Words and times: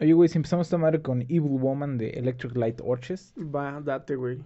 Oye, 0.00 0.12
güey, 0.12 0.28
si 0.28 0.38
empezamos 0.38 0.68
esta 0.68 0.78
madre 0.78 1.02
con 1.02 1.22
Evil 1.22 1.58
Woman 1.58 1.98
de 1.98 2.10
Electric 2.10 2.56
Light 2.56 2.80
Orchestra. 2.84 3.42
Va, 3.44 3.80
date, 3.80 4.14
güey. 4.14 4.36
You 4.36 4.44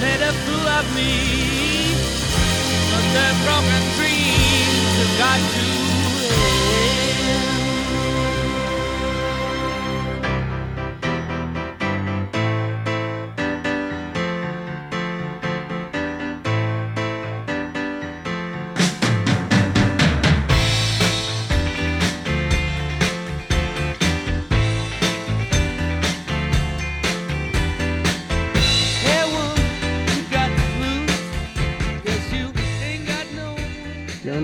made 0.00 0.22
a 0.22 0.32
fool 0.32 0.68
of 0.68 0.86
me, 0.94 1.92
but 2.90 3.04
the 3.12 3.28
broken 3.44 3.82
dreams 3.98 4.96
have 4.96 5.18
got 5.18 5.40
to 5.52 5.64
end. 7.50 7.61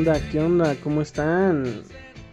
Onda? 0.08 0.20
¿Qué 0.30 0.40
onda? 0.40 0.74
¿Cómo 0.82 1.02
están? 1.02 1.64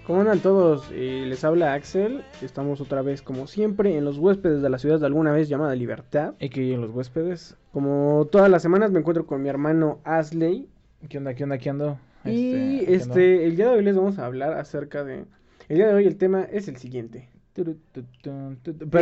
¿Cómo 0.08 0.22
andan 0.22 0.40
todos? 0.40 0.90
Eh, 0.94 1.26
les 1.28 1.44
habla 1.44 1.74
Axel. 1.74 2.22
Estamos 2.42 2.80
otra 2.80 3.02
vez, 3.02 3.22
como 3.22 3.48
siempre, 3.48 3.98
en 3.98 4.06
los 4.06 4.18
huéspedes 4.18 4.62
de 4.62 4.70
la 4.70 4.78
ciudad 4.78 5.00
de 5.00 5.06
alguna 5.08 5.32
vez 5.32 5.50
llamada 5.50 5.76
Libertad. 5.76 6.36
Y 6.40 6.50
que 6.50 6.74
en 6.74 6.82
los 6.82 6.92
huéspedes. 6.92 7.58
Como 7.72 8.28
todas 8.32 8.50
las 8.50 8.62
semanas 8.62 8.92
me 8.92 9.00
encuentro 9.00 9.26
con 9.26 9.42
mi 9.42 9.50
hermano 9.50 10.00
Asley. 10.04 10.70
¿Qué 11.10 11.18
onda? 11.18 11.34
¿Qué 11.34 11.44
onda? 11.44 11.58
¿Qué 11.58 11.70
ando? 11.70 12.00
Y 12.24 12.86
¿qué 12.86 12.96
este, 12.96 13.46
el 13.46 13.56
día 13.56 13.70
de 13.70 13.78
hoy 13.78 13.84
les 13.84 13.96
vamos 13.96 14.20
a 14.20 14.26
hablar 14.26 14.54
acerca 14.54 15.04
de... 15.04 15.26
El 15.68 15.78
día 15.78 15.88
de 15.88 15.94
hoy 15.96 16.06
el 16.08 16.16
tema 16.18 16.44
es 16.44 16.68
el 16.68 16.78
siguiente. 16.78 17.30
Pero 17.54 17.72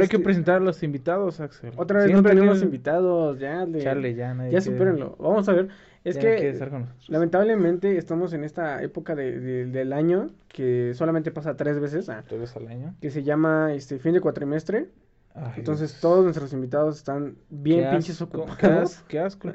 hay 0.02 0.08
que 0.08 0.18
Este- 0.18 0.20
presentar 0.20 0.58
a 0.58 0.60
los 0.60 0.84
invitados, 0.84 1.40
Axel. 1.40 1.72
Otra 1.76 2.00
vez 2.00 2.08
Siempre 2.08 2.34
no 2.34 2.40
tenemos 2.42 2.60
que- 2.60 2.66
invitados, 2.66 3.40
ya. 3.40 3.66
le- 3.66 3.82
ya 3.82 3.96
nadie 3.96 4.52
ya 4.52 4.60
quiere- 4.60 4.62
supérenlo. 4.62 5.16
Vamos 5.20 5.50
a 5.50 5.54
ver. 5.54 5.70
Es 6.04 6.16
que, 6.18 6.22
quiere 6.36 6.50
estar 6.50 6.70
con 6.70 6.88
lamentablemente 7.08 7.98
estamos 7.98 8.34
en 8.34 8.44
esta 8.44 8.82
época 8.84 9.16
de- 9.16 9.40
de- 9.40 9.66
del 9.68 9.94
año 9.94 10.28
que 10.50 10.92
solamente 10.96 11.32
pasa 11.32 11.56
tres 11.56 11.80
veces. 11.80 12.10
ah, 12.10 12.24
Tres 12.28 12.42
veces 12.42 12.58
al 12.58 12.68
año. 12.68 12.96
que 13.02 13.10
se 13.10 13.24
llama 13.24 13.74
este 13.74 14.00
fin 14.00 14.14
de 14.14 14.20
cuatrimestre. 14.22 14.90
Ay, 15.34 15.54
Entonces 15.58 15.92
Dios. 15.92 16.02
todos 16.02 16.24
nuestros 16.24 16.52
invitados 16.54 16.98
están 16.98 17.36
bien 17.50 17.86
Qué 17.86 17.90
pinches 17.92 18.22
ocupados. 18.22 19.02
Qué 19.08 19.20
asco. 19.20 19.50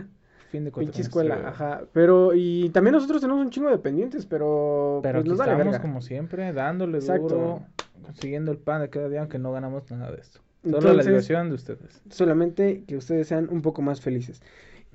Fin 0.51 0.65
de 0.65 0.71
Pinche 0.71 0.73
cuatrimestre, 0.73 1.03
escuela, 1.03 1.35
güey. 1.37 1.47
ajá. 1.49 1.83
Pero, 1.93 2.33
y 2.35 2.71
también 2.71 2.95
nosotros 2.95 3.21
tenemos 3.21 3.45
un 3.45 3.51
chingo 3.51 3.69
de 3.69 3.77
pendientes, 3.79 4.25
pero, 4.25 5.01
Pero 5.03 5.19
pues 5.21 5.29
nos 5.29 5.39
estamos 5.41 5.65
verga. 5.67 5.83
como 5.83 6.01
siempre, 6.01 6.53
dándole 6.55 6.99
Exacto. 6.99 7.29
duro, 7.29 7.63
consiguiendo 8.03 8.51
el 8.51 8.57
pan 8.59 8.81
de 8.81 8.89
cada 8.89 9.09
día, 9.11 9.21
aunque 9.21 9.39
no 9.39 9.53
ganamos 9.53 9.89
nada 9.91 10.11
de 10.13 10.21
esto. 10.23 10.41
Solo 10.65 10.73
la 10.73 10.79
Entonces- 10.89 11.07
diversión 11.07 11.49
de 11.51 11.55
ustedes. 11.55 12.03
Solamente 12.11 12.83
que 12.87 12.97
ustedes 12.97 13.29
sean 13.29 13.49
un 13.51 13.61
poco 13.63 13.83
más 13.83 14.01
felices. 14.01 14.43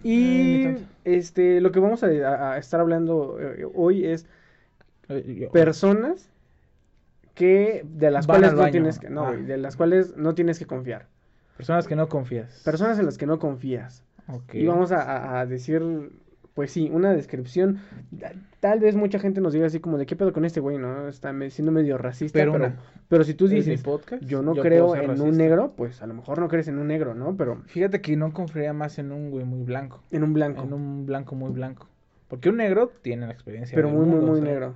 Y 0.04 0.76
este, 1.06 1.62
lo 1.62 1.72
que 1.72 1.80
vamos 1.80 2.04
a, 2.04 2.58
estar 2.58 2.80
hablando 2.80 3.38
eh, 3.40 3.66
hoy 3.74 4.06
es 4.06 4.26
personas 5.52 6.30
que 7.34 7.84
de 7.86 8.12
las 8.12 8.28
Van 8.28 8.42
cuales 8.42 8.52
al 8.52 8.66
no 8.66 8.72
tienes 8.72 9.00
que, 9.00 9.10
no, 9.10 9.28
Ah. 9.28 9.32
de 9.34 9.58
las 9.58 9.76
cuales 9.76 10.16
no 10.18 10.36
tienes 10.36 10.60
que 10.60 10.66
confiar. 10.66 11.08
Personas 11.58 11.88
que 11.88 11.96
no 11.96 12.10
confías. 12.10 12.62
Personas 12.64 13.00
en 13.00 13.06
las 13.06 13.18
que 13.18 13.26
no 13.26 13.40
confías. 13.40 14.04
Y 14.54 14.66
vamos 14.66 14.92
a 14.92 15.46
decir, 15.46 15.82
pues 16.54 16.72
sí, 16.72 16.90
una 16.94 17.14
descripción. 17.14 17.80
Ta- 18.20 18.34
Tal 18.60 18.80
vez 18.80 18.96
mucha 18.96 19.20
gente 19.20 19.42
nos 19.42 19.52
diga 19.54 19.66
así 19.68 19.80
como 19.80 19.98
de 19.98 20.06
qué 20.06 20.16
pedo 20.16 20.32
con 20.32 20.46
este 20.46 20.60
güey, 20.62 20.78
¿no? 20.78 21.08
Está 21.10 21.34
siendo 21.50 21.72
medio 21.72 21.98
racista, 21.98 22.40
Pero 22.40 22.72
pero, 23.10 23.24
si 23.26 23.34
tú 23.34 23.46
¿Es 23.46 23.52
mi 23.52 23.58
dices, 23.58 23.82
podcast? 23.84 24.24
yo 24.24 24.42
no 24.42 24.56
Yo 24.56 24.62
creo 24.62 24.96
en 24.96 25.20
un 25.20 25.36
negro, 25.38 25.74
pues 25.76 26.02
a 26.02 26.08
lo 26.08 26.14
mejor 26.14 26.40
no 26.40 26.48
crees 26.48 26.68
en 26.70 26.78
un 26.78 26.88
negro, 26.88 27.14
¿no? 27.14 27.36
Pero 27.36 27.62
Fíjate 27.66 28.00
que 28.02 28.16
no 28.16 28.32
confiaría 28.34 28.72
más 28.74 28.98
en 29.00 29.12
un 29.12 29.30
güey 29.32 29.44
muy 29.46 29.64
blanco. 29.64 30.02
en 30.12 30.24
un 30.24 30.34
blanco. 30.34 30.64
En 30.64 30.74
un 30.74 31.06
blanco 31.06 31.36
muy 31.36 31.52
blanco. 31.52 31.88
Porque 32.30 32.50
un 32.50 32.58
negro 32.58 32.92
tiene 33.02 33.28
la 33.28 33.34
experiencia. 33.34 33.76
pero 33.76 33.90
muy, 33.90 34.06
muy, 34.06 34.22
muy 34.22 34.40
o 34.40 34.44
sea, 34.44 34.46
negro. 34.46 34.74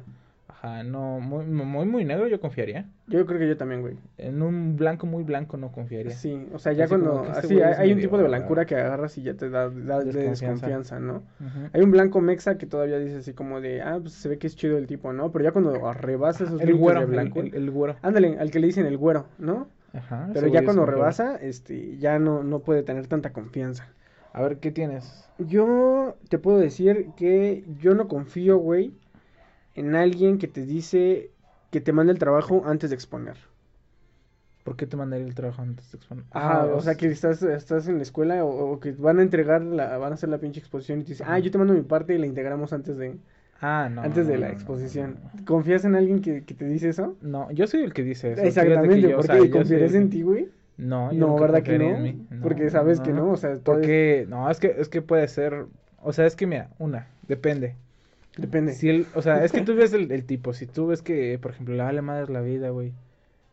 Ajá, 0.59 0.81
no, 0.84 1.19
muy, 1.19 1.45
muy, 1.45 1.85
muy 1.85 2.03
negro 2.03 2.28
yo 2.28 2.40
confiaría. 2.40 2.85
Yo 3.06 3.25
creo 3.28 3.40
que 3.40 3.47
yo 3.47 3.57
también, 3.57 3.81
güey. 3.81 3.95
En 4.18 4.41
un 4.41 4.75
blanco 4.75 5.06
muy 5.06 5.23
blanco 5.23 5.56
no 5.56 5.72
confiaría. 5.72 6.12
Sí, 6.13 6.47
o 6.51 6.57
sea, 6.57 6.73
ya 6.73 6.85
Así 6.85 6.90
cuando, 6.90 7.23
este 7.25 7.40
así, 7.40 7.62
hay, 7.62 7.94
un 7.94 8.00
tipo 8.00 8.18
de 8.18 8.23
ah, 8.23 8.28
blancura 8.28 8.66
que 8.66 8.75
agarras 8.75 9.18
y 9.19 9.22
ya 9.22 9.35
te 9.35 9.50
da, 9.51 9.69
da 9.69 10.00
de 10.00 10.12
Desconfianza. 10.12 11.00
¿no? 11.00 11.22
Hay 11.73 11.81
un 11.81 11.91
blanco 11.91 12.22
mexa 12.22 12.57
que 12.57 12.66
todavía 12.66 12.97
dice 12.97 13.18
así 13.18 13.34
como 13.34 13.62
de, 13.62 13.81
ah, 13.84 14.00
pues 14.01 14.13
se 14.13 14.29
ve 14.29 14.40
que 14.40 14.47
es 14.47 14.56
chido 14.56 14.78
el 14.78 14.88
tipo, 14.88 15.13
¿no? 15.13 15.31
Pero 15.31 15.45
ya 15.45 15.51
cuando 15.51 15.94
rebasa 15.94 16.45
esos 16.45 16.59
El 16.59 16.68
límites 16.69 16.81
güero, 16.81 17.00
de 17.01 17.06
el, 17.06 17.12
blanco, 17.12 17.39
el- 17.39 17.53
el 17.53 17.72
güero. 17.72 17.95
ándale, 18.01 18.39
al 18.39 18.50
que 18.50 18.59
le 18.59 18.68
dicen 18.68 18.88
el 18.88 18.97
güero, 18.97 19.28
¿no? 19.38 19.68
Ajá, 19.94 20.29
Pero 20.34 20.47
ya 20.47 20.63
cuando 20.63 20.85
rebasa, 20.85 21.38
este, 21.38 21.97
ya 21.97 22.19
no, 22.19 22.44
no 22.44 22.59
puede 22.59 22.84
tener 22.84 23.07
tanta 23.07 23.31
confianza. 23.31 23.88
A 24.34 24.41
ver, 24.41 24.57
¿qué 24.57 24.72
tienes? 24.72 25.28
Yo 25.39 26.16
te 26.29 26.38
puedo 26.39 26.57
decir 26.57 27.07
que 27.16 27.63
yo 27.79 27.95
no 27.95 28.07
confío, 28.07 28.57
güey, 28.57 28.91
en 29.78 29.96
alguien 29.96 30.38
que 30.40 30.48
te 30.48 30.66
dice 30.66 31.32
que 31.72 31.82
te 31.82 31.94
manda 31.94 32.12
el 32.14 32.20
trabajo 32.20 32.64
antes 32.66 32.90
de 32.90 32.96
exponer. 32.96 33.38
¿Por 34.64 34.76
qué 34.76 34.86
te 34.86 34.98
mandaría 34.98 35.26
el 35.26 35.34
trabajo 35.36 35.62
antes 35.62 35.90
de 35.92 35.98
exponer? 35.98 36.26
Ajá, 36.32 36.64
Ah, 36.64 36.66
o 36.66 36.82
sea 36.82 36.96
que 36.96 37.08
estás, 37.08 37.42
estás 37.42 37.88
en 37.88 37.98
la 37.98 38.04
escuela 38.04 38.44
o, 38.44 38.72
o 38.74 38.80
que 38.80 38.92
van 38.92 39.20
a 39.20 39.22
entregar, 39.22 39.62
la, 39.62 39.98
van 39.98 40.12
a 40.12 40.16
hacer 40.16 40.30
la 40.30 40.40
pinche 40.40 40.60
exposición 40.60 41.00
y 41.00 41.04
te 41.04 41.10
dicen, 41.12 41.28
ah, 41.30 41.40
yo 41.40 41.52
te 41.52 41.58
mando 41.58 41.74
mi 41.74 41.82
parte 41.84 42.16
y 42.16 42.18
la 42.18 42.26
integramos 42.26 42.74
antes 42.74 42.98
de, 42.98 43.16
Ah, 43.62 43.90
no. 43.90 44.04
antes 44.04 44.28
de 44.28 44.38
la 44.38 44.50
exposición. 44.50 45.16
no, 45.24 45.30
no. 45.40 45.46
¿Confías 45.46 45.86
en 45.86 45.96
alguien 45.96 46.22
que, 46.22 46.44
que 46.44 46.54
te 46.54 46.66
dice 46.66 46.90
eso? 46.90 47.16
No, 47.22 47.50
yo 47.52 47.66
soy 47.66 47.82
el 47.84 47.94
que 47.94 48.04
dice 48.04 48.34
eso. 48.34 48.44
Exactamente, 48.44 49.02
yo, 49.02 49.10
o 49.10 49.12
¿por 49.16 49.26
sea, 49.26 49.38
el 49.38 49.96
en 49.96 50.10
ti, 50.10 50.22
güey? 50.22 50.50
No, 50.78 51.12
yo 51.12 51.28
No, 51.28 51.40
¿verdad 51.40 51.64
que 51.64 51.78
no? 51.80 51.86
en 51.86 52.04
mí. 52.04 52.28
Porque 52.42 52.70
sabes 52.70 53.00
que 53.00 53.14
no, 53.14 53.32
o 53.32 53.38
sea, 53.38 53.54
es- 53.54 53.60
Porque, 53.60 54.26
no, 54.30 54.50
es 54.52 54.60
que, 54.60 54.76
es 54.78 54.90
que 54.90 55.02
puede 55.02 55.28
ser, 55.28 55.66
o 56.04 56.14
sea, 56.14 56.26
es 56.26 56.36
que 56.36 56.46
mira, 56.46 56.70
una, 56.78 57.08
depende. 57.28 57.76
Depende. 58.38 58.74
Si 58.74 59.08
o 59.14 59.22
sea, 59.22 59.44
es 59.44 59.52
que 59.52 59.62
tú 59.62 59.75
ves 59.75 59.94
el, 59.94 60.12
el 60.12 60.25
tipo, 60.25 60.53
si 60.53 60.68
tú 60.68 60.88
ves 60.88 61.02
que, 61.02 61.38
por 61.40 61.52
ejemplo, 61.52 61.75
le 61.75 61.84
vale 61.84 62.02
madre 62.02 62.31
la 62.31 62.42
vida, 62.42 62.70
güey, 62.70 62.94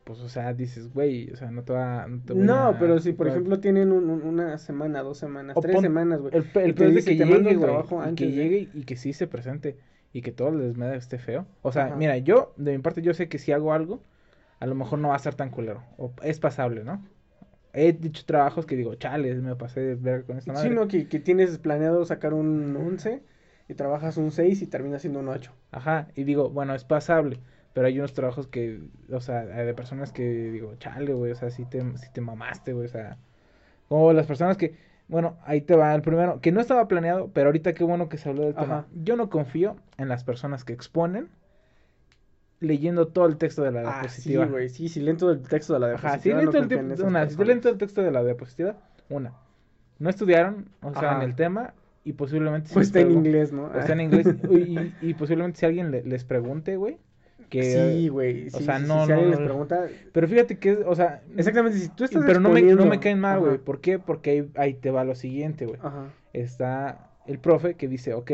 pues, 0.05 0.21
o 0.21 0.29
sea, 0.29 0.53
dices, 0.53 0.93
güey, 0.93 1.31
o 1.31 1.37
sea, 1.37 1.51
no 1.51 1.63
te 1.65 1.73
va, 1.73 2.07
no 2.07 2.21
te 2.23 2.35
No, 2.35 2.67
a- 2.69 2.79
pero 2.79 2.99
si 2.99 3.13
por 3.13 3.27
ejemplo 3.29 3.61
tienen 3.61 3.91
un- 3.93 4.11
un- 4.11 4.23
una 4.23 4.59
semana, 4.59 5.01
dos 5.03 5.17
semanas, 5.19 5.57
O 5.57 5.61
tres 5.61 5.75
pon- 5.77 5.83
semanas, 5.83 6.21
güey. 6.21 6.35
El, 6.35 6.43
el 6.63 6.75
peor 6.75 6.91
es 6.91 7.05
que 7.07 7.13
"Te 7.13 7.17
llegue, 7.17 7.51
el 7.51 7.59
güey, 7.59 8.15
que 8.15 8.27
de-". 8.27 8.33
llegue 8.33 8.69
y 8.75 8.85
que 8.85 8.97
sí 8.97 9.13
se 9.15 9.27
presente 9.27 9.79
y 10.13 10.21
que 10.23 10.31
todo 10.31 10.49
el 10.51 10.59
desmadre 10.59 10.99
esté 10.99 11.19
feo. 11.19 11.47
O 11.63 11.73
sea, 11.73 11.87
Ajá. 11.87 11.97
mira, 11.97 12.19
yo, 12.19 12.53
de 12.57 12.73
mi 12.77 12.83
parte, 12.83 13.01
yo 13.03 13.15
sé 13.15 13.29
que 13.29 13.39
si 13.39 13.53
hago 13.53 13.73
algo, 13.73 14.03
a 14.61 14.67
lo 14.67 14.75
mejor 14.75 14.99
no 14.99 15.09
va 15.09 15.17
a 15.17 15.19
ser 15.19 15.35
tan 15.35 15.49
culero, 15.51 15.83
o 15.97 16.13
es 16.23 16.39
pasable, 16.39 16.85
¿no? 16.85 17.03
He 17.73 17.93
dicho 17.93 18.23
trabajos 18.25 18.67
que 18.67 18.77
digo, 18.77 18.95
chales, 18.95 19.43
me 19.43 19.57
pasé 19.57 19.81
de 19.81 19.95
ver 19.97 20.25
con 20.25 20.39
esta 20.39 20.53
madre. 20.53 20.69
Sí, 20.69 20.75
no, 20.75 20.87
que, 20.87 21.09
que 21.09 21.19
tienes 21.19 21.59
planeado 21.59 22.05
sacar 22.05 22.33
un 22.35 22.77
11 22.77 23.23
y 23.69 23.75
trabajas 23.75 24.17
un 24.17 24.31
6 24.31 24.63
y 24.63 24.67
terminas 24.67 25.03
siendo 25.03 25.21
un 25.21 25.29
8. 25.29 25.53
Ajá, 25.73 26.09
y 26.15 26.25
digo, 26.25 26.51
bueno, 26.51 26.75
es 26.75 26.85
pasable, 26.85 27.41
pero 27.73 27.87
hay 27.87 27.99
unos 27.99 28.13
trabajos 28.13 28.47
que, 28.47 28.81
o 29.11 29.21
sea, 29.21 29.45
de 29.45 29.75
personas 29.75 30.13
que 30.13 30.23
digo, 30.51 30.75
chale, 30.77 31.13
güey, 31.15 31.33
o 31.33 31.37
sea, 31.37 31.51
si 31.51 31.65
te, 31.65 31.81
si 31.99 32.11
te 32.13 32.21
mamaste, 32.21 32.73
güey, 32.73 32.87
o 32.87 32.91
sea, 32.91 33.17
como 33.89 34.13
las 34.13 34.27
personas 34.27 34.57
que, 34.57 34.77
bueno, 35.09 35.37
ahí 35.45 35.61
te 35.61 35.77
va 35.77 35.95
el 35.95 36.03
primero, 36.03 36.41
que 36.41 36.53
no 36.53 36.61
estaba 36.61 36.89
planeado, 36.89 37.29
pero 37.33 37.49
ahorita 37.49 37.75
qué 37.75 37.85
bueno 37.85 38.09
que 38.09 38.19
se 38.19 38.29
habló 38.29 38.43
del 38.45 38.55
tema. 38.55 38.79
Ajá. 38.81 38.87
Yo 38.95 39.17
no 39.17 39.29
confío 39.31 39.77
en 39.99 40.09
las 40.09 40.25
personas 40.25 40.65
que 40.65 40.73
exponen 40.73 41.29
leyendo 42.61 43.09
todo 43.09 43.27
el 43.27 43.37
texto 43.37 43.63
de 43.63 43.73
la 43.73 43.81
Ah, 43.81 43.85
sí, 44.09 44.31
diapositiva. 44.31 44.47
güey, 44.47 44.69
sí, 44.71 44.89
si 44.89 45.01
leen 45.01 45.17
todo 45.19 45.33
el 45.33 45.43
texto 45.43 45.75
de 45.75 45.81
la 45.81 45.87
Ajá, 45.95 46.19
si 46.19 46.29
diapositiva. 46.31 46.37
leen 46.39 46.89
no 46.89 46.95
el, 46.95 47.03
una, 47.03 47.29
si 47.29 47.45
leen 47.45 47.61
todo 47.61 47.73
el 47.73 47.79
texto 47.79 48.01
de 48.03 48.11
la 48.11 48.25
diapositiva, 48.25 48.77
una, 49.11 49.35
no 49.99 50.09
estudiaron, 50.09 50.69
o 50.83 50.93
sea, 50.95 51.11
en 51.11 51.17
Ajá. 51.17 51.25
el 51.25 51.35
tema, 51.35 51.75
y 52.05 52.13
posiblemente... 52.13 52.69
si 52.69 52.75
Pues 52.75 52.89
está 52.89 53.01
en 53.01 53.11
inglés, 53.13 53.53
¿no? 53.53 53.65
o 53.65 53.79
está 53.79 53.93
en 53.95 54.01
inglés. 54.03 54.27
y, 55.03 55.15
posiblemente 55.15 55.59
si 55.61 55.67
alguien 55.67 55.91
le- 55.91 56.05
les 56.05 56.25
pregunte, 56.25 56.77
güey. 56.77 56.99
Que, 57.51 57.63
Sí, 57.63 58.09
güey. 58.09 58.49
o 58.49 58.61
sea, 58.61 58.79
sí, 58.79 58.85
no, 58.87 59.07
si 59.07 59.13
alguien 59.13 59.31
no, 59.31 59.37
les 59.37 59.41
no. 59.41 59.45
pregunta. 59.47 59.87
Pero 60.13 60.29
fíjate 60.29 60.59
que, 60.59 60.73
o 60.75 60.95
sea. 60.95 61.23
Exactamente, 61.37 61.79
si 61.79 61.89
tú 61.89 62.05
estás 62.05 62.25
Pero 62.27 62.41
no 62.41 62.49
me, 62.51 62.63
no 62.63 62.87
me 62.87 63.01
caen 63.01 63.21
mal, 63.21 63.41
güey. 63.41 63.59
¿Por 63.59 63.81
qué? 63.81 63.99
Porque 63.99 64.31
ahí, 64.31 64.51
ahí 64.57 64.75
te 64.75 64.91
va 64.91 65.05
lo 65.05 65.15
siguiente, 65.15 65.67
güey. 65.67 65.79
Ajá. 65.83 66.07
Está 66.33 67.11
el 67.27 67.39
profe 67.39 67.75
que 67.75 67.87
dice, 67.89 68.13
ok, 68.15 68.31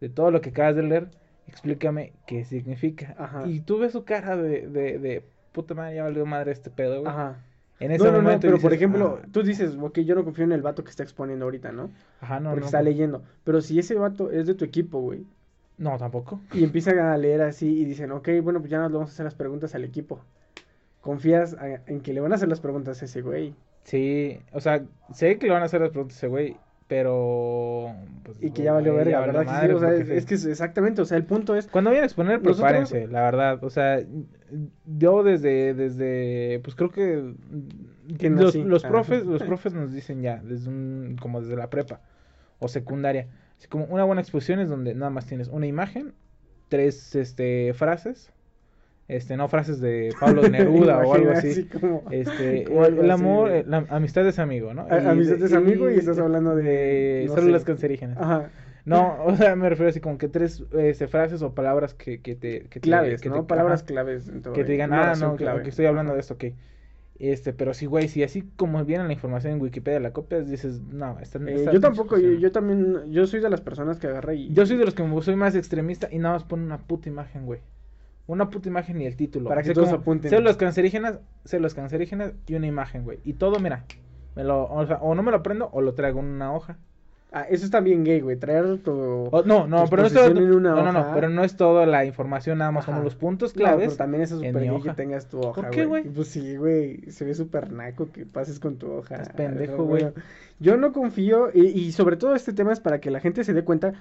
de 0.00 0.08
todo 0.08 0.30
lo 0.30 0.40
que 0.40 0.50
acabas 0.50 0.76
de 0.76 0.82
leer, 0.82 1.08
explícame 1.48 2.12
qué 2.26 2.44
significa. 2.44 3.14
Ajá. 3.18 3.46
Y 3.46 3.60
tú 3.60 3.78
ves 3.78 3.92
su 3.92 4.04
cara 4.04 4.36
de, 4.36 4.66
de, 4.68 4.98
de 4.98 5.22
puta 5.52 5.74
madre, 5.74 5.96
ya 5.96 6.02
valió 6.04 6.26
madre 6.26 6.52
este 6.52 6.70
pedo, 6.70 7.00
güey. 7.00 7.10
Ajá. 7.12 7.38
En 7.80 7.90
ese 7.90 8.04
No, 8.04 8.10
no, 8.12 8.18
no, 8.18 8.22
momento 8.22 8.46
pero 8.46 8.58
por 8.60 8.72
ejemplo, 8.72 9.18
"Ah". 9.22 9.26
tú 9.32 9.42
dices, 9.42 9.76
ok, 9.80 9.98
yo 10.00 10.14
no 10.14 10.24
confío 10.24 10.44
en 10.44 10.52
el 10.52 10.62
vato 10.62 10.84
que 10.84 10.90
está 10.90 11.02
exponiendo 11.02 11.44
ahorita, 11.44 11.72
¿no? 11.72 11.90
Ajá, 12.20 12.38
no, 12.40 12.50
Porque 12.50 12.60
no. 12.60 12.66
está 12.66 12.82
leyendo. 12.82 13.22
Pero 13.42 13.60
si 13.60 13.78
ese 13.78 13.94
vato 13.96 14.30
es 14.30 14.46
de 14.46 14.54
tu 14.54 14.64
equipo, 14.64 15.00
güey, 15.00 15.24
No, 15.76 15.98
tampoco. 15.98 16.40
y 16.52 16.62
empieza 16.64 17.12
a 17.12 17.18
leer 17.18 17.42
así 17.42 17.68
y 17.80 17.84
dicen, 17.84 18.12
ok, 18.12 18.28
bueno, 18.42 18.60
pues 18.60 18.70
ya 18.70 18.78
nos 18.78 18.92
vamos 18.92 19.10
a 19.10 19.12
hacer 19.12 19.24
las 19.24 19.34
preguntas 19.34 19.74
al 19.74 19.84
equipo. 19.84 20.20
¿Confías 21.00 21.56
en 21.86 22.00
que 22.00 22.12
le 22.14 22.20
van 22.20 22.32
a 22.32 22.36
hacer 22.36 22.48
las 22.48 22.60
preguntas 22.60 23.02
a 23.02 23.04
ese 23.04 23.20
güey? 23.20 23.54
Sí, 23.82 24.38
o 24.52 24.60
sea, 24.60 24.82
sé 25.12 25.38
que 25.38 25.46
le 25.48 25.52
van 25.52 25.62
a 25.62 25.66
hacer 25.66 25.80
las 25.80 25.90
preguntas 25.90 26.16
a 26.16 26.18
ese 26.20 26.28
güey, 26.28 26.56
pero... 26.94 27.92
pues, 28.22 28.38
Y 28.40 28.50
que 28.50 28.62
ya 28.62 28.72
valió 28.72 28.94
verga, 28.94 29.18
valió 29.20 29.32
¿verdad? 29.32 29.42
Que 29.42 29.48
sí, 29.48 29.54
madre, 29.54 29.74
o 29.74 29.78
sea, 29.80 29.88
porque 29.88 30.16
es, 30.16 30.26
que 30.26 30.34
es 30.34 30.44
exactamente, 30.46 31.02
o 31.02 31.04
sea, 31.04 31.16
el 31.16 31.24
punto 31.24 31.56
es... 31.56 31.66
Cuando 31.66 31.90
vayan 31.90 32.04
a 32.04 32.06
exponer, 32.06 32.38
Nosotros- 32.38 32.56
prepárense, 32.58 33.08
la 33.08 33.22
verdad. 33.22 33.64
O 33.64 33.70
sea, 33.70 34.00
yo 34.86 35.22
desde, 35.24 35.74
desde, 35.74 36.60
pues 36.62 36.76
creo 36.76 36.90
que 36.90 37.34
Que 38.18 38.30
los, 38.30 38.54
los 38.54 38.84
profes, 38.84 39.24
los 39.26 39.42
profes 39.42 39.74
nos 39.74 39.92
dicen 39.92 40.22
ya, 40.22 40.40
desde 40.44 40.68
un, 40.68 41.16
como 41.20 41.40
desde 41.40 41.56
la 41.56 41.68
prepa 41.68 42.00
o 42.60 42.68
secundaria, 42.68 43.26
así 43.58 43.66
como 43.66 43.84
una 43.86 44.04
buena 44.04 44.20
exposición 44.22 44.60
es 44.60 44.68
donde 44.68 44.94
nada 44.94 45.10
más 45.10 45.26
tienes 45.26 45.48
una 45.48 45.66
imagen, 45.66 46.12
tres, 46.68 47.14
este, 47.16 47.74
frases, 47.74 48.30
este, 49.08 49.36
no 49.36 49.48
frases 49.48 49.80
de 49.80 50.14
Pablo 50.18 50.42
Neruda 50.48 50.98
o 51.06 51.14
algo 51.14 51.30
así. 51.32 51.64
como- 51.66 52.02
Este, 52.10 52.64
como 52.68 52.84
algo 52.84 53.02
el 53.02 53.10
así, 53.10 53.22
amor, 53.22 53.50
eh, 53.50 53.64
la 53.66 53.84
amistad 53.90 54.26
es 54.26 54.38
amigo, 54.38 54.72
¿no? 54.74 54.82
A- 54.90 55.10
amistad 55.10 55.42
es 55.42 55.52
amigo 55.52 55.90
y 55.90 55.94
estás 55.94 56.18
hablando 56.18 56.54
de, 56.56 56.62
de 56.64 57.24
no 57.28 57.34
células 57.34 57.62
sé. 57.62 57.66
cancerígenas. 57.66 58.18
Ajá. 58.18 58.50
No, 58.86 59.16
o 59.24 59.34
sea, 59.34 59.56
me 59.56 59.68
refiero 59.70 59.88
así 59.88 60.00
como 60.00 60.18
que 60.18 60.28
tres 60.28 60.62
este, 60.72 61.08
frases 61.08 61.40
o 61.42 61.54
palabras 61.54 61.94
que, 61.94 62.20
que 62.20 62.34
te... 62.34 62.64
Que 62.64 62.68
te- 62.68 62.80
Claves, 62.80 63.20
que 63.22 63.30
¿no? 63.30 63.36
te- 63.36 63.42
Palabras 63.44 63.80
ajá, 63.80 63.86
claves. 63.86 64.28
en 64.28 64.42
todo, 64.42 64.52
que 64.52 64.62
te 64.64 64.72
digan, 64.72 64.92
ah, 64.92 65.14
no, 65.18 65.36
clave. 65.36 65.62
que 65.62 65.70
estoy 65.70 65.86
hablando 65.86 66.10
Ajá. 66.10 66.16
de 66.16 66.20
esto, 66.20 66.34
ok. 66.34 66.44
Este, 67.18 67.52
pero 67.54 67.72
sí, 67.74 67.86
güey, 67.86 68.08
si 68.08 68.22
así 68.24 68.42
como 68.56 68.84
viene 68.84 69.04
la 69.04 69.12
información 69.12 69.54
en 69.54 69.62
Wikipedia 69.62 70.00
la 70.00 70.12
copias, 70.12 70.50
dices, 70.50 70.82
no, 70.82 71.18
esta, 71.20 71.38
Eh, 71.46 71.64
yo 71.72 71.80
tampoco, 71.80 72.16
yo, 72.18 72.28
exposición". 72.28 72.40
yo 72.40 72.52
también, 72.52 73.12
yo 73.12 73.26
soy 73.26 73.40
de 73.40 73.48
las 73.48 73.60
personas 73.62 73.98
que 73.98 74.08
agarra 74.08 74.34
y... 74.34 74.52
Yo 74.52 74.66
soy 74.66 74.76
de 74.76 74.84
los 74.84 74.94
que 74.94 75.02
me- 75.04 75.22
soy 75.22 75.36
más 75.36 75.54
extremista 75.54 76.08
y 76.10 76.18
nada 76.18 76.34
más 76.34 76.44
pone 76.44 76.64
una 76.64 76.78
puta 76.78 77.08
imagen, 77.08 77.46
güey. 77.46 77.60
Una 78.26 78.48
puta 78.48 78.68
imagen 78.68 79.00
y 79.00 79.06
el 79.06 79.16
título. 79.16 79.48
Para 79.48 79.62
que 79.62 79.74
todos 79.74 79.92
apunten. 79.92 80.30
Células 80.30 80.56
cancerígenas, 80.56 81.18
células 81.44 81.74
cancerígenas 81.74 82.32
y 82.46 82.54
una 82.54 82.66
imagen, 82.66 83.04
güey. 83.04 83.18
Y 83.24 83.34
todo, 83.34 83.58
mira, 83.60 83.84
me 84.34 84.44
lo, 84.44 84.64
o, 84.64 84.86
sea, 84.86 84.96
o 84.96 85.14
no 85.14 85.22
me 85.22 85.30
lo 85.30 85.38
aprendo 85.38 85.68
o 85.72 85.80
lo 85.82 85.92
traigo 85.94 86.20
en 86.20 86.26
una 86.26 86.52
hoja. 86.54 86.78
Ah, 87.36 87.46
eso 87.50 87.64
está 87.64 87.80
bien 87.80 88.04
gay, 88.04 88.20
güey, 88.20 88.36
traer 88.36 88.78
tu... 88.78 88.92
O- 88.92 89.42
no, 89.44 89.66
no, 89.66 89.86
pero 89.90 90.02
no 90.02 90.06
es 90.06 90.14
todo, 90.14 90.32
no, 90.32 90.60
no, 90.60 90.92
no, 90.92 91.10
pero 91.12 91.28
no 91.28 91.42
es 91.42 91.56
toda 91.56 91.84
la 91.84 92.04
información, 92.04 92.58
nada 92.58 92.70
más 92.70 92.84
Ajá. 92.84 92.92
como 92.92 93.02
los 93.02 93.16
puntos 93.16 93.56
No, 93.56 93.64
pero 93.64 93.76
claves. 93.76 93.96
también 93.96 94.22
eso 94.22 94.40
es 94.40 94.46
súper 94.46 94.70
gay 94.70 94.80
que 94.80 94.92
tengas 94.92 95.26
tu 95.26 95.40
hoja, 95.40 95.60
¿Por 95.62 95.70
qué, 95.70 95.84
güey? 95.84 96.04
Pues 96.04 96.28
sí, 96.28 96.56
güey, 96.56 97.10
se 97.10 97.24
ve 97.24 97.34
súper 97.34 97.72
naco 97.72 98.12
que 98.12 98.24
pases 98.24 98.60
con 98.60 98.76
tu 98.76 98.88
hoja. 98.92 99.16
Estás 99.16 99.34
pendejo, 99.34 99.82
güey. 99.82 100.04
bueno, 100.04 100.12
yo 100.60 100.76
no 100.76 100.92
confío, 100.92 101.50
y, 101.52 101.66
y 101.66 101.90
sobre 101.90 102.16
todo 102.16 102.36
este 102.36 102.52
tema 102.52 102.72
es 102.72 102.78
para 102.78 103.00
que 103.00 103.10
la 103.10 103.18
gente 103.18 103.42
se 103.42 103.52
dé 103.52 103.64
cuenta 103.64 103.94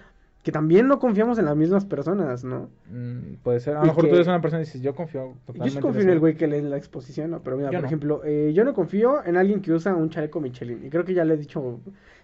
que 0.44 0.51
también 0.51 0.88
no 0.90 1.00
confiamos 1.00 1.40
en 1.40 1.45
las 1.45 1.56
mismas 1.56 1.86
personas, 1.86 2.44
¿no? 2.44 2.69
Mm, 2.92 3.36
puede 3.44 3.60
ser. 3.62 3.78
A 3.78 3.80
lo 3.80 3.88
mejor 3.88 4.04
tú 4.04 4.10
que- 4.10 4.16
eres 4.16 4.28
una 4.28 4.42
persona 4.42 4.62
y 4.62 4.66
dices, 4.66 4.81
yo 4.81 4.94
confío 4.94 5.30
Yo 5.30 5.36
totalmente. 5.45 5.75
sí 5.75 5.80
confío 5.80 6.01
en 6.01 6.10
el 6.10 6.19
güey 6.19 6.36
que 6.36 6.48
lee 6.48 6.62
la 6.62 6.75
exposición, 6.78 7.31
¿no? 7.31 7.42
Pero 7.42 7.56
mira, 7.57 7.69
Yo 7.72 7.78
por 7.78 7.81
no. 7.84 7.88
ejemplo, 7.88 8.22
eh, 8.25 8.51
yo 8.54 8.63
no 8.66 8.74
confío 8.74 9.25
en 9.25 9.38
alguien 9.38 9.62
que 9.62 9.72
usa 9.72 9.95
un 9.95 10.10
chaleco 10.10 10.42
Michelin. 10.42 10.86
Y 10.86 10.90
creo 10.90 11.06
que 11.06 11.13
ya 11.13 11.24
le 11.24 11.36
he 11.36 11.38
dicho 11.38 11.80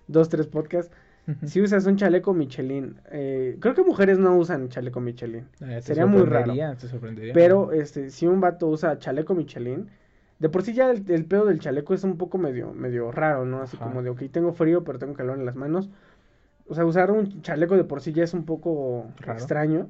dos, 0.07 0.27
tres 0.29 0.47
podcasts. 0.47 0.93
Si 1.45 1.61
usas 1.61 1.85
un 1.85 1.95
chaleco 1.95 2.33
Michelin, 2.33 2.95
eh, 3.11 3.55
creo 3.59 3.75
que 3.75 3.83
mujeres 3.83 4.17
no 4.17 4.35
usan 4.35 4.67
chaleco 4.69 4.99
Michelin. 4.99 5.45
Eh, 5.61 5.79
sería 5.83 6.07
muy 6.07 6.23
raro. 6.23 6.53
Te 6.79 6.87
sorprendería. 6.87 7.33
Pero 7.35 7.71
este, 7.71 8.09
si 8.09 8.25
un 8.25 8.41
vato 8.41 8.67
usa 8.67 8.97
chaleco 8.97 9.35
Michelin, 9.35 9.87
de 10.39 10.49
por 10.49 10.63
sí 10.63 10.73
ya 10.73 10.89
el, 10.89 11.03
el 11.09 11.25
pedo 11.25 11.45
del 11.45 11.59
chaleco 11.59 11.93
es 11.93 12.03
un 12.03 12.17
poco 12.17 12.37
medio, 12.39 12.73
medio 12.73 13.11
raro, 13.11 13.45
¿no? 13.45 13.61
Así 13.61 13.77
Ajá. 13.77 13.85
como 13.85 14.01
de, 14.01 14.09
ok, 14.09 14.23
tengo 14.31 14.53
frío, 14.53 14.83
pero 14.83 14.97
tengo 14.97 15.13
calor 15.13 15.37
en 15.37 15.45
las 15.45 15.55
manos. 15.55 15.89
O 16.69 16.75
sea, 16.75 16.85
usar 16.85 17.11
un 17.11 17.41
chaleco 17.41 17.75
de 17.75 17.83
por 17.83 17.99
sí 18.01 18.13
ya 18.13 18.23
es 18.23 18.33
un 18.33 18.45
poco 18.45 19.07
Raro. 19.17 19.33
extraño. 19.33 19.89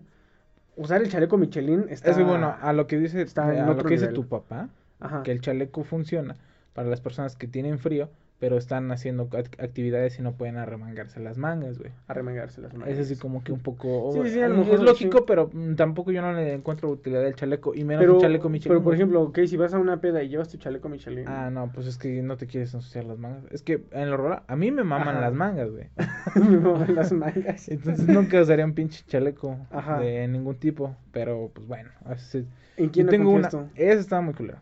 Usar 0.77 1.01
el 1.01 1.09
chaleco 1.09 1.37
Michelin 1.37 1.85
está... 1.89 2.11
Es 2.11 2.17
que 2.17 2.23
bueno, 2.23 2.55
a 2.59 2.71
lo 2.71 2.87
que 2.87 2.97
dice, 2.97 3.21
está 3.21 3.49
a 3.49 3.73
lo 3.73 3.83
dice 3.83 4.07
tu 4.07 4.27
papá, 4.27 4.69
Ajá. 5.01 5.23
que 5.23 5.31
el 5.31 5.41
chaleco 5.41 5.83
funciona 5.83 6.35
para 6.73 6.87
las 6.89 7.01
personas 7.01 7.35
que 7.35 7.47
tienen 7.47 7.79
frío, 7.79 8.09
pero 8.39 8.57
están 8.57 8.89
haciendo 8.91 9.27
act- 9.29 9.61
actividades 9.61 10.17
y 10.17 10.21
no 10.21 10.31
pueden 10.31 10.55
arremangarse 10.55 11.19
las 11.19 11.37
mangas, 11.37 11.77
güey. 11.77 11.91
Arremangarse 12.07 12.61
las 12.61 12.73
manos. 12.73 12.87
Es 12.87 12.97
así 12.99 13.17
como 13.17 13.43
que 13.43 13.51
un 13.51 13.59
poco... 13.59 14.11
Sí, 14.13 14.29
sí, 14.29 14.41
a 14.41 14.47
lo 14.47 14.59
mejor 14.59 14.75
es 14.75 14.79
lógico, 14.81 15.25
pero 15.25 15.49
mm, 15.51 15.75
tampoco 15.75 16.11
yo 16.11 16.21
no 16.21 16.31
le 16.31 16.53
encuentro 16.53 16.89
utilidad 16.89 17.21
del 17.21 17.35
chaleco, 17.35 17.75
y 17.75 17.83
menos 17.83 18.01
Pero, 18.01 18.15
un 18.15 18.21
chaleco 18.21 18.47
Michelin. 18.47 18.69
pero 18.77 18.83
por 18.83 18.93
ejemplo, 18.95 19.21
ok, 19.23 19.39
si 19.45 19.57
vas 19.57 19.73
a 19.73 19.77
una 19.79 19.99
peda 19.99 20.23
y 20.23 20.29
llevas 20.29 20.47
tu 20.47 20.57
chaleco 20.57 20.87
Michelin. 20.87 21.27
Ah, 21.27 21.49
no, 21.49 21.69
pues 21.73 21.85
es 21.85 21.97
que 21.97 22.21
no 22.21 22.37
te 22.37 22.47
quieres 22.47 22.73
ensuciar 22.73 23.03
las 23.03 23.19
mangas. 23.19 23.43
Es 23.51 23.61
que 23.61 23.83
en 23.91 24.09
lo 24.09 24.15
rural, 24.15 24.43
a 24.47 24.55
mí 24.55 24.71
me 24.71 24.85
maman 24.85 25.09
Ajá. 25.09 25.19
las 25.21 25.33
mangas, 25.33 25.69
güey. 25.71 25.87
me 26.49 26.57
maman 26.59 26.95
las 26.95 27.11
mangas. 27.11 27.67
Entonces 27.69 28.07
nunca 28.07 28.39
usaría 28.41 28.63
un 28.63 28.73
pinche 28.73 29.03
chaleco 29.05 29.57
Ajá. 29.69 29.99
de 29.99 30.25
ningún 30.29 30.55
tipo. 30.55 30.95
Pero 31.11 31.51
pues 31.53 31.67
bueno, 31.67 31.89
así- 32.05 32.45
¿En 32.77 32.87
quién 32.87 33.05
yo 33.07 33.11
no 33.11 33.17
tengo 33.17 33.31
una. 33.31 33.49
Esa 33.75 33.99
está 33.99 34.21
muy 34.21 34.33
culera. 34.33 34.61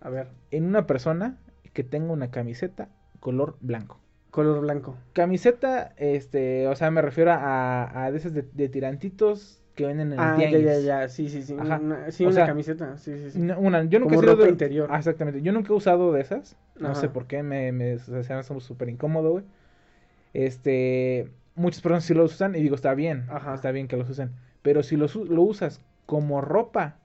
A 0.00 0.10
ver, 0.10 0.26
En 0.50 0.64
una 0.64 0.86
persona 0.88 1.36
que 1.80 1.84
tenga 1.88 2.12
una 2.12 2.30
camiseta 2.30 2.88
color 3.20 3.56
blanco. 3.62 3.98
color 4.30 4.60
blanco. 4.60 4.96
Camiseta, 5.14 5.94
este, 5.96 6.68
o 6.68 6.76
sea, 6.76 6.90
me 6.90 7.00
refiero 7.00 7.32
a, 7.32 8.04
a 8.04 8.10
de 8.10 8.18
esas 8.18 8.34
de, 8.34 8.42
de 8.52 8.68
tirantitos 8.68 9.62
que 9.74 9.86
venden 9.86 10.08
en 10.08 10.12
el 10.12 10.20
Ah, 10.20 10.32
ya, 10.38 10.48
tianguis. 10.50 10.64
ya, 10.66 10.78
ya, 10.80 11.08
sí, 11.08 11.30
sí, 11.30 11.42
sí. 11.42 11.56
Ajá. 11.58 11.78
Una, 11.78 12.10
sí, 12.10 12.24
O 12.24 12.28
una 12.28 12.34
sea, 12.36 12.46
camiseta, 12.46 12.98
sí, 12.98 13.16
sí, 13.16 13.30
sí. 13.30 13.38
Una, 13.56 13.84
yo 13.84 13.98
nunca 13.98 14.10
Como 14.10 14.20
he 14.20 14.24
sido 14.24 14.32
ropa 14.34 14.44
de- 14.44 14.50
interior. 14.50 14.88
Ah, 14.92 14.98
exactamente. 14.98 15.40
Yo 15.40 15.52
nunca 15.52 15.72
he 15.72 15.76
usado 15.76 16.12
de 16.12 16.20
esas. 16.20 16.54
No 16.78 16.94
sé 16.94 17.08
por 17.08 17.26
qué. 17.26 17.42
Me, 17.42 17.72
me, 17.72 17.94
o 17.94 17.98
sea, 17.98 18.22
se 18.22 18.32
me 18.34 18.40
hace 18.40 18.60
súper 18.60 18.90
incómodo, 18.90 19.30
güey. 19.30 19.44
Este. 20.34 21.30
Muchas 21.54 21.80
personas 21.82 22.04
sí 22.04 22.14
lo 22.14 22.24
usan 22.24 22.54
y 22.54 22.60
digo, 22.60 22.74
está 22.74 22.94
bien. 22.94 23.24
Ajá. 23.28 23.54
Está 23.54 23.70
bien 23.72 23.88
que 23.88 23.96
los 23.96 24.08
usen. 24.08 24.32
Pero 24.62 24.82
si 24.82 24.96
los 24.96 25.14
lo 25.16 25.42
usas 25.42 25.80
como 26.06 26.40
ropa 26.40 26.96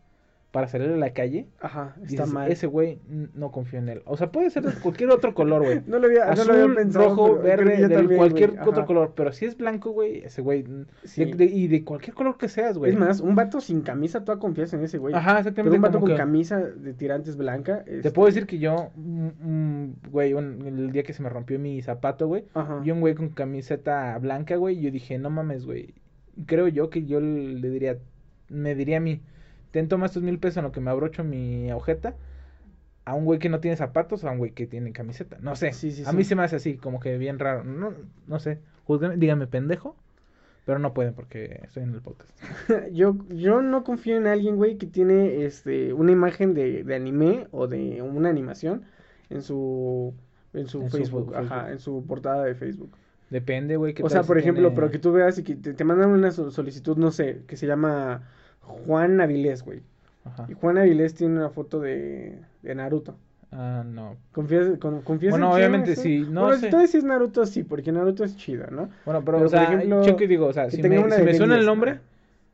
para 0.55 0.69
salir 0.69 0.89
a 0.89 0.95
la 0.95 1.11
calle, 1.11 1.47
Ajá, 1.59 1.95
está 1.97 2.07
dices, 2.23 2.31
mal. 2.31 2.49
ese 2.49 2.65
güey 2.65 2.99
no 3.33 3.51
confío 3.51 3.77
en 3.77 3.89
él. 3.89 4.01
O 4.05 4.15
sea, 4.15 4.31
puede 4.31 4.49
ser 4.49 4.63
de 4.63 4.71
cualquier 4.79 5.09
otro 5.09 5.33
color, 5.33 5.63
güey. 5.65 5.81
No 5.85 5.99
lo 5.99 6.07
había, 6.07 6.27
no 6.27 6.31
Azul, 6.31 6.47
lo 6.47 6.63
había 6.63 6.75
pensado. 6.75 7.09
rojo, 7.09 7.39
verde, 7.39 7.89
de 7.89 8.15
cualquier 8.15 8.57
otro 8.65 8.85
color. 8.85 9.11
Pero 9.17 9.33
si 9.33 9.43
es 9.43 9.57
blanco, 9.57 9.91
güey, 9.91 10.19
ese 10.19 10.41
güey. 10.41 10.63
Sí. 11.03 11.23
y 11.23 11.67
de 11.67 11.83
cualquier 11.83 12.15
color 12.15 12.37
que 12.37 12.47
seas, 12.47 12.77
güey. 12.77 12.93
Es 12.93 12.97
más, 12.97 13.19
un 13.19 13.35
vato 13.35 13.59
sin 13.59 13.81
camisa, 13.81 14.23
tú 14.23 14.39
confías 14.39 14.71
en 14.71 14.81
ese 14.85 14.97
güey. 14.97 15.13
Ajá, 15.13 15.39
exactamente. 15.39 15.63
Pero 15.63 15.75
un 15.75 15.81
vato 15.81 15.99
con 15.99 16.11
que- 16.11 16.15
camisa 16.15 16.59
de 16.61 16.93
tirantes 16.93 17.35
blanca. 17.35 17.83
Te 17.83 18.09
puedo 18.11 18.27
decir 18.27 18.47
que 18.47 18.57
yo, 18.57 18.91
mm, 18.95 20.09
güey, 20.09 20.31
el 20.31 20.91
día 20.93 21.03
que 21.03 21.11
se 21.11 21.21
me 21.21 21.27
rompió 21.27 21.59
mi 21.59 21.81
zapato, 21.81 22.27
güey, 22.27 22.45
vi 22.81 22.91
un 22.91 23.01
güey 23.01 23.13
con 23.13 23.27
camiseta 23.27 24.17
blanca, 24.19 24.55
güey, 24.55 24.77
y 24.79 24.83
yo 24.83 24.91
dije, 24.91 25.17
no 25.17 25.29
mames, 25.29 25.65
güey. 25.65 25.95
Creo 26.45 26.69
yo 26.69 26.89
que 26.89 27.03
yo 27.05 27.19
le 27.19 27.69
diría, 27.69 27.97
me 28.47 28.73
diría 28.73 28.97
a 28.97 29.01
mí, 29.01 29.19
ten 29.75 29.89
toma 29.89 30.05
estos 30.05 30.23
mil 30.23 30.39
pesos 30.39 30.55
en 30.57 30.63
lo 30.63 30.71
que 30.71 30.79
me 30.79 30.89
abrocho 30.89 31.25
mi 31.25 31.69
agujeta, 31.69 32.15
a 33.03 33.13
un 33.13 33.25
güey 33.25 33.39
que 33.39 33.49
no 33.49 33.59
tiene 33.59 33.75
zapatos 33.75 34.23
o 34.23 34.29
a 34.29 34.31
un 34.31 34.37
güey 34.37 34.51
que 34.51 34.67
tiene 34.67 34.93
camiseta. 34.93 35.37
No 35.41 35.53
sé, 35.57 35.73
Sí, 35.73 35.91
sí, 35.91 36.03
a 36.05 36.13
mí 36.13 36.23
se 36.23 36.33
me 36.35 36.43
hace 36.43 36.55
así, 36.55 36.77
como 36.77 37.01
que 37.01 37.17
bien 37.17 37.39
raro. 37.39 37.65
No, 37.65 37.93
no 38.25 38.39
sé, 38.39 38.59
júzguenme, 38.85 39.17
díganme 39.17 39.47
pendejo, 39.47 39.97
pero 40.65 40.79
no 40.79 40.93
pueden 40.93 41.13
porque 41.13 41.59
estoy 41.63 41.83
en 41.83 41.93
el 41.93 42.01
podcast. 42.01 42.31
yo, 42.93 43.17
yo 43.27 43.61
no 43.61 43.83
confío 43.83 44.15
en 44.15 44.27
alguien, 44.27 44.55
güey, 44.55 44.77
que 44.77 44.87
tiene 44.87 45.43
este, 45.43 45.91
una 45.91 46.13
imagen 46.13 46.53
de, 46.53 46.85
de 46.85 46.95
anime 46.95 47.47
o 47.51 47.67
de 47.67 48.01
una 48.01 48.29
animación 48.29 48.83
en 49.29 49.41
su, 49.41 50.13
en 50.53 50.67
su 50.69 50.83
En 50.83 50.89
Facebook, 50.89 51.35
ajá, 51.35 51.47
Facebook. 51.49 51.71
en 51.73 51.79
su 51.79 52.05
portada 52.07 52.45
de 52.45 52.55
Facebook. 52.55 52.91
Depende, 53.29 53.75
güey. 53.75 53.93
qué 53.93 54.03
O 54.03 54.09
sea, 54.09 54.23
por 54.23 54.37
ejemplo, 54.37 54.69
tiene- 54.69 54.75
pero 54.75 54.89
que 54.89 54.99
tú 54.99 55.11
veas 55.11 55.37
y 55.37 55.43
que 55.43 55.55
te, 55.55 55.73
te 55.73 55.83
mandan 55.83 56.11
una 56.11 56.31
so- 56.31 56.49
solicitud, 56.49 56.95
no 56.95 57.11
sé, 57.11 57.41
que 57.45 57.57
se 57.57 57.67
llama 57.67 58.29
Juan 58.65 59.19
Avilés, 59.21 59.63
güey. 59.63 59.81
Ajá. 60.23 60.45
Y 60.49 60.53
Juan 60.53 60.77
Avilés 60.77 61.13
tiene 61.13 61.35
una 61.37 61.49
foto 61.49 61.79
de, 61.79 62.39
de 62.61 62.75
Naruto. 62.75 63.15
Ah, 63.51 63.83
no. 63.85 64.17
¿Confías, 64.33 64.77
con, 64.79 65.01
confías 65.03 65.31
Bueno, 65.31 65.47
en 65.49 65.53
obviamente 65.53 65.91
eso? 65.93 66.01
sí, 66.01 66.25
no 66.29 66.41
bueno, 66.41 66.57
sé. 66.57 66.65
si 66.65 66.69
tú 66.71 66.77
decís 66.77 67.03
Naruto, 67.03 67.45
sí, 67.45 67.63
porque 67.63 67.91
Naruto 67.91 68.23
es 68.23 68.35
chido, 68.35 68.65
¿no? 68.71 68.89
Bueno, 69.05 69.23
pero, 69.23 69.37
Pero, 69.37 69.45
o 69.47 69.49
por 69.49 69.61
ejemplo, 69.61 70.23
y 70.23 70.27
digo, 70.27 70.47
o 70.47 70.53
sea, 70.53 70.65
que 70.65 70.71
si 70.71 70.83
me, 70.83 70.95
si 70.97 71.33
suena 71.37 71.53
el 71.55 71.61
10, 71.61 71.65
nombre, 71.65 71.99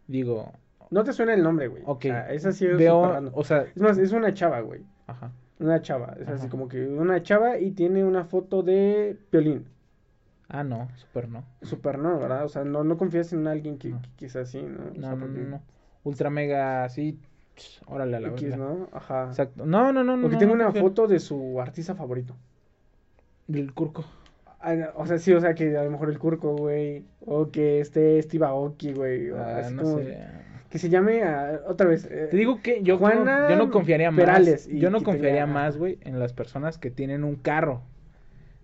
digo, 0.07 0.51
No 0.91 1.03
te 1.03 1.13
suena 1.13 1.33
el 1.33 1.41
nombre, 1.41 1.69
güey. 1.69 1.81
ok, 1.85 1.97
O 1.97 2.01
sea, 2.01 2.31
esa 2.33 2.51
sí 2.51 2.65
es 2.67 2.77
veo, 2.77 3.31
o 3.33 3.43
sea, 3.43 3.63
Es 3.73 3.81
más, 3.81 3.97
es 3.97 4.11
una 4.11 4.33
chava, 4.33 4.59
güey. 4.59 4.81
ajá, 5.07 5.31
Una 5.59 5.81
chava. 5.81 6.15
Es 6.19 6.27
así 6.27 6.49
como 6.49 6.67
que 6.67 6.85
una 6.85 7.23
chava 7.23 7.57
y 7.57 7.71
tiene 7.71 8.03
una 8.03 8.25
foto 8.25 8.61
de 8.61 9.17
Piolín. 9.31 9.65
ah, 10.49 10.63
no, 10.63 10.89
super 10.97 11.29
no, 11.29 11.43
Super 11.63 11.97
no, 11.97 12.19
¿verdad? 12.19 12.45
O 12.45 12.49
sea, 12.49 12.63
no, 12.63 12.83
no 12.83 12.97
confías 12.97 13.31
en 13.33 13.47
alguien 13.47 13.77
que, 13.79 13.89
No. 13.89 14.01
que, 14.01 14.09
que 14.17 14.25
es 14.27 14.35
así, 14.35 14.61
¿no? 14.61 14.81
O 14.83 14.93
no, 14.93 15.01
sea, 15.01 15.15
no, 15.15 15.25
no, 15.27 15.61
ultra 16.03 16.29
mega, 16.29 16.83
así, 16.83 17.19
órale 17.85 18.17
a 18.17 18.19
la 18.19 18.27
X, 18.29 18.49
verga. 18.51 18.57
¿no? 18.57 18.89
Ajá. 18.91 19.25
Exacto, 19.27 19.65
no, 19.65 19.91
no, 19.93 20.03
no, 20.03 20.17
no, 20.17 20.27
O 20.27 20.29
que 20.29 20.35
no, 20.35 20.39
tenga 20.39 20.55
no 20.55 20.63
una 20.69 20.71
foto 20.71 21.07
de 21.07 21.19
su 21.19 21.59
artista 21.61 21.95
favorito. 21.95 22.35
del 23.47 23.73
curco, 23.73 24.05
Ah, 24.63 24.91
O 24.95 25.07
sea, 25.07 25.17
sí, 25.17 25.33
o 25.33 25.41
sea, 25.41 25.55
que 25.55 25.75
a 25.75 25.83
lo 25.83 25.89
mejor 25.89 26.11
el 26.11 26.19
Curco, 26.19 26.55
güey. 26.55 27.03
O 27.25 27.49
que 27.49 27.79
esté 27.79 28.21
Steve 28.21 28.45
Aoki, 28.45 28.93
güey. 28.93 29.31
ah, 29.31 29.67
no 29.73 29.81
como- 29.81 29.97
sé, 29.97 30.17
Que 30.69 30.77
se 30.77 30.87
llame 30.89 31.23
a- 31.23 31.61
otra 31.67 31.87
vez. 31.87 32.05
eh, 32.05 32.27
te 32.29 32.37
digo 32.37 32.61
que 32.61 32.83
yo, 32.83 32.97
Juana 32.99 33.39
no, 33.41 33.49
yo 33.49 33.55
no 33.57 33.71
confiaría 33.71 34.11
Perales, 34.11 34.67
más, 34.67 34.79
yo 34.79 34.89
no 34.91 35.01
confiaría 35.01 35.45
tenga- 35.45 35.53
más, 35.53 35.77
güey, 35.77 35.97
en 36.01 36.19
las 36.19 36.31
personas 36.33 36.77
que 36.77 36.91
tienen 36.91 37.23
un 37.23 37.35
carro 37.37 37.81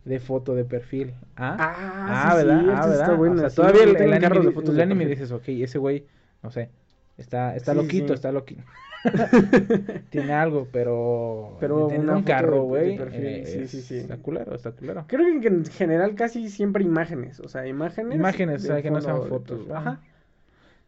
de 0.06 0.20
foto 0.20 0.54
de 0.54 0.66
perfil, 0.66 1.16
¿ah? 1.36 1.58
Ah, 1.60 2.06
Ah, 2.08 2.30
sí, 2.32 2.38
¿verdad? 2.46 2.60
cierto, 2.62 2.72
ah, 2.78 2.84
sí 2.84 2.90
¿verdad? 2.90 3.04
está 3.04 3.16
buena, 3.16 3.34
o 3.36 3.38
sea, 3.40 3.50
sí, 3.50 3.56
todavía 3.56 3.84
el, 3.84 3.98
tengo 3.98 4.14
el 4.14 4.22
carros 4.22 4.38
anime, 4.38 4.46
de 4.46 4.52
fotos 4.56 4.70
el 4.70 4.76
de 4.78 4.84
anime 4.84 5.06
dices, 5.08 5.32
ok, 5.32 5.44
ese 5.48 5.78
güey, 5.80 6.06
no 6.44 6.52
sé, 6.52 6.70
está, 7.18 7.56
está 7.56 7.74
Sí, 7.74 7.78
loquito, 7.78 8.08
sí. 8.08 8.14
está 8.14 8.32
loquito. 8.32 8.64
tiene 10.10 10.34
algo, 10.34 10.68
pero. 10.72 11.58
Pero 11.60 11.88
un 11.88 12.24
carro, 12.24 12.64
güey. 12.64 12.98
eh, 13.14 13.44
sí, 13.46 13.68
sí, 13.68 13.82
sí. 13.82 13.98
Está 13.98 14.18
culero, 14.18 14.56
está 14.56 14.72
culero. 14.72 15.06
Creo 15.08 15.40
que 15.40 15.48
en 15.48 15.66
general 15.66 16.16
casi 16.16 16.50
siempre 16.50 16.84
imágenes, 16.84 17.40
o 17.40 17.48
sea, 17.48 17.68
imágenes. 17.68 18.16
Imágenes, 18.16 18.64
o 18.64 18.68
sea, 18.68 18.82
que 18.82 18.92
no 18.92 19.02
sean 19.02 19.24
fotos. 19.28 19.70
Ajá. 19.70 20.02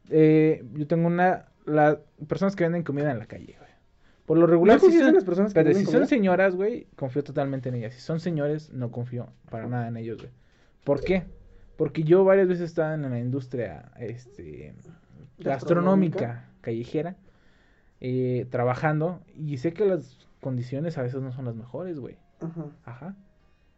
Eh, 0.09 0.63
yo 0.73 0.87
tengo 0.87 1.07
una. 1.07 1.45
Las 1.65 1.97
personas 2.27 2.55
que 2.55 2.63
venden 2.63 2.83
comida 2.83 3.11
en 3.11 3.19
la 3.19 3.27
calle, 3.27 3.55
güey. 3.59 3.69
Por 4.25 4.37
lo 4.37 4.47
regular, 4.47 4.81
¿No 4.81 4.89
si 4.89 4.97
son, 4.97 5.13
las 5.13 5.23
personas 5.23 5.53
que 5.53 5.59
espérate, 5.59 5.75
venden 5.75 5.85
si 5.85 5.91
son 5.91 6.07
señoras, 6.07 6.55
güey, 6.55 6.87
confío 6.95 7.23
totalmente 7.23 7.69
en 7.69 7.75
ellas. 7.75 7.93
Si 7.93 8.01
son 8.01 8.19
señores, 8.19 8.71
no 8.71 8.91
confío 8.91 9.27
para 9.49 9.67
nada 9.67 9.87
en 9.87 9.97
ellos, 9.97 10.17
güey. 10.19 10.31
¿Por 10.83 11.03
qué? 11.03 11.23
Porque 11.79 12.03
yo 12.03 12.25
varias 12.25 12.49
veces 12.49 12.65
estaba 12.65 12.93
en 12.93 13.09
la 13.09 13.19
industria 13.19 13.89
este, 13.97 14.75
Gastronómica. 15.37 16.49
callejera, 16.59 17.15
eh, 18.01 18.47
trabajando, 18.51 19.21
y 19.33 19.55
sé 19.55 19.71
que 19.71 19.85
las 19.85 20.27
condiciones 20.41 20.97
a 20.97 21.03
veces 21.03 21.21
no 21.21 21.31
son 21.31 21.45
las 21.45 21.55
mejores, 21.55 21.97
güey. 21.97 22.17
Ajá. 22.41 22.65
Ajá. 22.83 23.15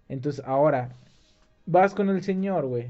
Entonces, 0.09 0.43
ahora, 0.47 0.95
vas 1.67 1.93
con 1.93 2.09
el 2.09 2.23
señor, 2.23 2.65
güey. 2.65 2.87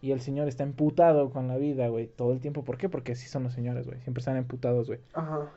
Y 0.00 0.12
el 0.12 0.22
señor 0.22 0.48
está 0.48 0.62
emputado 0.62 1.28
con 1.28 1.46
la 1.46 1.58
vida, 1.58 1.88
güey, 1.88 2.06
todo 2.06 2.32
el 2.32 2.40
tiempo. 2.40 2.64
¿Por 2.64 2.78
qué? 2.78 2.88
Porque 2.88 3.12
así 3.12 3.28
son 3.28 3.42
los 3.42 3.52
señores, 3.52 3.86
güey. 3.86 4.00
Siempre 4.00 4.20
están 4.20 4.38
emputados, 4.38 4.86
güey. 4.86 5.00
Ajá. 5.12 5.50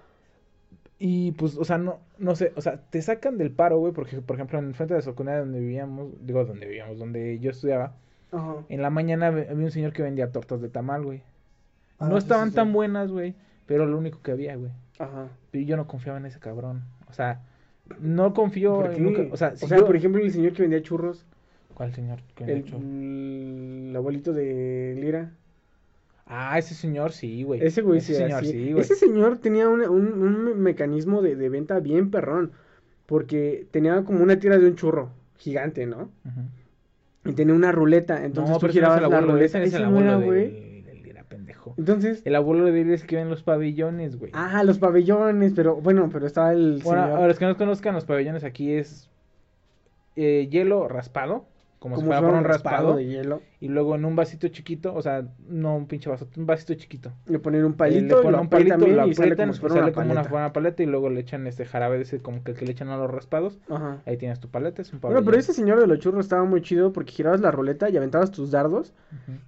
Y 1.00 1.32
pues, 1.32 1.56
o 1.56 1.64
sea, 1.64 1.78
no, 1.78 2.02
no 2.18 2.36
sé, 2.36 2.52
o 2.58 2.60
sea, 2.60 2.82
te 2.90 3.02
sacan 3.02 3.38
del 3.38 3.52
paro, 3.52 3.80
güey, 3.80 3.94
porque, 3.94 4.20
por 4.20 4.36
ejemplo, 4.36 4.60
en 4.60 4.66
el 4.66 4.76
frente 4.76 4.94
de 4.94 4.98
la 4.98 5.06
secundaria 5.06 5.40
donde 5.40 5.62
vivíamos, 5.62 6.10
digo, 6.20 6.44
donde 6.44 6.66
vivíamos, 6.66 7.00
donde 7.00 7.40
yo 7.40 7.52
estudiaba, 7.52 7.96
Ajá. 8.32 8.56
en 8.70 8.82
la 8.82 8.90
mañana 8.90 9.28
había 9.28 9.54
un 9.54 9.72
señor 9.72 9.94
que 9.94 10.04
vendía 10.04 10.32
tortas 10.32 10.62
de 10.62 10.70
tamal, 10.70 11.04
güey. 11.04 11.22
Ah, 12.00 12.08
no 12.10 12.18
estaban 12.18 12.48
sí, 12.48 12.52
sí. 12.52 12.56
tan 12.58 12.74
buenas, 12.74 13.10
güey, 13.12 13.36
pero 13.66 13.86
lo 13.86 13.98
único 13.98 14.22
que 14.22 14.32
había, 14.32 14.56
güey. 14.56 14.72
Ajá. 15.00 15.28
Y 15.54 15.66
yo 15.66 15.78
no 15.78 15.88
confiaba 15.88 16.18
en 16.20 16.26
ese 16.26 16.40
cabrón. 16.40 16.84
O 17.10 17.14
sea, 17.14 17.42
no 18.00 18.34
confío 18.34 18.76
¿Por 18.76 18.86
en 18.88 18.94
qué? 18.96 19.02
nunca- 19.02 19.28
o 19.34 19.38
sea, 19.38 19.56
si 19.56 19.66
o 19.66 19.68
sea 19.68 19.78
yo- 19.80 19.86
por 19.86 19.96
ejemplo, 19.96 20.22
el 20.22 20.32
señor 20.32 20.54
que 20.54 20.62
vendía 20.64 20.82
churros, 20.82 21.26
¿Cuál 21.74 21.94
señor? 21.94 22.20
que 22.36 22.44
vendía 22.46 22.56
el, 22.58 22.64
churros? 22.66 22.84
el 22.84 23.94
abuelito 23.96 24.34
de 24.34 24.96
Lira. 25.00 25.32
Ah, 26.26 26.60
ese 26.60 26.76
señor 26.76 27.14
sí, 27.14 27.44
güey. 27.44 27.64
Ese 27.66 27.82
güey 27.82 28.00
Ese 28.00 28.14
sí 28.14 28.20
señor 28.20 28.40
así. 28.44 28.52
sí, 28.52 28.72
güey. 28.74 28.82
Ese 28.82 28.96
señor 28.96 29.38
tenía 29.38 29.70
una- 29.70 29.90
un, 29.90 30.12
un 30.22 30.44
me- 30.44 30.54
mecanismo 30.56 31.22
de, 31.22 31.36
de 31.38 31.50
venta 31.50 31.80
bien 31.80 32.12
perrón. 32.12 32.52
Porque 33.06 33.66
tenía 33.72 34.04
como 34.04 34.22
una 34.22 34.38
tira 34.38 34.58
de 34.58 34.68
un 34.68 34.76
churro 34.76 35.12
gigante, 35.38 35.86
¿no? 35.86 36.10
Ujú. 36.26 36.42
Y 37.28 37.34
tenía 37.34 37.54
una 37.54 37.72
ruleta. 37.72 38.24
Entonces 38.26 38.52
no, 38.54 38.60
tú 38.60 38.68
no 38.68 38.72
girabas 38.74 39.02
el 39.02 39.10
la 39.10 39.22
ruleta. 39.22 39.60
ese 39.62 39.64
es 39.64 39.74
el 39.74 39.82
no 39.84 39.88
abuelo 39.90 40.22
güey. 40.22 40.84
pendejo. 41.28 41.76
Entonces, 41.78 42.22
El 42.26 42.36
abuelo 42.36 42.66
de 42.66 42.82
él 42.82 42.92
es 42.92 43.04
que 43.04 43.16
ven 43.18 43.30
los 43.30 43.44
pabellones, 43.44 44.18
güey. 44.18 44.32
ah, 44.34 44.64
los 44.64 44.78
pabellones, 44.80 45.54
pero 45.56 45.76
bueno, 45.76 46.10
pero 46.12 46.26
estaba 46.26 46.54
el 46.54 46.82
bueno, 46.84 47.04
señor. 47.04 47.22
a 47.22 47.28
los 47.28 47.38
que 47.38 47.46
no 47.46 47.58
conozcan, 47.58 47.94
los 47.94 48.06
pabellones 48.06 48.44
aquí 48.44 48.72
es 48.74 49.10
eh, 50.16 50.48
hielo 50.50 50.88
raspado, 50.88 51.46
como, 51.90 51.96
si 51.98 52.02
como 52.02 52.08
fuera 52.08 52.20
si 52.20 52.22
por 52.22 52.30
fuera 52.30 52.38
un 52.40 52.46
un 52.46 52.50
raspado 52.50 52.96
de 52.96 53.06
hielo. 53.06 53.42
y 53.60 53.68
luego 53.70 53.96
en 53.96 54.06
un 54.06 54.16
vasito 54.16 54.48
chiquito, 54.50 54.94
o 54.94 55.02
sea, 55.02 55.26
no 55.48 55.76
un 55.76 55.88
pinche 55.88 56.10
vaso, 56.10 56.28
un 56.38 56.46
vasito 56.46 56.74
chiquito. 56.76 57.12
Le 57.26 57.40
ponen 57.40 57.66
un 57.66 57.72
Eh, 57.74 57.76
palito, 57.76 58.16
le 58.18 58.22
ponen 58.24 58.40
un 58.42 58.50
palito, 58.50 58.78
lo 58.78 59.08
y 59.08 59.14
sale 59.14 59.36
como 59.36 59.54
si 59.54 59.60
fuera 59.60 59.76
sale 59.76 59.86
una 59.88 59.94
como 59.94 60.06
una, 60.06 60.14
paleta. 60.16 60.30
buena 60.32 60.54
paleta, 60.54 60.84
y 60.84 60.86
luego 60.86 61.10
le 61.10 61.20
echan 61.22 61.48
este 61.48 61.66
jarabe, 61.66 62.02
ese 62.02 62.20
como 62.20 62.44
que 62.44 62.54
le 62.54 62.72
echan 62.72 62.90
a 62.90 62.98
los 62.98 63.10
raspados. 63.10 63.60
Ajá. 63.70 64.02
Ahí 64.06 64.18
tienes 64.18 64.40
tu 64.40 64.50
paleta, 64.50 64.82
es 64.82 64.94
un 64.94 65.00
Bueno, 65.00 65.16
pabellón. 65.16 65.26
pero 65.26 65.38
ese 65.40 65.54
señor 65.54 65.80
de 65.80 65.88
los 65.88 66.00
churros 66.00 66.26
estaba 66.26 66.44
muy 66.46 66.62
chido 66.62 66.94
porque 66.94 67.12
girabas 67.12 67.42
la 67.42 67.52
ruleta 67.52 67.90
y 67.90 67.98
aventabas 67.98 68.32
tus 68.32 68.52
dardos 68.52 68.94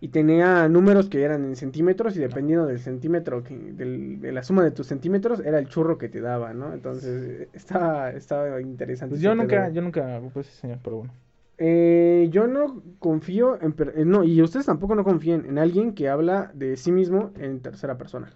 y 0.01 0.10
tenía 0.10 0.67
números 0.69 1.10
que 1.10 1.24
eran 1.24 1.43
en 1.46 1.55
centímetros 1.55 2.15
y 2.15 2.19
dependiendo 2.19 2.65
del 2.65 2.79
centímetro, 2.79 3.43
que, 3.43 3.55
del- 3.55 4.19
de 4.22 4.31
la 4.31 4.43
suma 4.43 4.63
de 4.63 4.72
tus 4.72 4.88
centímetros, 4.88 5.39
era 5.39 5.60
el 5.60 5.67
churro 5.67 5.98
que 5.98 6.10
te 6.10 6.22
daba, 6.22 6.53
¿no? 6.53 6.74
Entonces, 6.74 7.48
estaba, 7.53 8.12
estaba 8.12 8.62
interesante. 8.62 9.12
Pues 9.13 9.22
yo 9.22 9.36
nunca, 9.36 9.69
yo 9.69 9.81
nunca 9.81 10.19
ese 10.36 10.51
señor, 10.51 10.79
pero 10.84 10.98
bueno. 10.98 11.13
Eh, 11.60 12.30
yo 12.32 12.48
no 12.48 12.82
confío 13.00 13.62
en... 13.62 13.75
eh, 13.96 14.06
no, 14.06 14.24
y 14.24 14.42
ustedes 14.42 14.66
tampoco 14.66 14.96
no 14.96 15.04
confíen 15.04 15.46
en 15.46 15.58
alguien 15.58 15.94
que 15.94 16.08
habla 16.10 16.51
de 16.54 16.78
sí 16.78 16.92
mismo 16.92 17.32
en 17.38 17.62
tercera 17.62 17.98
persona. 17.98 18.32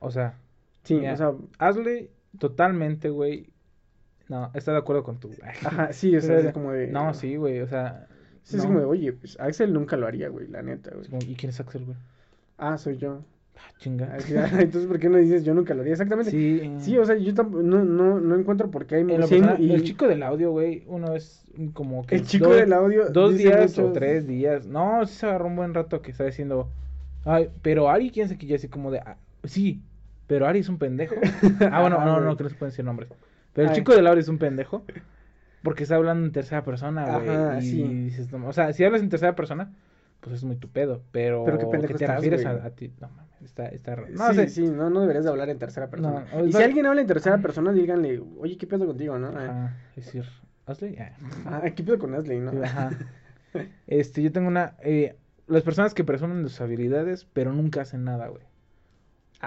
O 0.00 0.10
sea, 0.10 0.38
Sí, 0.82 1.04
o 1.06 1.16
sea... 1.16 1.34
hazle 1.58 2.10
totalmente, 2.38 3.10
güey. 3.10 3.50
No, 4.28 4.50
está 4.54 4.72
de 4.72 4.78
acuerdo 4.78 5.04
con 5.04 5.20
tu. 5.20 5.30
Ajá, 5.42 5.92
sí, 5.92 6.16
o 6.16 6.20
sea, 6.20 6.38
es 6.38 6.52
como 6.52 6.72
de... 6.72 6.88
No, 6.88 7.12
sí, 7.14 7.36
güey, 7.36 7.60
o 7.60 7.66
sea. 7.66 8.08
Sí, 8.42 8.56
es 8.56 8.64
como 8.64 8.78
de, 8.78 8.84
oye, 8.84 9.12
pues 9.12 9.38
Axel 9.40 9.72
nunca 9.72 9.96
lo 9.96 10.06
haría, 10.06 10.28
güey, 10.28 10.46
la 10.48 10.62
neta, 10.62 10.92
güey. 10.94 11.30
¿Y 11.30 11.34
quién 11.34 11.50
es 11.50 11.60
Axel, 11.60 11.84
güey? 11.84 11.96
Ah, 12.58 12.78
soy 12.78 12.96
yo. 12.96 13.22
Ah, 13.56 13.72
chinga. 13.78 14.14
Así, 14.14 14.34
ah, 14.36 14.48
Entonces, 14.52 14.86
¿por 14.86 14.98
qué 14.98 15.08
no 15.08 15.18
dices 15.18 15.44
yo 15.44 15.54
nunca 15.54 15.74
lo 15.74 15.80
haría? 15.80 15.92
Exactamente. 15.92 16.30
Sí, 16.30 16.70
Sí, 16.80 16.98
o 16.98 17.04
sea, 17.04 17.16
yo 17.16 17.34
tampoco, 17.34 17.62
no, 17.62 17.84
no, 17.84 18.20
no 18.20 18.36
encuentro 18.36 18.70
por 18.70 18.86
qué 18.86 18.96
hay... 18.96 19.02
en 19.02 19.26
sí 19.26 19.40
y 19.58 19.72
El 19.72 19.84
chico 19.84 20.06
del 20.06 20.22
audio, 20.22 20.50
güey, 20.50 20.84
uno 20.86 21.14
es 21.14 21.42
como 21.72 22.06
que. 22.06 22.16
el 22.16 22.26
chico 22.26 22.48
dos, 22.48 22.56
del 22.56 22.72
audio... 22.72 23.08
Dos 23.10 23.36
días 23.36 23.78
o 23.78 23.92
tres 23.92 24.26
días. 24.26 24.66
No, 24.66 25.04
sí 25.06 25.14
se 25.14 25.26
agarró 25.26 25.46
un 25.46 25.56
buen 25.56 25.74
rato 25.74 26.02
que 26.02 26.10
está 26.10 26.24
diciendo. 26.24 26.70
Ay, 27.24 27.50
pero 27.62 27.90
Ari, 27.90 28.10
quién 28.10 28.28
sabe 28.28 28.38
que 28.38 28.46
ya 28.46 28.56
así 28.56 28.68
como 28.68 28.90
de. 28.90 29.00
ah, 29.00 29.16
sí, 29.44 29.82
pero 30.26 30.46
Ari 30.46 30.60
es 30.60 30.68
un 30.68 30.78
pendejo. 30.78 31.14
ah, 31.70 31.80
bueno, 31.80 31.96
Ajá, 31.96 32.04
no, 32.04 32.20
no, 32.20 32.36
que 32.36 32.44
no 32.44 32.48
se 32.50 32.56
pueden 32.56 32.70
decir 32.70 32.84
nombres. 32.84 33.08
Pero 33.52 33.68
el 33.68 33.72
Ay. 33.72 33.78
chico 33.78 33.94
del 33.94 34.06
audio 34.06 34.20
es 34.20 34.28
un 34.28 34.38
pendejo. 34.38 34.84
Porque 35.62 35.82
está 35.82 35.96
hablando 35.96 36.24
en 36.26 36.32
tercera 36.32 36.62
persona, 36.62 37.18
güey. 37.18 37.28
Ajá, 37.28 37.58
y 37.58 37.62
sí. 37.62 37.82
dices, 37.82 38.30
no, 38.30 38.46
o 38.46 38.52
sea, 38.52 38.72
si 38.72 38.84
hablas 38.84 39.02
en 39.02 39.08
tercera 39.08 39.34
persona, 39.34 39.72
pues 40.20 40.36
es 40.36 40.44
muy 40.44 40.56
tu 40.56 40.68
pedo. 40.70 41.02
Pero, 41.12 41.44
Pero 41.44 41.58
qué 41.58 41.66
pendejo 41.66 41.94
que 41.94 41.98
te 41.98 42.04
estás, 42.04 42.16
refieres 42.16 42.42
güey. 42.42 42.56
a, 42.56 42.64
a 42.64 42.70
ti. 42.70 42.92
No 43.00 43.08
mames, 43.08 43.42
está, 43.42 43.68
está 43.68 43.96
raro. 43.96 44.08
No 44.10 44.28
sí, 44.30 44.34
sé. 44.34 44.48
sí, 44.48 44.68
no, 44.68 44.90
no 44.90 45.00
deberías 45.00 45.24
de 45.24 45.30
hablar 45.30 45.48
en 45.50 45.58
tercera 45.58 45.88
persona. 45.90 46.26
No, 46.32 46.38
o 46.40 46.46
y 46.46 46.52
si 46.52 46.62
alguien 46.62 46.86
habla 46.86 47.00
en 47.02 47.06
tercera 47.06 47.38
persona, 47.40 47.72
díganle, 47.72 48.22
oye, 48.38 48.56
¿qué 48.56 48.66
pedo 48.66 48.86
contigo, 48.86 49.18
no? 49.18 49.28
Ah, 49.34 49.44
Ajá, 49.44 49.76
es 49.96 50.06
decir, 50.06 50.24
hazle. 50.66 50.98
ah. 51.00 51.16
Ah, 51.62 51.70
¿qué 51.70 51.82
pedo 51.82 51.98
con 51.98 52.14
Ashley, 52.14 52.40
no? 52.40 52.52
Ajá. 52.62 52.90
Este, 53.86 54.22
yo 54.22 54.32
tengo 54.32 54.48
una. 54.48 54.76
Eh, 54.82 55.16
las 55.46 55.62
personas 55.62 55.94
que 55.94 56.04
presumen 56.04 56.42
de 56.42 56.50
sus 56.50 56.60
habilidades, 56.60 57.24
pero 57.32 57.52
nunca 57.54 57.80
hacen 57.82 58.04
nada, 58.04 58.28
güey. 58.28 58.42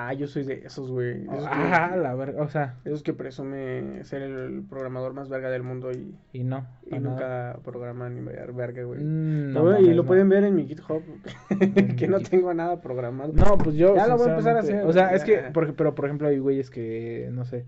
Ah, 0.08 0.13
yo 0.13 0.27
soy 0.27 0.44
de 0.44 0.62
esos, 0.65 0.89
güey. 0.89 1.24
Esos, 1.24 1.46
Ah, 1.48 1.91
que, 1.94 2.00
la 2.00 2.15
verga. 2.15 2.41
O 2.41 2.48
sea, 2.50 2.75
esos 2.86 3.03
que 3.03 3.13
presume 3.13 4.03
ser 4.03 4.22
el 4.22 4.63
programador 4.70 5.13
más 5.13 5.29
verga 5.29 5.50
del 5.50 5.63
mundo 5.63 5.91
y, 5.91 6.15
y 6.32 6.44
no. 6.44 6.68
y 6.86 6.91
nada. 6.98 7.00
nunca 7.01 7.60
programan 7.63 8.15
ni 8.15 8.22
ver- 8.22 8.53
verga, 8.53 8.84
güey. 8.84 9.01
Mm, 9.01 9.53
no 9.53 9.79
y 9.79 9.89
lo 9.94 10.03
no. 10.03 10.06
pueden 10.06 10.29
ver 10.29 10.44
en 10.44 10.56
mi 10.56 10.65
GitHub, 10.68 11.01
que 11.98 12.08
no 12.08 12.18
GitHub. 12.20 12.29
tengo 12.29 12.53
nada 12.53 12.82
programado. 12.82 13.34
No, 13.34 13.58
pues 13.58 13.75
yo. 13.75 13.96
Ya 13.96 14.08
lo 14.08 14.18
voy 14.18 14.27
a 14.27 14.32
empezar 14.32 14.56
a 14.58 14.60
hacer, 14.60 14.86
O 14.86 14.94
sea, 14.94 15.10
es 15.15 15.24
que, 15.24 15.34
ya. 15.34 15.53
por, 15.53 15.74
pero 15.75 15.96
por 15.96 16.06
ejemplo, 16.06 16.27
hay 16.27 16.39
güeyes 16.39 16.70
que, 16.70 17.29
no 17.32 17.46
sé, 17.46 17.65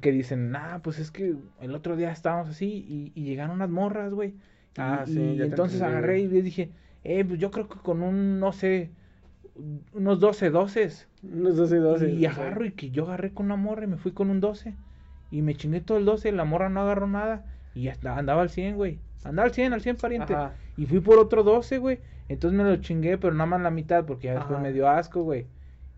que 0.00 0.12
dicen, 0.12 0.50
nah, 0.50 0.78
pues 0.80 0.98
es 0.98 1.10
que 1.10 1.34
el 1.60 1.74
otro 1.74 1.96
día 1.96 2.10
estábamos 2.12 2.50
así 2.50 2.84
y, 2.88 3.12
y 3.14 3.24
llegaron 3.24 3.56
unas 3.56 3.70
morras, 3.70 4.12
güey. 4.12 4.30
Y, 4.30 4.34
Ah, 4.78 5.04
sí, 5.06 5.18
y 5.20 5.36
ya 5.36 5.44
te 5.44 5.48
entonces 5.50 5.80
agarré 5.80 6.20
y 6.20 6.28
les 6.28 6.44
dije, 6.44 6.70
eh, 7.02 7.24
pues 7.24 7.38
yo 7.40 7.50
creo 7.50 7.66
que 7.68 7.78
con 7.78 8.02
un, 8.02 8.38
no 8.38 8.52
sé, 8.52 8.90
unos 9.92 10.20
12 10.20 10.50
doces. 10.50 11.08
Unos 11.22 11.56
12, 11.56 11.76
12. 11.76 12.10
Y 12.10 12.26
agarro 12.26 12.64
y 12.64 12.72
que 12.72 12.90
yo 12.90 13.04
agarré 13.04 13.32
con 13.32 13.46
una 13.46 13.56
morra 13.56 13.84
y 13.84 13.88
me 13.88 13.96
fui 13.96 14.12
con 14.12 14.30
un 14.30 14.40
12. 14.40 14.74
Y 15.30 15.42
me 15.42 15.54
chingué 15.54 15.80
todo 15.80 15.98
el 15.98 16.04
12, 16.04 16.32
la 16.32 16.44
morra 16.44 16.68
no 16.68 16.82
agarró 16.82 17.06
nada. 17.06 17.44
Y 17.74 17.88
andaba 17.88 18.42
al 18.42 18.50
100, 18.50 18.76
güey. 18.76 18.98
Andaba 19.24 19.46
al 19.46 19.54
100, 19.54 19.72
al 19.72 19.80
100 19.80 19.96
pariente. 19.96 20.34
Ajá. 20.34 20.54
Y 20.76 20.86
fui 20.86 21.00
por 21.00 21.18
otro 21.18 21.42
12, 21.42 21.78
güey. 21.78 22.00
Entonces 22.28 22.56
me 22.56 22.64
lo 22.64 22.76
chingué, 22.76 23.18
pero 23.18 23.32
nada 23.32 23.46
más 23.46 23.60
la 23.60 23.70
mitad 23.70 24.04
porque 24.04 24.28
ya 24.28 24.34
después 24.34 24.54
Ajá. 24.54 24.62
me 24.62 24.72
dio 24.72 24.88
asco, 24.88 25.22
güey. 25.22 25.46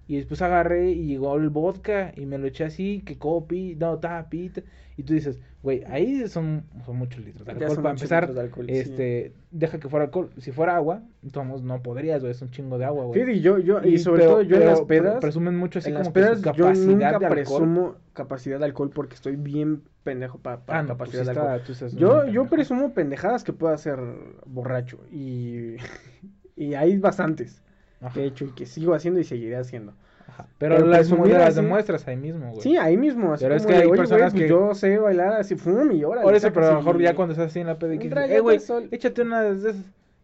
Y 0.09 0.17
después 0.17 0.41
agarré 0.43 0.91
y 0.91 1.07
llegó 1.07 1.37
el 1.37 1.51
vodka 1.51 2.13
y 2.17 2.25
me 2.27 2.39
lo 2.39 2.47
eché 2.47 2.65
así, 2.65 3.03
que 3.05 3.19
copi, 3.19 3.77
no, 3.77 3.99
tapi. 3.99 4.49
ta- 4.49 4.63
Y 4.97 5.03
tú 5.05 5.13
dices, 5.13 5.39
güey, 5.63 5.85
ahí 5.87 6.27
son, 6.29 6.65
son 6.87 6.97
muchos 6.97 7.23
litros 7.25 7.45
de 7.47 7.53
alcohol. 7.53 7.77
Para 7.77 7.91
empezar, 7.91 8.27
sí. 8.33 8.65
este, 8.69 9.33
deja 9.51 9.79
que 9.79 9.89
fuera 9.89 10.07
alcohol. 10.07 10.31
Si 10.39 10.51
fuera 10.51 10.75
agua, 10.77 11.03
entonces 11.23 11.63
no 11.63 11.83
podrías, 11.83 12.21
güey, 12.23 12.33
es 12.33 12.41
un 12.43 12.51
chingo 12.51 12.79
de 12.79 12.87
agua, 12.87 13.05
güey. 13.05 13.21
Fíjate, 13.21 13.41
yo, 13.41 13.59
yo, 13.59 13.81
y, 13.85 13.95
Y- 13.95 13.99
sobre 13.99 14.21
pero- 14.23 14.31
todo 14.33 14.43
yo 14.43 14.57
en 14.57 14.65
las 14.67 14.81
pedas, 14.81 15.21
Presumen 15.21 15.57
mucho 15.59 15.79
así 15.79 15.89
en 15.91 15.95
como 15.97 16.05
las 16.05 16.09
que 16.09 16.21
pedas 16.21 16.43
yo 16.43 16.65
capacidad 16.65 16.87
nunca 16.87 17.09
de 17.11 17.15
alcohol. 17.15 17.31
presumo 17.35 17.95
capacidad 18.15 18.59
de 18.59 18.65
alcohol 18.65 18.91
porque 18.95 19.15
estoy 19.15 19.37
bien 19.37 19.83
pendejo 20.05 20.39
pa- 20.39 20.65
para 20.65 20.79
Ah, 20.79 20.83
no, 20.83 20.97
pues 20.97 21.11
capacidad 21.11 21.23
sí 21.23 21.27
de 21.27 21.47
alcohol. 21.47 21.63
estás 21.71 21.93
Yo, 21.95 22.27
yo 22.29 22.47
presumo 22.47 22.95
pendejadas 22.95 23.45
que 23.45 23.53
pueda 23.53 23.77
ser 23.77 23.99
borracho 24.47 24.99
y, 25.13 25.77
y 26.57 26.75
hay 26.75 26.97
bastantes 26.99 27.63
Ajá, 28.01 28.15
que 28.15 28.21
he 28.23 28.27
hecho 28.27 28.45
y 28.45 28.51
que 28.53 28.67
sigo 28.67 28.95
haciendo 28.95 29.21
y 29.21 29.25
seguiré 29.25 29.57
haciendo. 29.57 29.95
ajá. 30.29 30.47
Pero, 30.59 30.77
pero 30.77 30.87
las, 30.87 31.09
demuestras 31.57 32.07
ahí 32.07 32.17
mismo, 32.17 32.51
güey. 32.51 32.61
Sí, 32.63 32.77
ahí 32.77 32.97
mismo, 32.97 33.33
así 33.33 33.45
Pero 33.45 33.57
es 33.57 33.67
que 33.67 33.73
de, 33.73 33.79
hay 33.79 33.83
"Oye, 33.83 33.89
güey, 33.89 33.99
personas 34.01 34.33
pues 34.33 34.43
que- 34.45 34.49
yo 34.49 34.75
sé 34.75 34.99
bailar 34.99 35.33
así, 35.35 35.57
fum, 35.57 35.91
y 35.93 36.05
órale. 36.05 36.23
Por 36.25 36.35
eso, 36.35 36.53
pero 36.53 36.67
a 36.67 36.71
lo 36.73 36.77
mejor 36.79 37.01
ya 37.01 37.15
cuando 37.15 37.33
estás 37.33 37.49
así 37.49 37.61
en 37.61 37.67
la 37.67 37.79
peda 37.79 37.99
que 37.99 38.09
eh, 38.09 38.41
güey, 38.41 38.59
de 38.59 38.65
sol". 38.65 38.89
échate 38.91 39.23
una 39.23 39.43
de 39.43 39.57
esas. 39.57 39.77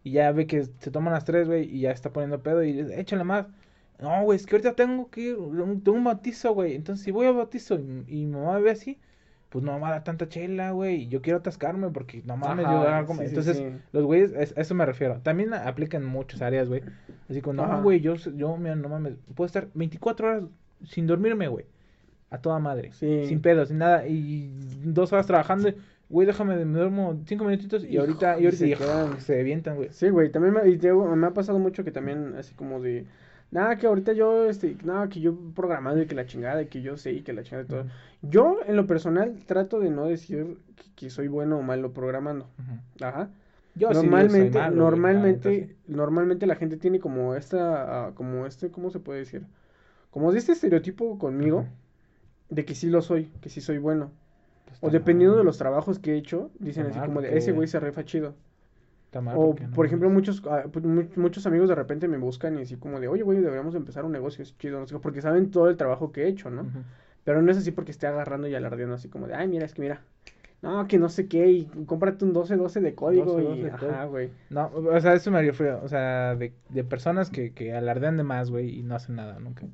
Y 0.03 0.11
ya 0.11 0.31
ve 0.31 0.45
que 0.45 0.63
se 0.65 0.91
toman 0.91 1.13
las 1.13 1.25
tres, 1.25 1.47
güey, 1.47 1.63
y 1.63 1.81
ya 1.81 1.91
está 1.91 2.11
poniendo 2.13 2.41
pedo 2.43 2.63
y 2.63 2.79
échale 2.93 3.23
más. 3.23 3.47
No, 3.99 4.23
güey, 4.23 4.35
es 4.35 4.45
que 4.45 4.55
ahorita 4.55 4.73
tengo 4.73 5.09
que 5.09 5.21
ir, 5.21 5.35
tengo 5.83 5.97
un 5.97 6.03
bautizo, 6.03 6.53
güey. 6.53 6.75
Entonces, 6.75 7.03
si 7.03 7.11
voy 7.11 7.25
al 7.27 7.33
bautizo 7.35 7.75
y, 7.75 8.03
y 8.07 8.25
mi 8.25 8.33
mamá 8.37 8.53
me 8.55 8.61
ve 8.61 8.71
así, 8.71 8.99
pues 9.55 9.63
no 9.63 9.79
me 9.79 9.85
a 9.87 9.91
dar 9.91 10.03
tanta 10.03 10.27
chela, 10.27 10.71
güey. 10.71 11.03
Y 11.03 11.07
yo 11.07 11.21
quiero 11.21 11.39
atascarme 11.39 11.89
porque 11.89 12.21
no 12.25 12.35
mames, 12.35 12.65
yo 12.65 12.71
hago 12.81 13.07
como- 13.07 13.21
sí, 13.21 13.27
Entonces, 13.29 13.55
sí. 13.55 13.65
los 13.93 14.03
güeyes, 14.03 14.33
es- 14.33 14.53
a 14.57 14.59
eso 14.59 14.75
me 14.75 14.85
refiero. 14.85 15.21
También 15.23 15.53
a- 15.53 15.65
aplican 15.65 16.03
en 16.03 16.09
muchas 16.09 16.41
áreas, 16.41 16.67
güey. 16.67 16.81
Así 17.29 17.39
como, 17.41 17.65
no, 17.65 17.81
güey, 17.81 18.01
yo, 18.01 18.15
yo, 18.15 18.57
mira, 18.57 18.75
no 18.75 18.89
mames, 18.89 19.13
puedo 19.33 19.45
estar 19.45 19.69
24 19.73 20.27
horas 20.27 20.43
sin 20.83 21.07
dormirme, 21.07 21.47
güey. 21.47 21.65
A 22.31 22.39
toda 22.39 22.59
madre. 22.59 22.91
Sí. 22.91 23.27
Sin 23.27 23.39
pedos, 23.41 23.69
sin 23.69 23.77
nada. 23.77 24.05
Y 24.07 24.51
dos 24.83 25.13
horas 25.13 25.25
trabajando. 25.25 25.69
Güey, 26.09 26.27
déjame, 26.27 26.57
me 26.65 26.77
duermo 26.77 27.17
cinco 27.25 27.45
minutitos 27.45 27.85
y 27.85 27.95
ahorita, 27.97 28.37
y 28.37 28.41
y 28.41 28.45
ahorita 28.47 28.57
se 28.57 28.67
y- 28.67 28.73
quedan. 28.75 29.21
se 29.21 29.39
avientan, 29.39 29.75
güey. 29.77 29.87
Sí, 29.93 30.09
güey, 30.09 30.31
también 30.31 30.53
me, 30.53 30.69
y 30.69 30.77
te 30.77 30.91
me 30.93 31.27
ha 31.27 31.33
pasado 31.33 31.59
mucho 31.59 31.85
que 31.85 31.91
también, 31.91 32.35
así 32.37 32.53
como 32.55 32.81
de, 32.81 33.05
nada, 33.51 33.77
que 33.77 33.87
ahorita 33.87 34.13
yo, 34.13 34.49
este, 34.49 34.77
nada, 34.83 35.09
que 35.09 35.19
yo 35.19 35.35
programado 35.55 36.01
y 36.01 36.07
que 36.07 36.15
la 36.15 36.25
chingada, 36.25 36.61
y 36.61 36.67
que 36.67 36.81
yo 36.81 36.97
sé 36.97 37.11
y 37.13 37.21
que 37.21 37.33
la 37.33 37.43
chingada 37.43 37.63
y 37.63 37.67
todo. 37.67 37.85
Yo, 38.21 38.59
en 38.65 38.75
lo 38.75 38.87
personal, 38.87 39.43
trato 39.45 39.79
de 39.79 39.89
no 39.89 40.05
decir 40.05 40.57
que, 40.75 40.83
que 40.95 41.09
soy 41.09 41.27
bueno 41.27 41.57
o 41.57 41.61
malo 41.61 41.93
programando. 41.93 42.47
Ajá. 43.01 43.29
Yo 43.75 43.89
sí 43.89 43.95
normalmente, 43.95 44.57
malo, 44.57 44.75
normalmente, 44.75 45.75
normalmente 45.87 46.47
la 46.47 46.55
gente 46.55 46.77
tiene 46.77 46.99
como 46.99 47.35
esta, 47.35 48.07
ah, 48.07 48.11
como 48.15 48.45
este, 48.45 48.71
¿cómo 48.71 48.89
se 48.89 48.99
puede 48.99 49.19
decir? 49.19 49.45
Como 50.11 50.31
de 50.31 50.39
este 50.39 50.53
estereotipo 50.53 51.19
conmigo, 51.19 51.65
de 52.49 52.63
que 52.63 52.73
sí 52.73 52.89
lo 52.89 53.01
soy, 53.01 53.25
que 53.41 53.49
sí 53.49 53.59
soy 53.59 53.77
bueno. 53.77 54.11
Está 54.71 54.87
O 54.87 54.89
dependiendo 54.89 55.35
mal, 55.35 55.41
de 55.41 55.45
los 55.45 55.57
trabajos 55.57 55.99
que 55.99 56.13
he 56.13 56.17
hecho, 56.17 56.51
dicen 56.57 56.85
Está 56.85 56.91
así 56.91 56.99
mal, 56.99 57.07
como 57.09 57.21
de, 57.21 57.37
ese 57.37 57.51
güey 57.51 57.67
se 57.67 57.81
refa 57.81 58.05
chido. 58.05 58.33
Mal 59.21 59.37
O, 59.37 59.55
no 59.59 59.71
por 59.73 59.85
ejemplo, 59.85 60.09
muchos, 60.09 60.41
ah, 60.49 60.63
pues, 60.71 60.85
mu- 60.85 61.07
muchos 61.15 61.45
amigos 61.47 61.69
de 61.69 61.75
repente 61.75 62.07
me 62.07 62.17
buscan 62.17 62.57
y 62.57 62.61
así 62.63 62.75
como 62.77 62.99
de, 62.99 63.07
oye, 63.07 63.23
güey, 63.23 63.39
deberíamos 63.39 63.75
empezar 63.75 64.05
un 64.05 64.11
negocio, 64.11 64.43
es 64.43 64.57
chido, 64.57 64.79
no 64.79 64.87
sé 64.87 64.95
qué", 64.95 64.99
porque 64.99 65.21
saben 65.21 65.51
todo 65.51 65.69
el 65.69 65.77
trabajo 65.77 66.11
que 66.11 66.23
he 66.23 66.27
hecho, 66.27 66.49
¿no? 66.49 66.65
Pero 67.23 67.41
no 67.41 67.51
es 67.51 67.57
así 67.57 67.71
porque 67.71 67.91
esté 67.91 68.07
agarrando 68.07 68.47
y 68.47 68.55
alardeando 68.55 68.95
así 68.95 69.09
como 69.09 69.27
de, 69.27 69.33
ay, 69.33 69.47
mira, 69.47 69.65
es 69.65 69.73
que 69.73 69.81
mira, 69.81 70.01
no, 70.61 70.87
que 70.87 70.97
no 70.97 71.09
sé 71.09 71.27
qué, 71.27 71.47
y 71.49 71.65
cómprate 71.85 72.25
un 72.25 72.33
12-12 72.33 72.81
de 72.81 72.95
código 72.95 73.25
12, 73.25 73.41
y, 73.41 73.45
12 73.45 73.61
de 73.63 73.71
ajá, 73.71 74.05
güey. 74.05 74.29
No, 74.49 74.71
o 74.73 74.99
sea, 75.01 75.13
eso 75.13 75.31
me 75.31 75.41
refiero, 75.41 75.79
o 75.83 75.87
sea, 75.87 76.35
de, 76.35 76.53
de 76.69 76.83
personas 76.83 77.29
que, 77.29 77.51
que 77.53 77.73
alardean 77.73 78.17
de 78.17 78.23
más, 78.23 78.49
güey, 78.51 78.79
y 78.79 78.83
no 78.83 78.95
hacen 78.95 79.15
nada 79.15 79.39
nunca. 79.39 79.65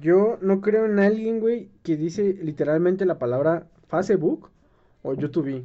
Yo 0.00 0.38
no 0.40 0.60
creo 0.60 0.84
en 0.86 0.98
alguien, 0.98 1.40
güey, 1.40 1.70
que 1.82 1.96
dice 1.96 2.36
literalmente 2.42 3.06
la 3.06 3.18
palabra 3.18 3.66
Facebook 3.88 4.50
o 5.02 5.14
YouTube. 5.14 5.64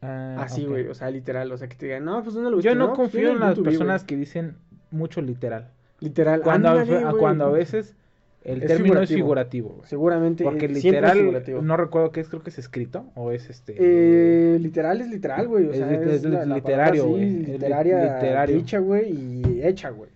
Ah, 0.00 0.36
Así, 0.42 0.64
güey, 0.64 0.86
o 0.86 0.94
sea, 0.94 1.10
literal, 1.10 1.50
o 1.50 1.56
sea, 1.58 1.68
que 1.68 1.74
te 1.76 1.86
digan, 1.86 2.04
no, 2.04 2.22
pues 2.22 2.34
¿dónde 2.34 2.50
lo 2.50 2.60
Yo 2.60 2.70
busqué? 2.70 2.74
no 2.78 2.86
pues, 2.88 2.96
confío 2.96 3.30
en 3.32 3.40
las 3.40 3.48
YouTube, 3.50 3.64
güey". 3.64 3.76
personas 3.76 4.04
que 4.04 4.16
dicen 4.16 4.54
mucho 4.90 5.20
literal. 5.20 5.70
Literal, 6.00 6.40
Cuando, 6.42 6.68
a, 6.68 6.80
ándale, 6.80 7.04
a- 7.04 7.12
cuando 7.12 7.46
a 7.46 7.50
veces 7.50 7.96
el 8.44 8.62
Es 8.62 8.68
término 8.68 9.00
es 9.02 9.08
figurativo. 9.10 9.82
Seguramente, 9.84 10.44
Porque 10.44 10.66
es 10.66 10.84
literal, 10.84 11.42
no 11.62 11.76
recuerdo 11.76 12.12
qué 12.12 12.20
es, 12.20 12.28
creo 12.28 12.42
que 12.44 12.50
es 12.50 12.58
escrito, 12.58 13.06
o 13.16 13.32
es 13.32 13.50
este... 13.50 13.74
Eh, 13.76 14.58
literal 14.60 15.00
es 15.00 15.08
literal, 15.10 15.48
güey. 15.48 15.66
O 15.66 15.74
sea, 15.74 15.92
es, 15.92 16.00
es 16.06 16.24
la, 16.24 16.46
la 16.46 16.54
literario, 16.54 17.06
güey, 17.08 17.28
literaria, 17.40 18.14
literario. 18.14 18.56
dicha, 18.56 18.78
güey, 18.78 19.10
y 19.10 19.60
hecha, 19.64 19.90
güey. 19.90 20.10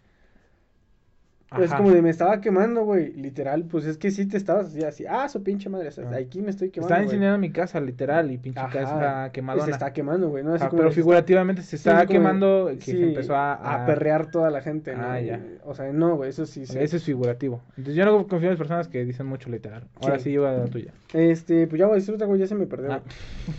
Es 1.60 1.70
Ajá. 1.70 1.78
como 1.78 1.90
de 1.92 2.02
me 2.02 2.10
estaba 2.10 2.40
quemando, 2.40 2.84
güey. 2.84 3.12
Literal, 3.14 3.64
pues 3.64 3.84
es 3.86 3.98
que 3.98 4.10
sí 4.10 4.26
te 4.26 4.36
estabas 4.36 4.66
así, 4.68 4.82
así, 4.84 5.04
ah, 5.08 5.28
su 5.28 5.42
pinche 5.42 5.68
madre, 5.68 5.88
o 5.88 5.90
sea, 5.92 6.08
Ah. 6.10 6.16
aquí 6.16 6.40
me 6.40 6.50
estoy 6.50 6.70
quemando. 6.70 6.88
Está 6.88 6.96
güey. 6.96 7.04
incendiando 7.06 7.38
mi 7.38 7.50
casa, 7.52 7.80
literal, 7.80 8.30
y 8.30 8.38
pinche 8.38 8.60
Ajá, 8.60 8.70
casa 8.70 9.26
y 9.28 9.30
quemadona. 9.32 9.64
Se 9.66 9.70
está 9.72 9.92
quemando, 9.92 10.28
güey, 10.28 10.44
¿no? 10.44 10.54
Así 10.54 10.62
Ajá, 10.62 10.70
como 10.70 10.82
pero 10.82 10.92
figurativamente 10.92 11.62
se 11.62 11.76
está 11.76 12.00
de- 12.00 12.06
quemando, 12.06 12.70
que 12.74 12.80
sí, 12.80 12.92
se 12.92 13.02
empezó 13.08 13.34
a... 13.36 13.52
a 13.82 13.86
perrear 13.86 14.30
toda 14.30 14.50
la 14.50 14.60
gente, 14.62 14.94
¿no? 14.96 15.02
Ah, 15.04 15.20
ya. 15.20 15.40
O 15.64 15.74
sea, 15.74 15.92
no, 15.92 16.16
güey, 16.16 16.30
eso 16.30 16.46
sí, 16.46 16.66
sí. 16.66 16.78
Ese 16.78 16.96
es 16.96 17.04
figurativo. 17.04 17.60
Entonces 17.70 17.94
yo 17.94 18.04
no 18.04 18.16
confío 18.26 18.48
en 18.48 18.54
las 18.54 18.58
personas 18.58 18.88
que 18.88 19.04
dicen 19.04 19.26
mucho 19.26 19.50
literal. 19.50 19.84
Ahora 20.00 20.18
Sí. 20.18 20.24
sí, 20.24 20.30
lleva 20.30 20.52
la 20.52 20.64
tuya. 20.66 20.92
Este, 21.12 21.66
pues 21.66 21.78
ya 21.78 21.86
voy 21.86 21.94
a 21.94 21.96
decir 21.96 22.14
otra, 22.14 22.26
güey, 22.26 22.40
ya 22.40 22.46
se 22.46 22.54
me 22.54 22.66
perdió. 22.66 22.92
Ah. 22.92 23.02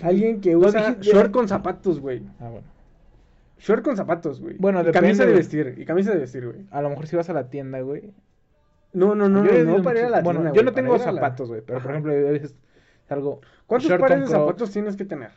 Alguien 0.01 0.41
que 0.41 0.55
usa 0.57 0.97
short 0.99 1.31
con 1.31 1.47
zapatos, 1.47 1.99
güey. 1.99 2.21
Ah, 2.39 2.49
bueno. 2.49 2.67
Short 3.63 3.81
con 3.81 3.95
zapatos, 3.95 4.41
güey. 4.41 4.57
Bueno, 4.59 4.81
y 4.81 4.83
depende, 4.83 5.07
camisa 5.07 5.25
de 5.25 5.33
vestir, 5.33 5.75
y 5.77 5.85
camisa 5.85 6.11
de 6.11 6.17
vestir, 6.19 6.45
güey. 6.45 6.65
A 6.69 6.81
lo 6.81 6.89
mejor 6.89 7.07
si 7.07 7.15
vas 7.15 7.29
a 7.29 7.33
la 7.33 7.49
tienda, 7.49 7.79
güey. 7.79 8.11
No, 8.91 9.15
no, 9.15 9.29
no, 9.29 9.45
Yo 9.45 9.51
no, 9.53 9.63
no 9.63 9.75
ido 9.75 9.83
para 9.83 9.99
ir 9.99 10.05
a 10.05 10.09
la 10.09 10.21
Bueno, 10.21 10.41
tienda, 10.41 10.57
yo 10.57 10.63
no 10.63 10.73
tengo 10.73 10.97
la- 10.97 11.03
zapatos, 11.03 11.47
güey. 11.47 11.61
Pero, 11.65 11.81
por 11.81 11.91
ejemplo, 11.91 12.11
a 12.11 12.15
veces 12.15 12.55
salgo... 13.07 13.39
¿Cuántos 13.65 13.89
short 13.89 14.01
pares 14.01 14.17
con 14.17 14.25
de 14.25 14.31
zapatos 14.31 14.71
tienes 14.71 14.97
que 14.97 15.05
tener? 15.05 15.31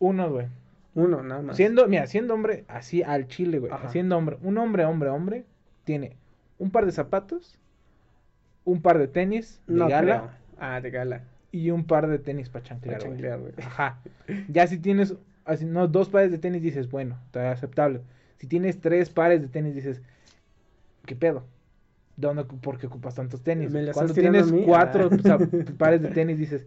Uno, 0.00 0.28
güey. 0.28 0.48
Uno, 0.96 1.22
nada 1.22 1.40
más. 1.40 1.56
Siendo, 1.56 1.86
mira, 1.86 2.08
siendo 2.08 2.34
hombre, 2.34 2.64
así 2.66 3.04
al 3.04 3.28
chile, 3.28 3.60
güey. 3.60 3.70
Ajá. 3.72 3.88
Siendo 3.90 4.16
hombre, 4.18 4.38
un 4.42 4.58
hombre, 4.58 4.84
hombre, 4.84 5.08
hombre, 5.10 5.44
tiene 5.84 6.16
un 6.58 6.70
par 6.72 6.84
de 6.84 6.90
zapatos, 6.92 7.60
un 8.64 8.82
par 8.82 8.98
de 8.98 9.06
tenis 9.06 9.60
de 9.68 9.74
no 9.76 9.88
gala 9.88 10.18
creo. 10.18 10.30
Ah, 10.58 10.80
de 10.80 10.90
gala. 10.90 11.22
y 11.52 11.70
un 11.70 11.84
par 11.84 12.08
de 12.08 12.18
tenis 12.18 12.48
para 12.48 12.64
chanclear, 12.64 13.38
güey. 13.38 13.52
Ajá. 13.64 14.00
Ya 14.48 14.66
si 14.66 14.78
tienes, 14.78 15.14
así, 15.44 15.64
no, 15.64 15.88
dos 15.88 16.08
pares 16.08 16.30
de 16.30 16.38
tenis, 16.38 16.62
dices, 16.62 16.90
bueno, 16.90 17.18
está 17.26 17.50
aceptable. 17.52 18.00
Si 18.38 18.46
tienes 18.46 18.80
tres 18.80 19.10
pares 19.10 19.40
de 19.40 19.48
tenis, 19.48 19.74
dices, 19.74 20.02
¿qué 21.06 21.14
pedo? 21.16 21.44
¿Dónde, 22.16 22.44
¿Por 22.44 22.78
qué 22.78 22.86
ocupas 22.86 23.14
tantos 23.14 23.42
tenis? 23.42 23.70
¿Me 23.70 23.82
la 23.82 23.90
estás 23.92 24.12
Cuando 24.12 24.14
tienes 24.14 24.52
cuatro 24.66 25.08
Ah. 25.24 25.38
pares 25.78 26.02
de 26.02 26.08
tenis, 26.08 26.38
dices, 26.38 26.66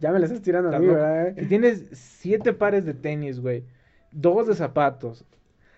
Ya 0.00 0.12
me 0.12 0.18
la 0.20 0.26
estás 0.26 0.42
tirando 0.42 0.74
a 0.74 0.78
mí. 0.78 0.86
¿verdad? 0.86 1.34
Si 1.36 1.46
tienes 1.46 1.84
siete 1.92 2.52
pares 2.52 2.84
de 2.84 2.94
tenis, 2.94 3.40
güey, 3.40 3.64
dos 4.12 4.46
de 4.46 4.54
zapatos, 4.54 5.24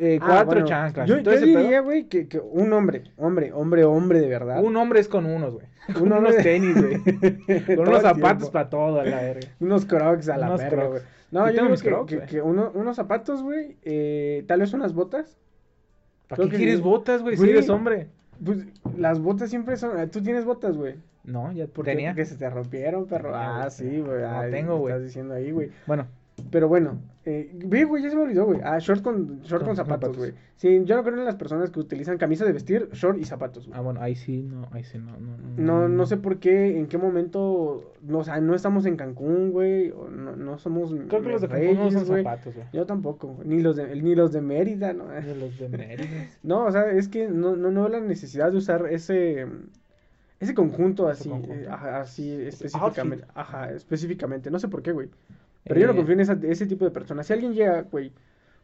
eh, 0.00 0.18
Ah, 0.20 0.26
cuatro 0.26 0.46
bueno, 0.62 0.66
chanclas, 0.66 1.08
Yo, 1.08 1.18
yo 1.18 1.40
diría, 1.40 1.80
güey, 1.80 2.04
que, 2.08 2.26
que 2.26 2.38
un 2.40 2.72
hombre, 2.72 3.04
hombre, 3.16 3.52
hombre, 3.52 3.84
hombre 3.84 4.20
de 4.20 4.28
verdad. 4.28 4.62
un 4.64 4.76
hombre 4.76 5.00
es 5.00 5.08
con 5.08 5.26
unos, 5.26 5.54
güey. 5.54 5.66
Un 6.00 6.12
unos 6.12 6.36
tenis, 6.36 6.74
güey. 6.80 6.96
Con 7.76 7.88
unos 7.88 8.02
zapatos 8.02 8.50
para 8.50 8.68
todo, 8.70 9.00
a 9.00 9.04
la 9.04 9.20
verga. 9.22 9.48
Unos 9.60 9.84
crocs 9.86 10.28
a 10.28 10.36
la 10.36 10.54
verga, 10.56 10.86
güey. 10.86 11.02
No, 11.32 11.50
Yo 11.50 11.68
mis 11.68 11.82
que, 11.82 11.94
que- 12.06 12.20
que 12.22 12.42
uno- 12.42 12.70
unos 12.74 12.96
zapatos, 12.96 13.42
güey, 13.42 13.76
eh, 13.82 14.44
tal 14.46 14.60
vez 14.60 14.72
unas 14.72 14.94
botas. 14.94 15.36
¿Para 16.28 16.36
Creo 16.42 16.50
qué 16.50 16.56
quieres 16.58 16.80
botas, 16.80 17.22
güey? 17.22 17.36
Si 17.36 17.48
eres 17.48 17.68
hombre. 17.70 18.08
Pues 18.44 18.66
las 18.96 19.18
botas 19.20 19.50
siempre 19.50 19.76
son... 19.76 19.98
eh, 19.98 20.06
Tú 20.06 20.22
tienes 20.22 20.44
botas, 20.44 20.76
güey. 20.76 20.94
No, 21.24 21.50
ya 21.52 21.66
¿Por 21.66 21.84
tenía. 21.84 22.10
Porque 22.10 22.24
se 22.24 22.36
te 22.36 22.48
rompieron, 22.48 23.06
perro. 23.06 23.32
Ah, 23.34 23.58
güey. 23.66 23.70
sí, 23.70 24.00
güey. 24.00 24.22
No, 24.22 24.42
tengo, 24.50 24.76
güey. 24.78 24.92
Estás 24.94 25.04
diciendo 25.06 25.34
ahí, 25.34 25.50
güey. 25.50 25.70
Bueno, 25.86 26.06
Pero 26.50 26.68
bueno, 26.68 27.00
eh, 27.24 27.50
güey, 27.64 28.02
ya 28.02 28.10
se 28.10 28.16
me 28.16 28.22
olvidó, 28.22 28.46
güey. 28.46 28.60
Ah, 28.64 28.78
short 28.78 29.02
con, 29.02 29.40
short 29.42 29.64
con 29.64 29.74
Con 29.74 29.76
zapatos, 29.76 30.16
güey. 30.16 30.32
Sí, 30.56 30.82
yo 30.84 30.96
no 30.96 31.02
creo 31.04 31.18
en 31.18 31.24
las 31.24 31.36
personas 31.36 31.70
que 31.70 31.80
utilizan 31.80 32.18
camisa 32.18 32.44
de 32.44 32.52
vestir, 32.52 32.88
short 32.92 33.18
y 33.18 33.24
zapatos, 33.24 33.66
güey. 33.66 33.78
ah, 33.78 33.82
bueno, 33.82 34.00
ahí 34.02 34.14
sí, 34.14 34.42
no, 34.42 34.68
ahí 34.72 34.84
sí, 34.84 34.98
no, 34.98 35.18
no. 35.18 35.36
No, 35.56 35.88
no 35.88 36.06
sé 36.06 36.16
por 36.16 36.38
qué, 36.38 36.78
en 36.78 36.86
qué 36.86 36.98
momento, 36.98 37.92
no, 38.02 38.18
o 38.18 38.24
sea, 38.24 38.40
no 38.40 38.54
estamos 38.54 38.86
en 38.86 38.96
Cancún, 38.96 39.52
güey, 39.52 39.90
o 39.90 40.08
no, 40.10 40.36
no 40.36 40.58
somos 40.58 40.92
Creo 41.08 41.22
que 41.22 41.28
los 41.30 41.40
de 41.42 41.46
reyes, 41.46 41.76
Cancún 41.76 41.94
no 41.94 42.04
güey. 42.04 42.24
zapatos, 42.24 42.54
güey. 42.54 42.66
Yo 42.72 42.86
tampoco, 42.86 43.38
ni 43.44 43.60
los 43.60 43.76
de, 43.76 43.94
ni 44.00 44.14
los 44.14 44.32
de 44.32 44.40
Mérida, 44.40 44.92
¿no? 44.92 45.08
De 45.08 45.34
los 45.34 45.58
de 45.58 45.68
Mérida. 45.76 46.28
No, 46.42 46.64
o 46.66 46.72
sea, 46.72 46.90
es 46.90 47.08
que 47.08 47.28
no, 47.28 47.56
no, 47.56 47.70
no 47.70 47.82
veo 47.82 47.88
la 47.90 48.00
necesidad 48.00 48.50
de 48.50 48.58
usar 48.58 48.86
ese, 48.90 49.46
ese 50.40 50.54
conjunto 50.54 51.10
Ese 51.10 51.22
así, 51.22 51.28
conjunto. 51.28 51.54
eh, 51.54 51.66
ajá, 51.68 52.00
así 52.00 52.30
específicamente, 52.32 53.24
Outfit. 53.24 53.30
ajá, 53.34 53.72
específicamente, 53.72 54.50
no 54.50 54.58
sé 54.58 54.68
por 54.68 54.82
qué, 54.82 54.92
güey. 54.92 55.10
Pero 55.64 55.80
yo 55.80 55.86
no 55.86 55.92
Eh, 55.92 55.96
confío 55.96 56.14
en 56.14 56.20
esa- 56.20 56.38
ese 56.42 56.66
tipo 56.66 56.84
de 56.84 56.90
personas. 56.90 57.26
Si 57.26 57.32
alguien 57.32 57.54
llega, 57.54 57.82
güey, 57.82 58.12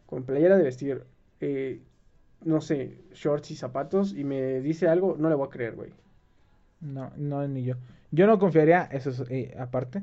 con 0.07 0.25
playera 0.25 0.57
de 0.57 0.65
vestir, 0.65 1.03
eh, 1.41 1.81
no 2.45 2.61
sé, 2.61 2.99
shorts 3.15 3.51
y 3.51 3.57
zapatos 3.57 4.13
y 4.15 4.25
me 4.25 4.61
dice 4.61 4.89
algo, 4.89 5.17
no 5.19 5.29
le 5.29 5.35
voy 5.35 5.47
a 5.47 5.51
creer, 5.51 5.75
güey. 5.75 5.91
No, 6.81 7.11
no, 7.17 7.47
ni 7.49 7.65
yo. 7.65 7.75
Yo 8.11 8.27
no 8.27 8.39
confiaría, 8.39 8.85
eso 8.93 9.11
es 9.11 9.23
eh, 9.31 9.55
aparte, 9.59 10.03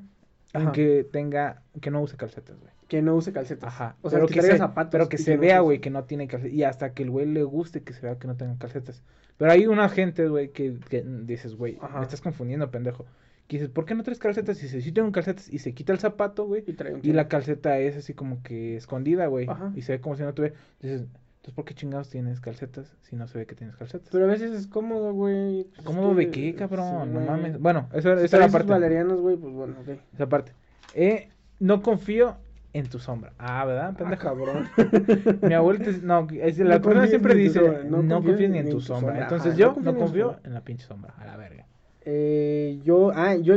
en 0.54 0.72
que 0.72 1.04
tenga, 1.12 1.62
que 1.82 1.90
no 1.90 2.02
use 2.02 2.18
calcetas, 2.18 2.60
güey. 2.60 2.72
Que 2.88 3.02
no 3.02 3.16
use 3.16 3.32
calcetas. 3.32 3.70
Ajá. 3.74 3.96
O 4.02 4.10
sea, 4.10 4.18
pero 4.18 4.28
que, 4.28 4.36
que, 4.36 4.42
se, 4.44 4.58
zapatos. 4.58 4.92
pero 4.92 5.10
que 5.10 5.18
se 5.18 5.38
vea, 5.38 5.62
güey, 5.62 5.80
que 5.80 5.90
no 5.90 6.04
tiene 6.04 6.28
calcetas. 6.28 6.54
Y 6.54 6.64
hasta 6.64 6.94
que 6.94 7.04
el 7.04 7.10
güey 7.10 7.26
le 7.26 7.44
guste 7.44 7.82
que 7.82 7.94
se 7.94 8.02
vea 8.02 8.20
que 8.20 8.28
no 8.28 8.36
tengan 8.36 8.58
calcetas. 8.58 9.02
Pero 9.38 9.52
hay 9.52 9.66
una 9.66 9.90
gente, 9.90 10.28
güey, 10.28 10.50
que, 10.52 10.78
que 10.90 11.02
dices, 11.04 11.56
güey, 11.56 11.80
me 11.96 12.02
estás 12.04 12.22
confundiendo, 12.22 12.70
pendejo. 12.70 13.06
Que 13.48 13.58
dices, 13.58 13.70
¿por 13.70 13.86
qué 13.86 13.94
no 13.94 14.04
traes 14.04 14.20
calcetas? 14.20 14.58
Y 14.60 14.64
dice, 14.64 14.82
sí 14.82 14.92
tengo 14.92 15.12
calcetas. 15.12 15.52
Y 15.52 15.60
se 15.60 15.74
quita 15.74 15.92
el 15.94 16.00
zapato, 16.00 16.46
güey. 16.46 16.64
Y, 16.66 16.74
trae 16.74 16.94
un 16.94 17.02
Y 17.04 17.12
la 17.14 17.28
calceta 17.28 17.78
es 17.80 17.98
así 17.98 18.14
como 18.14 18.42
que 18.42 18.76
escondida, 18.78 19.28
güey. 19.28 19.48
Ajá. 19.50 19.72
Y 19.76 19.82
se 19.82 19.94
ve 19.94 20.02
como 20.02 20.16
si 20.16 20.24
no 20.24 20.34
tuviera. 20.34 20.56
Dices, 20.82 21.02
entonces, 21.02 21.54
¿por 21.56 21.66
qué 21.66 21.74
chingados 21.74 22.10
tienes 22.10 22.40
calcetas 22.40 22.96
si 23.02 23.18
no 23.18 23.28
se 23.28 23.38
ve 23.38 23.46
que 23.46 23.54
tienes 23.56 23.76
calcetas? 23.76 24.08
Pero 24.12 24.24
a 24.26 24.28
veces 24.30 24.54
es 24.54 24.66
cómodo, 24.68 25.14
güey. 25.14 25.66
Pues 25.66 25.80
es 25.80 25.86
¿Cómodo 25.86 26.12
que- 26.16 26.26
de 26.26 26.32
qué, 26.32 26.56
cabrón? 26.56 27.10
sí, 27.10 27.10
no 27.14 27.20
mames. 27.20 27.60
Bueno, 27.60 27.90
eso, 27.94 28.18
Si 28.18 28.26
esa 28.26 28.38
traes 28.38 28.52
la 28.54 28.58
parte. 28.60 28.72
valerianos, 28.72 29.20
güey, 29.20 29.36
pues 29.36 29.54
bueno, 29.54 29.76
ok. 29.82 30.00
Esa 30.14 30.30
parte. 30.30 30.54
Eh, 30.96 31.28
no 31.60 31.82
confío 31.82 32.38
en 32.72 32.88
tu 32.88 32.98
sombra. 33.00 33.34
Ah, 33.38 33.66
¿verdad? 33.66 33.90
Ah, 33.94 33.98
Pendejo. 33.98 34.24
cabrón. 34.24 34.70
Mi 35.42 35.54
abuelita, 35.54 35.90
es- 35.90 36.02
no, 36.02 36.26
es, 36.32 36.58
la 36.60 36.76
No 36.78 36.82
persona 36.82 37.08
siempre 37.08 37.34
en 37.34 37.40
dice, 37.40 37.60
sombra, 37.60 37.84
no, 37.84 38.24
confíes 38.24 38.50
ni 38.50 38.60
en 38.60 38.70
tu 38.70 38.80
sombra. 38.80 39.22
Entonces 39.22 39.58
yo 39.58 39.76
no 39.82 39.90
en 39.92 39.98
confío 39.98 40.28
sombra. 40.32 40.42
en 40.48 40.54
la 40.54 40.62
pinche 40.62 40.86
sombra, 40.86 41.14
a 41.18 41.26
la 41.26 41.36
verga. 41.36 41.66
Eh, 42.06 42.80
yo, 42.84 43.12
ah, 43.16 43.36
yo, 43.36 43.56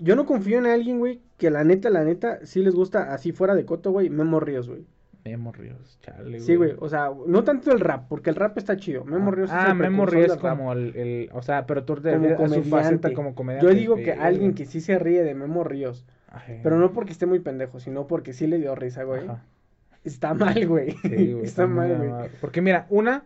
yo 0.00 0.16
no 0.16 0.24
confío 0.26 0.58
en 0.58 0.66
alguien, 0.66 0.98
güey, 0.98 1.20
que 1.36 1.50
la 1.50 1.64
neta, 1.64 1.90
la 1.90 2.04
neta, 2.04 2.40
sí 2.44 2.62
les 2.62 2.74
gusta 2.74 3.12
así 3.14 3.32
fuera 3.32 3.54
de 3.54 3.64
coto, 3.64 3.90
güey, 3.90 4.08
Memo 4.10 4.40
Ríos, 4.40 4.68
güey. 4.68 4.86
Memo 5.24 5.52
Ríos, 5.52 5.98
chale, 6.00 6.40
Sí, 6.40 6.56
güey, 6.56 6.74
o 6.78 6.88
sea, 6.88 7.10
no 7.26 7.44
tanto 7.44 7.70
el 7.72 7.80
rap, 7.80 8.06
porque 8.08 8.30
el 8.30 8.36
rap 8.36 8.56
está 8.56 8.76
chido. 8.76 9.04
Memo 9.04 9.30
Ríos 9.30 9.50
es 9.50 9.56
Ah, 9.56 9.68
el 9.72 9.76
Memo 9.78 10.06
Ríos 10.06 10.36
como 10.38 10.72
el, 10.72 10.96
el, 10.96 11.30
o 11.32 11.42
sea, 11.42 11.66
pero 11.66 11.84
tú 11.84 11.96
te 11.96 12.12
como 12.12 12.44
a 12.44 12.48
su 12.48 12.62
faceta 12.62 12.70
comediante. 12.70 13.12
como 13.12 13.34
comediante. 13.34 13.66
Yo 13.66 13.74
digo 13.74 13.96
que 13.96 14.12
alguien 14.12 14.54
que 14.54 14.64
sí 14.64 14.80
se 14.80 14.98
ríe 14.98 15.22
de 15.24 15.34
Memo 15.34 15.64
Ríos, 15.64 16.06
pero 16.62 16.78
no 16.78 16.92
porque 16.92 17.12
esté 17.12 17.26
muy 17.26 17.40
pendejo, 17.40 17.78
sino 17.80 18.06
porque 18.06 18.32
sí 18.32 18.46
le 18.46 18.58
dio 18.58 18.74
risa, 18.74 19.02
güey. 19.04 19.24
Ajá. 19.24 19.44
Está 20.04 20.32
mal, 20.32 20.66
güey. 20.66 20.92
Sí, 21.02 21.32
güey, 21.32 21.40
está 21.44 21.66
mal, 21.66 21.88
muy 21.88 21.96
güey. 21.98 22.08
mal. 22.10 22.30
Porque 22.40 22.62
mira, 22.62 22.86
una, 22.88 23.24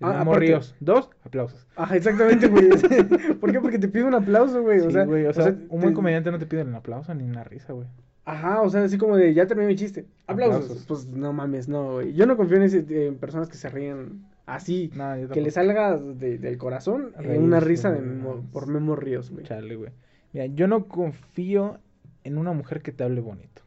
Ah. 0.00 0.24
Ríos. 0.34 0.74
Dos, 0.80 1.10
aplausos. 1.24 1.66
Ajá, 1.76 1.96
exactamente, 1.96 2.48
güey. 2.48 2.68
¿Por 3.40 3.52
qué? 3.52 3.60
Porque 3.60 3.78
te 3.78 3.88
pide 3.88 4.04
un 4.04 4.14
aplauso, 4.14 4.62
güey. 4.62 4.80
Sí, 4.80 4.86
o 4.86 4.90
sea, 4.90 5.04
güey, 5.04 5.26
o 5.26 5.32
sea, 5.32 5.46
un 5.68 5.80
buen 5.80 5.88
te- 5.88 5.94
comediante 5.94 6.30
no 6.30 6.38
te 6.38 6.46
pide 6.46 6.62
un 6.62 6.74
aplauso 6.74 7.14
ni 7.14 7.24
una 7.24 7.44
risa, 7.44 7.72
güey. 7.72 7.86
Ajá, 8.24 8.62
o 8.62 8.68
sea, 8.70 8.84
así 8.84 8.96
como 8.98 9.16
de 9.16 9.34
ya 9.34 9.46
terminé 9.46 9.68
mi 9.68 9.76
chiste. 9.76 10.06
Aplausos. 10.26 10.62
Aplausos. 10.64 10.86
Pues 10.86 11.06
no 11.08 11.32
mames, 11.32 11.68
no, 11.68 11.94
güey. 11.94 12.12
Yo 12.14 12.26
no 12.26 12.36
confío 12.36 12.58
en, 12.58 12.62
ese, 12.64 13.06
en 13.06 13.16
personas 13.16 13.48
que 13.48 13.56
se 13.56 13.68
ríen 13.68 14.24
así. 14.46 14.90
No, 14.94 15.14
que 15.32 15.40
le 15.40 15.50
salga 15.50 15.96
de- 15.96 16.38
del 16.38 16.56
corazón 16.58 17.12
eh, 17.18 17.38
una 17.38 17.60
risa 17.60 17.90
de. 17.90 18.00
Memo- 18.00 18.44
por 18.52 18.68
Memo 18.68 18.94
Ríos, 18.96 19.30
güey. 19.30 19.44
Chale, 19.44 19.74
güey. 19.74 19.90
Mira, 20.32 20.46
yo 20.46 20.68
no 20.68 20.86
confío 20.86 21.78
en 22.22 22.38
una 22.38 22.52
mujer 22.52 22.82
que 22.82 22.92
te 22.92 23.02
hable 23.04 23.20
bonito. 23.20 23.62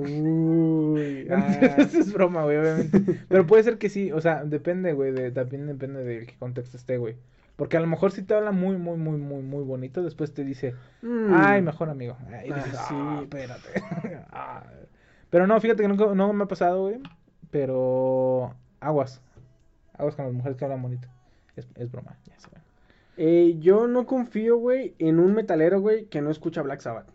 Uy. 0.00 1.28
ah. 1.30 1.74
Eso 1.78 1.98
es 1.98 2.12
broma, 2.12 2.44
güey, 2.44 2.56
obviamente. 2.58 3.00
Pero 3.28 3.46
puede 3.46 3.62
ser 3.62 3.78
que 3.78 3.88
sí, 3.88 4.12
o 4.12 4.20
sea, 4.20 4.44
depende, 4.44 4.92
güey, 4.92 5.12
de, 5.12 5.30
también 5.30 5.66
depende 5.66 6.04
de 6.04 6.26
qué 6.26 6.36
contexto 6.38 6.76
esté, 6.76 6.98
güey. 6.98 7.16
Porque 7.56 7.76
a 7.76 7.80
lo 7.80 7.86
mejor 7.86 8.12
si 8.12 8.22
te 8.22 8.34
habla 8.34 8.52
muy, 8.52 8.76
muy, 8.76 8.98
muy, 8.98 9.16
muy, 9.18 9.42
muy 9.42 9.64
bonito, 9.64 10.02
después 10.02 10.34
te 10.34 10.44
dice, 10.44 10.74
Mm. 11.02 11.32
ay, 11.32 11.62
mejor 11.62 11.88
amigo. 11.88 12.16
Ah, 12.30 12.42
dices, 12.42 12.78
sí. 12.88 12.94
ah, 12.94 13.20
espérate. 13.22 13.68
Ah. 14.30 14.64
Pero 15.30 15.46
no, 15.46 15.58
fíjate 15.60 15.82
que 15.82 15.88
nunca, 15.88 16.14
no 16.14 16.32
me 16.32 16.44
ha 16.44 16.48
pasado, 16.48 16.82
güey. 16.82 17.00
Pero 17.50 18.54
aguas. 18.80 19.22
Aguas 19.94 20.14
con 20.14 20.26
las 20.26 20.34
mujeres 20.34 20.56
que 20.58 20.64
hablan 20.64 20.82
bonito. 20.82 21.08
Es, 21.56 21.66
es 21.76 21.90
broma, 21.90 22.16
ya. 22.26 22.34
Eh, 23.16 23.56
yo 23.60 23.86
no 23.88 24.04
confío, 24.06 24.58
güey, 24.58 24.94
en 24.98 25.18
un 25.18 25.32
metalero, 25.32 25.80
güey, 25.80 26.04
que 26.06 26.20
no 26.20 26.30
escucha 26.30 26.60
Black 26.62 26.80
Sabbath. 26.80 27.08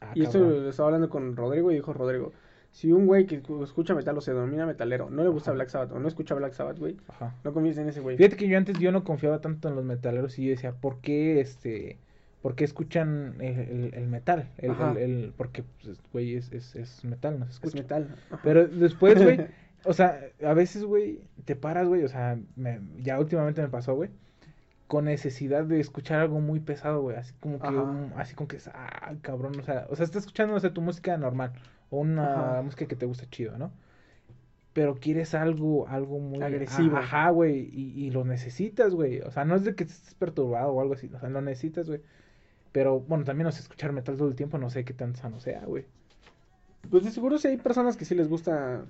Ah, 0.00 0.12
y 0.14 0.22
esto 0.22 0.38
lo 0.38 0.68
estaba 0.68 0.88
hablando 0.88 1.08
con 1.08 1.36
Rodrigo 1.36 1.70
y 1.70 1.74
dijo 1.74 1.92
Rodrigo, 1.92 2.32
si 2.70 2.92
un 2.92 3.06
güey 3.06 3.26
que 3.26 3.42
escu- 3.42 3.62
escucha 3.64 3.94
metal 3.94 4.16
o 4.16 4.20
se 4.20 4.32
denomina 4.32 4.66
metalero, 4.66 5.10
no 5.10 5.22
le 5.22 5.28
gusta 5.28 5.50
Ajá. 5.50 5.56
Black 5.56 5.68
Sabbath 5.70 5.92
o 5.92 5.98
no 5.98 6.06
escucha 6.06 6.34
Black 6.34 6.52
Sabbath, 6.52 6.78
güey, 6.78 6.96
Ajá. 7.08 7.34
no 7.44 7.52
confíes 7.52 7.78
en 7.78 7.88
ese 7.88 8.00
güey. 8.00 8.16
Fíjate 8.16 8.36
que 8.36 8.48
yo 8.48 8.58
antes 8.58 8.78
yo 8.78 8.92
no 8.92 9.04
confiaba 9.04 9.40
tanto 9.40 9.68
en 9.68 9.74
los 9.74 9.84
metaleros 9.84 10.38
y 10.38 10.44
yo 10.44 10.50
decía, 10.50 10.72
¿por 10.72 11.00
qué 11.00 11.40
este, 11.40 11.98
por 12.42 12.54
qué 12.54 12.64
escuchan 12.64 13.34
el, 13.40 13.58
el- 13.58 13.94
el 13.94 14.06
metal? 14.06 14.50
El, 14.58 14.70
el- 14.98 15.32
porque, 15.36 15.64
pues, 15.82 15.98
güey, 16.12 16.36
es, 16.36 16.52
es, 16.52 16.76
es 16.76 17.04
metal, 17.04 17.38
no 17.40 17.46
se 17.46 17.50
Es 17.52 17.56
escucha. 17.56 17.78
metal. 17.82 18.16
Ajá. 18.30 18.40
Pero 18.44 18.68
después, 18.68 19.20
güey, 19.22 19.46
o 19.84 19.92
sea, 19.94 20.20
a 20.44 20.54
veces, 20.54 20.84
güey, 20.84 21.20
te 21.44 21.56
paras, 21.56 21.88
güey, 21.88 22.04
o 22.04 22.08
sea, 22.08 22.38
me- 22.54 22.80
ya 23.00 23.18
últimamente 23.18 23.62
me 23.62 23.68
pasó, 23.68 23.94
güey, 23.96 24.10
con 24.88 25.04
necesidad 25.04 25.64
de 25.64 25.78
escuchar 25.80 26.18
algo 26.20 26.40
muy 26.40 26.58
pesado, 26.60 27.02
güey, 27.02 27.16
así 27.16 27.32
como 27.40 27.60
que, 27.60 27.68
un- 27.68 28.12
así 28.16 28.34
como 28.34 28.48
que, 28.48 28.58
ah, 28.74 29.14
cabrón, 29.22 29.60
o 29.60 29.62
sea, 29.62 29.86
o 29.90 29.94
sea, 29.96 30.04
estás 30.04 30.22
escuchando, 30.22 30.54
no 30.54 30.60
sé, 30.60 30.70
tu 30.70 30.80
música 30.80 31.16
normal, 31.16 31.52
o 31.90 31.98
una 32.00 32.52
Ajá. 32.54 32.62
música 32.62 32.86
que 32.86 32.96
te 32.96 33.06
gusta 33.06 33.28
chido, 33.30 33.56
¿no? 33.58 33.70
Pero 34.72 34.96
quieres 34.96 35.34
algo, 35.34 35.88
algo 35.88 36.18
muy 36.20 36.42
Agresivo. 36.42 36.96
Ajá, 36.96 37.30
güey, 37.30 37.68
y, 37.72 38.06
y 38.06 38.10
lo 38.10 38.24
necesitas, 38.24 38.94
güey. 38.94 39.20
O 39.20 39.30
sea, 39.30 39.44
no 39.44 39.54
es 39.56 39.64
de 39.64 39.74
que 39.74 39.84
estés 39.84 40.14
perturbado 40.14 40.72
o 40.72 40.80
algo 40.80 40.94
así, 40.94 41.10
o 41.14 41.18
sea, 41.20 41.28
lo 41.28 41.40
necesitas, 41.40 41.86
güey. 41.88 42.00
Pero 42.72 43.00
bueno, 43.00 43.24
también 43.24 43.44
no 43.46 43.52
sé 43.52 43.60
escuchar 43.60 43.92
metal 43.92 44.16
todo 44.16 44.28
el 44.28 44.36
tiempo, 44.36 44.58
no 44.58 44.70
sé 44.70 44.84
qué 44.84 44.94
tan 44.94 45.16
sano 45.16 45.40
sea, 45.40 45.64
güey. 45.64 45.84
Pues 46.90 47.04
de 47.04 47.10
seguro 47.10 47.38
sí 47.38 47.48
hay 47.48 47.56
personas 47.56 47.96
que 47.96 48.04
sí 48.04 48.14
les 48.14 48.28
gusta 48.28 48.84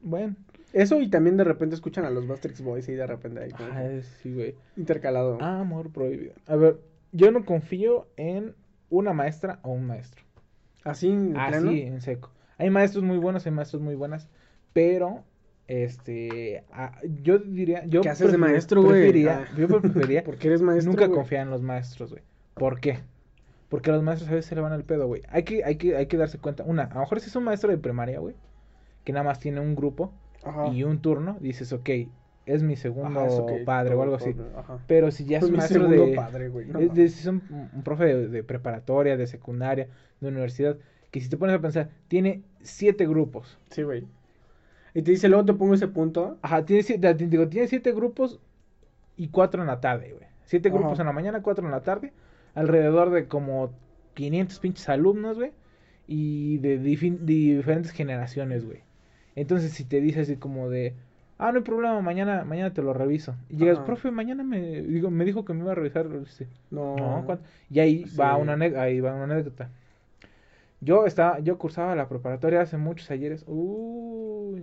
Bueno, 0.00 0.34
eso 0.76 1.00
y 1.00 1.08
también 1.08 1.38
de 1.38 1.44
repente 1.44 1.74
escuchan 1.74 2.04
a 2.04 2.10
los 2.10 2.26
Bastrix 2.26 2.60
Boys 2.60 2.86
y 2.90 2.92
de 2.92 3.06
repente 3.06 3.40
ahí 3.40 3.50
como 3.50 3.72
ay, 3.72 4.02
sí, 4.02 4.34
güey. 4.34 4.54
intercalado. 4.76 5.40
Amor 5.40 5.90
prohibido. 5.90 6.34
A 6.46 6.56
ver, 6.56 6.78
yo 7.12 7.30
no 7.30 7.46
confío 7.46 8.08
en 8.18 8.54
una 8.90 9.14
maestra 9.14 9.58
o 9.62 9.72
un 9.72 9.86
maestro. 9.86 10.22
Así 10.84 11.08
en 11.08 11.32
plano. 11.32 11.70
Así, 11.70 11.80
en 11.80 12.02
seco. 12.02 12.30
Hay 12.58 12.68
maestros 12.68 13.04
muy 13.04 13.16
buenos, 13.16 13.46
hay 13.46 13.52
maestros 13.52 13.80
muy 13.80 13.94
buenas, 13.94 14.28
pero 14.74 15.24
este, 15.66 16.64
ah, 16.70 17.00
yo 17.22 17.38
diría, 17.38 17.86
yo 17.86 18.02
¿Qué 18.02 18.10
haces 18.10 18.30
de 18.30 18.36
maestro, 18.36 18.82
güey? 18.82 19.26
Ah. 19.26 19.46
Yo 19.56 19.68
preferiría 19.68 20.22
Porque 20.24 20.48
eres 20.48 20.60
maestro. 20.60 20.92
nunca 20.92 21.08
confiar 21.08 21.42
en 21.46 21.50
los 21.50 21.62
maestros, 21.62 22.10
güey. 22.10 22.22
¿Por 22.52 22.80
qué? 22.80 22.98
Porque 23.70 23.90
los 23.92 24.02
maestros 24.02 24.30
a 24.30 24.34
veces 24.34 24.46
se 24.50 24.54
le 24.54 24.60
van 24.60 24.72
al 24.72 24.84
pedo, 24.84 25.06
güey. 25.06 25.22
Hay 25.30 25.44
que, 25.44 25.64
hay 25.64 25.76
que, 25.76 25.96
hay 25.96 26.06
que 26.06 26.18
darse 26.18 26.38
cuenta. 26.38 26.64
Una, 26.64 26.82
a 26.82 26.94
lo 26.94 27.00
mejor 27.00 27.20
si 27.20 27.30
es 27.30 27.36
un 27.36 27.44
maestro 27.44 27.70
de 27.70 27.78
primaria, 27.78 28.20
güey, 28.20 28.36
que 29.04 29.14
nada 29.14 29.24
más 29.24 29.38
tiene 29.38 29.60
un 29.60 29.74
grupo 29.74 30.12
Ajá. 30.46 30.68
y 30.68 30.84
un 30.84 31.00
turno, 31.00 31.36
dices, 31.40 31.72
ok, 31.72 31.90
es 32.46 32.62
mi 32.62 32.76
segundo 32.76 33.20
Ajá, 33.20 33.28
padre 33.64 33.90
o 33.90 33.94
todo- 33.94 34.02
algo 34.04 34.14
así. 34.16 34.34
ajá. 34.56 34.78
Pero 34.86 35.10
si 35.10 35.24
ya 35.24 35.38
es 35.38 35.50
mi 35.50 35.56
maestro 35.56 35.88
de, 35.88 36.14
padre, 36.14 36.48
güey, 36.48 36.66
no 36.66 36.78
es- 36.80 36.96
es 36.96 37.26
un, 37.26 37.42
un 37.74 37.82
profe 37.82 38.04
de, 38.04 38.28
de 38.28 38.42
preparatoria, 38.44 39.16
de 39.16 39.26
secundaria, 39.26 39.88
de 40.20 40.28
universidad, 40.28 40.76
que 41.10 41.20
si 41.20 41.28
te 41.28 41.36
pones 41.36 41.56
a 41.56 41.60
pensar, 41.60 41.90
tiene 42.08 42.42
siete 42.62 43.06
grupos. 43.06 43.58
Sí, 43.70 43.82
güey. 43.82 44.04
Y 44.94 45.02
te 45.02 45.10
dice, 45.10 45.28
luego 45.28 45.44
te 45.44 45.54
pongo 45.54 45.74
ese 45.74 45.88
punto. 45.88 46.38
Ajá, 46.42 46.64
tiene 46.64 46.82
siete, 46.82 47.14
te 47.14 47.26
digo, 47.26 47.48
tiene 47.48 47.66
siete 47.68 47.92
grupos 47.92 48.40
y 49.16 49.28
cuatro 49.28 49.60
en 49.62 49.66
la 49.68 49.80
tarde, 49.80 50.12
güey. 50.12 50.26
Siete 50.44 50.68
Ajá. 50.68 50.78
grupos 50.78 51.00
en 51.00 51.06
la 51.06 51.12
mañana, 51.12 51.42
cuatro 51.42 51.64
en 51.66 51.72
la 51.72 51.82
tarde, 51.82 52.12
alrededor 52.54 53.10
de 53.10 53.26
como 53.26 53.72
500 54.14 54.58
pinches 54.60 54.88
alumnos, 54.88 55.36
güey, 55.36 55.50
y 56.06 56.58
de 56.58 56.78
diferentes 56.78 57.90
generaciones, 57.92 58.64
güey. 58.64 58.85
Entonces, 59.36 59.72
si 59.72 59.84
te 59.84 60.00
dice 60.00 60.20
así 60.22 60.36
como 60.36 60.70
de, 60.70 60.94
ah, 61.38 61.52
no 61.52 61.58
hay 61.58 61.64
problema, 61.64 62.00
mañana, 62.00 62.44
mañana 62.44 62.72
te 62.74 62.82
lo 62.82 62.92
reviso. 62.94 63.36
Y 63.50 63.56
llegas, 63.58 63.78
Ajá. 63.78 63.86
profe, 63.86 64.10
mañana 64.10 64.42
me, 64.44 64.82
digo, 64.82 65.10
me 65.10 65.24
dijo 65.24 65.44
que 65.44 65.54
me 65.54 65.60
iba 65.62 65.72
a 65.72 65.74
revisar, 65.76 66.08
dice, 66.20 66.48
No. 66.70 67.22
no. 67.22 67.38
Y 67.70 67.80
ahí 67.80 68.04
Sí. 68.06 68.16
va 68.18 68.36
una 68.36 68.54
ahí 68.80 69.00
va 69.00 69.14
una 69.14 69.24
anécdota. 69.34 69.70
Yo 70.80 71.06
estaba, 71.06 71.38
yo 71.40 71.58
cursaba 71.58 71.96
la 71.96 72.08
preparatoria 72.08 72.60
hace 72.60 72.76
muchos 72.76 73.10
ayeres. 73.10 73.44
Uy. 73.46 74.62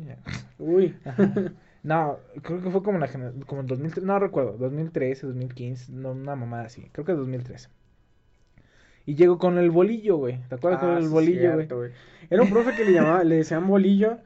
Uy. 0.59 0.95
Ajá. 1.05 1.53
No, 1.83 2.17
creo 2.43 2.61
que 2.61 2.69
fue 2.69 2.81
como 2.83 2.97
la 2.97 3.09
como 3.45 3.61
en 3.61 3.67
2013, 3.67 4.05
no 4.07 4.17
recuerdo, 4.19 4.53
2013, 4.57 5.27
2015, 5.27 5.91
no, 5.91 6.11
una 6.11 6.35
mamada 6.35 6.63
así, 6.65 6.87
creo 6.93 7.05
que 7.05 7.11
2013. 7.13 7.69
Y 9.05 9.15
llego 9.15 9.37
con 9.37 9.57
el 9.57 9.69
bolillo, 9.69 10.17
güey. 10.17 10.39
¿Te 10.47 10.55
acuerdas 10.55 10.79
con 10.79 10.89
Ah, 10.91 10.97
el 10.97 11.03
sí, 11.03 11.09
bolillo, 11.09 11.53
güey? 11.55 11.67
Era 12.29 12.41
un 12.41 12.49
profe 12.49 12.73
que 12.75 12.85
le 12.85 12.93
llamaba, 12.93 13.23
le 13.23 13.35
decían 13.35 13.67
bolillo 13.67 14.17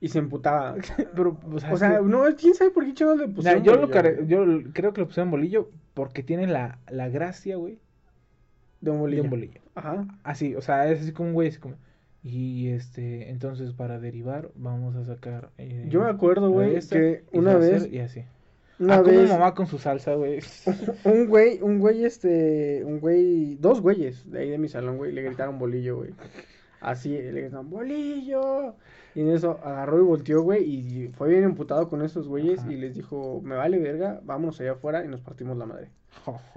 y 0.00 0.08
se 0.08 0.18
emputaba. 0.18 0.76
Pero, 1.14 1.38
o 1.52 1.58
sea, 1.60 1.72
O 1.72 1.76
sea, 1.76 1.98
que- 1.98 2.04
no, 2.04 2.22
quién 2.38 2.54
sabe 2.54 2.70
por 2.70 2.84
qué 2.84 2.94
chingados 2.94 3.20
le 3.20 3.28
Nah, 3.28 3.34
pusieron 3.34 3.62
yo 3.62 3.72
lo 3.72 3.78
bolillo, 3.82 3.92
care- 3.94 4.14
güey. 4.16 4.26
yo 4.28 4.72
creo 4.72 4.92
que 4.92 5.00
lo 5.02 5.06
pusieron 5.06 5.30
bolillo 5.30 5.70
porque 5.94 6.22
tiene 6.22 6.46
la, 6.46 6.78
la 6.90 7.08
gracia, 7.08 7.56
güey, 7.56 7.78
De 8.80 8.90
un 8.90 8.96
de 8.96 9.00
bolillo. 9.00 9.22
un 9.24 9.30
bolillo. 9.30 9.60
Ajá. 9.74 10.06
Así, 10.24 10.54
o 10.54 10.62
sea, 10.62 10.90
es 10.90 11.02
así 11.02 11.12
como 11.12 11.28
un 11.30 11.34
güey, 11.34 11.48
así 11.48 11.58
como. 11.58 11.74
Y 12.22 12.68
este, 12.68 13.30
entonces 13.30 13.72
para 13.72 13.98
derivar, 13.98 14.50
vamos 14.54 14.94
a 14.96 15.04
sacar. 15.06 15.50
eh, 15.58 15.86
Yo 15.88 16.02
me 16.02 16.10
acuerdo, 16.10 16.50
güey, 16.50 16.78
que 16.80 17.24
una 17.32 17.56
vez, 17.56 17.88
Y 17.90 17.98
así. 18.00 18.24
una 18.78 18.96
ah, 18.96 19.02
como 19.02 19.16
vez, 19.16 19.30
mamá 19.30 19.54
con 19.54 19.66
su 19.66 19.78
salsa, 19.78 20.14
güey. 20.14 20.40
un 21.04 21.26
güey, 21.28 21.60
un 21.62 21.78
güey, 21.78 22.04
este, 22.04 22.82
un 22.84 23.00
güey, 23.00 23.56
dos 23.56 23.80
güeyes 23.80 24.30
de 24.30 24.40
ahí 24.40 24.50
de 24.50 24.58
mi 24.58 24.68
salón, 24.68 24.98
güey, 24.98 25.12
le 25.12 25.22
gritaron 25.22 25.58
bolillo, 25.58 25.96
güey. 25.96 26.10
Así, 26.80 27.10
le 27.10 27.42
gritaron, 27.42 27.68
bolillo. 27.70 28.74
Y 29.14 29.20
en 29.20 29.30
eso 29.30 29.58
agarró 29.64 29.98
y 29.98 30.04
volteó, 30.04 30.42
güey, 30.42 30.64
y 30.64 31.08
fue 31.08 31.28
bien 31.28 31.44
emputado 31.44 31.88
con 31.88 32.02
esos 32.02 32.26
güeyes 32.28 32.60
Ajá. 32.60 32.72
y 32.72 32.76
les 32.76 32.94
dijo, 32.94 33.40
me 33.44 33.56
vale 33.56 33.78
verga, 33.78 34.20
vámonos 34.24 34.60
allá 34.60 34.72
afuera 34.72 35.04
y 35.04 35.08
nos 35.08 35.20
partimos 35.20 35.56
la 35.58 35.66
madre. 35.66 35.88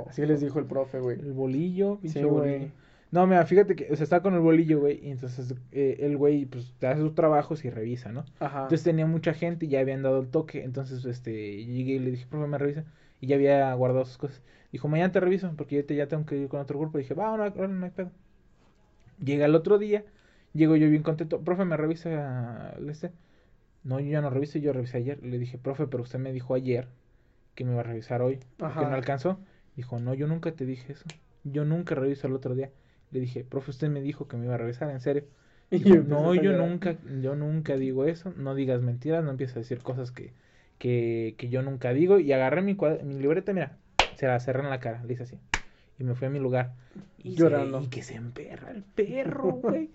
Así 0.07 0.25
les 0.25 0.41
dijo 0.41 0.59
el 0.59 0.65
profe, 0.65 0.99
güey. 0.99 1.19
El 1.19 1.33
bolillo, 1.33 1.99
pinche 1.99 2.19
Sí, 2.19 2.25
bolillo. 2.25 2.57
güey. 2.59 2.71
No, 3.12 3.27
mira, 3.27 3.45
fíjate 3.45 3.75
que, 3.75 3.91
o 3.91 3.95
sea, 3.95 4.03
está 4.05 4.21
con 4.23 4.33
el 4.33 4.39
bolillo, 4.39 4.79
güey, 4.79 4.99
y 5.05 5.12
entonces 5.12 5.53
eh, 5.71 5.97
el 5.99 6.17
güey, 6.17 6.45
pues, 6.45 6.73
te 6.79 6.88
hace 6.88 7.01
sus 7.01 7.13
trabajos 7.13 7.63
y 7.63 7.69
revisa, 7.69 8.12
¿no? 8.12 8.25
Ajá. 8.39 8.63
Entonces 8.63 8.83
tenía 8.83 9.05
mucha 9.05 9.33
gente 9.33 9.67
y 9.67 9.69
ya 9.69 9.81
habían 9.81 10.01
dado 10.01 10.19
el 10.19 10.29
toque, 10.29 10.63
entonces, 10.63 11.05
este, 11.05 11.63
llegué 11.63 11.93
y 11.93 11.99
le 11.99 12.12
dije, 12.12 12.25
profe, 12.27 12.47
me 12.47 12.57
revisa, 12.57 12.86
y 13.21 13.27
ya 13.27 13.36
había 13.36 13.71
guardado 13.75 14.05
sus 14.05 14.17
cosas. 14.17 14.41
Dijo, 14.71 14.88
mañana 14.88 15.12
te 15.12 15.19
reviso, 15.19 15.51
porque 15.55 15.75
yo 15.75 15.86
te, 15.86 15.95
ya 15.95 16.07
tengo 16.07 16.25
que 16.25 16.38
ir 16.38 16.47
con 16.47 16.59
otro 16.59 16.79
grupo, 16.79 16.97
y 16.97 17.01
dije, 17.03 17.13
va, 17.13 17.38
no, 17.38 17.47
no, 17.49 17.67
no 17.67 17.86
hay 17.86 17.91
pedo. 17.91 18.12
Llega 19.19 19.45
el 19.45 19.56
otro 19.56 19.78
día, 19.78 20.04
llego 20.54 20.76
yo 20.76 20.89
bien 20.89 21.04
contento, 21.04 21.41
profe, 21.41 21.65
me 21.65 21.78
revisa 21.78 22.76
este. 22.88 23.12
No, 23.84 23.99
yo 23.99 24.10
ya 24.12 24.21
no 24.21 24.30
reviso, 24.30 24.60
yo 24.60 24.73
revisé 24.73 24.97
ayer. 24.97 25.23
Le 25.23 25.38
dije, 25.39 25.58
profe, 25.58 25.88
pero 25.88 26.04
usted 26.04 26.19
me 26.19 26.32
dijo 26.32 26.54
ayer 26.56 26.88
que 27.56 27.65
me 27.65 27.71
iba 27.71 27.82
a 27.82 27.84
revisar 27.84 28.21
hoy, 28.21 28.38
que 28.38 28.65
Ajá. 28.65 28.89
no 28.89 28.95
alcanzó. 28.95 29.39
Dijo, 29.76 29.99
no, 29.99 30.13
yo 30.13 30.28
nunca 30.28 30.52
te 30.54 30.65
dije 30.65 30.93
eso. 30.93 31.06
Yo 31.43 31.65
nunca 31.65 31.95
reviso 31.95 32.28
el 32.28 32.34
otro 32.34 32.56
día. 32.56 32.71
Le 33.12 33.19
dije, 33.19 33.43
profe, 33.43 33.71
usted 33.71 33.89
me 33.89 34.02
dijo 34.02 34.28
que 34.28 34.38
me 34.38 34.45
iba 34.45 34.56
a 34.56 34.58
revisar, 34.58 34.89
en 34.89 35.02
serio. 35.02 35.26
Y 35.71 35.78
Dijo, 35.80 35.89
empezó 35.89 36.21
no, 36.21 36.36
yo 36.36 36.54
nunca, 36.54 36.97
yo 37.21 37.36
nunca 37.36 37.76
digo 37.78 38.06
eso. 38.06 38.32
No 38.38 38.54
digas 38.54 38.82
mentiras, 38.82 39.23
no 39.23 39.32
empieces 39.32 39.56
a 39.56 39.60
decir 39.60 39.80
cosas 39.80 40.12
que, 40.12 40.34
que, 40.78 41.34
que 41.38 41.49
yo 41.49 41.63
nunca 41.63 41.93
digo. 41.93 42.19
Y 42.19 42.32
agarré 42.32 42.62
mi, 42.62 42.78
mi 43.04 43.19
libreta, 43.19 43.54
mira, 43.54 43.78
se 44.15 44.28
la 44.28 44.39
cerré 44.39 44.62
en 44.62 44.69
la 44.69 44.80
cara, 44.80 45.04
le 45.04 45.13
hice 45.13 45.23
así. 45.23 45.39
Y 45.99 46.03
me 46.03 46.15
fui 46.15 46.27
a 46.27 46.32
mi 46.32 46.39
lugar. 46.39 46.73
Y, 47.19 47.32
se- 47.34 47.38
Llorando. 47.38 47.82
y 47.82 47.88
que 47.88 48.01
se 48.03 48.15
emperra 48.15 48.71
el 48.71 48.84
perro, 48.84 49.51
güey. 49.62 49.89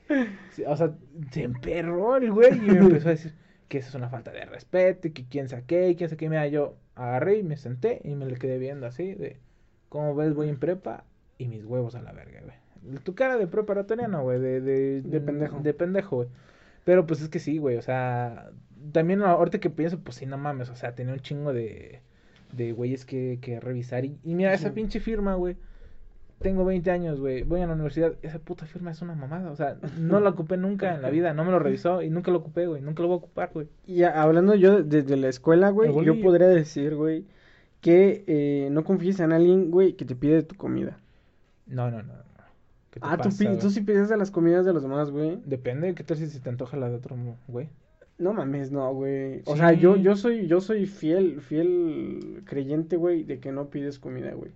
O 0.66 0.76
sea, 0.76 0.92
se 1.30 1.42
emperró 1.42 2.16
el 2.16 2.32
güey 2.32 2.56
y 2.56 2.61
me 2.61 2.78
empezó 2.78 3.08
a 3.08 3.12
decir 3.12 3.34
que 3.68 3.78
eso 3.78 3.88
es 3.90 3.94
una 3.96 4.08
falta 4.08 4.30
de 4.32 4.44
respeto 4.46 5.08
y 5.08 5.11
que 5.12 5.26
quién 5.26 5.48
saqué 5.48 5.90
y 5.90 5.96
quién 5.96 6.08
saqué. 6.08 6.28
Mira, 6.28 6.46
yo 6.48 6.76
agarré 6.94 7.38
y 7.38 7.42
me 7.42 7.56
senté 7.56 8.00
y 8.04 8.14
me 8.14 8.26
le 8.26 8.37
quedé 8.37 8.58
viendo 8.58 8.87
así 8.87 9.14
de, 9.14 9.37
¿cómo 9.88 10.14
ves? 10.14 10.34
Voy 10.34 10.48
en 10.48 10.58
prepa 10.58 11.04
y 11.37 11.48
mis 11.48 11.64
huevos 11.64 11.94
a 11.94 12.02
la 12.02 12.12
verga, 12.12 12.40
güey. 12.42 12.56
Tu 13.02 13.14
cara 13.14 13.37
de 13.37 13.46
preparatoria 13.46 14.08
no, 14.08 14.22
güey, 14.22 14.40
de, 14.40 14.61
de, 14.61 15.02
De 15.02 15.20
pendejo. 15.20 15.58
De 15.61 15.74
pendejo, 15.74 16.16
güey. 16.16 16.28
Pero 16.84 17.06
pues 17.06 17.20
es 17.20 17.28
que 17.28 17.38
sí, 17.40 17.58
güey, 17.58 17.76
o 17.76 17.82
sea, 17.82 18.50
también 18.92 19.20
ahorita 19.22 19.58
que 19.58 19.68
pienso, 19.68 19.98
pues 19.98 20.16
sí, 20.16 20.24
no 20.26 20.38
mames, 20.38 20.70
o 20.70 20.76
sea, 20.76 20.94
tenía 20.94 21.12
un 21.12 21.20
chingo 21.20 21.52
de, 21.52 22.00
de 22.52 22.72
güeyes 22.72 23.04
que, 23.04 23.38
que 23.42 23.61
revisar. 23.61 24.06
Y, 24.06 24.16
y 24.24 24.34
mira, 24.34 24.54
esa 24.54 24.72
pinche 24.72 25.00
firma, 25.00 25.34
güey. 25.34 25.56
Tengo 26.40 26.64
20 26.64 26.90
años, 26.92 27.18
güey. 27.20 27.42
Voy 27.42 27.61
a 27.62 27.66
la 27.66 27.72
universidad. 27.74 28.12
Esa 28.22 28.38
puta 28.38 28.64
firma 28.64 28.92
es 28.92 29.03
una 29.03 29.14
mamada. 29.14 29.51
O 29.51 29.57
sea, 29.57 29.77
no 29.98 30.20
la 30.20 30.31
ocupé 30.31 30.57
nunca 30.57 30.94
en 30.94 31.03
la 31.03 31.11
vida. 31.11 31.35
No 31.35 31.44
me 31.44 31.51
lo 31.51 31.59
revisó 31.59 32.01
y 32.03 32.11
nunca 32.11 32.31
lo 32.31 32.38
ocupé, 32.38 32.66
güey. 32.68 32.81
Nunca 32.81 33.03
lo 33.03 33.09
voy 33.09 33.14
a 33.16 33.18
ocupar, 33.18 33.51
güey. 33.53 33.66
Y 33.87 34.05
a- 34.05 34.22
hablando 34.22 34.55
yo 34.55 34.83
desde 34.85 35.16
la 35.16 35.29
escuela, 35.29 35.70
güey, 35.70 35.92
yo 36.05 36.20
podría 36.20 36.46
decir, 36.48 36.94
güey, 36.94 37.24
que 37.81 38.22
eh, 38.29 38.68
no 38.70 38.85
confíes 38.85 39.18
en 39.20 39.33
alguien, 39.33 39.70
güey, 39.72 39.94
que 39.94 40.05
te 40.05 40.14
pide 40.14 40.42
tu 40.44 40.55
comida. 40.55 40.98
No, 41.66 41.90
no, 41.90 42.03
no. 42.03 42.12
no. 42.14 42.22
¿Qué 42.92 43.01
te 43.01 43.07
Ah, 43.07 43.16
tú, 43.16 43.24
pasa, 43.24 43.38
pi- 43.38 43.44
güey? 43.46 43.59
tú 43.59 43.70
sí 43.70 43.81
pides 43.81 44.09
de 44.09 44.16
las 44.16 44.31
comidas 44.31 44.64
de 44.64 44.72
los 44.72 44.83
demás, 44.83 45.11
güey. 45.11 45.40
Depende. 45.44 45.94
¿Qué 45.94 46.05
tal 46.05 46.16
si 46.18 46.27
se 46.29 46.38
te 46.40 46.48
antoja 46.48 46.77
la 46.77 46.88
de 46.88 46.96
otro, 46.96 47.16
güey? 47.48 47.68
No 48.16 48.33
mames, 48.33 48.70
no, 48.72 48.92
güey. 48.94 49.42
O 49.44 49.57
sea, 49.57 49.72
yo, 49.72 49.96
yo 49.96 50.14
soy, 50.16 50.46
yo 50.46 50.61
soy 50.61 50.87
fiel, 50.87 51.40
fiel 51.40 52.42
creyente, 52.44 52.96
güey, 52.96 53.22
de 53.24 53.38
que 53.40 53.53
no 53.53 53.70
pides 53.70 53.98
comida, 53.98 54.33
güey. 54.33 54.51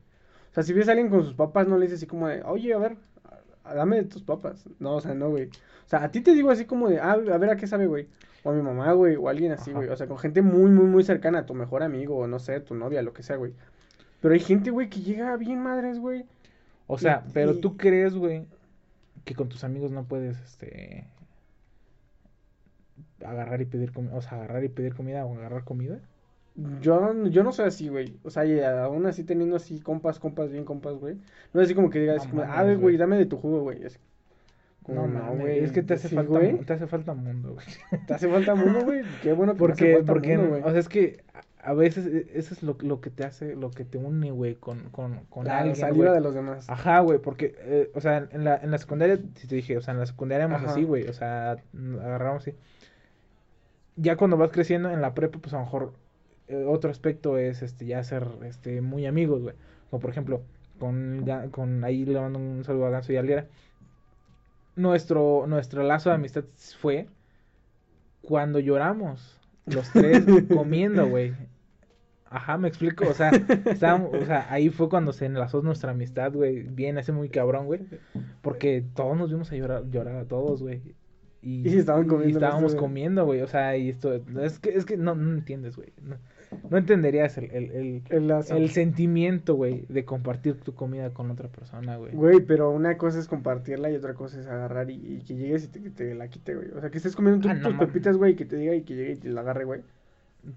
O 0.52 0.54
sea, 0.54 0.62
si 0.62 0.72
ves 0.72 0.86
a 0.88 0.92
alguien 0.92 1.08
con 1.08 1.24
sus 1.24 1.34
papas, 1.34 1.66
no 1.66 1.76
le 1.78 1.86
dices 1.86 1.98
así 2.00 2.06
como 2.06 2.28
de, 2.28 2.42
oye, 2.42 2.72
a 2.74 2.78
ver, 2.78 2.96
a- 3.64 3.74
dame 3.74 3.96
de 3.96 4.04
tus 4.04 4.22
papas. 4.22 4.64
No, 4.78 4.96
o 4.96 5.00
sea, 5.00 5.14
no, 5.14 5.30
güey. 5.30 5.46
O 5.46 5.88
sea, 5.88 6.04
a 6.04 6.10
ti 6.10 6.20
te 6.20 6.34
digo 6.34 6.50
así 6.50 6.64
como 6.66 6.88
de, 6.88 7.00
ah, 7.00 7.12
a 7.12 7.38
ver 7.38 7.50
a 7.50 7.56
qué 7.56 7.66
sabe, 7.66 7.86
güey. 7.86 8.06
O 8.44 8.50
a 8.50 8.52
mi 8.54 8.60
mamá, 8.62 8.92
güey, 8.92 9.16
o 9.16 9.28
a 9.28 9.30
alguien 9.30 9.52
así, 9.52 9.70
Ajá. 9.70 9.78
güey. 9.78 9.88
O 9.90 9.96
sea, 9.96 10.06
con 10.06 10.18
gente 10.18 10.42
muy, 10.42 10.70
muy, 10.70 10.84
muy 10.86 11.04
cercana, 11.04 11.46
tu 11.46 11.54
mejor 11.54 11.82
amigo, 11.82 12.16
o 12.16 12.26
no 12.26 12.38
sé, 12.38 12.60
tu 12.60 12.74
novia, 12.74 13.00
lo 13.02 13.12
que 13.12 13.22
sea, 13.22 13.36
güey. 13.36 13.54
Pero 14.20 14.34
hay 14.34 14.40
gente, 14.40 14.70
güey, 14.70 14.88
que 14.90 15.00
llega 15.00 15.36
bien 15.36 15.60
madres, 15.60 15.98
güey. 15.98 16.26
O 16.86 16.98
sea, 16.98 17.24
Y- 17.26 17.30
pero 17.32 17.52
y- 17.52 17.60
tú 17.60 17.76
crees, 17.76 18.14
güey, 18.14 18.46
que 19.24 19.34
con 19.34 19.48
tus 19.48 19.64
amigos 19.64 19.90
no 19.92 20.04
puedes, 20.04 20.38
este, 20.40 21.06
agarrar 23.24 23.60
y 23.60 23.64
pedir 23.66 23.92
comida, 23.92 24.14
o 24.16 24.22
sea, 24.22 24.32
agarrar 24.38 24.64
y 24.64 24.68
pedir 24.68 24.94
comida 24.94 25.24
o 25.24 25.34
agarrar 25.34 25.64
comida. 25.64 26.00
Yo, 26.54 27.24
yo 27.28 27.42
no 27.42 27.52
soy 27.52 27.66
así, 27.66 27.88
güey. 27.88 28.18
O 28.24 28.30
sea, 28.30 28.44
y 28.44 28.60
aún 28.60 29.06
así 29.06 29.24
teniendo 29.24 29.56
así 29.56 29.80
compas, 29.80 30.18
compas, 30.18 30.50
bien 30.50 30.64
compas, 30.64 30.94
güey. 30.96 31.16
No 31.52 31.60
es 31.60 31.66
así 31.66 31.74
como 31.74 31.88
que 31.90 31.98
digas, 32.00 32.30
No 32.32 32.42
ah, 32.42 32.62
güey, 32.62 32.76
güey. 32.76 32.96
dame 32.98 33.16
de 33.16 33.26
tu 33.26 33.38
jugo, 33.38 33.60
güey. 33.62 33.84
Así, 33.84 33.98
como, 34.82 35.06
No, 35.06 35.08
mames, 35.08 35.62
es 35.62 35.72
que 35.72 35.82
te 35.82 35.94
hace 35.94 36.08
sí, 36.08 36.14
falta, 36.16 36.38
güey. 36.38 36.58
te 36.58 36.72
hace 36.74 36.86
falta 36.86 37.14
mundo, 37.14 37.54
güey. 37.54 37.66
Te 38.06 38.14
hace 38.14 38.28
falta 38.28 38.54
mundo, 38.54 38.84
güey. 38.84 39.02
Qué 39.22 39.32
bueno 39.32 39.54
que 39.54 39.58
te 39.66 39.72
hace 39.72 39.84
Porque, 39.84 39.94
falta 39.96 40.12
porque, 40.12 40.36
mundo, 40.36 40.50
güey. 40.50 40.62
o 40.62 40.70
sea, 40.70 40.80
es 40.80 40.88
que 40.88 41.24
a- 41.62 41.72
veces 41.74 42.06
e- 42.06 42.26
eso 42.38 42.52
es 42.52 42.62
lo, 42.64 42.76
lo 42.82 43.00
que 43.00 43.08
te 43.10 43.24
hace, 43.24 43.54
lo 43.56 43.70
que 43.70 43.84
te 43.84 43.96
une, 43.96 44.30
güey, 44.32 44.56
con, 44.56 44.90
con, 44.90 45.20
con 45.30 45.46
La 45.46 45.58
alguien, 45.58 45.76
saliva 45.76 46.06
güey. 46.06 46.16
de 46.16 46.20
los 46.20 46.34
demás. 46.34 46.68
Ajá, 46.68 47.00
güey, 47.00 47.18
porque, 47.20 47.54
eh, 47.60 47.90
o 47.94 48.00
sea, 48.00 48.28
en 48.30 48.44
la, 48.44 48.56
en 48.56 48.70
la 48.72 48.78
secundaria, 48.78 49.18
si 49.36 49.46
te 49.46 49.54
dije, 49.54 49.76
o 49.78 49.80
sea, 49.80 49.94
en 49.94 50.00
la 50.00 50.06
secundaria 50.06 50.44
éramos 50.46 50.68
así, 50.68 50.82
güey, 50.84 51.06
o 51.08 51.12
sea, 51.14 51.52
agarramos 52.02 52.42
así. 52.42 52.54
Ya 53.96 54.16
cuando 54.16 54.36
vas 54.36 54.50
creciendo 54.50 54.90
en 54.90 55.00
la 55.02 55.14
prepa, 55.14 55.38
pues 55.38 55.52
a 55.54 55.58
lo 55.58 55.64
mejor 55.64 55.92
eh, 56.48 56.64
otro 56.66 56.90
aspecto 56.90 57.38
es, 57.38 57.62
este, 57.62 57.86
ya 57.86 58.02
ser, 58.04 58.26
este, 58.44 58.80
muy 58.80 59.06
amigos, 59.06 59.42
güey. 59.42 59.54
Como 59.90 60.00
por 60.00 60.10
ejemplo, 60.10 60.42
con, 60.78 61.24
con, 61.50 61.84
ahí 61.84 62.04
le 62.04 62.20
mando 62.20 62.38
un 62.38 62.64
saludo 62.64 62.86
a 62.86 62.90
Ganso 62.90 63.12
y 63.12 63.16
Alguera. 63.16 63.46
Nuestro, 64.74 65.46
nuestro 65.46 65.82
lazo 65.82 66.08
de 66.08 66.16
amistad 66.16 66.44
fue 66.78 67.06
cuando 68.22 68.58
lloramos, 68.58 69.38
los 69.66 69.90
tres 69.90 70.24
comiendo, 70.52 71.08
güey. 71.08 71.34
Ajá, 72.30 72.56
me 72.56 72.68
explico, 72.68 73.06
o 73.06 73.12
sea, 73.12 73.30
estábamos, 73.66 74.14
o 74.14 74.24
sea, 74.24 74.46
ahí 74.50 74.70
fue 74.70 74.88
cuando 74.88 75.12
se 75.12 75.26
enlazó 75.26 75.60
nuestra 75.60 75.90
amistad, 75.90 76.32
güey, 76.32 76.62
bien, 76.62 76.96
ese 76.96 77.12
muy 77.12 77.28
cabrón, 77.28 77.66
güey, 77.66 77.80
porque 78.40 78.82
todos 78.94 79.18
nos 79.18 79.30
vimos 79.30 79.52
a 79.52 79.56
llorar, 79.56 79.90
llorar 79.90 80.16
a 80.16 80.24
todos, 80.24 80.62
güey, 80.62 80.80
y, 81.42 81.68
Y 81.68 81.76
estaban 81.76 82.06
comiendo 82.06 82.38
y 82.38 82.42
estábamos 82.42 82.74
comiendo, 82.74 83.24
güey, 83.24 83.42
o 83.42 83.48
sea, 83.48 83.76
y 83.76 83.88
esto, 83.88 84.14
es 84.14 84.58
que, 84.60 84.70
es 84.70 84.84
que 84.84 84.96
no, 84.96 85.14
no 85.14 85.34
entiendes, 85.34 85.76
güey, 85.76 85.88
no, 86.02 86.16
no 86.70 86.76
entenderías 86.76 87.36
el, 87.38 87.50
el, 87.50 88.02
el, 88.10 88.30
El 88.50 88.70
sentimiento, 88.70 89.54
güey, 89.56 89.84
de 89.88 90.04
compartir 90.04 90.60
tu 90.60 90.74
comida 90.74 91.10
con 91.10 91.30
otra 91.30 91.48
persona, 91.48 91.96
güey. 91.96 92.12
Güey, 92.12 92.40
pero 92.40 92.70
una 92.70 92.96
cosa 92.96 93.18
es 93.18 93.26
compartirla 93.26 93.90
y 93.90 93.96
otra 93.96 94.14
cosa 94.14 94.38
es 94.40 94.46
agarrar 94.46 94.90
y, 94.90 94.94
y 94.94 95.24
que 95.24 95.34
llegues 95.34 95.64
y 95.64 95.68
te, 95.68 95.82
que 95.82 95.90
te 95.90 96.14
la 96.14 96.28
quite, 96.28 96.54
güey. 96.54 96.68
O 96.76 96.80
sea, 96.80 96.90
que 96.90 96.98
estés 96.98 97.16
comiendo 97.16 97.48
Ah, 97.48 97.54
no 97.54 97.68
tus 97.70 97.74
pepitas, 97.78 98.16
güey, 98.16 98.32
y 98.32 98.36
que 98.36 98.44
te 98.44 98.56
diga 98.56 98.74
y 98.74 98.82
que 98.82 98.94
llegue 98.94 99.12
y 99.12 99.16
te 99.16 99.28
la 99.30 99.40
agarre, 99.40 99.64
güey. 99.64 99.80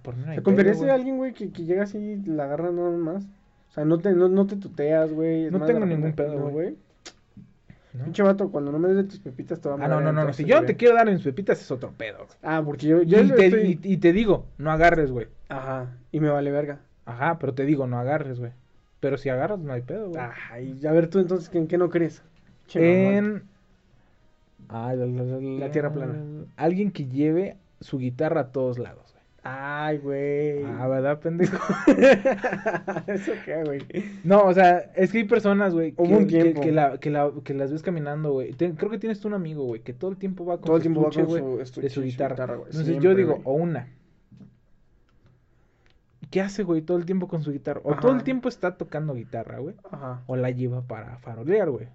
Por 0.02 0.16
mí 0.18 0.24
no 0.26 0.32
hay 0.32 0.38
¿Te 0.38 0.42
pedo, 0.42 0.44
confiarías 0.44 0.78
güey. 0.78 0.90
a 0.90 0.94
alguien, 0.96 1.18
güey, 1.18 1.34
que, 1.34 1.52
que 1.52 1.64
llega 1.66 1.84
así 1.84 1.98
y 1.98 2.22
la 2.26 2.46
agarra 2.46 2.72
nada 2.72 2.92
más? 2.98 3.26
O 3.70 3.72
sea, 3.74 3.86
no 3.86 4.00
te, 4.00 4.14
no, 4.14 4.30
no 4.30 4.48
te 4.48 4.56
tuteas, 4.58 5.12
güey. 5.14 5.50
No 5.52 5.60
de 5.60 5.66
tengo 5.68 5.86
ningún 5.86 6.14
pedo, 6.14 6.50
güey. 6.50 6.78
¿No? 7.96 8.04
Pinche 8.06 8.24
vato, 8.24 8.50
cuando 8.50 8.72
no 8.72 8.80
me 8.80 8.88
des 8.90 8.98
de 8.98 9.04
tus 9.06 9.20
pepitas 9.20 9.60
te 9.60 9.70
va 9.70 9.76
a 9.76 9.78
Ah, 9.84 9.88
no, 9.88 10.02
no, 10.02 10.12
no, 10.12 10.26
no, 10.26 10.34
si 10.34 10.44
yo 10.46 10.56
no 10.56 10.62
güey. 10.62 10.68
te 10.68 10.76
quiero 10.78 10.96
dar 10.96 11.10
mis 11.12 11.22
pepitas 11.24 11.62
es 11.62 11.72
otro 11.72 11.92
pedo. 11.98 12.18
güey. 12.26 12.30
Ah, 12.44 12.62
porque 12.66 12.88
yo, 12.88 13.02
Y, 13.02 13.08
te, 13.10 13.46
estoy- 13.48 13.80
y- 13.84 13.94
y 13.94 13.98
te 13.98 14.14
digo, 14.14 14.46
no 14.58 14.72
agarres, 14.72 15.12
güey. 15.12 15.28
Ajá, 15.50 15.96
y 16.12 16.20
me 16.20 16.30
vale 16.30 16.52
verga. 16.52 16.80
Ajá, 17.06 17.38
pero 17.40 17.54
te 17.54 17.66
digo, 17.66 17.88
no 17.88 17.98
agarres, 18.00 18.40
güey. 18.40 18.52
Pero 19.00 19.18
si 19.18 19.30
agarras, 19.30 19.60
no 19.60 19.74
hay 19.74 19.82
pedo, 19.82 20.10
güey. 20.10 20.22
Ay, 20.52 20.80
a 20.88 20.92
ver 20.92 21.08
tú 21.10 21.20
entonces, 21.20 21.54
¿en 21.56 21.68
qué 21.68 21.78
no 21.78 21.90
crees? 21.90 22.24
Che, 22.68 23.16
en. 23.18 23.44
Ah, 24.70 24.94
la, 24.96 25.06
la- 25.06 25.24
la- 25.24 25.60
La 25.66 25.72
tierra 25.72 25.94
plana. 25.94 26.16
Alguien 26.58 26.92
que 26.92 27.06
lleve 27.08 27.58
su 27.82 28.00
guitarra 28.00 28.42
a 28.42 28.52
todos 28.52 28.80
lados. 28.80 29.15
Ay, 29.48 30.00
güey. 30.00 30.64
Ah, 30.64 30.88
¿verdad, 30.88 31.20
pendejo? 31.20 31.56
¿Eso 33.08 33.32
qué, 33.46 33.64
güey? 33.64 33.80
No, 34.24 34.44
o 34.44 34.52
sea, 34.52 34.92
es 34.96 35.12
que 35.12 35.20
hay 35.20 35.24
personas, 35.26 35.72
güey, 35.72 35.92
que, 35.92 36.02
un 36.02 36.26
tiempo. 36.26 36.62
que 36.62 36.72
la, 36.72 36.98
que, 36.98 37.12
la, 37.12 37.32
que 37.44 37.54
las 37.54 37.72
ves 37.72 37.84
caminando, 37.84 38.32
güey. 38.32 38.54
Creo 38.54 38.90
que 38.90 38.98
tienes 38.98 39.20
tú 39.20 39.28
un 39.28 39.36
amigo, 39.36 39.64
güey, 39.66 39.82
que 39.82 39.94
todo 39.94 40.10
el 40.10 40.18
tiempo 40.18 40.46
va 40.46 40.58
con 40.58 40.66
Todo 40.66 40.78
el 40.78 40.82
su 40.82 40.86
tiempo 40.86 41.04
va 41.04 41.12
con 41.12 41.30
su 41.30 41.58
de 41.58 41.64
estuche 41.64 41.90
su 41.90 42.02
y 42.02 42.04
su 42.08 42.12
guitarra. 42.12 42.56
Entonces 42.56 43.00
yo 43.00 43.14
digo, 43.14 43.42
o 43.44 43.54
una. 43.54 43.88
¿Qué 46.32 46.42
hace, 46.42 46.64
güey, 46.64 46.82
todo 46.82 46.98
el 46.98 47.06
tiempo 47.06 47.28
con 47.28 47.44
su 47.44 47.52
guitarra? 47.52 47.82
O 47.84 47.94
todo 47.98 48.14
el 48.14 48.24
tiempo 48.24 48.50
está 48.50 48.78
tocando 48.78 49.14
guitarra, 49.14 49.60
güey. 49.60 49.76
Ajá. 49.92 50.24
O 50.26 50.36
la 50.36 50.50
lleva 50.50 50.82
para 50.82 51.20
farolear, 51.20 51.70
güey. 51.70 51.88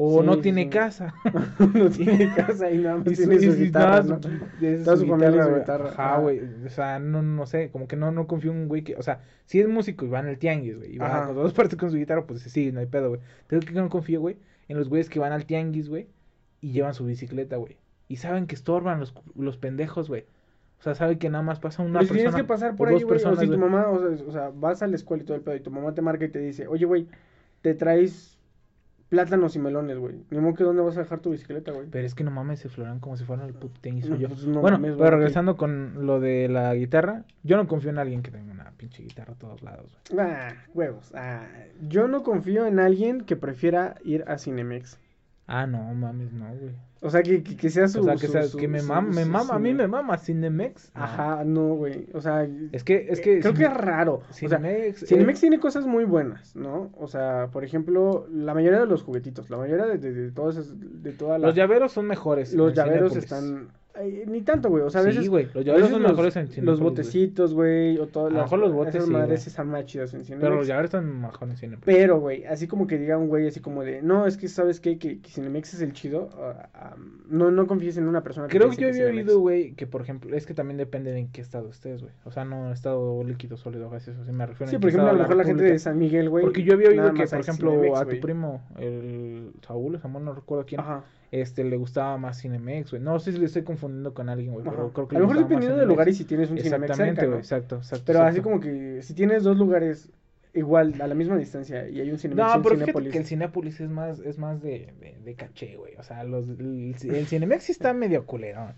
O 0.00 0.20
Sí, 0.20 0.26
no 0.26 0.38
tiene 0.38 0.62
sí. 0.64 0.68
casa. 0.70 1.12
no 1.74 1.90
tiene 1.90 2.32
casa 2.34 2.70
y 2.70 2.78
nada 2.78 2.98
más 2.98 3.06
Y 3.08 3.16
su- 3.16 3.28
tiene 3.28 3.40
su 3.52 3.58
guitarra, 3.58 4.02
nada, 4.02 4.02
¿no? 4.04 4.22
su- 4.22 4.64
es 4.66 4.84
Toda 4.84 4.96
su 4.96 5.02
su 5.02 5.08
familia 5.08 5.46
guitarra. 5.46 5.88
Ajá, 5.90 6.14
Ah. 6.14 6.18
güey. 6.20 6.40
O 6.64 6.68
sea, 6.68 6.98
no, 7.00 7.20
no 7.22 7.46
sé, 7.46 7.70
como 7.70 7.88
que 7.88 7.96
no, 7.96 8.12
no 8.12 8.28
confío 8.28 8.52
en 8.52 8.58
un 8.58 8.68
güey 8.68 8.84
que, 8.84 8.94
o 8.94 9.02
sea, 9.02 9.22
si 9.46 9.58
es 9.60 9.66
músico 9.68 10.04
y 10.04 10.08
va 10.08 10.20
en 10.20 10.28
el 10.28 10.38
tianguis, 10.38 10.76
güey, 10.78 10.94
y 10.94 10.98
va 10.98 11.26
con 11.26 11.34
todas 11.34 11.52
partes 11.74 11.76
con 11.76 11.90
su 11.90 11.96
guitarra, 11.96 12.24
pues 12.26 12.42
sí, 12.42 12.70
no 12.70 12.78
hay 12.78 12.86
pedo, 12.86 13.08
güey. 13.08 13.20
Pero 13.48 13.60
que 13.60 13.72
no 13.72 13.88
confío, 13.88 14.20
güey, 14.20 14.36
en 14.68 14.76
los 14.78 14.88
güeyes 14.88 15.10
que 15.10 15.18
van 15.18 15.32
al 15.32 15.46
tianguis, 15.46 15.88
güey, 15.88 16.06
y 16.60 16.70
llevan 16.70 16.94
su 16.94 17.04
bicicleta, 17.04 17.56
güey. 17.56 17.76
Y 18.06 18.16
saben 18.16 18.46
que 18.46 18.54
estorban 18.54 19.00
los, 19.00 19.12
los 19.36 19.56
pendejos, 19.56 20.08
güey. 20.08 20.26
O 20.78 20.82
sea, 20.82 20.94
saben 20.94 21.18
que 21.18 21.28
nada 21.28 21.42
más 21.42 21.58
pasa 21.58 21.82
una 21.82 21.98
Pero 21.98 22.04
si 22.04 22.08
persona. 22.14 22.30
tienes 22.30 22.36
que 22.44 22.48
pasar 22.48 22.76
por 22.76 22.86
ahí, 22.86 22.94
dos 22.94 23.04
güey. 23.04 23.20
O 23.24 23.36
si 23.36 23.48
tu 23.48 23.58
mamá, 23.58 23.88
o 23.90 23.98
sea, 23.98 24.26
o 24.28 24.30
sea, 24.30 24.50
vas 24.54 24.80
a 24.80 24.86
la 24.86 24.94
escuela 24.94 25.24
y 25.24 25.26
todo 25.26 25.36
el 25.36 25.42
pedo, 25.42 25.56
y 25.56 25.60
tu 25.60 25.72
mamá 25.72 25.92
te 25.92 26.02
marca 26.02 26.24
y 26.24 26.28
te 26.28 26.38
dice, 26.38 26.68
oye, 26.68 26.84
güey, 26.86 27.08
te 27.62 27.74
traes 27.74 28.37
plátanos 29.08 29.56
y 29.56 29.58
melones, 29.58 29.98
güey. 29.98 30.16
Ni 30.30 30.38
modo 30.38 30.54
que 30.54 30.64
dónde 30.64 30.82
vas 30.82 30.96
a 30.96 31.00
dejar 31.00 31.20
tu 31.20 31.30
bicicleta, 31.30 31.72
güey. 31.72 31.86
Pero 31.90 32.06
es 32.06 32.14
que 32.14 32.24
no 32.24 32.30
mames, 32.30 32.60
se 32.60 32.68
florean 32.68 33.00
como 33.00 33.16
si 33.16 33.24
fueran 33.24 33.46
el 33.46 33.54
puto 33.54 33.80
tianguis 33.80 34.08
No, 34.08 34.16
yo. 34.16 34.28
pues, 34.28 34.46
no 34.46 34.60
bueno, 34.60 34.78
mames, 34.78 34.96
pero 34.96 35.16
regresando 35.16 35.56
con 35.56 36.06
lo 36.06 36.20
de 36.20 36.48
la 36.48 36.74
guitarra, 36.74 37.24
yo 37.42 37.56
no 37.56 37.66
confío 37.66 37.90
en 37.90 37.98
alguien 37.98 38.22
que 38.22 38.30
tenga 38.30 38.52
una 38.52 38.70
pinche 38.76 39.02
guitarra 39.02 39.32
a 39.32 39.36
todos 39.36 39.62
lados, 39.62 39.98
güey. 40.10 40.26
Ah, 40.26 40.54
huevos. 40.74 41.12
Ah, 41.14 41.46
yo 41.80 42.08
no 42.08 42.22
confío 42.22 42.66
en 42.66 42.78
alguien 42.80 43.22
que 43.22 43.36
prefiera 43.36 43.94
ir 44.04 44.24
a 44.28 44.38
Cinemex. 44.38 44.98
Ah, 45.48 45.66
no 45.66 45.82
mames, 45.94 46.32
no, 46.32 46.46
güey. 46.46 46.74
O 47.00 47.10
sea, 47.10 47.22
que, 47.22 47.42
que, 47.42 47.56
que 47.56 47.70
sea 47.70 47.86
su... 47.88 48.00
o 48.00 48.02
sea, 48.02 48.14
que, 48.16 48.26
su- 48.26 48.32
sea- 48.32 48.42
su- 48.42 48.58
que 48.58 48.68
me 48.68 48.80
su- 48.80 48.88
mama, 48.88 49.08
me 49.14 49.24
mama, 49.24 49.54
a 49.54 49.58
mí 49.58 49.72
me 49.72 49.86
mama 49.88 50.18
Cinemex. 50.18 50.90
no. 50.94 51.02
Ajá, 51.02 51.44
no, 51.44 51.74
güey. 51.74 52.06
O 52.12 52.20
sea... 52.20 52.46
Es 52.72 52.82
que, 52.84 53.06
es 53.08 53.20
que. 53.20 53.38
Creo 53.40 53.54
que 53.54 53.64
es 53.64 53.72
raro. 53.74 54.14
O 54.28 54.32
sea, 54.32 54.48
Cinemex. 54.58 55.02
eh, 55.04 55.06
Cinemex 55.06 55.40
tiene 55.40 55.58
cosas 55.60 55.86
muy 55.86 56.04
buenas, 56.04 56.54
¿no? 56.56 56.90
O 56.98 57.06
sea, 57.06 57.48
por 57.52 57.64
ejemplo, 57.64 58.26
la 58.30 58.52
mayoría 58.52 58.80
de 58.80 58.86
los 58.86 59.02
juguetitos, 59.04 59.48
la 59.48 59.56
mayoría 59.56 59.86
de, 59.86 59.98
de, 59.98 60.12
de 60.12 60.28
esos- 60.28 60.74
de 61.02 61.12
toda 61.12 61.38
la... 61.38 61.46
Los 61.46 61.56
llaveros 61.56 61.92
son 61.92 62.06
mejores. 62.06 62.52
los 62.52 62.74
llaveros 62.74 63.16
están... 63.16 63.68
ni 64.26 64.42
tanto, 64.42 64.68
güey. 64.68 64.82
O 64.84 64.90
sea, 64.90 65.00
a 65.00 65.04
veces... 65.04 65.22
Sí, 65.22 65.28
güey. 65.28 65.48
Los 65.54 65.64
llaveros 65.64 65.90
son 65.90 66.02
los- 66.02 66.12
mejores 66.12 66.36
en 66.36 66.46
Cinépolis. 66.48 66.66
Los 66.66 66.80
botecitos, 66.80 67.54
güey, 67.54 67.98
o 67.98 68.06
todas 68.06 68.28
A 68.28 68.30
lo 68.30 68.36
las... 68.38 68.44
mejor 68.46 68.58
los 68.60 68.72
botes 68.72 68.94
esas 68.94 69.06
sí, 69.06 69.12
madres 69.12 69.40
güey. 69.40 69.48
están 69.48 69.68
más 69.68 69.84
chidas 69.86 70.14
en 70.14 70.24
Cinemex. 70.24 70.42
Pero 70.44 70.56
los 70.56 70.66
llaveros 70.66 70.88
están 70.88 71.20
mejor 71.20 71.48
en 71.48 71.56
Cinepolis. 71.56 71.84
Pero, 71.98 72.20
güey, 72.20 72.44
así 72.44 72.66
como 72.68 72.86
que 72.86 72.98
diga 72.98 73.16
un 73.18 73.28
güey 73.28 73.46
así 73.48 73.60
como 73.60 73.82
de, 73.84 74.02
no, 74.02 74.26
es 74.26 74.36
que 74.36 74.48
sabes 74.48 74.80
qué? 74.80 74.98
que, 74.98 75.20
que 75.20 75.28
Cinemex 75.30 75.74
es 75.74 75.80
el 75.82 75.92
chido, 75.92 76.30
no, 77.28 77.50
no 77.50 77.66
confíes 77.66 77.96
en 77.98 78.08
una 78.08 78.22
persona 78.22 78.48
Creo 78.48 78.70
te 78.70 78.76
que 78.76 78.82
yo 78.82 78.88
había 78.88 79.06
Cinemex. 79.06 79.28
oído, 79.28 79.40
güey, 79.40 79.72
que 79.74 79.86
por 79.86 80.00
ejemplo, 80.00 80.34
es 80.36 80.46
que 80.46 80.54
también 80.54 80.76
depende 80.78 81.12
de 81.12 81.18
en 81.20 81.28
qué 81.28 81.40
estado 81.40 81.68
estés, 81.68 82.00
güey. 82.02 82.12
O 82.24 82.30
sea, 82.30 82.44
no 82.44 82.72
estado 82.72 83.22
líquido, 83.24 83.56
sólido, 83.56 83.90
gaseoso. 83.90 84.24
Si 84.24 84.32
me 84.32 84.46
refiero 84.46 84.70
Sí, 84.70 84.78
por 84.78 84.88
ejemplo, 84.90 85.10
a 85.10 85.12
lo 85.12 85.18
mejor 85.20 85.36
la 85.36 85.44
gente 85.44 85.64
de. 85.64 85.78
San 85.78 85.98
Miguel, 85.98 86.28
güey. 86.30 86.44
Porque 86.44 86.62
yo 86.62 86.74
había 86.74 86.88
oído 86.88 87.12
que, 87.14 87.26
por 87.26 87.40
ejemplo, 87.40 87.70
Cinemex, 87.72 88.00
a 88.00 88.04
tu 88.06 88.20
primo, 88.20 88.62
el 88.78 89.52
Saúl, 89.66 89.98
Samuel, 90.00 90.24
no 90.24 90.32
recuerdo 90.34 90.64
quién, 90.66 90.80
Ajá. 90.80 91.04
Este, 91.30 91.64
le 91.64 91.76
gustaba 91.76 92.16
más 92.18 92.40
Cinemex, 92.40 92.90
güey. 92.90 93.02
No 93.02 93.18
sé 93.20 93.32
si 93.32 93.38
le 93.38 93.46
estoy 93.46 93.62
confundiendo 93.62 94.14
con 94.14 94.28
alguien, 94.28 94.52
güey, 94.52 94.64
pero 94.64 94.92
creo 94.92 95.08
que 95.08 95.16
a 95.16 95.18
lo 95.20 95.26
mejor 95.26 95.42
dependiendo 95.42 95.76
del 95.78 95.88
lugar 95.88 96.08
y 96.08 96.14
si 96.14 96.24
tienes 96.24 96.50
un 96.50 96.58
Cinemex 96.58 96.90
Exactamente, 96.90 97.20
güey, 97.22 97.30
¿no? 97.32 97.38
exacto, 97.38 97.76
exacto. 97.76 98.04
Pero 98.06 98.22
así 98.22 98.40
como 98.40 98.60
que 98.60 99.00
si 99.02 99.14
tienes 99.14 99.42
dos 99.44 99.56
lugares 99.58 100.10
igual, 100.54 100.94
a 101.00 101.06
la 101.06 101.14
misma 101.14 101.36
distancia, 101.36 101.88
y 101.88 102.00
hay 102.00 102.10
un 102.10 102.18
Cinemex 102.18 102.56
No, 102.56 102.62
pero 102.62 102.76
Cinépolis. 102.76 103.12
que 103.12 103.18
el 103.18 103.24
Cinépolis 103.26 103.80
es 103.80 103.90
más, 103.90 104.18
es 104.20 104.38
más 104.38 104.62
de, 104.62 104.92
de, 105.00 105.16
de 105.24 105.34
caché, 105.34 105.76
güey. 105.76 105.94
O 105.98 106.02
sea, 106.02 106.24
los, 106.24 106.48
el, 106.48 106.94
el 107.10 107.26
Cinemex 107.26 107.64
sí 107.64 107.72
está 107.72 107.92
medio 107.92 108.24
culero. 108.24 108.72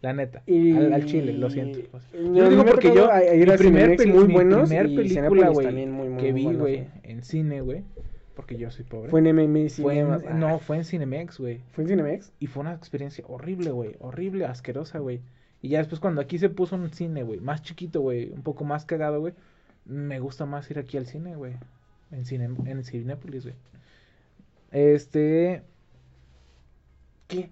La 0.00 0.12
neta. 0.12 0.42
Y... 0.46 0.76
Al, 0.76 0.92
al 0.94 1.04
chile, 1.06 1.32
lo 1.32 1.48
siento. 1.48 1.78
Yo 2.12 2.34
Yo 2.34 2.50
digo 2.50 2.64
porque 2.64 2.92
yo, 2.92 3.08
ir 3.32 3.46
mi 3.46 3.52
a 3.52 3.56
primer, 3.56 3.96
peli- 3.96 4.12
muy 4.12 4.26
mi 4.26 4.32
buenos 4.34 4.68
primer 4.68 4.86
película, 4.86 5.48
güey, 5.50 6.16
que 6.18 6.32
vi, 6.32 6.52
güey, 6.52 6.86
en 7.04 7.22
cine, 7.22 7.60
güey, 7.60 7.84
porque 8.34 8.56
yo 8.56 8.70
soy 8.70 8.84
pobre. 8.84 9.10
Fue 9.10 9.20
en 9.20 9.26
MM 9.36 9.68
Fue 9.70 9.98
en- 9.98 10.06
Cinemas. 10.06 10.24
Ah, 10.28 10.34
no, 10.34 10.58
fue 10.58 10.76
en 10.76 10.84
Cinemex, 10.84 11.38
güey. 11.38 11.60
¿Fue 11.72 11.84
en 11.84 11.88
Cinemex? 11.88 12.32
Y 12.38 12.46
fue 12.46 12.62
una 12.62 12.74
experiencia 12.74 13.24
horrible, 13.28 13.70
güey. 13.70 13.96
Horrible, 14.00 14.46
asquerosa, 14.46 14.98
güey. 14.98 15.20
Y 15.60 15.68
ya 15.68 15.78
después 15.78 16.00
cuando 16.00 16.20
aquí 16.20 16.38
se 16.38 16.48
puso 16.48 16.76
un 16.76 16.90
cine, 16.90 17.22
güey, 17.22 17.40
más 17.40 17.62
chiquito, 17.62 18.00
güey, 18.00 18.30
un 18.30 18.42
poco 18.42 18.64
más 18.64 18.84
cagado, 18.84 19.20
güey, 19.20 19.34
me 19.84 20.18
gusta 20.18 20.44
más 20.46 20.68
ir 20.70 20.78
aquí 20.78 20.96
al 20.96 21.06
cine, 21.06 21.36
güey. 21.36 21.54
En, 22.10 22.24
cine, 22.26 22.48
en 22.66 22.84
Cinépolis, 22.84 23.44
güey. 23.44 23.54
Este... 24.72 25.62
¿Qué? 27.28 27.50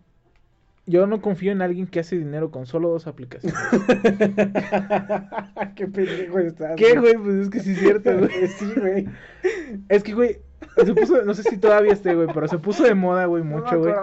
Yo 0.87 1.07
no 1.07 1.23
confío 1.23 1.53
en 1.53 1.63
alguien 1.63 1.87
que 1.87 2.01
hace 2.01 2.19
dinero 2.19 2.51
con 2.51 2.67
solo 2.67 2.89
dos 2.89 3.07
aplicaciones. 3.07 3.57
Qué 5.77 5.87
pendejo 5.87 6.39
estás. 6.41 6.75
¿Qué, 6.77 6.99
güey? 6.99 7.15
Pues 7.15 7.35
es 7.37 7.51
que 7.51 7.61
sí 7.61 7.73
es 7.73 7.79
cierto, 7.79 8.11
güey. 8.19 8.31
sí, 8.59 8.67
güey. 8.77 9.09
Es 9.89 10.03
que, 10.03 10.15
güey, 10.15 10.39
se 10.85 10.95
puso, 10.95 11.23
no 11.25 11.35
sé 11.35 11.43
si 11.43 11.57
todavía 11.59 11.93
esté, 11.93 12.15
güey, 12.15 12.29
pero 12.33 12.47
se 12.49 12.59
puso 12.59 12.85
de 12.85 12.95
moda, 12.95 13.27
güey, 13.27 13.43
mucho, 13.43 13.79
güey. 13.79 13.95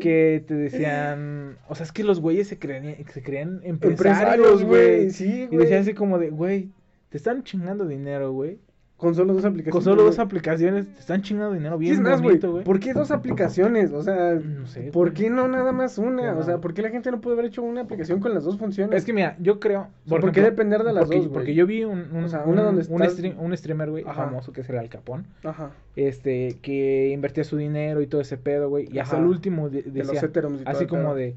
Que 0.00 0.44
te 0.46 0.54
decían, 0.54 1.58
o 1.68 1.74
sea, 1.74 1.84
es 1.84 1.92
que 1.92 2.04
los 2.04 2.20
güeyes 2.20 2.48
se 2.48 2.58
creían, 2.58 2.96
se 3.12 3.22
creían 3.22 3.60
empresarios, 3.64 4.62
güey. 4.64 4.96
güey. 4.98 5.10
Sí, 5.10 5.42
Y 5.42 5.46
güey. 5.46 5.58
decían 5.58 5.82
así 5.82 5.94
como 5.94 6.18
de, 6.18 6.30
güey, 6.30 6.70
te 7.08 7.16
están 7.16 7.42
chingando 7.44 7.86
dinero, 7.86 8.32
güey. 8.32 8.58
Con 8.96 9.14
solo 9.14 9.34
dos 9.34 9.44
aplicaciones. 9.44 9.72
Con 9.74 9.82
solo 9.82 10.04
dos 10.04 10.18
aplicaciones 10.18 10.86
te 10.86 11.00
están 11.00 11.20
chingando 11.20 11.52
dinero 11.52 11.76
¿Qué 11.76 11.80
bien 11.82 11.92
es 11.96 12.00
más, 12.00 12.12
güey? 12.22 12.36
bonito, 12.36 12.50
güey. 12.52 12.64
¿Por 12.64 12.80
qué 12.80 12.94
dos 12.94 13.10
aplicaciones? 13.10 13.92
O 13.92 14.02
sea, 14.02 14.34
No 14.36 14.66
sé, 14.66 14.90
¿por 14.90 15.12
qué 15.12 15.28
no 15.28 15.48
nada 15.48 15.70
más 15.72 15.98
una? 15.98 16.32
O 16.34 16.42
sea. 16.42 16.58
¿por 16.62 16.72
qué 16.72 16.80
la 16.80 16.88
gente 16.88 17.10
no 17.10 17.20
puede 17.20 17.34
haber 17.34 17.44
hecho 17.46 17.62
una 17.62 17.82
aplicación 17.82 18.20
con 18.20 18.32
las 18.32 18.44
dos 18.44 18.56
funciones? 18.56 18.96
Es 18.96 19.04
que 19.04 19.12
mira, 19.12 19.36
yo 19.38 19.60
creo. 19.60 19.88
¿por 20.08 20.32
qué 20.32 20.40
depender 20.40 20.82
de 20.82 20.94
las 20.94 21.04
porque, 21.04 21.16
dos, 21.18 21.26
güey? 21.26 21.34
Porque 21.34 21.54
yo 21.54 21.66
vi 21.66 21.84
un, 21.84 22.06
un, 22.10 22.24
O 22.24 22.28
sea, 22.28 22.44
un- 22.44 22.52
una 22.52 22.62
donde 22.62 22.86
un, 22.88 23.02
estás- 23.02 23.18
stream- 23.18 23.36
un 23.38 23.54
streamer, 23.54 23.90
güey, 23.90 24.04
famoso 24.04 24.52
que 24.52 24.62
es 24.62 24.70
el 24.70 24.78
Al 24.78 24.88
Capón. 24.88 25.26
Ajá. 25.44 25.72
Este, 25.94 26.56
que 26.62 27.10
invertía 27.10 27.44
su 27.44 27.58
dinero 27.58 28.00
y 28.00 28.06
todo 28.06 28.22
ese 28.22 28.38
pedo, 28.38 28.70
güey. 28.70 28.88
Y 28.90 28.98
hasta 28.98 29.18
el 29.18 29.24
último 29.26 29.68
de- 29.68 29.82
De 29.82 29.98
los 30.04 30.12
decía, 30.12 30.26
y 30.28 30.32
todo 30.32 30.58
así 30.64 30.86
como 30.86 31.02
pedo. 31.02 31.14
de, 31.16 31.34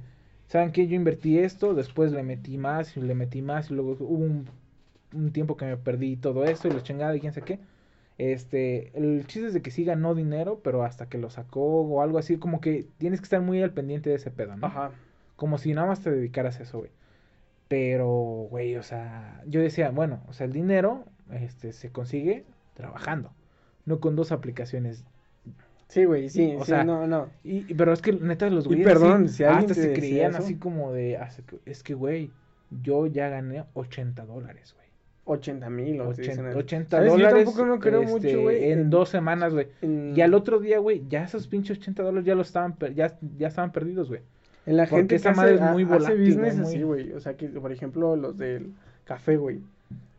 ¿saben 0.48 0.72
qué? 0.72 0.88
Yo 0.88 0.96
invertí 0.96 1.40
esto, 1.40 1.74
después 1.74 2.12
le 2.14 2.24
metí 2.24 2.58
más 2.58 2.96
y 2.96 3.02
le 3.02 3.16
metí 3.16 3.42
más 3.42 3.70
y 3.70 3.74
luego 3.74 3.98
hubo 4.00 4.24
un, 4.24 4.46
un 5.14 5.32
tiempo 5.32 5.58
que 5.58 5.66
me 5.66 5.78
perdí 5.78 6.16
todo 6.16 6.46
esto 6.46 6.68
y 6.68 6.72
la 6.72 6.84
chingada 6.84 7.16
y 7.16 7.20
quién 7.20 7.34
sé 7.34 7.42
qué. 7.42 7.60
Este, 8.18 8.92
el 8.98 9.26
chiste 9.28 9.48
es 9.48 9.54
de 9.54 9.62
que 9.62 9.72
sí 9.72 9.86
ganó 9.86 10.14
dinero, 10.14 10.60
pero 10.62 10.84
hasta 10.84 11.08
que 11.08 11.18
lo 11.18 11.30
sacó 11.30 11.82
o 11.82 12.02
algo 12.02 12.18
así, 12.18 12.38
como 12.38 12.60
que 12.60 12.86
tienes 12.98 13.22
que 13.22 13.26
estar 13.26 13.42
muy 13.42 13.62
al 13.62 13.72
pendiente 13.72 14.10
de 14.10 14.18
ese 14.18 14.30
pedo, 14.30 14.58
¿no? 14.58 14.68
Ajá. 14.68 14.92
Como 15.38 15.58
si 15.58 15.74
nada 15.74 15.88
más 15.88 16.02
te 16.02 16.12
dedicaras 16.12 16.60
a 16.60 16.64
eso, 16.64 16.80
güey. 16.80 16.92
Pero, 17.70 18.48
güey, 18.50 18.76
o 18.76 18.84
sea, 18.84 19.42
yo 19.48 19.62
decía, 19.62 19.92
bueno, 19.92 20.22
o 20.28 20.34
sea, 20.34 20.46
el 20.46 20.52
dinero 20.52 21.06
este, 21.32 21.72
se 21.72 21.92
consigue 21.92 22.44
trabajando, 22.74 23.32
no 23.86 24.00
con 24.00 24.16
dos 24.16 24.32
aplicaciones. 24.34 25.06
Sí, 25.88 26.04
güey, 26.04 26.30
sí, 26.30 26.56
O 26.58 26.66
sí, 26.66 26.72
sea, 26.72 26.84
no, 26.84 27.08
no. 27.08 27.30
Y, 27.44 27.74
pero 27.74 27.94
es 27.94 28.02
que 28.02 28.12
neta 28.12 28.50
los 28.50 28.68
güeyes 28.68 28.86
perdón, 28.86 29.26
así, 29.26 29.36
si 29.36 29.44
alguien 29.46 29.72
hasta 29.72 29.82
se 29.82 29.94
creían 29.94 30.36
así 30.36 30.56
como 30.56 30.92
de, 30.92 31.20
es 31.66 31.84
que, 31.84 31.94
güey, 31.94 32.32
yo 32.70 33.08
ya 33.08 33.30
gané 33.30 33.64
80 33.74 34.26
dólares, 34.26 34.74
güey. 34.76 34.89
80 35.34 35.70
mil 35.70 36.02
o 36.02 36.14
te 36.14 36.22
dicen 36.24 36.46
80, 36.46 36.50
así. 36.50 36.60
80 36.60 36.98
¿Sabes? 36.98 37.12
Yo 37.12 37.18
dólares 37.18 37.46
tampoco 37.46 37.66
no 37.66 37.80
creo 37.80 38.02
este, 38.02 38.14
mucho, 38.14 38.42
güey. 38.42 38.72
en 38.72 38.90
dos 38.90 39.10
semanas, 39.10 39.54
güey. 39.54 39.68
en- 39.82 40.14
Y 40.16 40.22
al 40.22 40.34
otro 40.34 40.60
día, 40.60 40.80
güey, 40.80 41.04
ya 41.10 41.24
esos 41.24 41.48
pinches 41.48 41.78
80 41.78 42.04
dólares 42.04 42.26
ya 42.26 42.36
los 42.36 42.48
estaban, 42.48 42.76
ya, 42.96 43.18
ya 43.38 43.48
estaban 43.48 43.72
perdidos, 43.72 44.10
güey. 44.10 44.22
En 44.66 44.78
la 44.78 44.84
Porque 44.84 44.98
gente 44.98 45.16
esa 45.16 45.32
que 45.32 45.38
madre 45.38 45.56
hace, 45.56 45.66
es 45.66 45.72
muy 45.72 45.84
volátil, 45.84 46.14
hace 46.22 46.24
business 46.32 46.56
muy- 46.58 46.66
así, 46.68 46.82
güey. 46.84 47.14
O 47.14 47.20
sea, 47.20 47.34
que 47.36 47.48
por 47.48 47.72
ejemplo 47.72 48.16
los 48.16 48.38
del 48.38 48.72
café, 49.06 49.38
güey. 49.38 49.60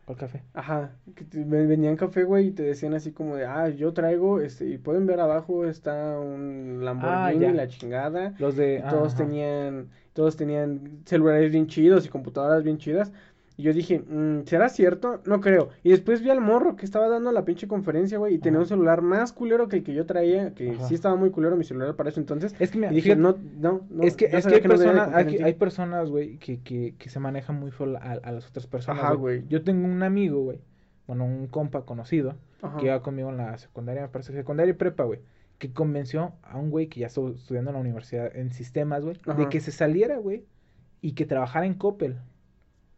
¿Cuál 0.05 0.17
café? 0.17 0.41
Ajá, 0.55 0.91
que 1.15 1.23
te- 1.23 1.43
ven- 1.43 1.69
vendían 1.69 1.95
café, 1.95 2.23
güey, 2.23 2.47
y 2.47 2.51
te 2.51 2.63
decían 2.63 2.93
así 2.95 3.11
como 3.11 3.35
de, 3.35 3.45
ah, 3.45 3.69
yo 3.69 3.93
traigo, 3.93 4.41
este, 4.41 4.65
y 4.67 4.77
pueden 4.77 5.05
ver 5.05 5.19
abajo 5.21 5.65
está 5.65 6.19
un 6.19 6.79
Lamborghini, 6.83 7.45
Ah, 7.45 7.53
la 7.53 7.67
chingada, 7.67 8.33
Los 8.39 8.57
de... 8.57 8.83
y 8.85 8.89
todos 8.89 9.13
ajá. 9.13 9.23
tenían, 9.23 9.87
todos 10.13 10.35
tenían 10.35 10.81
celulares 11.05 11.51
bien 11.51 11.67
chidos 11.67 12.05
y 12.05 12.09
computadoras 12.09 12.63
bien 12.63 12.77
chidas, 12.79 13.11
y 13.61 13.63
yo 13.63 13.73
dije, 13.73 13.99
mm, 13.99 14.45
¿será 14.45 14.69
cierto? 14.69 15.21
No 15.25 15.39
creo, 15.39 15.69
y 15.83 15.91
después 15.91 16.23
vi 16.23 16.31
al 16.31 16.41
morro 16.41 16.75
que 16.75 16.83
estaba 16.83 17.07
dando 17.09 17.31
la 17.31 17.45
pinche 17.45 17.67
conferencia, 17.67 18.17
güey, 18.17 18.33
y 18.33 18.37
tenía 18.39 18.57
Ajá. 18.57 18.63
un 18.63 18.67
celular 18.69 19.01
más 19.03 19.33
culero 19.33 19.67
que 19.67 19.75
el 19.77 19.83
que 19.83 19.93
yo 19.93 20.07
traía, 20.07 20.55
que 20.55 20.71
Ajá. 20.71 20.87
sí 20.87 20.95
estaba 20.95 21.15
muy 21.15 21.29
culero 21.29 21.55
mi 21.55 21.63
celular 21.63 21.95
para 21.95 22.09
eso 22.09 22.19
entonces, 22.19 22.55
Es 22.57 22.71
que, 22.71 22.79
y 22.79 22.87
dije, 22.87 23.15
no, 23.15 23.37
no, 23.59 23.81
no, 23.91 24.03
es 24.03 24.15
que, 24.15 24.25
es 24.25 24.47
que 24.47 24.55
hay 24.55 24.61
no 24.61 24.69
de 24.69 24.69
personas, 24.69 25.07
en 25.09 25.13
hay, 25.13 25.25
ti". 25.37 25.43
hay 25.43 25.53
personas, 25.53 26.09
güey, 26.09 26.37
que, 26.39 26.59
que, 26.61 26.95
que 26.97 27.09
se 27.09 27.19
manejan 27.19 27.59
muy 27.59 27.69
feo 27.69 27.95
a, 27.97 28.13
a 28.13 28.31
las 28.31 28.47
otras 28.49 28.65
personas, 28.65 29.03
Ajá, 29.03 29.13
güey. 29.13 29.43
Yo 29.47 29.63
tengo 29.63 29.87
un 29.87 30.01
amigo, 30.01 30.41
güey, 30.41 30.59
bueno, 31.05 31.25
un 31.25 31.45
compa 31.45 31.85
conocido, 31.85 32.35
Ajá. 32.63 32.77
que 32.77 32.85
iba 32.87 33.01
conmigo 33.03 33.29
en 33.29 33.37
la 33.37 33.57
secundaria, 33.59 34.01
me 34.01 34.07
parece, 34.09 34.33
secundaria 34.33 34.71
y 34.71 34.75
prepa, 34.75 35.03
güey, 35.03 35.19
que 35.59 35.71
convenció 35.71 36.33
a 36.41 36.57
un 36.57 36.71
güey 36.71 36.87
que 36.87 37.01
ya 37.01 37.07
estuvo 37.07 37.29
estudiando 37.29 37.69
en 37.69 37.75
la 37.75 37.81
universidad 37.81 38.35
en 38.35 38.51
sistemas, 38.51 39.03
güey, 39.05 39.17
de 39.37 39.49
que 39.49 39.59
se 39.59 39.71
saliera, 39.71 40.17
güey, 40.17 40.45
y 41.01 41.13
que 41.13 41.25
trabajara 41.25 41.65
en 41.65 41.73
Coppel, 41.75 42.17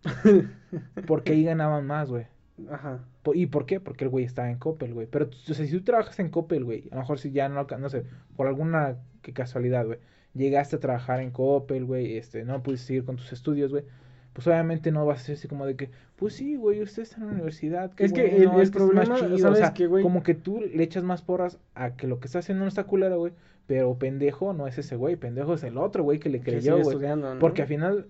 porque 1.08 1.34
ahí 1.34 1.44
ganaban 1.44 1.86
más, 1.86 2.10
güey. 2.10 2.26
Ajá. 2.70 3.00
¿Y 3.34 3.48
por 3.48 3.66
qué? 3.66 3.80
Porque 3.80 4.04
el 4.04 4.10
güey 4.10 4.26
estaba 4.26 4.50
en 4.52 4.58
Coppel, 4.58 4.94
güey. 4.94 5.08
Pero, 5.08 5.26
o 5.28 5.54
sea, 5.54 5.66
si 5.66 5.72
tú 5.72 5.84
trabajas 5.84 6.20
en 6.20 6.30
Coppel, 6.30 6.64
güey, 6.66 6.84
a 6.92 6.96
lo 6.96 7.02
mejor 7.02 7.20
si 7.20 7.32
ya 7.32 7.50
no, 7.50 7.66
no 7.80 7.90
sé, 7.90 8.04
por 8.36 8.48
alguna 8.48 8.98
que 9.22 9.34
casualidad, 9.34 9.86
güey, 9.86 10.00
llegaste 10.34 10.76
a 10.76 10.80
trabajar 10.80 11.22
en 11.22 11.32
Coppel, 11.32 11.86
güey, 11.86 12.18
este, 12.18 12.44
no 12.44 12.62
pudiste 12.62 12.88
seguir 12.88 13.06
con 13.06 13.16
tus 13.16 13.32
estudios, 13.32 13.72
güey, 13.72 13.86
pues 14.34 14.46
obviamente 14.48 14.92
no 14.92 15.06
vas 15.06 15.22
a 15.22 15.24
ser 15.26 15.36
así 15.36 15.48
como 15.48 15.66
de 15.66 15.76
que, 15.76 15.90
pues 16.18 16.34
sí, 16.34 16.56
güey, 16.56 16.82
usted 16.82 17.04
está 17.04 17.18
en 17.22 17.28
la 17.28 17.34
universidad, 17.34 17.92
Es 17.98 18.12
que 18.12 18.36
el- 18.36 18.44
el 18.44 18.62
es 18.62 18.72
que 18.72 18.80
es 18.80 18.84
más 18.84 19.08
problema, 19.08 19.16
chido", 19.16 19.38
¿sabes 19.38 19.60
o 19.62 19.74
sea, 19.76 19.88
güey? 19.88 20.04
como 20.04 20.22
que 20.24 20.34
tú 20.34 20.60
le 20.62 20.84
echas 20.84 21.04
más 21.04 21.22
porras 21.22 21.60
a 21.76 21.96
que 21.96 22.08
lo 22.08 22.20
que 22.20 22.26
está 22.28 22.40
haciendo 22.40 22.64
no 22.66 22.68
está 22.68 22.84
culero, 22.84 23.20
güey, 23.20 23.34
pero 23.68 23.98
pendejo 23.98 24.54
no 24.54 24.68
es 24.68 24.78
ese 24.78 24.96
güey, 24.98 25.16
pendejo 25.16 25.54
es 25.54 25.64
el 25.64 25.78
otro 25.78 26.04
güey 26.04 26.20
que 26.20 26.30
le 26.30 26.40
Que 26.42 26.52
creyó, 26.52 26.78
güey. 26.82 26.98
¿no? 27.36 27.40
Porque 27.40 27.62
al 27.62 27.68
final, 27.68 28.08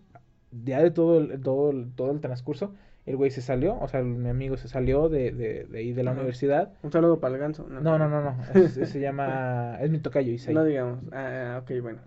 ya 0.64 0.82
de 0.82 0.92
todo 0.92 1.20
el, 1.20 1.42
todo 1.42 1.72
el, 1.72 1.92
todo 1.96 2.12
el 2.12 2.20
transcurso, 2.20 2.74
el 3.06 3.18
güey 3.18 3.32
se 3.32 3.42
salió, 3.42 3.78
o 3.80 3.88
sea, 3.88 4.02
mi 4.02 4.30
amigo 4.30 4.56
se 4.56 4.68
salió 4.68 5.10
de, 5.10 5.32
de, 5.32 5.66
de 5.66 5.78
ahí 5.80 5.92
de 5.94 6.04
la 6.04 6.12
Ajá. 6.12 6.20
universidad. 6.22 6.72
Un 6.84 6.92
saludo 6.92 7.20
para 7.20 7.34
el 7.36 7.40
ganso. 7.42 7.68
No, 7.70 7.82
No, 7.82 7.98
no, 7.98 8.08
no, 8.10 8.22
no, 8.22 8.36
es- 8.56 8.78
es- 8.78 8.90
se 8.90 9.00
llama, 9.02 9.78
es 9.82 9.90
mi 9.92 10.00
tocayo, 10.00 10.32
Isaí. 10.32 10.54
No 10.54 10.64
digamos. 10.64 11.00
Ah, 11.12 11.60
ok, 11.64 11.72
bueno. 11.82 12.00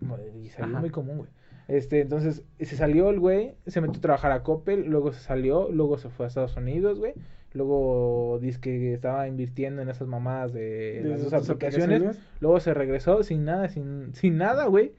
Isaí 0.43 0.65
es 0.65 0.81
muy 0.81 0.91
común, 0.91 1.19
güey. 1.19 1.31
Este, 1.69 2.01
entonces, 2.01 2.45
se 2.61 2.77
salió 2.77 3.11
el 3.11 3.19
güey, 3.19 3.55
se 3.67 3.81
metió 3.81 3.99
a 3.99 4.01
trabajar 4.01 4.31
a 4.33 4.43
Coppel, 4.45 4.87
luego 4.87 5.13
se 5.13 5.19
salió, 5.21 5.69
luego 5.71 5.99
se 5.99 6.09
fue 6.09 6.27
a 6.27 6.29
Estados 6.29 6.57
Unidos, 6.57 6.99
güey. 7.01 7.13
Luego 7.53 8.39
dice 8.41 8.61
que 8.61 8.93
estaba 8.93 9.27
invirtiendo 9.29 9.83
en 9.83 9.89
esas 9.89 10.07
mamadas 10.07 10.53
de, 10.53 11.01
De 11.03 11.09
las 11.09 11.23
dos 11.23 11.33
aplicaciones. 11.33 12.19
Luego 12.41 12.61
se 12.61 12.75
regresó 12.75 13.23
sin 13.23 13.45
nada, 13.45 13.69
sin, 13.69 14.15
sin 14.15 14.37
nada, 14.37 14.67
güey. 14.67 14.93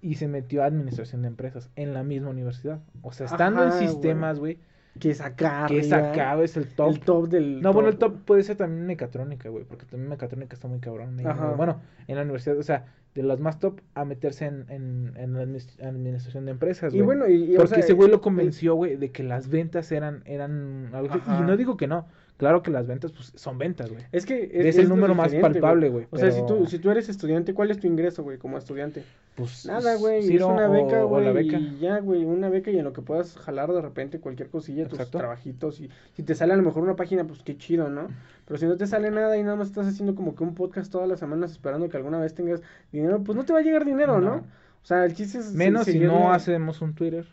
Y 0.00 0.14
se 0.14 0.28
metió 0.28 0.62
a 0.62 0.66
administración 0.66 1.22
de 1.22 1.28
empresas 1.28 1.70
en 1.76 1.92
la 1.94 2.02
misma 2.04 2.30
universidad. 2.30 2.80
O 3.02 3.12
sea, 3.12 3.26
estando 3.26 3.62
Ajá, 3.62 3.80
en 3.80 3.88
sistemas, 3.88 4.38
güey. 4.38 4.58
Que 5.00 5.10
es 5.10 5.20
acá. 5.20 5.66
Que 5.68 5.78
es 5.78 5.92
acá, 5.92 6.40
es 6.42 6.56
el 6.56 6.68
top. 6.68 6.90
El 6.90 7.00
top 7.00 7.28
del. 7.28 7.60
No, 7.62 7.72
bueno, 7.72 7.88
el 7.88 7.98
top 7.98 8.16
puede 8.24 8.42
ser 8.42 8.56
también 8.56 8.86
mecatrónica, 8.86 9.48
güey. 9.48 9.64
Porque 9.64 9.86
también 9.86 10.08
mecatrónica 10.08 10.54
está 10.54 10.66
muy 10.68 10.80
cabrón. 10.80 11.18
Ajá. 11.26 11.52
Bueno, 11.56 11.80
en 12.08 12.16
la 12.16 12.22
universidad, 12.22 12.56
o 12.58 12.62
sea, 12.62 12.86
de 13.14 13.22
las 13.22 13.38
más 13.40 13.58
top 13.58 13.80
a 13.94 14.04
meterse 14.04 14.46
en, 14.46 14.66
en, 14.68 15.12
en 15.16 15.32
la 15.34 15.40
administración 15.88 16.44
de 16.46 16.52
empresas, 16.52 16.92
Y 16.94 17.00
güey. 17.00 17.06
bueno, 17.18 17.28
y. 17.28 17.44
y, 17.52 17.54
o 17.54 17.58
Porque 17.58 17.68
sea, 17.74 17.78
ese 17.78 17.92
güey 17.92 18.08
lo 18.08 18.16
el- 18.16 18.20
convenció, 18.20 18.74
güey, 18.74 18.96
de 18.96 19.10
que 19.10 19.22
las 19.22 19.48
ventas 19.48 19.90
eran, 19.92 20.22
eran 20.26 20.90
algo 20.92 21.10
así. 21.14 21.22
Ajá. 21.26 21.42
Y 21.42 21.46
no 21.46 21.56
digo 21.56 21.76
que 21.76 21.86
no. 21.86 22.06
Claro 22.38 22.62
que 22.62 22.70
las 22.70 22.86
ventas, 22.86 23.10
pues, 23.10 23.32
son 23.34 23.58
ventas, 23.58 23.90
güey. 23.90 24.04
Es 24.12 24.24
que. 24.24 24.48
Es, 24.54 24.78
el 24.78 24.88
número 24.88 25.12
más 25.14 25.34
palpable, 25.34 25.88
güey. 25.90 26.06
O 26.10 26.18
sea, 26.18 26.30
si 26.30 26.46
tú, 26.46 26.66
si 26.66 26.78
tú 26.78 26.88
eres 26.90 27.08
estudiante, 27.08 27.52
¿cuál 27.52 27.72
es 27.72 27.80
tu 27.80 27.88
ingreso, 27.88 28.22
güey, 28.22 28.38
como 28.38 28.56
estudiante? 28.56 29.02
Pues, 29.34 29.66
Nada, 29.66 29.96
güey. 29.96 30.34
Es 30.36 30.42
una 30.42 30.68
beca, 30.68 31.04
o- 31.04 31.16
o 31.16 31.20
la 31.20 31.32
güey. 31.32 31.46
beca. 31.48 31.58
Y 31.58 31.78
ya, 31.80 31.98
güey, 31.98 32.24
una 32.24 32.48
beca 32.48 32.70
y 32.70 32.78
en 32.78 32.84
lo 32.84 32.92
que 32.92 33.02
puedas 33.02 33.36
jalar 33.38 33.72
de 33.72 33.80
repente 33.82 34.20
cualquier 34.20 34.50
cosilla, 34.50 34.86
tus 34.86 35.10
trabajitos. 35.10 35.80
Y 35.80 35.90
si 36.14 36.22
te 36.22 36.36
sale 36.36 36.52
a 36.52 36.56
lo 36.56 36.62
mejor 36.62 36.84
una 36.84 36.94
página, 36.94 37.24
pues 37.24 37.42
qué 37.42 37.56
chido, 37.58 37.88
¿no? 37.90 38.06
Pero 38.46 38.58
si 38.58 38.66
no 38.66 38.76
te 38.76 38.86
sale 38.86 39.10
nada 39.10 39.36
y 39.36 39.42
nada 39.42 39.56
más 39.56 39.68
estás 39.68 39.88
haciendo 39.88 40.14
como 40.14 40.36
que 40.36 40.44
un 40.44 40.54
podcast 40.54 40.92
todas 40.92 41.08
las 41.08 41.18
semanas 41.18 41.50
esperando 41.50 41.88
que 41.88 41.96
alguna 41.96 42.20
vez 42.20 42.34
tengas 42.34 42.62
dinero, 42.92 43.20
pues 43.24 43.34
no 43.36 43.44
te 43.44 43.52
va 43.52 43.58
a 43.58 43.62
llegar 43.62 43.84
dinero, 43.84 44.20
¿no? 44.20 44.36
No. 44.36 44.42
O 44.80 44.86
sea, 44.88 45.04
el 45.04 45.14
chiste 45.14 45.38
es. 45.38 45.52
Menos 45.54 45.86
si 45.86 45.98
no 45.98 46.32
hacemos 46.32 46.80
un 46.82 46.94
Twitter 46.94 47.26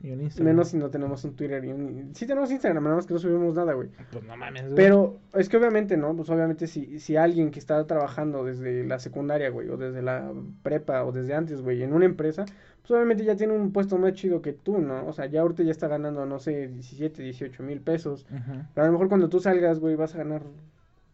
y 0.00 0.10
un 0.10 0.20
Instagram. 0.20 0.54
Menos 0.54 0.68
si 0.68 0.76
no 0.76 0.90
tenemos 0.90 1.24
un 1.24 1.34
Twitter 1.34 1.64
y 1.64 1.72
un... 1.72 2.10
Sí 2.14 2.26
tenemos 2.26 2.50
Instagram, 2.50 2.84
nada 2.84 2.96
más 2.96 3.06
que 3.06 3.14
no 3.14 3.18
subimos 3.18 3.54
nada, 3.54 3.72
güey. 3.72 3.88
Pues 4.12 4.24
no 4.24 4.36
mames, 4.36 4.64
güey. 4.64 4.74
Pero 4.76 5.18
es 5.34 5.48
que 5.48 5.56
obviamente, 5.56 5.96
¿no? 5.96 6.14
Pues 6.14 6.28
obviamente 6.28 6.66
si, 6.66 7.00
si 7.00 7.16
alguien 7.16 7.50
que 7.50 7.58
está 7.58 7.84
trabajando 7.86 8.44
desde 8.44 8.84
la 8.84 8.98
secundaria, 8.98 9.48
güey, 9.50 9.68
o 9.68 9.76
desde 9.76 10.02
la 10.02 10.32
prepa, 10.62 11.04
o 11.04 11.12
desde 11.12 11.34
antes, 11.34 11.62
güey, 11.62 11.82
en 11.82 11.92
una 11.92 12.04
empresa, 12.04 12.44
pues 12.82 12.90
obviamente 12.90 13.24
ya 13.24 13.36
tiene 13.36 13.54
un 13.54 13.72
puesto 13.72 13.98
más 13.98 14.12
chido 14.12 14.42
que 14.42 14.52
tú, 14.52 14.78
¿no? 14.78 15.06
O 15.06 15.12
sea, 15.12 15.26
ya 15.26 15.40
ahorita 15.40 15.62
ya 15.62 15.72
está 15.72 15.88
ganando, 15.88 16.26
no 16.26 16.38
sé, 16.38 16.68
17, 16.68 17.22
18 17.22 17.62
mil 17.62 17.80
pesos. 17.80 18.26
Pero 18.74 18.84
a 18.84 18.86
lo 18.86 18.92
mejor 18.92 19.08
cuando 19.08 19.28
tú 19.28 19.40
salgas, 19.40 19.80
güey, 19.80 19.96
vas 19.96 20.14
a 20.14 20.18
ganar 20.18 20.42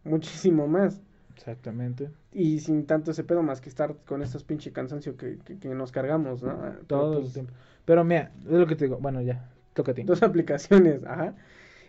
muchísimo 0.05 0.67
más. 0.67 1.01
Exactamente. 1.35 2.11
Y 2.33 2.61
sin 2.61 2.87
tanto 2.87 3.13
ese 3.13 3.25
pedo 3.25 3.43
más 3.43 3.61
que 3.61 3.69
estar 3.69 3.97
con 4.07 4.23
estos 4.23 4.45
pinche 4.45 4.73
cansancio 4.73 5.17
que, 5.17 5.39
que, 5.39 5.59
que 5.59 5.69
nos 5.75 5.93
cargamos, 5.93 6.43
¿no? 6.43 6.59
Pero, 6.61 6.85
Todo 6.87 7.15
el 7.15 7.21
pues, 7.23 7.33
tiempo. 7.33 7.53
Pero 7.85 8.05
mira, 8.05 8.33
es 8.45 8.51
lo 8.51 8.67
que 8.67 8.77
te 8.77 8.85
digo. 8.87 8.99
Bueno, 8.99 9.21
ya, 9.23 9.51
toca 9.75 9.93
a 9.93 9.95
ti. 9.95 10.03
Dos 10.03 10.23
aplicaciones, 10.23 11.05
ajá. 11.05 11.35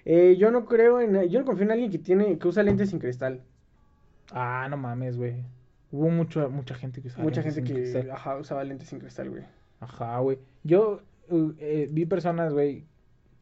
Eh, 0.06 0.36
yo 0.38 0.52
no 0.52 0.66
creo 0.66 1.00
en, 1.00 1.30
yo 1.30 1.40
no 1.40 1.46
confío 1.46 1.64
en 1.66 1.72
alguien 1.72 1.92
que 1.92 2.00
tiene, 2.00 2.38
que 2.38 2.48
usa 2.48 2.64
lentes 2.64 2.90
sin 2.90 3.00
cristal. 3.00 3.42
Ah, 4.32 4.68
no 4.70 4.78
mames, 4.78 5.18
güey. 5.18 5.44
Hubo 5.92 6.10
mucho, 6.10 6.50
mucha 6.50 6.76
gente 6.76 7.02
que 7.02 7.08
usaba 7.08 7.24
Mucha 7.24 7.42
lentes 7.42 7.56
gente 7.56 7.62
sin 7.62 7.66
que, 7.66 7.92
cristal. 7.92 8.12
ajá, 8.12 8.38
usaba 8.38 8.64
lentes 8.64 8.90
sin 8.90 9.00
cristal, 9.00 9.30
güey. 9.30 9.44
Ajá, 9.80 10.20
güey. 10.20 10.40
Yo 10.64 11.02
uh, 11.30 11.52
eh, 11.60 11.88
vi 11.92 12.06
personas, 12.06 12.52
güey, 12.54 12.86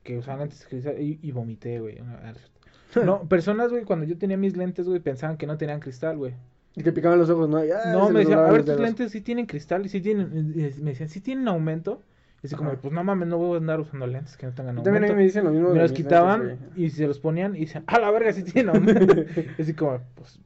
que 0.03 0.17
usaban 0.17 0.41
lentes 0.41 0.59
sin 0.59 0.69
cristal 0.69 1.01
y, 1.01 1.19
y 1.21 1.31
vomité, 1.31 1.79
güey. 1.79 1.97
No, 3.05 3.23
personas, 3.29 3.71
güey, 3.71 3.85
cuando 3.85 4.05
yo 4.05 4.17
tenía 4.17 4.35
mis 4.35 4.57
lentes, 4.57 4.85
güey, 4.85 4.99
pensaban 4.99 5.37
que 5.37 5.47
no 5.47 5.57
tenían 5.57 5.79
cristal, 5.79 6.17
güey. 6.17 6.33
Y 6.75 6.83
te 6.83 6.91
picaban 6.91 7.19
los 7.19 7.29
ojos, 7.29 7.49
¿no? 7.49 7.63
Y, 7.63 7.71
ah, 7.71 7.91
No, 7.93 8.09
me 8.09 8.19
decían, 8.19 8.39
a 8.39 8.51
ver, 8.51 8.65
tus 8.65 8.79
lentes 8.79 9.11
sí 9.11 9.21
tienen 9.21 9.45
cristal 9.45 9.85
y 9.85 9.89
sí 9.89 10.01
tienen, 10.01 10.53
me 10.53 10.91
decían, 10.91 11.07
sí 11.09 11.21
tienen 11.21 11.47
aumento. 11.47 12.01
Y 12.43 12.47
así 12.47 12.55
como, 12.55 12.73
pues 12.73 12.91
no 12.93 13.03
mames, 13.03 13.27
no 13.27 13.37
voy 13.37 13.55
a 13.55 13.57
andar 13.57 13.79
usando 13.79 14.07
lentes 14.07 14.35
que 14.35 14.47
no 14.47 14.53
tengan 14.53 14.75
También 14.75 15.03
a 15.03 15.07
aumento. 15.07 15.13
mí 15.13 15.17
me 15.17 15.23
dicen 15.25 15.43
lo 15.43 15.51
mismo 15.51 15.69
Me 15.69 15.79
los 15.79 15.91
quitaban 15.91 16.47
lentes, 16.47 16.69
y 16.75 16.89
se 16.89 17.05
los 17.07 17.19
ponían 17.19 17.55
y 17.55 17.61
decían, 17.61 17.83
a 17.87 17.99
la 17.99 18.09
verga, 18.09 18.33
sí 18.33 18.43
tienen 18.43 18.75
aumento. 18.75 19.15
así 19.59 19.73
como, 19.75 19.99
pues, 20.15 20.39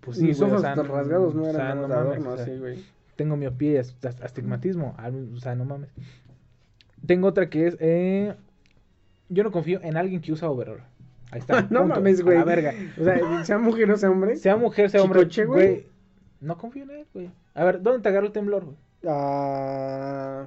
pues 0.00 0.16
sí, 0.18 0.24
Mis 0.24 0.38
güey, 0.38 0.50
o 0.50 0.52
ojos 0.54 0.62
sea, 0.62 0.70
hasta 0.72 0.82
rasgados 0.82 1.34
no 1.34 1.42
o 1.42 1.48
eran 1.48 1.56
sea, 1.56 1.74
no 1.76 1.88
mames, 1.88 2.26
o 2.26 2.34
sea, 2.36 2.44
así, 2.44 2.58
güey. 2.58 2.84
tengo 3.14 3.36
miopía 3.36 3.80
astigmatismo, 3.80 4.96
o 5.34 5.38
sea, 5.38 5.54
no 5.54 5.64
mames. 5.64 5.90
Tengo 7.06 7.28
otra 7.28 7.48
que 7.48 7.66
es, 7.68 7.76
eh, 7.78 8.34
yo 9.28 9.44
no 9.44 9.52
confío 9.52 9.80
en 9.82 9.96
alguien 9.96 10.20
que 10.20 10.32
usa 10.32 10.50
overall. 10.50 10.82
Ahí 11.30 11.38
está. 11.38 11.62
No 11.70 11.80
punto, 11.82 11.94
mames, 11.96 12.20
a 12.20 12.24
güey. 12.24 12.38
La 12.38 12.44
verga. 12.44 12.74
O 13.00 13.04
sea, 13.04 13.44
sea 13.44 13.58
mujer 13.58 13.90
o 13.90 13.96
sea 13.96 14.10
hombre. 14.10 14.36
Sea 14.36 14.56
mujer, 14.56 14.90
sea 14.90 15.02
hombre, 15.02 15.20
Chicoche, 15.20 15.44
güey. 15.46 15.66
güey. 15.68 15.86
No 16.40 16.58
confío 16.58 16.82
en 16.82 16.90
él, 16.90 17.06
güey. 17.14 17.30
A 17.54 17.64
ver, 17.64 17.80
¿dónde 17.80 18.02
te 18.02 18.08
agarró 18.08 18.26
el 18.26 18.32
temblor, 18.32 18.64
güey? 18.64 18.76
Ah, 19.06 20.46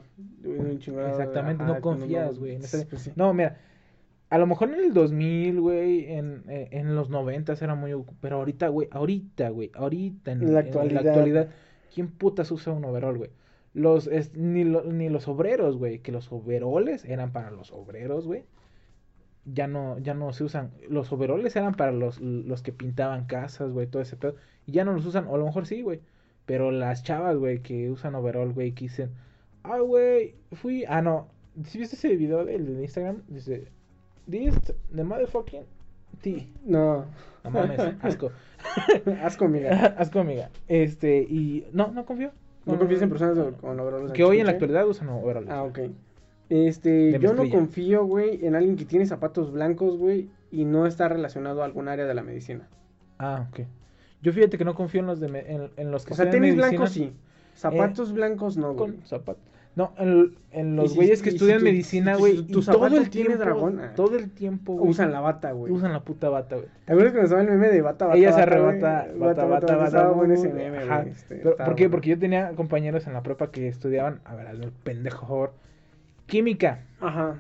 Exactamente, 1.10 1.64
ajá, 1.64 1.74
no 1.76 1.82
con 1.82 2.00
confías, 2.00 2.38
güey. 2.40 2.56
pues. 2.56 2.72
No, 3.18 3.34
mira, 3.34 3.58
a 4.30 4.38
lo 4.38 4.48
mejor 4.48 4.70
en 4.70 4.76
el 4.76 4.94
2000, 4.94 5.60
güey, 5.62 6.12
en, 6.14 6.44
eh, 6.48 6.70
en 6.72 6.96
los 6.96 7.10
90 7.10 7.54
era 7.54 7.76
muy... 7.76 7.92
Pero 8.22 8.38
ahorita, 8.38 8.68
güey, 8.70 8.88
ahorita, 8.92 9.50
güey, 9.50 9.72
ahorita, 9.74 10.32
en, 10.32 10.40
la 10.54 10.60
en 10.62 10.66
actualidad, 11.10 11.50
¿quién 11.94 12.08
putas 12.10 12.52
usa 12.52 12.74
un 12.74 12.86
overall, 12.86 13.18
güey? 13.18 13.30
Los, 13.74 14.08
es- 14.08 14.34
ni, 14.36 14.64
lo- 14.64 14.84
ni 14.86 15.10
los 15.10 15.28
obreros, 15.28 15.78
güey, 15.78 16.00
que 16.00 16.12
los 16.12 16.32
overoles 16.32 17.04
eran 17.06 17.32
para 17.34 17.52
los 17.52 17.72
obreros, 17.72 18.26
güey. 18.26 18.44
Ya 19.46 19.68
no, 19.68 20.00
ya 20.00 20.14
no 20.16 20.34
se 20.34 20.44
usan. 20.44 20.72
Los 20.90 21.12
overoles 21.12 21.56
eran 21.56 21.76
para 21.76 21.92
los, 21.92 22.20
los 22.20 22.64
que 22.64 22.72
pintaban 22.72 23.26
casas, 23.26 23.72
güey, 23.72 23.86
todo 23.86 24.02
ese 24.02 24.16
pedo. 24.16 24.36
Y 24.66 24.72
ya 24.72 24.86
no 24.86 24.94
los 24.94 25.06
usan, 25.06 25.28
o 25.28 25.36
a 25.36 25.38
lo 25.38 25.46
mejor 25.46 25.68
sí, 25.68 25.82
güey. 25.82 26.00
Pero 26.46 26.72
las 26.72 27.04
chavas, 27.04 27.38
güey, 27.38 27.60
que 27.60 27.90
usan 27.90 28.16
overall, 28.16 28.54
güey, 28.54 28.74
que 28.74 28.86
dicen, 28.86 29.12
ah, 29.64 29.80
güey, 29.80 30.36
fui, 30.52 30.86
ah, 30.88 31.02
no, 31.02 31.28
¿sí 31.64 31.80
viste 31.80 31.96
ese 31.96 32.16
video 32.16 32.46
del 32.46 32.66
de 32.66 32.82
Instagram? 32.84 33.24
Dice, 33.28 33.68
this, 34.30 34.56
the 34.94 35.04
motherfucking 35.04 35.64
tea. 36.22 36.48
No. 36.64 37.06
No 37.44 37.50
mames, 37.50 37.80
asco. 38.02 38.32
Asco, 39.24 39.46
amiga. 39.46 39.96
asco, 39.98 40.20
amiga. 40.20 40.50
Este, 40.68 41.22
y, 41.22 41.68
no, 41.72 41.92
no 41.92 42.06
confío. 42.06 42.32
No 42.66 42.80
confías 42.80 43.04
en 43.04 43.10
personas 43.10 43.54
con 43.62 43.80
overoles 43.80 44.12
Que 44.14 44.24
hoy 44.24 44.40
en 44.40 44.48
la 44.48 44.54
actualidad 44.54 44.88
usan 44.88 45.10
overoles. 45.10 45.52
Ah, 45.52 45.64
ok. 45.64 45.80
Este, 46.50 47.20
yo 47.20 47.34
no 47.34 47.48
confío, 47.50 48.06
güey, 48.06 48.46
en 48.46 48.56
alguien 48.56 48.76
que 48.76 48.86
tiene 48.86 49.06
zapatos 49.06 49.52
blancos, 49.52 49.98
güey, 49.98 50.30
y 50.52 50.66
no 50.66 50.86
está 50.86 51.08
relacionado 51.08 51.62
a 51.62 51.66
algún 51.66 51.88
área 51.88 52.06
de 52.06 52.14
la 52.14 52.24
medicina. 52.24 52.68
Ah, 53.18 53.48
ok. 53.50 53.68
Yo 54.26 54.34
fíjate 54.34 54.58
que 54.58 54.66
no 54.66 54.74
confío 54.74 55.02
en 55.02 55.06
los 55.08 55.20
de 55.20 55.28
me- 55.28 55.46
en, 55.52 55.70
en 55.78 55.92
los 55.92 56.04
que 56.04 56.14
O 56.14 56.16
sea, 56.16 56.30
tenis 56.32 56.56
blancos 56.56 56.90
sí. 56.92 57.14
Zapatos 57.56 58.12
blancos 58.12 58.58
no, 58.58 58.74
güey. 58.74 58.78
con 58.94 59.06
zapatos. 59.06 59.44
No, 59.76 59.92
en, 60.00 60.36
en 60.52 60.76
los 60.76 60.92
si- 60.92 60.96
güeyes 60.96 61.22
que 61.22 61.30
si 61.30 61.36
estudian 61.36 61.60
tu- 61.60 61.66
medicina, 61.66 62.16
si 62.16 62.20
güey, 62.20 62.42
tu 62.48 62.62
todo 62.62 62.88
el 62.88 63.10
tiempo, 63.10 63.38
dragón, 63.38 63.80
ah. 63.82 63.94
todo 63.96 64.18
el 64.18 64.32
tiempo, 64.32 64.74
güey, 64.74 64.90
Usan 64.90 65.12
la 65.12 65.20
bata, 65.20 65.52
güey. 65.52 65.72
usan 65.72 65.94
la 65.94 66.00
puta 66.00 66.30
bata, 66.30 66.56
güey. 66.56 66.68
¿Te 66.86 66.92
acuerdas 66.94 67.12
cuando 67.14 67.26
estaba 67.26 67.42
el 67.44 67.50
meme 67.50 67.68
de 67.70 67.82
bata, 67.82 68.06
bata, 68.08 68.18
Ella 68.18 68.32
se 68.32 68.40
bata, 68.40 68.58
güey? 68.58 68.68
arrebata, 68.70 69.08
bata, 69.20 69.46
bata, 69.46 69.76
bata, 69.76 69.86
Estaba 69.86 70.12
bueno 70.14 70.34
ese 70.34 70.52
meme, 70.52 70.78
Ajá. 70.80 71.02
güey. 71.02 71.12
este, 71.12 71.36
Pero, 71.36 71.58
¿Por 71.58 71.76
qué? 71.76 71.84
bueno. 71.84 71.92
Porque 71.92 72.10
yo 72.10 72.18
tenía 72.20 72.50
compañeros 72.56 73.06
en 73.06 73.14
la 73.14 73.22
prepa 73.22 73.52
que 73.52 73.68
estudiaban, 73.68 74.22
a 74.26 74.34
ver, 74.34 74.48
hazme 74.48 74.66
el 74.66 74.72
pendejo 74.72 75.20
por 75.20 75.28
favor, 75.28 75.54
química, 76.26 76.80
Ajá, 77.00 77.36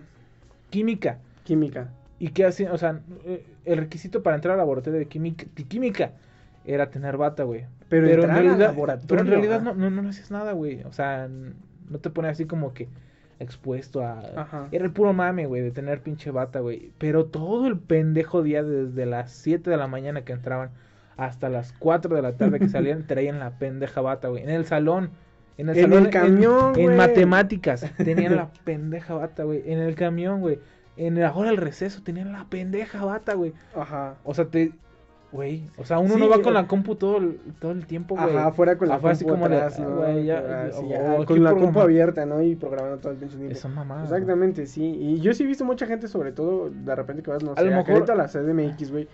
química. 0.70 1.18
química. 1.46 1.90
¿Y 2.20 2.30
qué 2.30 2.46
hacían? 2.46 2.72
O 2.72 2.78
sea, 2.78 3.00
eh, 3.26 3.46
el 3.66 3.78
requisito 3.78 4.24
para 4.24 4.36
entrar 4.36 4.54
al 4.54 4.58
laboratorio 4.60 5.00
de 5.00 5.06
química, 5.08 5.46
de 5.56 5.64
química 5.64 6.12
era 6.66 6.90
tener 6.90 7.18
bata, 7.18 7.44
güey. 7.44 7.66
Pero, 7.90 8.08
Pero 8.08 8.24
en 8.24 8.30
realidad, 8.30 8.76
pero 9.08 9.22
en 9.22 9.28
realidad 9.28 9.62
no, 9.62 9.74
no, 9.76 9.90
no 9.90 10.10
hacías 10.10 10.32
nada, 10.32 10.54
güey. 10.54 10.82
O 10.84 10.94
sea, 10.94 11.28
no 11.28 12.00
te 12.00 12.10
pones 12.10 12.32
así 12.32 12.46
como 12.46 12.74
que 12.74 12.88
expuesto 13.40 14.02
a... 14.04 14.20
Ajá. 14.36 14.68
Era 14.72 14.86
el 14.86 14.92
puro 14.92 15.14
mame, 15.14 15.46
güey, 15.46 15.62
de 15.62 15.72
tener 15.72 16.02
pinche 16.02 16.32
bata, 16.32 16.60
güey. 16.60 16.92
Pero 16.98 17.26
todo 17.26 17.68
el 17.68 17.78
pendejo 17.78 18.42
día, 18.44 18.64
desde 18.64 19.06
las 19.06 19.32
7 19.32 19.70
de 19.70 19.78
la 19.78 19.88
mañana 19.88 20.24
que 20.24 20.34
entraban 20.34 20.72
hasta 21.18 21.50
las 21.50 21.74
4 21.74 22.16
de 22.16 22.22
la 22.22 22.34
tarde 22.38 22.60
que 22.60 22.70
salían, 22.70 23.04
traían 23.08 23.40
la 23.40 23.52
pendeja 23.52 24.02
bata, 24.02 24.30
güey. 24.30 24.44
En 24.44 24.50
el 24.50 24.66
salón. 24.66 25.12
En 25.58 25.70
el 25.70 25.78
En 25.78 25.84
salón. 25.84 26.06
el 26.06 26.10
camión, 26.12 26.74
En, 26.76 26.86
güey. 26.86 26.98
matemáticas. 26.98 27.86
Tenían 27.98 28.36
la 28.36 28.50
pendeja 28.64 29.14
bata, 29.14 29.44
güey. 29.44 29.64
En 29.66 29.80
el 29.80 29.96
camión, 29.96 30.42
güey. 30.42 30.60
En 30.98 31.20
la 31.20 31.34
hora 31.34 31.50
del 31.50 31.58
receso 31.58 32.02
tenían 32.04 32.32
la 32.32 32.46
pendeja 32.46 33.04
bata, 33.04 33.34
güey. 33.34 33.54
Ajá. 33.76 34.16
O 34.24 34.34
sea, 34.34 34.46
te... 34.46 34.72
Güey, 35.36 35.64
o 35.78 35.84
sea, 35.84 36.00
uno 36.00 36.14
Sí, 36.14 36.20
no 36.20 36.30
va 36.30 36.42
con 36.42 36.54
la 36.54 36.66
compu 36.66 36.96
todo 36.96 37.18
el, 37.18 37.40
todo 37.60 37.72
el 37.74 37.86
tiempo, 37.86 38.16
güey. 38.16 38.36
Ajá, 38.38 38.48
afuera 38.48 38.78
con 38.78 38.88
la 38.88 38.96
así 38.96 39.26
compu 39.26 39.34
como 39.42 39.46
atrás, 39.48 39.78
"Ah, 39.80 39.84
¿no? 39.84 39.96
güey, 39.98 40.26
ya, 40.26 40.38
Ah, 40.40 40.66
ya, 40.68 40.72
sí, 40.72 40.80
o- 40.86 40.90
ya, 40.90 41.14
o 41.20 41.26
con 41.26 41.44
la 41.44 41.50
compu 41.52 41.64
programa". 41.66 41.82
abierta, 41.84 42.26
¿no? 42.26 42.42
Y 42.42 42.56
programando 42.56 42.98
todo 43.00 43.12
el 43.12 43.18
pinche 43.18 43.36
tiempo. 43.36 43.54
Esa 43.54 43.68
mamada. 43.68 44.02
güey. 44.06 44.14
Exactamente, 44.14 44.66
sí. 44.66 44.84
Y 44.86 45.20
yo 45.20 45.34
sí 45.34 45.44
he 45.44 45.46
visto 45.46 45.66
mucha 45.66 45.86
gente, 45.86 46.08
sobre 46.08 46.32
todo, 46.32 46.70
de 46.70 46.96
repente 46.96 47.22
que 47.22 47.32
vas, 47.32 47.44
no 47.44 47.52
A 47.52 47.56
sé, 47.58 47.66
lo 47.66 47.74
a 47.74 47.78
mejor- 47.84 48.10
a 48.10 48.16
la 48.16 48.28
CDMX, 48.30 48.92
güey. 48.92 49.08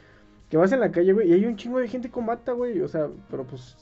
Que 0.49 0.57
vas 0.57 0.71
en 0.71 0.79
la 0.81 0.91
calle, 0.91 1.11
güey, 1.13 1.29
y 1.29 1.33
hay 1.33 1.45
un 1.45 1.55
chingo 1.55 1.79
de 1.79 1.87
gente 1.87 2.09
con 2.11 2.25
bata, 2.25 2.51
güey. 2.51 2.81
O 2.81 2.87
sea, 2.87 3.07
pero 3.29 3.43
pues. 3.45 3.75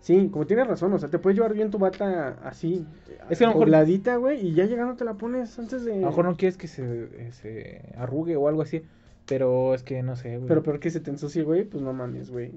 Sí, 0.00 0.28
como 0.32 0.46
tienes 0.46 0.66
razón, 0.66 0.92
o 0.92 0.98
sea, 0.98 1.08
te 1.08 1.18
puedes 1.18 1.36
llevar 1.36 1.52
bien 1.54 1.70
tu 1.70 1.78
bata 1.78 2.36
así. 2.44 2.86
Es 3.28 3.38
que 3.38 3.44
a 3.44 3.48
lo 3.48 3.54
mejor- 3.54 3.66
dobladita, 3.66 4.16
güey, 4.16 4.46
y 4.46 4.54
ya 4.54 4.64
llegando 4.64 4.94
te 4.94 5.04
la 5.04 5.14
pones 5.14 5.58
antes 5.58 5.84
de. 5.84 5.92
A 5.92 6.00
lo 6.00 6.06
mejor 6.06 6.24
no 6.24 6.36
quieres 6.36 6.56
que 6.56 6.66
se, 6.68 6.82
eh, 6.84 7.28
se 7.32 7.82
arrugue 7.98 8.36
o 8.36 8.48
algo 8.48 8.62
así, 8.62 8.82
pero 9.28 9.74
es 9.74 9.82
que 9.82 10.02
no 10.02 10.16
sé, 10.16 10.36
güey. 10.36 10.48
Pero 10.48 10.62
peor 10.62 10.80
que 10.80 10.90
se 10.90 11.00
te 11.00 11.10
ensucie, 11.10 11.42
güey, 11.42 11.64
pues 11.64 11.82
no 11.82 11.92
mames, 11.92 12.30
güey. 12.30 12.50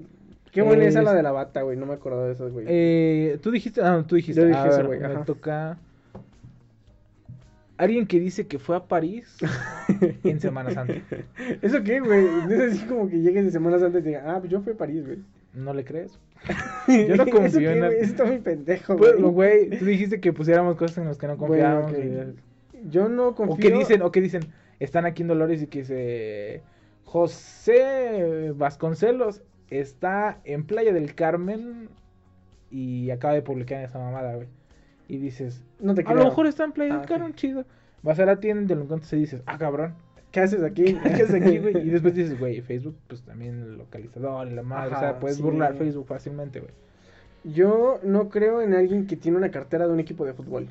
Qué 0.50 0.62
buena 0.62 0.84
esa 0.84 0.98
Es- 1.00 1.04
la 1.04 1.14
de 1.14 1.22
la 1.22 1.32
bata, 1.32 1.62
güey. 1.62 1.76
No 1.78 1.86
me 1.86 1.94
acordaba 1.94 2.26
de 2.26 2.32
esas, 2.32 2.52
güey. 2.52 2.66
Eh, 2.68 3.38
tú 3.42 3.50
dijiste, 3.50 3.80
ah, 3.82 3.92
no, 3.92 4.04
tú 4.06 4.16
dijiste. 4.16 4.40
Yo 4.40 4.46
dije 4.46 4.58
a 4.58 4.82
güey, 4.82 5.00
me 5.00 5.06
ajá. 5.06 5.24
toca. 5.24 5.78
Alguien 7.78 8.06
que 8.06 8.20
dice 8.20 8.46
que 8.46 8.58
fue 8.58 8.76
a 8.76 8.80
París 8.84 9.36
en 10.24 10.40
Semana 10.40 10.70
Santa. 10.70 10.94
¿Eso 11.62 11.82
qué, 11.82 12.00
güey? 12.00 12.24
No 12.24 12.50
es 12.50 12.74
así 12.74 12.86
como 12.86 13.08
que 13.08 13.18
llegues 13.20 13.44
de 13.46 13.50
Semana 13.50 13.78
Santa 13.78 13.98
y 13.98 14.02
te 14.02 14.08
digan, 14.10 14.28
ah, 14.28 14.38
pues 14.38 14.50
yo 14.52 14.60
fui 14.60 14.72
a 14.74 14.76
París, 14.76 15.04
güey. 15.06 15.18
¿No 15.54 15.74
le 15.74 15.84
crees? 15.84 16.18
Yo 16.88 17.14
no 17.16 17.22
¿Eso 17.24 17.26
confío 17.30 17.60
qué, 17.60 17.72
en 17.72 17.78
güey? 17.78 17.92
Eso 17.98 18.04
está 18.10 18.24
muy 18.24 18.38
pendejo, 18.38 18.96
Pues, 18.96 19.14
güey. 19.16 19.32
güey, 19.32 19.78
tú 19.78 19.84
dijiste 19.84 20.20
que 20.20 20.32
pusiéramos 20.32 20.76
cosas 20.76 20.98
en 20.98 21.04
las 21.06 21.16
que 21.18 21.26
no 21.28 21.36
confiábamos. 21.36 21.92
y- 21.92 22.88
Yo 22.90 23.08
no 23.08 23.34
confío. 23.34 23.54
O 23.54 23.58
que 23.58 23.70
dicen, 23.70 24.02
o 24.02 24.10
que 24.10 24.20
dicen, 24.20 24.42
están 24.84 25.06
aquí 25.06 25.22
en 25.22 25.28
Dolores 25.28 25.62
y 25.62 25.66
que 25.66 25.80
dice 25.80 26.62
José 27.04 28.52
Vasconcelos 28.54 29.42
está 29.70 30.40
en 30.44 30.66
Playa 30.66 30.92
del 30.92 31.14
Carmen 31.14 31.88
y 32.70 33.10
acaba 33.10 33.34
de 33.34 33.42
publicar 33.42 33.82
esa 33.84 33.98
mamada, 33.98 34.34
güey. 34.34 34.48
Y 35.08 35.18
dices, 35.18 35.62
No 35.78 35.94
te 35.94 36.02
a 36.02 36.14
lo 36.14 36.24
mejor 36.24 36.46
está 36.46 36.64
en 36.64 36.72
Playa 36.72 36.94
Ah, 36.94 36.96
del 36.96 37.04
ok. 37.04 37.08
Carmen, 37.08 37.34
chido. 37.34 37.64
Vas 38.02 38.18
a 38.18 38.26
la 38.26 38.40
tienda 38.40 38.64
y 38.64 38.66
te 38.66 38.74
lo 38.74 38.82
encuentras 38.82 39.12
y 39.12 39.16
dices, 39.16 39.42
ah, 39.46 39.58
cabrón, 39.58 39.94
¿Qué 40.32 40.40
haces 40.40 40.62
aquí? 40.62 40.84
¿qué 41.02 41.08
haces 41.10 41.34
aquí, 41.34 41.58
güey? 41.58 41.76
Y 41.86 41.90
después 41.90 42.14
dices, 42.14 42.38
güey, 42.38 42.60
Facebook, 42.62 42.96
pues 43.06 43.22
también 43.22 43.60
el 43.60 43.76
localizador 43.76 44.50
la 44.50 44.62
madre, 44.62 44.96
o 44.96 44.98
sea, 44.98 45.20
puedes 45.20 45.36
sí. 45.36 45.42
burlar 45.42 45.74
Facebook 45.74 46.06
fácilmente, 46.06 46.60
güey. 46.60 46.72
Yo 47.44 48.00
no 48.02 48.28
creo 48.30 48.62
en 48.62 48.74
alguien 48.74 49.06
que 49.06 49.16
tiene 49.16 49.36
una 49.36 49.50
cartera 49.50 49.86
de 49.86 49.92
un 49.92 50.00
equipo 50.00 50.24
de 50.24 50.32
fútbol. 50.32 50.68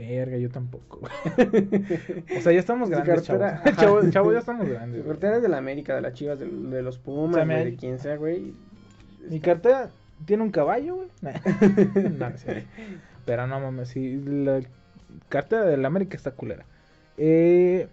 Verga, 0.00 0.36
yo 0.36 0.48
tampoco. 0.50 1.00
O 2.38 2.40
sea, 2.40 2.52
ya 2.52 2.60
estamos 2.60 2.90
grandes, 2.90 3.22
cartera- 3.22 3.62
chavos. 3.76 4.10
Chavos, 4.10 4.32
ya 4.32 4.38
estamos 4.40 4.68
grandes. 4.68 5.02
Mi 5.02 5.08
cartera 5.08 5.36
es 5.36 5.42
de 5.42 5.48
la 5.48 5.58
América, 5.58 5.94
de 5.94 6.00
las 6.02 6.12
Chivas, 6.14 6.38
de, 6.38 6.46
de 6.46 6.82
los 6.82 6.98
Pumas, 6.98 7.32
O 7.32 7.34
sea, 7.36 7.44
güey, 7.44 7.64
de 7.72 7.76
quien 7.76 7.98
sea, 7.98 8.16
güey. 8.16 8.54
Mi 9.28 9.40
cartera 9.40 9.90
tiene 10.24 10.42
un 10.42 10.50
caballo, 10.50 10.96
güey. 10.96 11.08
Nah. 11.22 11.32
no, 12.18 12.30
no 12.30 12.36
cierto. 12.38 12.68
Pero 13.24 13.46
no 13.46 13.58
mames, 13.60 13.88
sí, 13.88 14.20
la 14.24 14.60
cartera 15.28 15.64
del 15.64 15.84
América 15.84 16.16
está 16.16 16.30
culera. 16.30 16.64
Eh, 17.18 17.88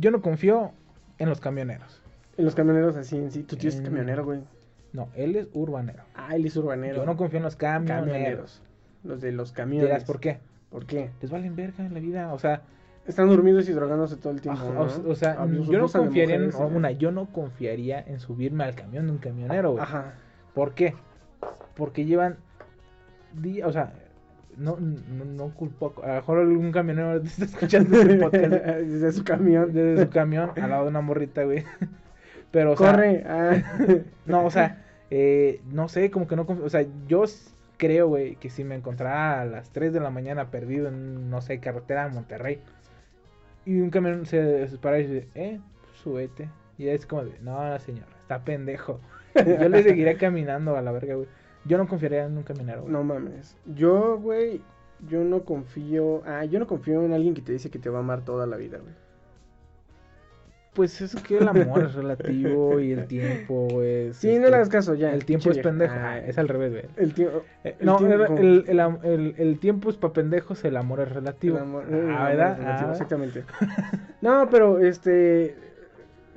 yo 0.00 0.10
no 0.10 0.22
confío 0.22 0.72
en 1.18 1.28
los 1.28 1.40
camioneros. 1.40 2.00
En 2.38 2.44
los 2.46 2.54
camioneros 2.54 2.96
así 2.96 3.16
en 3.16 3.30
sí. 3.30 3.42
Tu 3.42 3.56
tío 3.56 3.68
es 3.68 3.80
camionero, 3.80 4.24
güey. 4.24 4.40
No, 4.94 5.08
él 5.14 5.36
es 5.36 5.48
urbanero. 5.52 6.04
Ah, 6.14 6.34
él 6.34 6.46
es 6.46 6.56
urbanero. 6.56 6.96
Yo 6.96 7.06
no 7.06 7.16
confío 7.16 7.38
en 7.38 7.42
los 7.44 7.56
camioneros. 7.56 8.06
camioneros. 8.06 8.62
Los 9.04 9.20
de 9.20 9.32
los 9.32 9.52
camiones. 9.52 9.88
Dirás, 9.90 10.04
¿por 10.04 10.20
qué? 10.20 10.38
¿Por 10.72 10.86
qué? 10.86 11.10
Les 11.20 11.30
valen 11.30 11.54
verga 11.54 11.84
en 11.84 11.94
la 11.94 12.00
vida. 12.00 12.32
O 12.32 12.38
sea, 12.38 12.62
Están 13.06 13.28
dormidos 13.28 13.68
y 13.68 13.72
drogándose 13.72 14.16
todo 14.16 14.32
el 14.32 14.40
tiempo. 14.40 14.60
ajá, 14.60 14.72
¿no? 14.72 14.80
o, 14.80 15.10
o 15.10 15.14
sea 15.14 15.46
yo 15.46 15.78
no 15.80 15.88
confiaría 15.88 16.36
en 16.36 16.54
una, 16.54 16.90
yo 16.92 17.12
no 17.12 17.26
confiaría 17.26 18.00
en 18.00 18.18
subirme 18.20 18.64
al 18.64 18.74
camión 18.74 19.06
de 19.06 19.12
un 19.12 19.18
camionero, 19.18 19.72
güey. 19.72 19.82
Ajá. 19.82 20.14
¿Por 20.54 20.74
qué? 20.74 20.94
Porque 21.74 22.04
llevan 22.04 22.38
días, 23.34 23.68
o 23.68 23.72
sea, 23.72 23.92
no, 24.56 24.76
no, 24.78 25.24
no 25.24 25.54
culpo, 25.54 25.94
a 26.02 26.08
lo 26.08 26.14
mejor 26.14 26.38
algún 26.40 26.72
camionero 26.72 27.16
está 27.22 27.44
escuchando 27.46 28.00
este 28.00 28.16
podcast 28.16 28.50
Desde 28.64 29.12
su 29.12 29.24
camión. 29.24 29.72
desde 29.72 30.04
su 30.04 30.10
camión 30.10 30.50
al 30.56 30.70
lado 30.70 30.84
de 30.84 30.90
una 30.90 31.00
morrita, 31.00 31.44
güey. 31.44 31.64
Pero, 32.50 32.72
o 32.72 32.76
sea, 32.76 32.92
Corre. 32.92 33.24
ah. 33.26 33.62
no, 34.26 34.44
o 34.44 34.50
sea, 34.50 34.84
eh, 35.10 35.60
no 35.70 35.88
sé, 35.88 36.10
como 36.10 36.26
que 36.26 36.36
no, 36.36 36.42
o 36.42 36.68
sea, 36.68 36.84
yo 37.08 37.24
creo, 37.82 38.06
güey, 38.06 38.36
que 38.36 38.48
si 38.48 38.62
me 38.62 38.76
encontrara 38.76 39.40
a 39.40 39.44
las 39.44 39.70
3 39.70 39.92
de 39.92 39.98
la 39.98 40.10
mañana 40.10 40.52
perdido 40.52 40.86
en, 40.86 41.28
no 41.30 41.40
sé, 41.40 41.58
carretera 41.58 42.04
de 42.04 42.14
Monterrey, 42.14 42.60
y 43.66 43.80
un 43.80 43.90
camión 43.90 44.24
se, 44.24 44.68
para 44.80 45.00
y 45.00 45.06
dice, 45.08 45.28
eh, 45.34 45.58
súbete, 45.92 46.48
y 46.78 46.86
es 46.86 47.06
como 47.06 47.24
de, 47.24 47.36
no, 47.40 47.68
no, 47.68 47.76
señor, 47.80 48.06
está 48.20 48.44
pendejo. 48.44 49.00
Yo 49.34 49.68
le 49.68 49.82
seguiré 49.82 50.16
caminando 50.16 50.76
a 50.76 50.80
la 50.80 50.92
verga, 50.92 51.16
güey. 51.16 51.26
Yo 51.64 51.76
no 51.76 51.88
confiaría 51.88 52.24
en 52.24 52.36
un 52.36 52.44
camionero, 52.44 52.82
güey. 52.82 52.92
No 52.92 53.02
mames. 53.02 53.56
Yo, 53.74 54.16
güey, 54.16 54.60
yo 55.08 55.24
no 55.24 55.44
confío. 55.44 56.22
Ah, 56.24 56.44
yo 56.44 56.60
no 56.60 56.68
confío 56.68 57.04
en 57.04 57.12
alguien 57.12 57.34
que 57.34 57.42
te 57.42 57.50
dice 57.50 57.68
que 57.68 57.80
te 57.80 57.90
va 57.90 57.98
a 57.98 58.02
amar 58.02 58.24
toda 58.24 58.46
la 58.46 58.56
vida, 58.56 58.78
güey. 58.78 58.94
Pues 60.74 61.02
eso 61.02 61.22
que 61.22 61.36
el 61.36 61.46
amor 61.48 61.82
es 61.84 61.94
relativo 61.94 62.80
y 62.80 62.92
el 62.92 63.06
tiempo, 63.06 63.68
güey. 63.70 64.14
Sí, 64.14 64.38
no 64.38 64.48
le 64.48 64.54
hagas 64.56 64.70
caso, 64.70 64.94
ya. 64.94 65.12
El 65.12 65.26
tiempo 65.26 65.50
es 65.50 65.58
pendejo. 65.58 65.92
Ah, 65.94 66.18
es 66.18 66.38
al 66.38 66.48
revés, 66.48 66.70
güey. 66.72 66.84
El 66.96 67.12
tiempo. 67.12 67.42
Eh, 67.62 67.76
El 67.78 67.84
no, 67.86 67.96
tiempo- 67.98 68.36
el, 68.38 68.64
el, 69.04 69.34
el 69.36 69.58
tiempo 69.58 69.90
es 69.90 69.96
para 69.96 70.14
pendejos, 70.14 70.64
el 70.64 70.78
amor 70.78 71.00
es 71.00 71.10
relativo. 71.12 71.58
Amor- 71.58 71.84
ah, 71.92 72.24
¿verdad? 72.28 72.52
es 72.52 72.58
relativo, 72.58 72.88
Ah, 72.88 72.92
Exactamente. 72.92 73.44
No, 74.22 74.48
pero 74.50 74.78
este. 74.78 75.56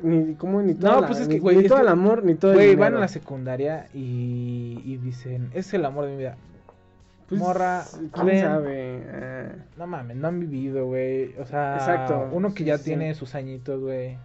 Ni, 0.02 0.36
¿cómo? 0.36 0.62
Ni, 0.62 0.74
toda 0.76 0.96
No, 0.96 1.02
la- 1.02 1.08
pues 1.08 1.22
es 1.22 1.28
que, 1.30 1.36
ni- 1.36 1.40
güey, 1.40 1.56
ni 1.56 1.62
es 1.64 1.68
todo 1.70 1.78
que- 1.78 1.84
el 1.84 1.88
amor, 1.88 2.26
ni 2.26 2.36
todo 2.36 2.52
el 2.52 2.58
Güey, 2.58 2.76
van 2.76 2.96
a 2.96 3.00
la 3.00 3.08
secundaria 3.08 3.88
y, 3.94 4.82
y 4.84 4.98
dicen, 4.98 5.50
es 5.54 5.74
el 5.74 5.86
amor 5.86 6.06
de 6.06 6.12
mi 6.12 6.18
vida. 6.18 6.36
Pues, 7.28 7.42
morra, 7.42 7.84
¿Quién 8.14 8.26
ven. 8.28 8.42
sabe? 8.42 9.04
Ah. 9.12 9.56
No 9.78 9.88
mames, 9.88 10.18
no 10.18 10.28
han 10.28 10.40
vivido, 10.40 10.86
güey. 10.86 11.36
O 11.40 11.46
sea, 11.46 11.76
Exacto, 11.78 12.30
uno 12.32 12.54
que 12.54 12.60
sí, 12.60 12.66
ya 12.66 12.78
sí. 12.78 12.84
tiene 12.86 13.14
sus 13.16 13.34
añitos, 13.36 13.82
güey. 13.82 14.18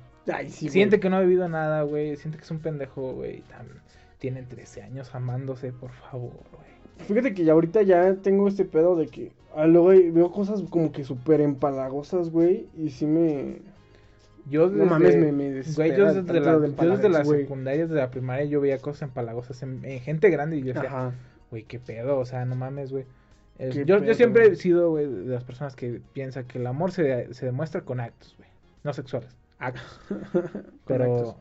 Sí, 0.49 0.69
siente 0.69 1.01
que 1.01 1.11
no 1.11 1.17
ha 1.17 1.21
vivido 1.21 1.49
nada, 1.49 1.83
güey. 1.83 2.17
Siente 2.17 2.39
que 2.39 2.45
es 2.45 2.51
un 2.51 2.61
pendejo, 2.61 3.13
güey. 3.15 3.43
Tienen 4.19 4.47
13 4.47 4.83
años 4.83 5.15
amándose, 5.15 5.73
por 5.73 5.91
favor, 5.93 6.33
güey. 6.53 6.71
Fíjate 7.09 7.33
que 7.33 7.45
ya 7.45 7.55
ahorita 7.55 7.83
ya 7.83 8.15
tengo 8.17 8.47
este 8.47 8.67
pedo 8.67 8.95
de 8.95 9.07
que 9.07 9.33
ah, 9.57 9.67
luego 9.67 9.89
veo 9.89 10.31
cosas 10.31 10.63
como 10.69 10.93
que 10.93 11.03
súper 11.05 11.41
empalagosas, 11.41 12.31
güey, 12.31 12.67
y 12.77 12.91
sí 12.91 13.07
me... 13.07 13.63
Yo 14.49 14.69
No 14.69 14.85
mames, 14.85 15.17
me, 15.17 15.33
me 15.33 15.63
Güey, 15.63 15.97
yo 15.97 16.13
desde, 16.13 16.41
la, 16.41 16.59
de 16.59 16.75
yo 16.77 16.91
desde 16.91 17.09
la 17.09 17.21
empalagues, 17.21 17.27
güey. 17.27 17.41
secundaria, 17.43 17.83
desde 17.87 17.95
la 18.01 18.11
primaria, 18.11 18.45
yo 18.45 18.61
veía 18.61 18.79
cosas 18.79 19.03
empalagosas 19.03 19.63
en, 19.63 19.85
en 19.85 20.01
gente 20.01 20.29
grande 20.29 20.57
y 20.57 20.61
yo 20.63 20.75
decía, 20.75 20.89
Ajá. 20.91 21.13
Güey, 21.51 21.65
qué 21.65 21.79
pedo, 21.81 22.19
o 22.19 22.25
sea, 22.25 22.45
no 22.45 22.55
mames, 22.57 22.93
güey. 22.93 23.05
Yo, 23.85 23.99
yo 24.03 24.15
siempre 24.15 24.47
he 24.47 24.57
sido, 24.57 24.91
güey, 24.91 25.07
de 25.07 25.35
las 25.35 25.45
personas 25.45 25.77
que 25.77 26.01
piensa 26.15 26.45
que 26.45 26.59
el 26.59 26.67
amor 26.67 26.93
se, 26.93 27.33
se 27.35 27.45
demuestra 27.45 27.83
con 27.83 28.01
actos, 28.01 28.35
güey. 28.39 28.49
No 28.85 28.93
sexuales, 28.95 29.37
actos. 29.59 30.01
Pero, 30.87 31.05
actos. 31.05 31.37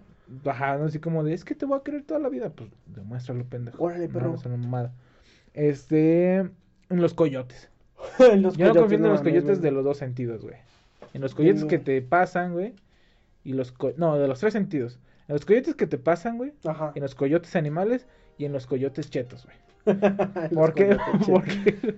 ajá, 0.46 0.78
no 0.78 0.86
así 0.86 1.00
como 1.00 1.24
de, 1.24 1.34
es 1.34 1.46
que 1.46 1.56
te 1.56 1.66
voy 1.66 1.80
a 1.80 1.84
querer 1.84 2.04
toda 2.04 2.20
la 2.20 2.28
vida. 2.28 2.50
Pues 2.50 2.70
demuéstralo, 2.88 3.46
pendejo. 3.46 3.82
Órale, 3.82 4.08
No, 4.08 4.14
perro. 4.14 4.36
una 4.46 4.58
mamada. 4.58 4.94
Este, 5.54 6.36
en 6.38 6.52
los 6.90 7.14
coyotes. 7.14 7.70
Los 8.38 8.58
Yo 8.58 8.68
no 8.74 8.76
confío 8.82 8.98
en 8.98 9.04
no 9.04 9.10
los 9.10 9.22
coyotes 9.22 9.62
de 9.62 9.72
los 9.72 9.84
dos 9.84 9.98
sentidos, 9.98 10.42
güey. 10.42 10.56
En 11.14 11.22
los 11.22 11.36
coyotes 11.36 11.64
no. 11.64 11.68
que 11.68 11.80
te 11.80 12.02
pasan, 12.02 12.54
güey. 12.54 12.74
Y 13.44 13.54
los 13.54 13.72
co- 13.72 13.94
no, 13.98 14.18
de 14.18 14.28
los 14.28 14.40
tres 14.40 14.54
sentidos. 14.54 15.00
En 15.28 15.34
los 15.34 15.46
coyotes 15.46 15.76
que 15.76 15.88
te 15.88 15.98
pasan, 15.98 16.38
güey. 16.38 16.54
Ajá. 16.66 16.92
En 16.96 17.02
los 17.02 17.16
coyotes 17.16 17.56
animales 17.56 18.08
y 18.38 18.46
en 18.46 18.52
los 18.54 18.68
coyotes 18.68 19.10
chetos, 19.10 19.46
güey. 19.46 19.56
Los 19.86 20.50
¿Por 20.54 20.74
qué? 20.74 20.98
coyotes. 20.98 21.28
Porque, 21.28 21.94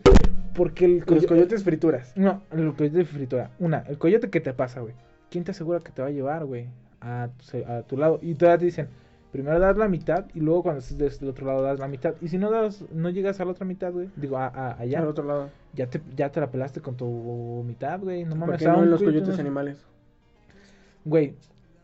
porque 0.54 0.86
el 0.86 0.98
Los 1.00 1.06
coyo- 1.08 1.28
coyotes 1.28 1.64
frituras. 1.64 2.12
No, 2.18 2.42
el 2.52 2.74
coyote 2.74 2.98
de 2.98 3.06
fritura. 3.06 3.52
Una, 3.60 3.80
el 3.88 3.98
coyote 3.98 4.30
que 4.30 4.42
te 4.42 4.54
pasa, 4.54 4.82
güey. 4.82 4.94
¿Quién 5.30 5.44
te 5.46 5.52
asegura 5.52 5.80
que 5.80 5.92
te 5.92 6.02
va 6.02 6.10
a 6.10 6.12
llevar, 6.12 6.46
güey? 6.46 6.68
A, 7.00 7.30
tu 7.38 7.44
se- 7.46 7.66
a 7.66 7.84
tu 7.84 7.98
lado. 7.98 8.20
Y 8.22 8.36
todavía 8.36 8.58
te 8.60 8.66
dicen, 8.66 8.90
primero 9.32 9.60
das 9.60 9.78
la 9.78 9.88
mitad 9.88 10.26
y 10.34 10.42
luego 10.42 10.62
cuando 10.64 10.80
estés 10.80 10.98
desde 10.98 11.26
el 11.26 11.32
otro 11.32 11.48
lado 11.48 11.62
das 11.64 11.80
la 11.80 11.88
mitad. 11.88 12.16
Y 12.22 12.28
si 12.28 12.38
no 12.38 12.52
das, 12.52 12.84
no 12.92 13.10
llegas 13.10 13.40
a 13.40 13.46
la 13.46 13.52
otra 13.52 13.66
mitad, 13.66 13.92
güey. 13.94 14.10
Digo, 14.18 14.38
a, 14.38 14.48
a- 14.48 14.80
allá. 14.80 15.00
Al 15.00 15.08
otro 15.08 15.24
lado. 15.24 15.50
Ya 15.74 15.88
te, 15.88 16.02
ya 16.18 16.30
te 16.30 16.42
la 16.42 16.52
pelaste 16.52 16.82
con 16.82 16.98
tu 16.98 17.64
mitad, 17.66 18.00
güey. 18.02 18.24
No 18.26 18.32
¿Por 18.32 18.40
mames. 18.40 18.60
qué 18.60 18.68
a 18.68 18.74
no 18.74 18.84
los 18.86 19.00
coyote 19.00 19.20
coyotes 19.20 19.36
no- 19.38 19.42
animales? 19.42 19.78
Güey, 21.06 21.34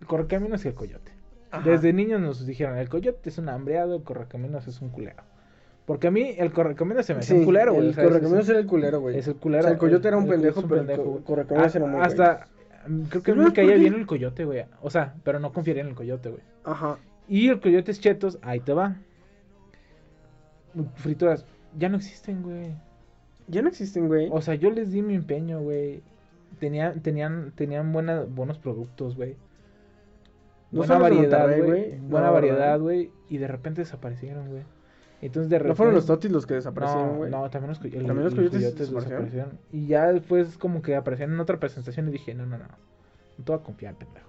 el 0.01 0.07
correcaminos 0.07 0.63
y 0.65 0.67
el 0.67 0.73
coyote. 0.73 1.11
Ajá. 1.51 1.67
Desde 1.67 1.93
niños 1.93 2.19
nos 2.19 2.45
dijeron, 2.45 2.77
el 2.77 2.89
coyote 2.89 3.29
es 3.29 3.37
un 3.37 3.47
hambreado, 3.49 3.95
el 3.95 4.03
correcaminos 4.03 4.67
es 4.67 4.81
un 4.81 4.89
culero. 4.89 5.23
Porque 5.87 6.07
a 6.07 6.11
mí 6.11 6.35
el 6.37 6.51
correcaminos 6.51 7.05
se 7.05 7.13
me 7.15 7.21
hace 7.21 7.33
Sí, 7.33 7.39
un 7.39 7.45
culero, 7.45 7.73
güey. 7.73 7.87
El 7.87 7.95
correcaminos 7.95 8.49
era 8.49 8.59
el 8.59 8.67
culero, 8.67 8.99
güey. 8.99 9.17
Es 9.17 9.27
el 9.27 9.37
culero. 9.37 9.61
O 9.61 9.63
sea, 9.63 9.71
el 9.71 9.77
coyote 9.79 10.07
era 10.09 10.17
un 10.17 10.25
el- 10.25 10.29
pendejo, 10.29 10.59
un 10.59 10.67
pero 10.67 10.81
el 10.81 10.85
pendejo, 10.87 11.09
güey. 11.11 11.23
correcaminos 11.23 11.75
era 11.75 11.85
muy 11.85 11.95
güey. 11.95 12.05
Hasta, 12.05 12.47
mm, 12.87 13.01
creo 13.03 13.23
que 13.23 13.31
¿Tú 13.33 13.37
me 13.39 13.53
caía 13.53 13.75
bien 13.77 13.93
el 13.95 14.05
coyote, 14.05 14.45
güey. 14.45 14.65
O 14.81 14.89
sea, 14.91 15.15
pero 15.23 15.39
no 15.39 15.51
confiaría 15.53 15.81
en 15.83 15.89
el 15.89 15.95
coyote, 15.95 16.29
güey. 16.29 16.41
Ajá. 16.65 16.99
Y 17.29 17.47
el 17.47 17.59
coyote 17.61 17.91
es 17.91 17.99
chetos, 18.01 18.37
ahí 18.43 18.59
te 18.59 18.73
va. 18.73 18.97
Frituras, 20.95 21.45
ya 21.77 21.89
no 21.89 21.97
existen, 21.97 22.43
güey. 22.43 22.75
Ya 23.47 23.61
no 23.61 23.69
existen, 23.69 24.07
güey. 24.07 24.27
O 24.31 24.41
sea, 24.41 24.55
yo 24.55 24.69
les 24.69 24.91
di 24.91 25.01
mi 25.01 25.15
empeño, 25.15 25.61
güey. 25.61 26.01
Tenían, 26.59 27.01
tenían, 27.01 27.51
tenían 27.55 27.91
buena, 27.93 28.23
buenos 28.23 28.57
productos, 28.59 29.15
güey. 29.15 29.37
¿No 30.71 30.79
Buena 30.79 30.97
variedad, 30.97 31.47
güey. 31.63 31.97
Buena 31.99 32.27
No, 32.27 32.33
variedad, 32.33 32.77
güey. 32.79 33.09
Y 33.29 33.37
de 33.37 33.47
repente 33.47 33.81
desaparecieron, 33.81 34.49
güey. 34.49 34.63
Entonces 35.21 35.49
de 35.49 35.57
repente... 35.57 35.69
¿No 35.69 35.75
fueron 35.75 35.95
los 35.95 36.05
totis 36.05 36.31
los 36.31 36.45
que 36.45 36.53
desaparecieron, 36.55 37.17
güey? 37.17 37.31
no, 37.31 37.49
también 37.49 37.69
los, 37.69 37.83
el- 37.83 38.05
¿También 38.05 38.25
los 38.25 38.35
coyotes 38.35 38.77
desaparecieron? 38.77 39.49
Y 39.71 39.87
ya 39.87 40.11
después 40.13 40.57
como 40.57 40.81
que 40.81 40.95
aparecieron 40.95 41.33
en 41.35 41.41
otra 41.41 41.59
presentación 41.59 42.07
y 42.09 42.11
dije, 42.11 42.33
no, 42.35 42.45
no, 42.45 42.57
no. 42.57 42.65
No 42.65 43.43
te 43.43 43.51
voy 43.51 43.59
a 43.59 43.63
confiar, 43.63 43.95
pendejo. 43.95 44.27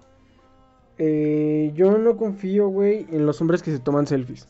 Eh, 0.97 1.71
yo 1.75 1.97
no 1.97 2.17
confío, 2.17 2.67
güey, 2.69 3.07
en 3.11 3.25
los 3.25 3.39
hombres 3.41 3.63
que 3.63 3.71
se 3.71 3.79
toman 3.79 4.05
selfies. 4.07 4.47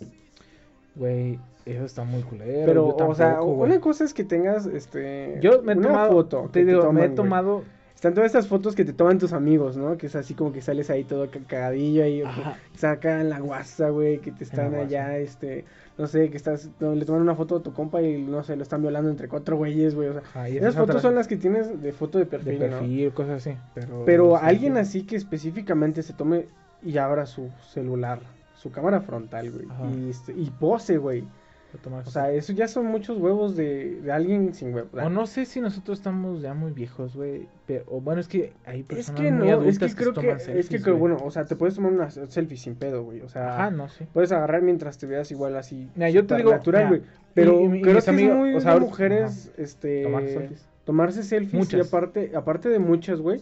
Güey, 0.96 1.40
eso 1.66 1.86
está 1.86 2.04
muy 2.04 2.24
culero. 2.24 2.66
Pero, 2.66 2.88
o 2.88 3.16
sea, 3.16 3.42
una 3.42 3.80
cosa 3.80 4.04
es 4.04 4.14
que 4.14 4.24
tengas, 4.24 4.66
este... 4.66 5.38
Yo 5.42 5.62
me 5.62 5.74
he 5.74 5.76
tomado, 5.76 6.12
foto 6.12 6.50
te 6.52 6.66
digo, 6.66 6.82
toman, 6.82 6.96
me 6.96 7.06
he 7.06 7.10
tomado... 7.10 7.64
Están 8.00 8.14
todas 8.14 8.28
estas 8.28 8.48
fotos 8.48 8.76
que 8.78 8.86
te 8.86 8.94
toman 8.94 9.18
tus 9.20 9.34
amigos, 9.34 9.76
¿no? 9.76 9.98
Que 9.98 10.06
es 10.08 10.16
así 10.16 10.34
como 10.34 10.54
que 10.54 10.62
sales 10.62 10.90
ahí 10.90 11.04
todo 11.04 11.30
ca- 11.30 11.42
cagadillo 11.46 12.06
ahí. 12.06 12.22
o 12.22 12.26
que 12.28 12.30
Ajá. 12.40 12.58
Sacan 12.78 13.28
la 13.28 13.42
guasa, 13.42 13.90
güey, 13.90 14.20
que 14.20 14.32
te 14.32 14.46
están 14.46 14.74
allá, 14.74 15.18
este... 15.18 15.66
No 15.98 16.08
sé, 16.08 16.30
que 16.30 16.38
estás... 16.38 16.70
no, 16.80 16.96
le 16.96 17.04
toman 17.04 17.22
una 17.22 17.36
foto 17.36 17.58
a 17.58 17.62
tu 17.62 17.74
compa 17.74 18.02
y, 18.02 18.22
no 18.22 18.42
sé, 18.42 18.56
lo 18.56 18.64
están 18.64 18.82
violando 18.82 19.10
entre 19.10 19.28
cuatro 19.28 19.58
güeyes, 19.58 19.96
güey. 19.96 20.08
O 20.08 20.14
sea, 20.14 20.22
Ajá, 20.22 20.48
esas 20.48 20.62
esas 20.70 20.76
fotos 20.76 21.02
son 21.02 21.14
las 21.14 21.28
que 21.28 21.36
tienes 21.36 21.82
de 21.82 21.92
foto 21.92 22.20
de 22.20 22.24
de 22.24 22.30
perfil, 22.32 22.58
perfil, 22.58 23.06
¿no? 23.10 23.14
cosas 23.14 23.46
así. 23.46 23.58
Pero, 24.06 24.38
alguien 24.38 24.76
sí. 24.76 24.80
así 24.80 25.04
que 25.04 25.18
específicamente 25.18 26.02
se 26.02 26.14
tome 26.14 26.46
y 26.82 26.98
abra 27.00 27.26
su 27.26 27.50
celular, 27.74 28.22
su 28.56 28.72
cámara 28.72 29.02
frontal, 29.02 29.52
güey, 29.52 29.68
y, 29.94 30.10
este, 30.10 30.32
y 30.32 30.50
pose, 30.52 30.98
güey. 30.98 31.26
Lo 31.72 31.80
tomas 31.80 32.08
O 32.08 32.10
sea, 32.12 32.32
eso 32.32 32.52
ya 32.52 32.68
son 32.68 32.88
muchos 32.88 33.20
huevos 33.20 33.56
de, 33.56 34.02
de 34.02 34.12
alguien 34.12 34.54
sin 34.56 34.74
huevos. 34.74 34.90
O 34.94 35.10
no 35.10 35.28
sé 35.28 35.46
si 35.46 35.62
nosotros 35.62 36.00
estamos 36.00 36.42
ya 36.42 36.54
muy 36.56 36.72
viejos, 36.72 37.16
güey. 37.16 37.48
Pero, 37.68 37.84
o 37.88 38.02
bueno, 38.02 38.20
es 38.22 38.28
que 38.28 38.54
hay 38.66 38.80
es 38.80 38.86
personas 38.86 39.22
que 39.22 39.32
muy 39.32 39.48
no, 39.50 39.54
adultas 39.54 39.92
es 39.92 39.96
que 39.96 40.02
creo 40.02 40.14
se 40.16 40.22
que, 40.22 40.28
toman 40.28 40.38
es 40.40 40.44
que 40.48 40.54
selfies, 40.54 40.84
creo, 40.84 40.98
bueno, 40.98 41.18
o 41.24 41.30
sea, 41.30 41.46
te 41.46 41.56
puedes 41.56 41.76
tomar 41.76 41.92
una 41.92 42.10
selfie 42.10 42.58
sin 42.58 42.76
pedo, 42.76 43.04
güey. 43.04 43.22
O 43.22 43.30
sea, 43.30 43.54
Ajá, 43.54 43.72
no, 43.72 43.88
sí. 43.90 44.06
puedes 44.14 44.32
agarrar 44.32 44.64
mientras 44.64 44.98
te 44.98 45.06
veas 45.06 45.30
igual 45.32 45.56
así. 45.58 45.88
Mira, 45.96 46.10
yo 46.10 46.26
te 46.26 46.38
digo, 46.38 46.50
natural, 46.52 46.88
güey. 46.88 47.02
Pero 47.36 47.60
y- 47.62 47.66
y- 47.66 47.78
y 47.78 47.82
creo 47.84 48.02
que 48.02 48.10
amigos, 48.10 48.34
es 48.34 48.40
muy 48.40 48.56
o 48.56 48.60
sea, 48.62 48.72
de 48.72 48.74
ahorita- 48.74 48.90
mujeres, 48.90 49.52
este, 49.58 50.04
Tomar 50.04 50.28
selfies. 50.28 50.68
tomarse 50.86 51.24
selfies 51.24 51.54
y 51.54 51.58
Muchas. 51.58 51.88
aparte, 51.88 52.32
aparte 52.36 52.70
de 52.70 52.80
muchas, 52.80 53.22
güey, 53.22 53.42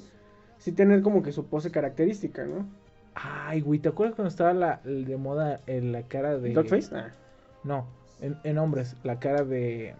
sí 0.57 0.73
tener 0.73 1.01
como 1.01 1.23
que 1.23 1.32
su 1.32 1.45
pose 1.45 1.71
característica, 1.71 2.43
¿no? 2.45 2.67
Ay, 3.15 3.61
güey, 3.61 3.80
¿te 3.80 3.88
acuerdas 3.88 4.15
cuando 4.15 4.28
estaba 4.30 4.51
la, 4.53 4.82
de 4.84 5.15
moda 5.15 5.61
en 5.65 5.93
la 5.93 6.01
cara 6.03 6.38
de... 6.38 6.51
Dogface, 6.51 6.93
ah. 6.93 7.11
No, 7.63 7.88
en, 8.22 8.38
en 8.43 8.57
hombres, 8.57 8.95
la 9.03 9.20
cara 9.20 9.43
de, 9.43 9.93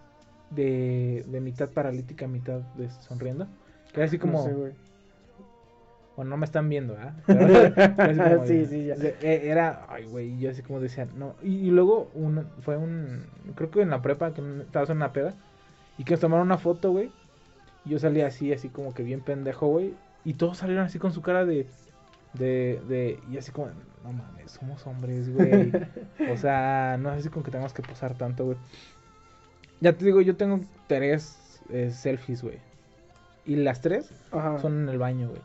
de, 0.52 1.24
de 1.28 1.42
mitad 1.42 1.70
paralítica, 1.70 2.28
mitad 2.28 2.60
de 2.76 2.90
sonriendo. 2.90 3.48
Que 3.94 4.02
era 4.02 4.06
así 4.06 4.18
como... 4.18 4.40
No 4.40 4.44
sé. 4.68 4.74
Bueno, 6.16 6.32
no 6.32 6.38
me 6.38 6.46
están 6.46 6.68
viendo, 6.68 6.98
¿ah? 7.00 7.14
Sí, 8.48 8.66
sí, 8.66 8.86
ya. 8.88 8.96
de- 8.96 9.16
e- 9.22 9.50
Era, 9.50 9.86
ay, 9.88 10.06
güey, 10.06 10.40
yo 10.40 10.50
así 10.50 10.64
como 10.64 10.80
decía, 10.80 11.08
no. 11.16 11.36
Y, 11.44 11.68
y 11.68 11.70
luego 11.70 12.10
un, 12.16 12.44
fue 12.62 12.76
un, 12.76 13.24
creo 13.54 13.70
que 13.70 13.82
en 13.84 13.92
la 13.92 14.02
prepa, 14.02 14.34
que 14.34 14.42
estabas 14.62 14.90
en 14.90 14.98
una 14.98 15.14
peda, 15.14 15.36
y 15.96 16.04
que 16.06 16.14
nos 16.14 16.20
tomaron 16.20 16.48
una 16.48 16.58
foto, 16.58 16.90
güey. 16.92 17.12
Y 17.86 17.92
yo 17.92 18.00
salí 18.00 18.22
así, 18.22 18.52
así 18.52 18.70
como 18.70 18.96
que 18.96 19.04
bien 19.04 19.22
pendejo, 19.22 19.68
güey. 19.68 19.94
Y 20.26 20.34
todos 20.34 20.58
salieron 20.58 20.86
así 20.86 20.98
con 20.98 21.14
su 21.14 21.22
cara 21.22 21.46
de, 21.46 21.68
de, 22.38 22.82
de, 22.88 23.20
y 23.32 23.38
así 23.38 23.52
como, 23.52 23.68
no 24.04 24.14
mames, 24.14 24.52
somos 24.52 24.86
hombres, 24.88 25.34
güey. 25.34 25.72
o 26.32 26.38
sea, 26.38 26.98
no 27.00 27.12
es 27.12 27.20
así 27.20 27.30
como 27.30 27.44
que 27.44 27.52
tengamos 27.52 27.74
que 27.74 27.82
posar 27.82 28.16
tanto, 28.16 28.46
güey. 28.46 28.58
Ya 29.80 29.94
te 29.94 30.06
digo, 30.06 30.22
yo 30.22 30.36
tengo 30.36 30.62
tres 30.88 31.62
eh, 31.70 31.92
selfies, 31.92 32.44
güey. 32.44 32.58
Y 33.46 33.56
las 33.56 33.82
tres 33.82 34.12
Ajá. 34.32 34.60
son 34.60 34.84
en 34.84 34.90
el 34.90 34.98
baño, 34.98 35.30
güey. 35.30 35.42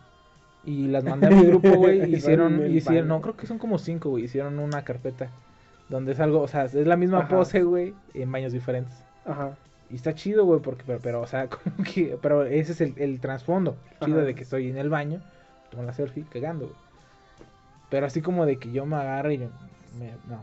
Y 0.65 0.89
las 0.89 1.05
mandé 1.05 1.27
a 1.27 1.31
mi 1.31 1.45
grupo, 1.45 1.71
güey. 1.71 1.99
Hicieron, 2.15 2.73
hicieron, 2.73 3.09
baño. 3.09 3.17
no, 3.17 3.21
creo 3.21 3.37
que 3.37 3.47
son 3.47 3.59
como 3.59 3.79
cinco, 3.79 4.11
güey. 4.11 4.25
Hicieron 4.25 4.59
una 4.59 4.83
carpeta 4.85 5.29
Donde 5.89 6.13
es 6.13 6.21
algo, 6.21 6.41
o 6.41 6.49
sea, 6.49 6.65
es 6.65 6.75
la 6.75 6.97
misma 6.97 7.21
Ajá. 7.21 7.29
pose, 7.29 7.63
güey, 7.63 7.95
en 8.15 8.31
baños 8.31 8.53
diferentes. 8.53 8.95
Ajá. 9.25 9.57
Y 9.91 9.97
está 9.97 10.15
chido, 10.15 10.45
güey, 10.47 10.61
porque, 10.61 10.85
pero, 10.87 11.01
pero, 11.03 11.21
o 11.21 11.27
sea, 11.27 11.49
como 11.49 11.85
que, 11.85 12.17
pero 12.23 12.45
ese 12.45 12.73
es 12.73 12.81
el, 12.81 12.95
el 12.97 13.21
trasfondo. 13.21 13.77
Chido 14.05 14.19
Ajá. 14.19 14.27
de 14.27 14.35
que 14.35 14.43
estoy 14.43 14.71
en 14.71 14.79
el 14.79 14.89
baño, 14.89 15.21
tomo 15.71 15.83
la 15.83 15.93
selfie, 15.93 16.25
cagando, 16.31 16.67
güey. 16.67 16.82
Pero 17.93 18.07
así 18.07 18.21
como 18.23 18.45
de 18.47 18.57
que 18.57 18.73
yo 18.73 18.85
me 18.87 18.97
agarre 18.97 19.35
y 19.35 19.39
me- 19.39 19.47
no, 20.29 20.41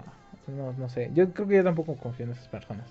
no, 0.56 0.72
no 0.78 0.88
sé. 0.88 1.10
Yo 1.14 1.30
creo 1.32 1.47
que 1.47 1.56
yo 1.58 1.64
tampoco 1.66 1.95
confío 1.97 2.28
en 2.28 2.32
esas 2.32 2.47
personas. 2.47 2.86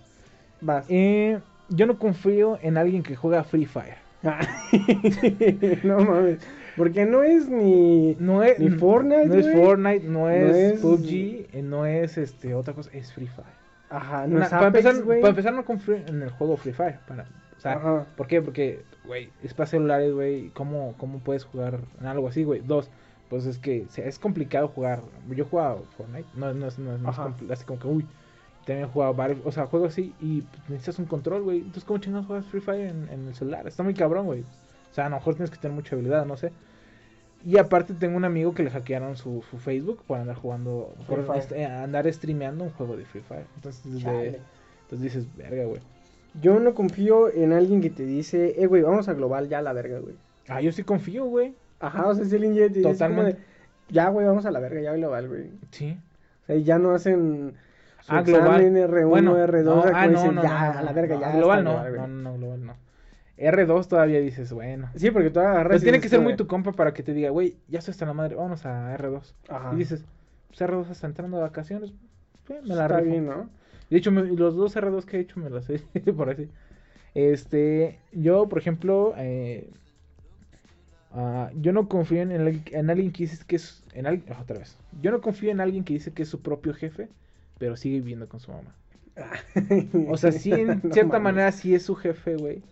Vas. 0.61 0.85
Eh, 0.91 1.39
yo 1.71 1.87
no 1.87 1.99
confío 1.99 2.59
en 2.61 2.77
alguien 2.77 3.03
que 3.03 3.17
juega 3.17 3.45
Free 3.45 3.65
Fire. 3.67 3.97
no 5.85 6.01
mames. 6.01 6.39
Porque 6.77 7.07
no 7.07 7.23
es 7.23 7.49
ni. 7.49 8.17
No 8.21 8.43
es, 8.43 8.59
Ni 8.59 8.71
Fortnite, 8.71 9.27
no 9.27 9.35
es. 9.35 9.53
Fortnite, 9.53 10.07
no 10.09 10.31
es, 10.31 10.57
es- 10.57 10.81
PUBG, 10.81 11.49
eh, 11.57 11.63
no 11.63 11.87
es 11.87 12.19
este 12.19 12.55
otra 12.55 12.75
cosa, 12.75 12.91
es 12.93 13.13
Free 13.13 13.27
Fire. 13.27 13.47
Ajá, 13.91 14.27
no 14.27 14.37
Una- 14.37 14.45
es 14.45 14.51
para, 14.51 14.67
Apex, 14.69 14.85
empezar, 14.85 15.05
güey. 15.05 15.21
para 15.21 15.31
empezar 15.31 15.53
no 15.55 15.65
confío 15.65 15.97
en 15.97 16.23
el 16.23 16.31
juego 16.31 16.57
Free 16.57 16.73
Fire. 16.73 16.99
Para, 17.07 17.25
o 17.57 17.61
sea, 17.61 17.73
Ajá. 17.75 18.07
¿por 18.17 18.27
qué? 18.27 18.43
Porque, 18.43 18.83
güey, 19.07 19.31
es 19.43 19.55
para 19.55 19.67
celulares, 19.67 20.13
güey. 20.13 20.51
¿Cómo, 20.51 20.95
¿Cómo 20.99 21.19
puedes 21.21 21.45
jugar 21.45 21.79
en 22.01 22.07
algo 22.07 22.29
así, 22.29 22.45
güey? 22.45 22.61
Dos, 22.61 22.91
pues 23.31 23.47
es 23.47 23.59
que 23.59 23.85
o 23.89 23.91
sea, 23.93 24.07
es 24.07 24.19
complicado 24.19 24.69
jugar. 24.69 25.01
Yo 25.31 25.45
he 25.45 25.49
jugado 25.49 25.85
Fortnite, 25.97 26.29
no, 26.35 26.53
no, 26.55 26.67
es- 26.69 26.79
no, 26.79 26.97
no 26.99 27.09
así 27.51 27.65
como 27.65 27.79
que, 27.79 27.87
uy. 27.89 28.07
También 28.67 28.87
he 28.87 28.93
jugado 28.93 29.15
varios, 29.15 29.41
o 29.47 29.51
sea, 29.53 29.67
juegos 29.67 29.93
así 29.93 30.13
y 30.21 30.43
pues, 30.43 30.63
necesitas 30.69 30.99
un 30.99 31.07
control, 31.07 31.43
güey. 31.43 31.59
Entonces, 31.59 31.85
¿cómo 31.85 31.99
chingados 32.01 32.27
juegas 32.27 32.45
Free 32.47 32.61
Fire 32.61 32.89
en, 32.89 33.09
en 33.11 33.27
el 33.29 33.35
celular? 33.35 33.67
Está 33.67 33.83
muy 33.83 33.95
cabrón, 33.95 34.27
güey. 34.27 34.43
O 34.43 34.95
sea, 34.95 35.07
a 35.07 35.09
lo 35.09 35.17
mejor 35.17 35.35
tienes 35.37 35.51
que 35.51 35.57
tener 35.57 35.75
mucha 35.75 35.95
habilidad, 35.97 36.27
no 36.27 36.37
sé. 36.37 36.53
Y 37.47 37.57
aparte 37.57 37.95
tengo 37.95 38.17
un 38.17 38.25
amigo 38.27 38.53
que 38.53 38.63
le 38.65 38.71
hackearon 38.71 39.17
su, 39.17 39.43
su 39.51 39.59
Facebook 39.59 40.03
por 40.07 40.19
andar 40.19 40.37
jugando, 40.37 40.93
por 41.07 41.19
Free 41.19 41.27
Fire. 41.27 41.39
est- 41.39 41.53
eh, 41.53 41.65
andar 41.65 42.13
streameando 42.13 42.65
un 42.65 42.71
juego 42.71 42.97
de 42.97 43.05
Free 43.07 43.23
Fire. 43.23 43.47
Entonces, 43.57 43.91
de- 43.95 44.01
Chale. 44.01 44.41
entonces 44.83 45.01
dices, 45.01 45.27
verga, 45.37 45.65
güey. 45.65 45.81
Yo 46.43 46.61
no 46.61 46.75
confío 46.75 47.33
en 47.33 47.53
alguien 47.55 47.81
que 47.81 47.89
te 47.91 48.05
dice, 48.05 48.61
eh, 48.63 48.67
güey, 48.67 48.83
vamos 48.83 49.09
a 49.09 49.15
global 49.15 49.49
ya 49.49 49.61
a 49.61 49.63
la 49.63 49.73
verga, 49.73 49.99
güey. 50.01 50.15
Ah, 50.49 50.61
yo 50.61 50.73
sí 50.73 50.83
confío, 50.83 51.25
güey. 51.25 51.55
Ajá, 51.81 52.07
o 52.09 52.15
sea, 52.15 52.25
te 52.29 52.39
dice 52.39 52.83
como 52.83 52.93
Totalmente. 52.93 53.33
de, 53.35 53.39
ya, 53.91 54.09
güey, 54.09 54.27
vamos 54.27 54.45
a 54.47 54.51
la 54.51 54.61
verga, 54.61 54.81
ya 54.81 54.93
global, 54.95 55.29
güey. 55.29 55.51
Sí. 55.71 55.97
O 56.43 56.47
sea, 56.47 56.57
y 56.57 56.65
ya 56.65 56.79
no 56.79 56.93
hacen 56.93 57.55
su 58.03 58.13
Ah, 58.15 58.23
global. 58.23 58.61
examen 58.63 58.77
R1, 58.91 59.09
Bueno, 59.09 59.37
R2, 59.37 59.65
no, 59.65 59.83
ah, 59.95 60.07
no, 60.07 60.13
dicen, 60.13 60.35
no, 60.35 60.43
ya, 60.43 60.71
a 60.79 60.83
la 60.83 60.93
verga, 60.93 61.19
ya. 61.21 61.37
Global 61.37 61.65
no, 61.65 61.79
güey. 61.81 61.93
no, 61.97 62.07
no, 62.09 62.35
global 62.39 62.67
no. 62.67 62.75
R2 63.39 63.87
todavía 63.87 64.21
dices, 64.21 64.53
bueno. 64.53 64.91
Sí, 64.97 65.11
porque 65.13 65.31
tú 65.31 65.39
agarras. 65.41 65.67
Pero 65.69 65.79
y 65.79 65.83
tiene 65.83 66.01
que 66.01 66.09
ser 66.09 66.21
muy 66.21 66.35
tu 66.37 66.47
compa 66.49 66.73
para 66.73 66.93
que 66.93 67.03
te 67.05 67.13
diga, 67.15 67.31
güey, 67.31 67.57
ya 67.69 67.79
estoy 67.79 67.93
hasta 67.93 68.05
la 68.07 68.13
madre, 68.13 68.35
vámonos 68.35 68.67
a 68.67 68.97
R2. 68.97 69.33
Ajá. 69.49 69.71
Y 69.75 69.77
dices, 69.77 70.05
pues 70.49 70.61
R2 70.61 70.91
está 70.91 71.07
entrando 71.07 71.37
de 71.37 71.45
vacaciones, 71.45 71.91
eh, 72.49 72.61
me 72.63 72.75
la 72.75 72.85
Está 72.87 72.99
rifo. 72.99 73.11
bien, 73.11 73.27
¿no? 73.27 73.49
De 73.91 73.97
hecho, 73.97 74.11
me- 74.11 74.23
los 74.25 74.57
dos 74.57 74.75
R2 74.77 75.05
que 75.05 75.19
he 75.19 75.21
hecho 75.21 75.39
me 75.39 75.51
las 75.51 75.69
he 75.95 76.13
por 76.13 76.31
así. 76.31 76.49
Este, 77.15 77.99
yo, 78.13 78.49
por 78.49 78.59
ejemplo, 78.59 79.15
eh, 79.17 79.71
ah, 81.13 81.51
yo 81.55 81.73
no 81.73 81.89
confío 81.89 82.23
en, 82.23 82.33
el- 82.33 82.63
en 82.73 82.91
alguien 82.91 83.13
que 83.13 83.25
dice 83.25 83.43
que 83.47 83.57
es, 83.57 83.83
en 83.95 84.07
alguien, 84.07 84.33
otra 84.39 84.59
vez, 84.59 84.77
yo 85.03 85.11
no 85.11 85.21
confío 85.21 85.51
en 85.51 85.61
alguien 85.61 85.85
que 85.85 85.95
dice 85.95 86.13
que 86.13 86.23
es 86.23 86.29
su 86.29 86.41
propio 86.41 86.75
jefe, 86.75 87.09
pero 87.59 87.77
sigue 87.77 87.97
viviendo 87.97 88.29
con 88.29 88.41
su 88.41 88.51
mamá. 88.53 88.75
O 90.09 90.17
sea, 90.17 90.31
sí, 90.33 90.53
en 90.53 90.67
No 90.85 90.93
cierta 90.95 91.19
mames. 91.19 91.23
manera 91.23 91.53
sí 91.53 91.75
es 91.75 91.83
su 91.83 91.95
jefe, 91.97 92.37
güey. 92.37 92.63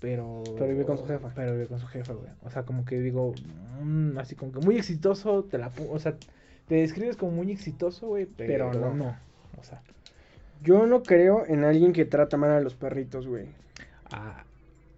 Pero... 0.00 0.42
Pero 0.56 0.68
vive 0.68 0.84
con 0.84 0.96
su 0.98 1.06
jefa. 1.06 1.32
Pero 1.34 1.52
vive 1.52 1.66
con 1.66 1.78
su 1.80 1.86
jefa, 1.86 2.12
güey. 2.12 2.28
O 2.42 2.50
sea, 2.50 2.62
como 2.64 2.84
que 2.84 3.00
digo, 3.00 3.34
mm, 3.82 4.18
así 4.18 4.34
como 4.36 4.52
que 4.52 4.60
muy 4.60 4.76
exitoso, 4.76 5.44
te 5.44 5.58
la... 5.58 5.72
O 5.90 5.98
sea, 5.98 6.14
te 6.68 6.76
describes 6.76 7.16
como 7.16 7.32
muy 7.32 7.50
exitoso, 7.50 8.08
güey, 8.08 8.26
pero, 8.26 8.70
Pero 8.70 8.80
no. 8.80 8.94
no. 8.94 9.16
O 9.60 9.64
sea, 9.64 9.80
Yo 10.62 10.86
no 10.86 11.02
creo 11.02 11.44
en 11.46 11.64
alguien 11.64 11.92
que 11.92 12.04
trata 12.04 12.36
mal 12.36 12.50
a 12.50 12.60
los 12.60 12.74
perritos, 12.74 13.26
güey. 13.26 13.46
ah, 14.12 14.44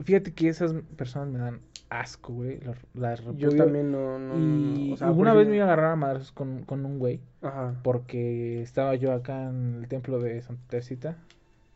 fíjate 0.05 0.33
que 0.33 0.49
esas 0.49 0.75
personas 0.97 1.29
me 1.29 1.39
dan 1.39 1.61
asco, 1.91 2.33
güey. 2.33 2.61
Las, 2.61 2.79
las 2.95 3.37
Yo 3.37 3.55
también 3.55 3.93
no. 3.93 4.19
no 4.19 4.37
Y 4.37 4.89
no, 4.89 4.95
o 4.95 4.97
sea, 4.97 5.11
vez 5.35 5.49
me 5.49 5.57
iba 5.57 5.65
a 5.65 5.69
agarrar 5.69 5.93
a 5.93 5.97
madrazos 5.97 6.33
con, 6.33 6.63
con 6.65 6.87
un 6.87 6.99
güey. 6.99 7.21
Ajá, 7.43 7.75
Porque 7.83 8.63
estaba 8.63 8.95
yo 8.95 9.13
acá 9.13 9.49
en 9.49 9.81
el 9.81 9.89
templo 9.89 10.19
de 10.21 10.41
Santa 10.41 10.63
Teresita. 10.69 11.17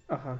ajá. 0.08 0.38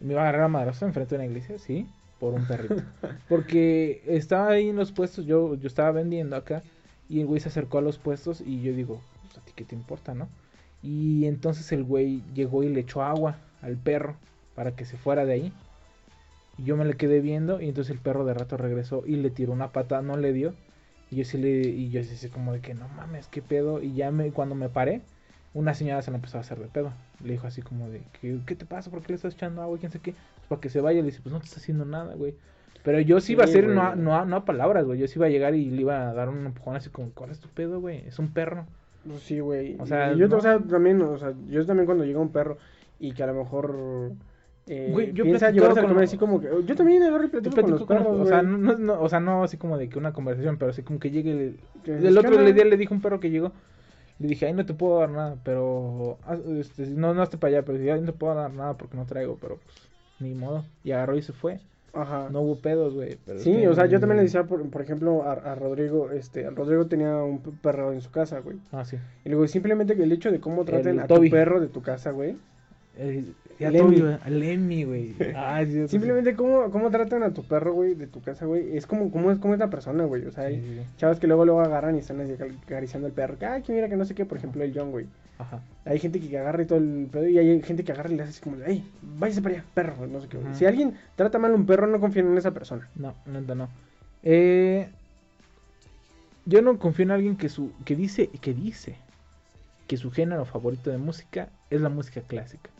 Me 0.00 0.12
iba 0.14 0.22
a 0.22 0.24
agarrar 0.24 0.46
a 0.46 0.48
madrazos 0.48 0.82
enfrente 0.82 1.14
de 1.16 1.22
una 1.22 1.30
iglesia, 1.30 1.58
sí, 1.58 1.86
por 2.18 2.34
un 2.34 2.44
perrito. 2.46 2.82
Porque 3.28 4.02
estaba 4.06 4.50
ahí 4.50 4.68
en 4.68 4.76
los 4.76 4.90
puestos, 4.90 5.26
yo, 5.26 5.54
yo 5.54 5.68
estaba 5.68 5.92
vendiendo 5.92 6.34
acá, 6.34 6.62
y 7.08 7.20
el 7.20 7.26
güey 7.26 7.40
se 7.40 7.48
acercó 7.48 7.78
a 7.78 7.82
los 7.82 7.98
puestos 7.98 8.40
y 8.40 8.62
yo 8.62 8.72
digo, 8.72 9.00
pues, 9.22 9.38
a 9.38 9.40
ti 9.42 9.52
qué 9.54 9.64
te 9.64 9.76
importa, 9.76 10.14
¿no? 10.14 10.28
Y 10.82 11.26
entonces 11.26 11.70
el 11.70 11.84
güey 11.84 12.22
llegó 12.34 12.64
y 12.64 12.68
le 12.68 12.80
echó 12.80 13.02
agua 13.02 13.36
al 13.60 13.76
perro 13.76 14.16
para 14.54 14.72
que 14.72 14.84
se 14.84 14.96
fuera 14.96 15.24
de 15.24 15.32
ahí. 15.34 15.52
Y 16.58 16.64
yo 16.64 16.76
me 16.76 16.84
le 16.84 16.94
quedé 16.96 17.20
viendo 17.20 17.60
y 17.60 17.68
entonces 17.68 17.94
el 17.94 18.00
perro 18.00 18.24
de 18.24 18.34
rato 18.34 18.56
regresó 18.56 19.04
y 19.06 19.16
le 19.16 19.30
tiró 19.30 19.52
una 19.52 19.72
pata, 19.72 20.02
no 20.02 20.16
le 20.16 20.32
dio. 20.32 20.54
Y 21.10 21.16
yo 21.16 21.24
sí 21.24 21.38
le, 21.38 21.50
y 21.50 21.90
yo 21.90 22.02
sí, 22.04 22.16
sí, 22.16 22.28
como 22.30 22.52
de 22.52 22.60
que 22.60 22.74
no 22.74 22.88
mames, 22.88 23.28
qué 23.28 23.42
pedo. 23.42 23.82
Y 23.82 23.94
ya 23.94 24.10
me, 24.10 24.32
cuando 24.32 24.54
me 24.54 24.68
paré, 24.68 25.02
una 25.54 25.74
señora 25.74 26.02
se 26.02 26.10
la 26.10 26.16
empezó 26.16 26.38
a 26.38 26.40
hacer 26.40 26.58
de 26.58 26.68
pedo. 26.68 26.92
Le 27.22 27.32
dijo 27.32 27.46
así 27.46 27.62
como 27.62 27.88
de, 27.90 28.02
¿qué, 28.20 28.40
qué 28.46 28.56
te 28.56 28.66
pasa? 28.66 28.90
¿Por 28.90 29.02
qué 29.02 29.12
le 29.12 29.16
estás 29.16 29.34
echando 29.34 29.62
agua? 29.62 29.78
¿Quién 29.78 29.92
sé 29.92 30.00
qué? 30.00 30.12
Pues 30.36 30.48
para 30.48 30.60
que 30.60 30.70
se 30.70 30.80
vaya. 30.80 31.00
Le 31.00 31.06
dice, 31.06 31.20
pues 31.22 31.32
no 31.32 31.40
te 31.40 31.46
está 31.46 31.58
haciendo 31.60 31.84
nada, 31.84 32.14
güey. 32.14 32.36
Pero 32.82 33.00
yo 33.00 33.20
sí, 33.20 33.28
Sí, 33.28 33.32
iba 33.34 33.42
a 33.44 33.46
hacer, 33.46 33.68
no 33.68 33.82
a, 33.82 33.94
no, 33.96 34.16
a, 34.16 34.24
no 34.24 34.36
a 34.36 34.44
palabras, 34.44 34.84
güey. 34.84 34.98
Yo 34.98 35.06
sí 35.06 35.18
iba 35.18 35.26
a 35.26 35.30
llegar 35.30 35.54
y 35.54 35.70
le 35.70 35.82
iba 35.82 36.08
a 36.10 36.14
dar 36.14 36.28
un 36.28 36.46
empujón 36.46 36.76
así 36.76 36.90
como, 36.90 37.12
¿cuál 37.12 37.30
es 37.30 37.40
tu 37.40 37.48
pedo, 37.48 37.80
güey? 37.80 38.06
Es 38.06 38.18
un 38.18 38.32
perro. 38.32 38.66
Sí, 39.18 39.40
güey. 39.40 39.76
O 39.78 39.86
sea, 39.86 40.14
yo, 40.14 40.28
no. 40.28 40.36
o 40.36 40.40
sea, 40.40 40.58
también, 40.60 41.00
o 41.02 41.18
sea, 41.18 41.34
yo 41.48 41.64
también 41.66 41.86
cuando 41.86 42.04
llega 42.04 42.20
un 42.20 42.32
perro 42.32 42.58
y 42.98 43.12
que 43.14 43.22
a 43.22 43.26
lo 43.26 43.34
mejor 43.34 44.14
eh, 44.66 44.90
Güey, 44.92 45.12
yo 45.12 45.24
piensa 45.24 45.50
llevarse 45.50 45.80
comer 45.82 46.04
así 46.04 46.16
como 46.16 46.40
que, 46.40 46.48
yo 46.64 46.76
también 46.76 47.02
agarro 47.02 47.24
y 47.24 47.30
Yo 47.30 47.30
platico 47.50 47.56
con 47.56 47.70
los 47.70 47.82
platico 47.82 47.86
con 47.86 47.96
perros, 47.98 48.20
o 48.20 48.26
sea, 48.26 48.42
no, 48.42 48.78
no, 48.78 49.00
o 49.00 49.08
sea, 49.08 49.20
no 49.20 49.42
así 49.42 49.56
como 49.56 49.76
de 49.78 49.88
que 49.88 49.98
una 49.98 50.12
conversación, 50.12 50.56
pero 50.58 50.70
así 50.70 50.82
como 50.82 50.98
que 51.00 51.10
llegue 51.10 51.30
el, 51.32 51.60
el 51.86 52.18
otro 52.18 52.30
"¿Qué 52.30 52.38
le, 52.42 52.50
onda?". 52.52 52.64
le 52.64 52.76
dijo 52.76 52.94
un 52.94 53.00
perro 53.00 53.18
que 53.20 53.30
llegó. 53.30 53.52
Le 54.18 54.28
dije, 54.28 54.46
ay, 54.46 54.52
no 54.52 54.64
te 54.64 54.72
puedo 54.74 55.00
dar 55.00 55.10
nada, 55.10 55.36
pero. 55.42 56.18
haz- 56.26 56.46
Este, 56.60 56.86
no, 56.86 57.12
no 57.12 57.22
esté 57.24 57.38
para 57.38 57.56
allá, 57.56 57.64
pero 57.64 57.76
dije, 57.78 57.90
ay, 57.92 58.00
no 58.00 58.06
te 58.06 58.12
puedo 58.12 58.34
dar 58.34 58.52
nada 58.52 58.74
porque 58.76 58.96
no 58.96 59.04
traigo, 59.04 59.36
pero 59.40 59.56
pues, 59.64 59.76
ni 60.20 60.32
modo. 60.34 60.64
Y 60.84 60.92
agarró 60.92 61.16
y 61.16 61.22
se 61.22 61.32
fue. 61.32 61.58
Ajá. 61.92 62.28
No 62.30 62.40
hubo 62.42 62.56
pedos, 62.60 62.94
güey. 62.94 63.18
Sí, 63.38 63.52
que- 63.52 63.68
o 63.68 63.74
sea, 63.74 63.86
yo 63.86 63.98
también 63.98 64.18
le 64.18 64.22
decía, 64.22 64.44
por, 64.44 64.64
por 64.70 64.80
ejemplo, 64.80 65.24
a, 65.24 65.32
a 65.32 65.54
Rodrigo, 65.56 66.10
este, 66.12 66.48
Rodrigo 66.50 66.86
tenía 66.86 67.16
un 67.16 67.40
perro 67.40 67.92
en 67.92 68.00
su 68.00 68.10
casa, 68.12 68.38
güey. 68.38 68.58
Ah, 68.70 68.84
sí. 68.84 68.96
Y 69.24 69.28
luego 69.30 69.46
simplemente 69.48 69.96
que 69.96 70.04
el 70.04 70.12
hecho 70.12 70.30
de 70.30 70.38
cómo 70.40 70.64
traten 70.64 70.92
El 70.92 71.00
a 71.00 71.06
Toby. 71.08 71.28
tu 71.28 71.34
perro 71.36 71.60
de 71.60 71.66
tu 71.68 71.82
casa, 71.82 72.12
güey. 72.12 72.36
El, 72.96 73.34
ya 73.58 73.68
El 73.68 73.76
Emmy. 73.76 73.96
Toby, 74.84 74.84
güey. 74.84 75.14
Ay, 75.36 75.66
Dios. 75.66 75.90
Simplemente 75.90 76.34
cómo, 76.34 76.70
cómo 76.70 76.90
tratan 76.90 77.22
a 77.22 77.30
tu 77.32 77.42
perro, 77.44 77.72
güey, 77.72 77.94
de 77.94 78.06
tu 78.06 78.20
casa, 78.22 78.46
güey. 78.46 78.76
Es 78.76 78.86
como, 78.86 79.10
como 79.10 79.30
es, 79.30 79.38
como 79.38 79.54
es 79.54 79.60
la 79.60 79.70
persona, 79.70 80.04
güey. 80.04 80.24
O 80.26 80.32
sea, 80.32 80.48
Sí, 80.48 80.54
hay 80.54 80.60
sí, 80.60 80.78
sí. 80.80 80.86
chavas 80.96 81.20
que 81.20 81.26
luego 81.26 81.44
luego 81.44 81.60
agarran 81.60 81.96
y 81.96 81.98
están 82.00 82.20
así 82.20 82.32
acariciando 82.64 83.06
al 83.06 83.12
perro. 83.12 83.36
Ay, 83.40 83.62
que 83.62 83.72
mira 83.72 83.88
que 83.88 83.96
no 83.96 84.04
sé 84.04 84.14
qué, 84.14 84.24
por 84.24 84.38
ejemplo, 84.38 84.62
el 84.62 84.72
John, 84.76 84.90
güey. 84.90 85.06
Ajá. 85.38 85.60
Hay 85.84 85.98
gente 85.98 86.20
que 86.20 86.38
agarra 86.38 86.62
y 86.62 86.66
todo 86.66 86.78
el 86.78 87.08
pedo 87.10 87.26
y 87.26 87.38
hay 87.38 87.60
gente 87.62 87.82
que 87.84 87.92
agarra 87.92 88.10
y 88.10 88.16
le 88.16 88.22
hace 88.22 88.30
así 88.30 88.40
como, 88.40 88.56
ey, 88.64 88.84
váyase 89.02 89.42
para 89.42 89.56
allá, 89.56 89.64
perro, 89.74 90.06
no 90.06 90.20
sé 90.20 90.28
qué. 90.28 90.38
Si 90.52 90.66
alguien 90.66 90.94
trata 91.16 91.38
mal 91.38 91.50
a 91.52 91.54
un 91.54 91.66
perro, 91.66 91.86
no 91.88 91.98
confíen 92.00 92.26
en 92.28 92.38
esa 92.38 92.52
persona. 92.52 92.88
No, 92.94 93.14
neta 93.26 93.54
no. 93.54 93.68
Eh, 94.22 94.88
yo 96.44 96.62
no 96.62 96.78
confío 96.78 97.04
en 97.04 97.10
alguien 97.12 97.36
que 97.36 97.48
su 97.48 97.72
que 97.84 97.96
dice 97.96 98.28
que 98.40 98.52
dice 98.54 98.96
que 99.88 99.96
su 99.96 100.10
género 100.10 100.44
favorito 100.44 100.90
de 100.90 100.98
música 100.98 101.48
es 101.70 101.80
la 101.80 101.88
música 101.88 102.20
clásica. 102.20 102.70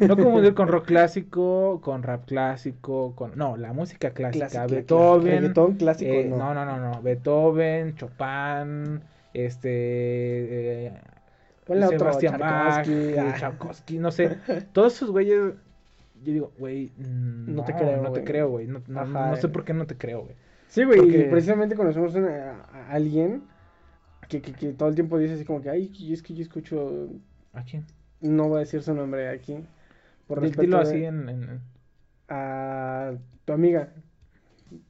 No 0.00 0.16
confundir 0.16 0.54
con 0.54 0.68
rock 0.68 0.86
clásico, 0.86 1.80
con 1.82 2.02
rap 2.02 2.26
clásico, 2.26 3.14
con 3.14 3.36
no, 3.36 3.56
la 3.56 3.72
música 3.72 4.10
clásica, 4.10 4.48
Clásica, 4.48 4.66
Beethoven, 4.66 5.40
reggaetón 5.42 5.74
clásico, 5.76 6.12
eh, 6.12 6.26
no. 6.28 6.54
no, 6.54 6.64
no, 6.64 6.78
no, 6.78 7.02
Beethoven, 7.02 7.94
Chopin, 7.94 9.00
este 9.32 10.86
eh, 10.86 11.00
otro, 11.66 11.88
Sebastián 11.88 12.38
Bach, 12.38 12.84
Tchaikovsky, 12.84 12.92
eh, 12.92 13.20
ah. 13.20 13.34
Tchaikovsky, 13.36 13.98
no 13.98 14.10
sé, 14.10 14.38
todos 14.72 14.94
esos 14.94 15.10
güeyes 15.10 15.54
yo 16.22 16.32
digo, 16.32 16.52
güey, 16.58 16.92
No 16.98 17.64
te 17.64 17.74
creo, 17.74 18.02
no 18.02 18.12
te 18.12 18.24
creo, 18.24 18.48
güey, 18.50 18.66
no, 18.66 18.82
no- 18.86 19.36
sé 19.36 19.42
güey. 19.42 19.52
por 19.52 19.64
qué 19.64 19.74
no 19.74 19.86
te 19.86 19.96
creo, 19.96 20.22
güey. 20.22 20.36
Sí, 20.68 20.84
güey, 20.84 20.98
Porque- 20.98 21.28
precisamente 21.30 21.76
conocemos 21.76 22.14
a, 22.16 22.66
a 22.72 22.90
alguien 22.90 23.44
que, 24.28 24.40
que, 24.40 24.52
que 24.52 24.72
todo 24.72 24.88
el 24.88 24.94
tiempo 24.94 25.18
dice 25.18 25.34
así 25.34 25.44
como 25.44 25.60
que, 25.60 25.70
ay, 25.70 25.92
es 26.10 26.22
que 26.22 26.34
yo 26.34 26.42
escucho, 26.42 27.08
¿A 27.52 27.62
quién? 27.62 27.84
No 28.24 28.48
voy 28.48 28.58
a 28.58 28.60
decir 28.60 28.82
su 28.82 28.94
nombre 28.94 29.28
aquí, 29.28 29.56
por 30.26 30.40
Dilo 30.40 30.78
así 30.78 31.04
en, 31.04 31.28
en- 31.28 31.42
en- 31.44 31.60
a 32.28 33.12
tu 33.44 33.52
amiga, 33.52 33.92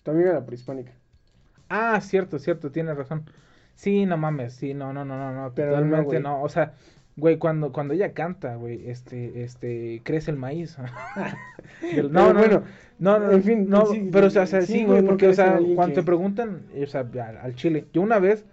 tu 0.02 0.10
amiga 0.10 0.32
la 0.34 0.44
prehispánica. 0.46 0.92
Ah, 1.68 2.00
cierto, 2.00 2.38
cierto, 2.38 2.70
tienes 2.70 2.96
razón. 2.96 3.24
Sí, 3.74 4.06
no 4.06 4.16
mames, 4.16 4.54
sí, 4.54 4.74
no, 4.74 4.92
no, 4.92 5.04
no, 5.04 5.16
no, 5.18 5.32
no, 5.32 5.52
Pero 5.54 5.72
totalmente 5.72 6.20
no, 6.20 6.42
o 6.42 6.48
sea, 6.48 6.74
güey, 7.16 7.38
cuando, 7.38 7.72
cuando 7.72 7.94
ella 7.94 8.12
canta, 8.14 8.54
güey, 8.56 8.88
este, 8.88 9.42
este, 9.42 10.00
crece 10.04 10.30
el 10.30 10.36
maíz. 10.36 10.76
No, 12.10 12.32
no, 12.32 12.40
bueno, 12.40 12.62
no, 12.98 13.18
no, 13.18 13.32
en 13.32 13.42
fin, 13.42 13.68
no, 13.68 13.86
sí, 13.86 14.08
pero 14.12 14.28
o 14.28 14.30
sea, 14.30 14.46
sí, 14.46 14.84
güey, 14.84 15.02
porque, 15.02 15.28
o 15.28 15.32
sea, 15.32 15.60
cuando 15.74 15.94
te 15.94 16.02
preguntan, 16.02 16.62
o 16.82 16.86
sea, 16.86 17.00
al, 17.00 17.36
al 17.38 17.54
chile, 17.54 17.86
yo 17.92 18.02
una 18.02 18.18
vez, 18.18 18.44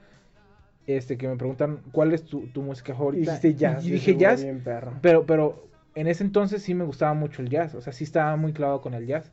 este, 0.88 1.18
que 1.18 1.28
me 1.28 1.36
preguntan 1.38 1.82
cuál 1.92 2.14
es 2.14 2.26
tu, 2.26 2.48
tu 2.48 2.62
música 2.62 2.94
favorita. 2.96 3.40
jazz. 3.42 3.86
Y 3.86 3.92
dije 3.92 4.16
jazz, 4.18 4.44
Bien 4.44 4.62
pero, 5.02 5.26
pero 5.26 5.68
en 5.96 6.08
ese 6.08 6.24
entonces 6.24 6.62
sí 6.64 6.74
me 6.74 6.84
gustaba 6.84 7.14
mucho 7.14 7.42
el 7.42 7.50
jazz. 7.50 7.76
O 7.76 7.82
sea, 7.82 7.94
sí 7.94 8.04
estaba 8.04 8.36
muy 8.36 8.54
clavado 8.54 8.82
con 8.82 8.94
el 8.94 9.06
jazz. 9.06 9.32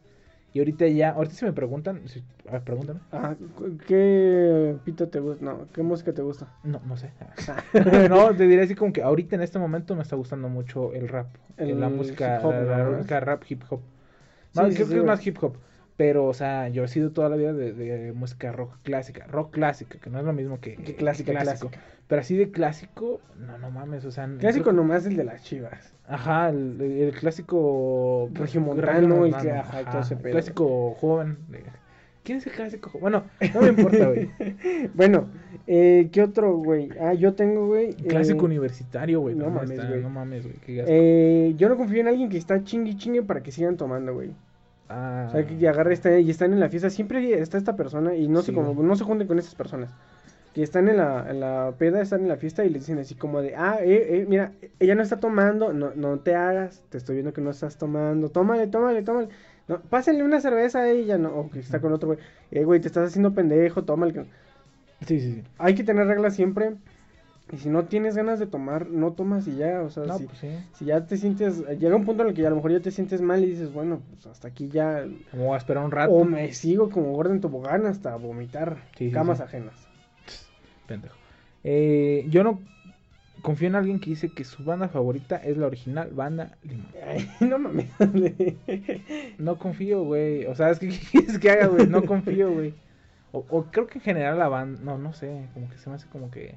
Y 0.54 0.60
ahorita 0.60 0.86
ya, 0.88 1.10
ahorita 1.10 1.34
si 1.34 1.44
me 1.44 1.52
preguntan, 1.52 2.08
si- 2.08 2.22
a 2.48 2.52
ver, 2.52 2.62
pregúntame. 2.62 3.00
Cu- 3.56 3.76
¿qué 3.86 4.74
pito 4.84 5.08
te 5.08 5.20
gusta? 5.20 5.44
No, 5.44 5.66
¿qué 5.72 5.82
música 5.82 6.12
te 6.12 6.22
gusta? 6.22 6.46
No, 6.64 6.80
no 6.86 6.96
sé. 6.96 7.10
no, 8.08 8.34
te 8.34 8.46
diré 8.46 8.62
así 8.62 8.74
como 8.74 8.92
que 8.92 9.02
ahorita 9.02 9.36
en 9.36 9.42
este 9.42 9.58
momento 9.58 9.94
me 9.94 10.02
está 10.02 10.16
gustando 10.16 10.48
mucho 10.48 10.92
el 10.94 11.08
rap. 11.08 11.26
El 11.58 11.80
la 11.80 11.88
música, 11.88 12.38
hip 12.38 12.44
hop, 12.44 12.52
la, 12.52 12.84
música 12.96 13.20
rap, 13.20 13.42
hip 13.48 13.62
hop. 13.68 13.80
Más- 14.54 14.68
sí, 14.68 14.74
creo 14.74 14.86
sí, 14.86 14.92
que 14.94 14.98
es 15.00 15.04
más 15.04 15.26
hip 15.26 15.36
hop. 15.42 15.56
Pero, 15.98 16.26
o 16.26 16.32
sea, 16.32 16.68
yo 16.68 16.84
he 16.84 16.88
sido 16.88 17.10
toda 17.10 17.28
la 17.28 17.36
vida 17.36 17.52
de, 17.52 17.72
de 17.74 18.12
música 18.12 18.52
rock 18.52 18.72
clásica. 18.84 19.26
Rock 19.26 19.50
clásica, 19.52 19.98
que 19.98 20.08
no 20.08 20.18
es 20.20 20.24
lo 20.24 20.32
mismo 20.32 20.60
que, 20.60 20.76
Que 20.76 20.94
clásica, 20.94 21.32
clásico. 21.32 21.68
clásica. 21.68 21.84
Pero 22.06 22.20
así 22.22 22.36
de 22.38 22.50
clásico, 22.50 23.20
no, 23.38 23.58
no 23.58 23.70
mames, 23.70 24.04
o 24.06 24.10
sea... 24.10 24.26
Clásico 24.38 24.70
creo- 24.70 24.76
nomás 24.76 25.04
el 25.06 25.16
de 25.16 25.24
las 25.24 25.42
chivas. 25.42 25.92
Ajá, 26.06 26.48
el, 26.48 26.80
el 26.80 27.12
clásico... 27.12 28.30
Regiomontano, 28.32 29.26
el 29.26 29.36
que- 29.36 29.50
ajá, 29.50 30.04
clásico 30.22 30.94
joven. 30.94 31.36
¿Quién 32.22 32.38
es 32.38 32.46
el 32.46 32.52
clásico 32.52 32.90
joven? 32.90 33.00
Bueno, 33.02 33.24
no 33.54 33.60
me 33.60 33.68
importa, 33.68 34.06
güey. 34.08 34.30
Bueno, 34.94 35.28
eh, 35.66 36.08
¿qué 36.12 36.22
otro, 36.22 36.56
güey? 36.58 36.90
Ah, 37.00 37.14
yo 37.14 37.34
tengo, 37.34 37.66
güey. 37.66 37.88
El 37.88 38.06
clásico 38.06 38.42
eh, 38.42 38.46
universitario, 38.46 39.20
güey. 39.20 39.34
no 39.34 39.50
mames, 39.50 39.86
güey. 39.88 40.00
No 40.00 40.10
mames, 40.10 40.44
güey. 40.44 40.56
eh, 40.68 41.54
yo 41.56 41.68
no 41.68 41.76
confío 41.76 42.00
en 42.00 42.08
alguien 42.08 42.28
que 42.28 42.38
está 42.38 42.62
chingue 42.62 42.96
chingue 42.96 43.22
para 43.22 43.42
que 43.42 43.50
sigan 43.50 43.76
tomando, 43.76 44.14
güey. 44.14 44.30
Ah, 44.88 45.26
O 45.28 45.30
sea, 45.30 45.46
que 45.46 45.68
agarre 45.68 45.94
esta 45.94 46.18
y 46.18 46.30
están 46.30 46.52
en 46.52 46.60
la 46.60 46.68
fiesta. 46.68 46.90
Siempre 46.90 47.40
está 47.40 47.58
esta 47.58 47.76
persona 47.76 48.14
y 48.14 48.28
no, 48.28 48.40
Sí, 48.40 48.46
se, 48.46 48.52
como, 48.52 48.74
no 48.82 48.96
se 48.96 49.04
junten 49.04 49.26
con 49.28 49.38
esas 49.38 49.54
personas. 49.54 49.90
Que 50.54 50.62
están 50.62 50.88
en 50.88 50.96
la, 50.96 51.30
en 51.30 51.40
la 51.40 51.74
peda, 51.78 52.00
están 52.00 52.22
en 52.22 52.28
la 52.28 52.36
fiesta 52.36 52.64
y 52.64 52.70
le 52.70 52.78
dicen 52.78 52.98
así 52.98 53.14
como 53.14 53.42
de, 53.42 53.54
ah, 53.56 53.78
eh, 53.82 54.20
eh, 54.22 54.26
mira, 54.28 54.52
ella 54.80 54.94
no 54.94 55.02
está 55.02 55.20
tomando, 55.20 55.72
no, 55.72 55.92
no 55.94 56.20
te 56.20 56.34
hagas, 56.34 56.82
te 56.88 56.98
estoy 56.98 57.16
viendo 57.16 57.32
que 57.32 57.40
no 57.42 57.50
estás 57.50 57.76
tomando, 57.78 58.30
tómale, 58.30 58.66
tómale, 58.66 59.02
tómale. 59.02 59.28
No, 59.68 59.80
pásenle 59.82 60.24
una 60.24 60.40
cerveza 60.40 60.80
a 60.80 60.88
ella, 60.88 61.18
no, 61.18 61.30
o 61.36 61.50
que 61.50 61.60
está 61.60 61.80
con 61.80 61.92
otro 61.92 62.08
güey. 62.08 62.18
Eh, 62.50 62.64
güey, 62.64 62.80
te 62.80 62.88
estás 62.88 63.08
haciendo 63.08 63.34
pendejo, 63.34 63.84
tómale. 63.84 64.26
Sí, 65.06 65.20
sí, 65.20 65.34
sí. 65.34 65.44
Hay 65.58 65.74
que 65.74 65.84
tener 65.84 66.06
reglas 66.06 66.34
siempre. 66.34 66.76
Y 67.50 67.56
si 67.56 67.68
no 67.70 67.84
tienes 67.86 68.14
ganas 68.16 68.38
de 68.38 68.46
tomar, 68.46 68.88
no 68.90 69.12
tomas 69.12 69.46
y 69.48 69.56
ya, 69.56 69.80
o 69.82 69.88
sea, 69.90 70.04
No, 70.04 70.18
si, 70.18 70.24
pues 70.26 70.38
sí. 70.38 70.48
si 70.74 70.84
ya 70.84 71.06
te 71.06 71.16
sientes, 71.16 71.64
llega 71.78 71.96
un 71.96 72.04
punto 72.04 72.22
en 72.22 72.28
el 72.28 72.34
que 72.34 72.46
a 72.46 72.50
lo 72.50 72.56
mejor 72.56 72.72
ya 72.72 72.80
te 72.80 72.90
sientes 72.90 73.20
mal 73.22 73.42
y 73.42 73.46
dices, 73.46 73.72
bueno, 73.72 74.00
pues 74.10 74.26
hasta 74.26 74.48
aquí 74.48 74.68
ya, 74.68 75.06
Como 75.30 75.46
voy 75.46 75.54
a 75.54 75.58
esperar 75.58 75.82
un 75.84 75.90
rato. 75.90 76.12
o 76.12 76.24
me 76.24 76.52
sigo 76.52 76.90
como 76.90 77.12
gordo 77.12 77.32
en 77.32 77.40
tobogán 77.40 77.86
hasta 77.86 78.14
vomitar 78.16 78.76
Sí, 78.98 79.10
camas 79.10 79.38
sí. 79.38 79.44
ajenas. 79.44 79.74
Pendejo. 80.86 81.14
Eh, 81.64 82.26
yo 82.28 82.44
no 82.44 82.60
confío 83.42 83.68
en 83.68 83.76
alguien 83.76 84.00
que 84.00 84.10
dice 84.10 84.28
que 84.30 84.44
su 84.44 84.64
banda 84.64 84.88
favorita 84.88 85.36
es 85.36 85.56
la 85.56 85.66
original 85.68 86.10
banda 86.12 86.56
Limón. 86.62 86.88
Ay, 87.06 87.30
no 87.48 87.58
mames. 87.58 87.86
No 89.38 89.58
confío, 89.58 90.02
güey. 90.04 90.46
O 90.46 90.54
sea, 90.54 90.70
es 90.70 90.78
que 90.78 90.88
¿qué 90.90 90.98
quieres 91.10 91.38
que 91.38 91.50
haga, 91.50 91.66
güey? 91.68 91.86
No 91.86 92.04
confío, 92.04 92.52
güey. 92.52 92.74
O, 93.32 93.44
o 93.50 93.64
creo 93.64 93.86
que 93.86 93.98
en 93.98 94.04
general 94.04 94.38
la 94.38 94.48
banda, 94.48 94.80
no, 94.82 94.96
no 94.98 95.12
sé, 95.12 95.48
como 95.54 95.68
que 95.68 95.76
se 95.78 95.90
me 95.90 95.96
hace 95.96 96.08
como 96.08 96.30
que... 96.30 96.54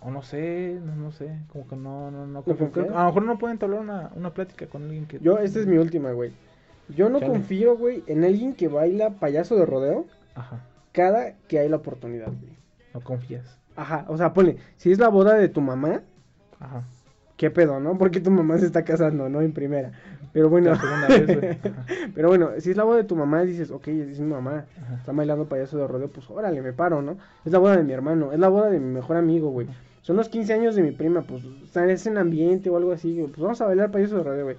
O 0.00 0.10
no 0.10 0.22
sé, 0.22 0.78
no, 0.84 0.94
no 0.94 1.10
sé, 1.10 1.38
como 1.52 1.66
que 1.66 1.76
no, 1.76 2.10
no, 2.10 2.26
no 2.26 2.42
confío. 2.42 2.96
A 2.96 3.02
lo 3.02 3.06
mejor 3.06 3.22
no 3.24 3.38
pueden 3.38 3.54
entablar 3.54 3.80
una, 3.80 4.10
una 4.14 4.32
plática 4.32 4.66
con 4.66 4.84
alguien 4.84 5.06
que... 5.06 5.18
Yo, 5.20 5.38
esta 5.38 5.58
es 5.58 5.66
mi 5.66 5.78
última, 5.78 6.12
güey. 6.12 6.32
Yo 6.88 7.08
no 7.08 7.18
Chale. 7.18 7.32
confío, 7.32 7.76
güey, 7.76 8.04
en 8.06 8.24
alguien 8.24 8.54
que 8.54 8.68
baila 8.68 9.10
payaso 9.10 9.56
de 9.56 9.66
rodeo 9.66 10.06
Ajá, 10.34 10.60
cada 10.92 11.32
que 11.48 11.58
hay 11.58 11.68
la 11.68 11.76
oportunidad, 11.76 12.26
güey. 12.28 12.52
no 12.94 13.00
confías. 13.00 13.58
Ajá, 13.74 14.04
o 14.08 14.16
sea, 14.16 14.32
ponle, 14.32 14.58
si 14.76 14.92
es 14.92 14.98
la 14.98 15.08
boda 15.08 15.34
de 15.34 15.48
tu 15.48 15.60
mamá, 15.60 16.02
Ajá. 16.60 16.82
¿Qué 17.36 17.50
pedo, 17.50 17.80
no? 17.80 17.96
Porque 17.98 18.20
tu 18.20 18.30
mamá 18.30 18.58
se 18.58 18.66
está 18.66 18.84
casando, 18.84 19.28
¿no? 19.28 19.40
En 19.40 19.52
primera. 19.52 19.92
Pero 20.32 20.50
bueno, 20.50 20.70
La 20.70 20.76
segunda 20.76 21.08
vez, 21.08 21.58
pero 22.14 22.28
bueno, 22.28 22.50
si 22.58 22.70
es 22.70 22.76
la 22.76 22.84
boda 22.84 22.98
de 22.98 23.04
tu 23.04 23.16
mamá, 23.16 23.42
dices, 23.42 23.70
ok, 23.70 23.88
es 23.88 24.20
mi 24.20 24.28
mamá. 24.30 24.66
ajá. 24.82 24.94
Está 24.96 25.12
bailando 25.12 25.48
payaso 25.48 25.78
de 25.78 25.86
rodeo, 25.86 26.08
pues 26.08 26.28
órale, 26.30 26.60
me 26.60 26.72
paro, 26.74 27.00
¿no? 27.00 27.16
Es 27.44 27.52
la 27.52 27.58
boda 27.58 27.76
de 27.76 27.84
mi 27.84 27.92
hermano, 27.92 28.32
es 28.32 28.38
la 28.38 28.48
boda 28.48 28.68
de 28.70 28.78
mi 28.78 28.92
mejor 28.92 29.16
amigo, 29.16 29.50
güey. 29.50 29.66
Son 30.02 30.16
los 30.16 30.28
15 30.28 30.52
años 30.52 30.76
de 30.76 30.82
mi 30.82 30.92
prima, 30.92 31.22
pues, 31.22 31.42
están 31.64 31.90
es 31.90 32.06
en 32.06 32.18
ambiente 32.18 32.70
o 32.70 32.76
algo 32.76 32.92
así, 32.92 33.14
güey, 33.14 33.26
pues 33.28 33.40
vamos 33.40 33.60
a 33.60 33.66
bailar 33.66 33.90
payaso 33.90 34.18
de 34.18 34.22
rodeo, 34.24 34.44
güey. 34.44 34.56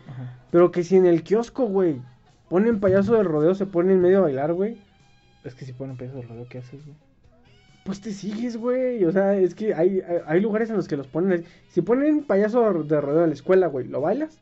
Pero 0.51 0.71
que 0.71 0.84
si 0.84 0.97
en 0.97 1.05
el 1.05 1.23
kiosco, 1.23 1.67
güey, 1.67 2.01
ponen 2.49 2.80
payaso 2.80 3.15
de 3.15 3.23
rodeo, 3.23 3.53
se 3.53 3.65
pone 3.65 3.93
en 3.93 4.01
medio 4.01 4.17
a 4.17 4.21
bailar, 4.21 4.53
güey, 4.53 4.82
Es 5.43 5.53
que 5.55 5.63
si 5.63 5.73
ponen 5.73 5.95
peso 5.95 6.15
de 6.15 6.23
rodeo, 6.23 6.47
¿qué 6.49 6.57
haces, 6.57 6.84
güey? 6.84 6.97
Pues 7.88 8.02
te 8.02 8.12
sigues, 8.12 8.58
güey. 8.58 9.04
O 9.06 9.12
sea, 9.12 9.36
es 9.36 9.56
que 9.56 9.74
hay, 9.74 10.02
hay, 10.28 10.40
lugares 10.42 10.70
en 10.70 10.76
los 10.76 10.88
que 10.88 10.98
los 10.98 11.08
ponen. 11.08 11.46
Si 11.70 11.82
ponen 11.82 12.24
payaso 12.24 12.84
de 12.84 13.02
rodeo 13.02 13.24
en 13.24 13.30
la 13.30 13.34
escuela, 13.34 13.68
güey, 13.68 13.88
¿lo 13.88 14.02
bailas? 14.02 14.40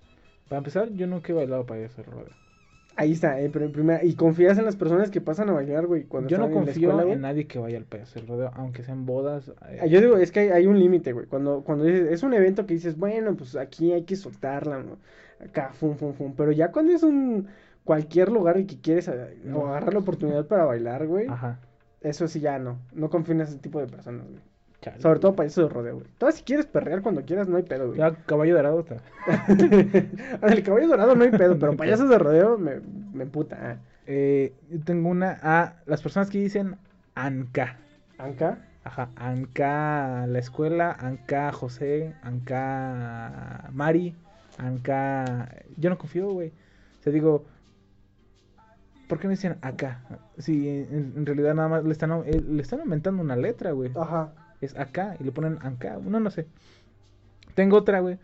Para 0.50 0.58
empezar, 0.58 0.89
yo 0.93 1.08
nunca 1.08 1.32
he 1.32 1.36
bailado 1.36 1.66
payaso 1.66 2.02
de 2.02 2.10
rodeo. 2.10 2.34
Ahí 2.98 3.12
está, 3.12 3.39
eh, 3.41 3.50
pero 3.54 3.66
en 3.66 3.72
primera. 3.72 4.04
Y 4.04 4.16
confías 4.16 4.58
en 4.58 4.66
las 4.66 4.76
personas 4.76 5.12
que 5.12 5.22
pasan 5.22 5.50
a 5.50 5.54
bailar, 5.54 5.86
güey, 5.86 6.04
cuando 6.06 6.30
Yo 6.30 6.38
no 6.38 6.46
están 6.46 6.58
en 6.58 6.66
la 6.66 6.72
confío 6.72 6.89
escuela, 6.91 7.14
en 7.14 7.22
nadie 7.22 7.46
que 7.46 7.60
vaya 7.60 7.78
al 7.78 7.84
payaso 7.86 8.20
del 8.20 8.28
rodeo, 8.28 8.52
aunque 8.56 8.84
sean 8.84 9.06
bodas. 9.06 9.50
eh, 9.70 9.80
Ah, 9.82 9.86
Yo 9.86 10.02
digo, 10.02 10.18
es 10.18 10.32
que 10.32 10.39
hay, 10.41 10.50
hay 10.50 10.68
un 10.68 10.80
límite, 10.80 11.14
güey. 11.14 11.28
Cuando, 11.28 11.62
cuando 11.62 11.84
dices, 11.86 12.10
es 12.12 12.24
un 12.24 12.34
evento 12.34 12.66
que 12.66 12.74
dices, 12.74 12.98
bueno, 12.98 13.36
pues 13.36 13.56
aquí 13.56 13.91
hay 13.91 14.04
que 14.04 14.16
soltarla, 14.16 14.82
¿no? 14.82 14.98
Acá, 15.46 15.72
fum, 15.74 15.96
fum, 15.96 16.14
fum. 16.14 16.34
Pero 16.36 16.52
ya 16.52 16.72
cuando 16.72 16.93
es 16.93 17.04
un 17.04 17.48
cualquier 17.84 18.32
lugar 18.32 18.60
y 18.60 18.66
que 18.66 18.80
quieres 18.80 19.08
eh, 19.10 19.38
No. 19.43 19.68
agarrar 19.68 19.93
la 19.93 20.00
oportunidad 20.00 20.48
para 20.48 20.64
bailar, 20.66 21.06
güey, 21.06 21.28
Ajá. 21.28 21.60
Eso 22.10 22.28
sí 22.28 22.39
ya 22.39 22.60
no. 22.60 22.80
No 22.93 23.10
confío 23.10 23.34
en 23.36 23.41
ese 23.41 23.58
tipo 23.58 23.80
de 23.80 23.88
personas, 23.88 24.28
güey. 24.28 24.41
chale. 24.82 25.01
Sobre 25.01 25.20
todo 25.20 25.36
payaso 25.36 25.64
de 25.64 25.70
rodeo, 25.70 25.95
güey. 25.95 26.08
Todavía 26.18 26.38
si 26.38 26.43
quieres 26.43 26.66
perrear 26.66 27.01
cuando 27.01 27.24
quieras, 27.24 27.47
no 27.47 27.58
hay 27.58 27.64
pedo, 27.64 27.88
güey. 27.88 27.97
Ya, 27.99 28.14
caballo 28.26 28.56
dorado 28.56 28.80
está. 28.82 29.01
el 30.47 30.64
caballo 30.64 30.88
dorado 30.88 31.16
no 31.16 31.24
hay 31.24 31.32
pedo, 31.32 31.58
pero 31.58 31.76
payasos 31.78 32.10
de 32.10 32.18
rodeo 32.20 32.58
me, 32.58 32.80
me 33.14 33.24
emputa. 33.24 33.58
ah. 33.62 33.78
Eh, 34.08 34.53
yo 34.70 34.80
tengo 34.84 35.10
una 35.10 35.39
a 35.41 35.82
las 35.88 36.01
personas 36.03 36.30
que 36.30 36.38
dicen 36.39 36.78
Anca. 37.16 37.80
¿Anca? 38.20 38.60
Ajá, 38.84 39.10
Anca 39.16 40.28
la 40.28 40.38
escuela, 40.39 40.95
Anca 40.99 41.51
José, 41.51 42.14
Anca 42.22 43.70
Mari, 43.74 44.16
Anca. 44.58 45.49
Yo 45.78 45.89
no 45.89 45.97
confío, 45.97 46.30
güey. 46.32 46.49
O 46.99 47.03
sea, 47.03 47.12
digo, 47.12 47.45
¿por 49.08 49.20
qué 49.20 49.28
no 49.28 49.32
dicen 49.32 49.58
acá? 49.62 50.01
Si 50.38 50.68
en, 50.70 51.14
en 51.16 51.26
realidad 51.26 51.53
nada 51.56 51.68
más 51.70 51.84
le 51.84 51.91
están, 51.91 52.12
eh, 52.26 52.41
le 52.47 52.62
están 52.62 52.80
aumentando 52.82 53.22
una 53.22 53.36
letra, 53.36 53.72
güey. 53.72 53.91
Ajá. 53.95 54.34
Es 54.62 54.78
acá 54.78 55.16
y 55.20 55.24
le 55.24 55.32
ponen 55.32 55.58
Anca. 55.62 55.97
No, 56.03 56.20
no 56.20 56.30
sé. 56.30 56.47
Tengo 57.53 57.78
otra, 57.78 57.99
güey. 57.99 58.18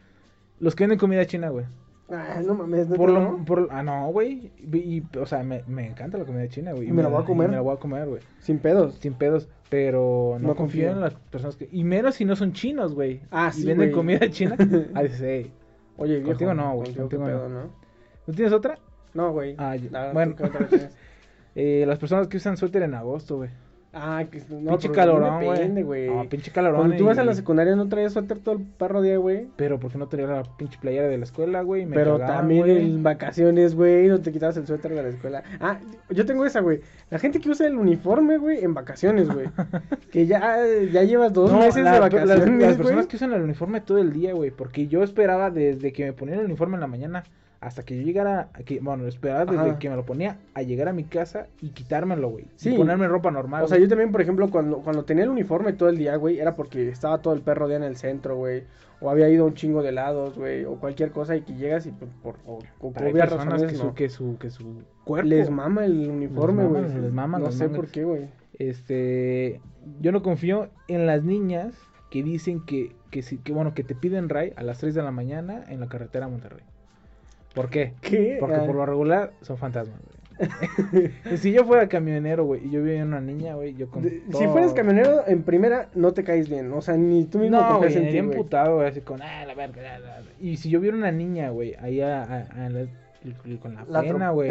Los 0.59 0.75
que 0.75 0.83
venden 0.83 0.99
comida 0.99 1.25
china, 1.25 1.49
güey. 1.49 1.65
Ah, 2.09 2.41
no 2.45 2.53
mames, 2.55 2.87
¿neta 2.87 2.97
Por 2.97 3.09
lo, 3.09 3.21
no? 3.21 3.45
por, 3.45 3.69
ah, 3.71 3.83
no, 3.83 4.07
güey. 4.11 4.51
Y, 4.57 4.77
y, 4.77 5.07
o 5.17 5.25
sea, 5.25 5.43
me, 5.43 5.63
me 5.67 5.87
encanta 5.87 6.17
la 6.17 6.25
comida 6.25 6.47
china, 6.49 6.73
güey. 6.73 6.89
Y 6.89 6.91
me 6.91 7.01
la 7.03 7.09
voy 7.09 7.23
a 7.23 7.25
comer. 7.25 7.47
y 7.47 7.51
me 7.51 7.55
la 7.55 7.61
voy 7.61 7.73
a 7.73 7.79
comer, 7.79 8.07
güey. 8.09 8.21
Sin 8.39 8.59
pedos. 8.59 8.95
Sin 8.95 9.13
pedos. 9.13 9.47
Pero 9.69 10.37
no, 10.41 10.49
No 10.49 10.55
confío, 10.55 10.87
confío. 10.87 10.91
en 10.91 10.99
las 10.99 11.13
personas 11.13 11.55
que. 11.55 11.69
Y 11.71 11.85
menos 11.85 12.15
si 12.15 12.25
no 12.25 12.35
son 12.35 12.51
chinos, 12.51 12.93
güey. 12.93 13.21
Ah, 13.31 13.51
y 13.53 13.61
sí, 13.61 13.65
venden 13.65 13.91
güey. 13.91 13.95
comida 13.95 14.29
china. 14.29 14.57
Ah, 14.93 15.03
dices, 15.03 15.21
"Ey, 15.21 15.53
Oye, 15.97 16.15
viejo. 16.15 16.29
Contigo 16.31 16.53
no, 16.53 16.73
güey, 16.73 16.87
contigo 16.93 17.07
qué 17.09 17.15
contigo 17.17 17.23
no. 17.23 17.27
pedo, 17.47 17.49
¿no? 17.49 17.69
¿No 18.27 18.33
tienes 18.33 18.53
otra? 18.53 18.77
No, 19.13 19.31
güey. 19.31 19.55
Ah, 19.57 19.75
La- 19.91 20.11
bueno. 20.13 20.35
¿qué 20.35 20.43
otra 20.45 20.67
tienes? 20.67 20.89
Eh, 21.53 21.83
las 21.85 21.99
personas 21.99 22.29
que 22.29 22.37
usan 22.37 22.55
suéter 22.55 22.81
en 22.83 22.93
agosto, 22.93 23.35
güey. 23.35 23.49
Ah, 23.91 24.23
que 24.31 24.41
no, 24.49 24.69
pinche 24.77 24.89
calorón, 24.89 25.41
depende, 25.41 25.83
güey. 25.83 26.09
No, 26.09 26.29
pinche 26.29 26.49
calorón. 26.49 26.77
Cuando 26.77 26.95
tú 26.95 27.03
vas 27.07 27.17
a 27.17 27.25
la 27.25 27.33
secundaria 27.33 27.75
no 27.75 27.89
traías 27.89 28.13
suéter 28.13 28.39
todo 28.39 28.55
el 28.55 28.61
perro 28.61 29.01
día, 29.01 29.17
güey. 29.17 29.47
Pero 29.57 29.77
porque 29.81 29.97
no 29.97 30.07
tenía 30.07 30.27
la 30.27 30.43
pinche 30.43 30.79
playera 30.79 31.09
de 31.09 31.17
la 31.17 31.25
escuela, 31.25 31.61
güey. 31.61 31.85
Pero 31.87 32.13
cagaban, 32.17 32.37
también 32.37 32.69
en 32.69 33.03
vacaciones, 33.03 33.75
güey, 33.75 34.07
no 34.07 34.21
te 34.21 34.31
quitabas 34.31 34.55
el 34.55 34.65
suéter 34.65 34.93
de 34.95 35.03
la 35.03 35.09
escuela. 35.09 35.43
Ah, 35.59 35.77
yo 36.09 36.25
tengo 36.25 36.45
esa, 36.45 36.61
güey. 36.61 36.79
La 37.09 37.19
gente 37.19 37.41
que 37.41 37.49
usa 37.49 37.67
el 37.67 37.75
uniforme, 37.75 38.37
güey, 38.37 38.63
en 38.63 38.73
vacaciones, 38.73 39.27
güey. 39.29 39.47
que 40.09 40.25
ya, 40.25 40.55
ya 40.89 41.03
llevas 41.03 41.33
dos 41.33 41.51
No, 41.51 41.59
meses 41.59 41.83
la- 41.83 41.91
de 41.95 41.99
las- 41.99 42.09
vacaciones, 42.13 42.37
Las, 42.39 42.47
güey. 42.61 42.77
personas 42.77 43.07
que 43.07 43.17
usan 43.17 43.33
el 43.33 43.41
uniforme 43.41 43.81
todo 43.81 43.97
el 43.97 44.13
día, 44.13 44.33
güey. 44.33 44.51
Porque 44.51 44.87
yo 44.87 45.03
esperaba 45.03 45.51
desde 45.51 45.91
que 45.91 46.05
me 46.05 46.13
ponían 46.13 46.39
el 46.39 46.45
uniforme 46.45 46.75
en 46.75 46.81
la 46.81 46.87
mañana 46.87 47.23
hasta 47.61 47.83
que 47.83 47.95
yo 47.97 48.03
llegara. 48.03 48.49
a 48.53 48.63
que- 48.63 48.79
bueno, 48.81 49.05
esperaba 49.07 49.45
desde 49.45 49.69
Ajá. 49.69 49.79
que 49.79 49.89
me 49.89 49.95
lo 49.95 50.03
ponía 50.05 50.37
a 50.55 50.61
llegar 50.63 50.89
a 50.89 50.93
mi 50.93 51.03
casa 51.05 51.47
y 51.61 51.69
quitármelo, 51.69 52.29
güey. 52.29 52.45
Sí. 52.57 52.73
Y 52.73 52.77
ponerme 52.77 53.07
ropa 53.07 53.31
normal. 53.31 53.63
O 53.63 53.67
sea, 53.67 53.77
güey. 53.77 53.85
yo 53.87 53.89
también, 53.89 54.11
por 54.11 54.21
ejemplo, 54.21 54.49
cuando, 54.49 54.79
cuando 54.79 55.05
tenía 55.05 55.23
el 55.23 55.29
uniforme 55.29 55.71
todo 55.73 55.87
el 55.87 55.97
día, 55.97 56.15
güey, 56.17 56.39
era 56.39 56.55
porque 56.55 56.89
estaba 56.89 57.19
todo 57.21 57.33
el 57.33 57.41
perro 57.41 57.67
día 57.67 57.77
en 57.77 57.83
el 57.83 57.95
centro, 57.95 58.35
güey. 58.35 58.63
O 58.99 59.09
había 59.09 59.29
ido 59.29 59.45
a 59.45 59.47
un 59.47 59.53
chingo 59.55 59.81
de 59.81 59.89
helados, 59.89 60.37
güey. 60.37 60.65
O 60.65 60.75
cualquier 60.75 61.11
cosa 61.11 61.35
y 61.35 61.41
que 61.41 61.53
llegas 61.55 61.85
y 61.87 61.91
pues, 61.91 62.11
por, 62.21 62.35
por 62.37 62.63
obvias 63.03 63.31
razones, 63.31 63.63
que, 63.71 63.77
no. 63.77 63.83
su, 63.83 63.93
que, 63.95 64.09
su, 64.09 64.37
que 64.39 64.49
su 64.51 64.83
cuerpo. 65.05 65.27
Les 65.29 65.49
mama 65.49 65.85
el 65.85 66.09
uniforme, 66.09 66.63
mama, 66.65 66.79
güey. 66.81 67.01
les 67.01 67.11
mama 67.13 67.39
No 67.39 67.45
los 67.45 67.55
sé 67.55 67.63
mangas. 67.65 67.77
por 67.79 67.87
qué, 67.91 68.03
güey. 68.03 68.27
Este. 68.59 69.59
Yo 70.01 70.11
no 70.11 70.21
confío 70.21 70.69
en 70.87 71.05
las 71.07 71.23
niñas 71.23 71.73
que 72.09 72.23
dicen 72.23 72.63
que, 72.65 72.95
que, 73.09 73.21
sí- 73.21 73.37
que, 73.39 73.53
bueno, 73.53 73.73
que 73.73 73.83
te 73.83 73.95
piden 73.95 74.29
ray 74.29 74.53
a 74.55 74.63
las 74.63 74.79
3 74.79 74.93
de 74.93 75.01
la 75.01 75.11
mañana 75.11 75.63
en 75.67 75.79
la 75.79 75.87
carretera 75.87 76.25
a 76.25 76.29
Monterrey. 76.29 76.63
¿Por 77.53 77.69
qué? 77.69 77.93
¿Qué? 78.01 78.37
Porque 78.39 78.55
Ah. 78.57 78.65
por 78.65 78.75
lo 78.75 78.85
regular 78.85 79.33
son 79.41 79.57
fantasmas, 79.57 79.99
güey. 80.01 81.37
si 81.37 81.51
yo 81.51 81.65
fuera 81.65 81.87
camionero, 81.87 82.45
güey, 82.45 82.65
y 82.65 82.71
yo 82.71 82.81
viera 82.83 83.03
una 83.03 83.21
niña, 83.21 83.55
güey, 83.55 83.75
yo 83.75 83.89
con 83.89 84.01
De- 84.03 84.21
Si 84.33 84.47
fueras 84.47 84.73
camionero, 84.73 85.23
en 85.27 85.43
primera 85.43 85.89
no 85.93 86.13
te 86.13 86.23
caes 86.23 86.49
bien. 86.49 86.71
O 86.73 86.81
sea, 86.81 86.95
ni 86.97 87.25
tú 87.25 87.37
mismo 87.39 87.57
No, 87.59 87.83
en 87.83 87.91
iría 87.91 88.01
güey. 88.09 88.17
emputado, 88.17 88.75
güey, 88.77 88.87
así 88.87 89.01
con, 89.01 89.21
ah, 89.21 89.45
la 89.45 89.53
verga, 89.53 89.81
la, 89.83 89.99
la, 89.99 90.19
la". 90.21 90.27
Y 90.39 90.57
si 90.57 90.69
yo 90.69 90.79
viera 90.79 90.97
una 90.97 91.11
niña, 91.11 91.49
güey, 91.51 91.75
ahí 91.79 92.01
a, 92.01 92.23
a- 92.23 92.65
a 92.65 92.69
la- 92.69 92.87
con 93.61 93.75
la, 93.75 93.85
La 93.87 94.01
pena, 94.01 94.31
güey. 94.31 94.49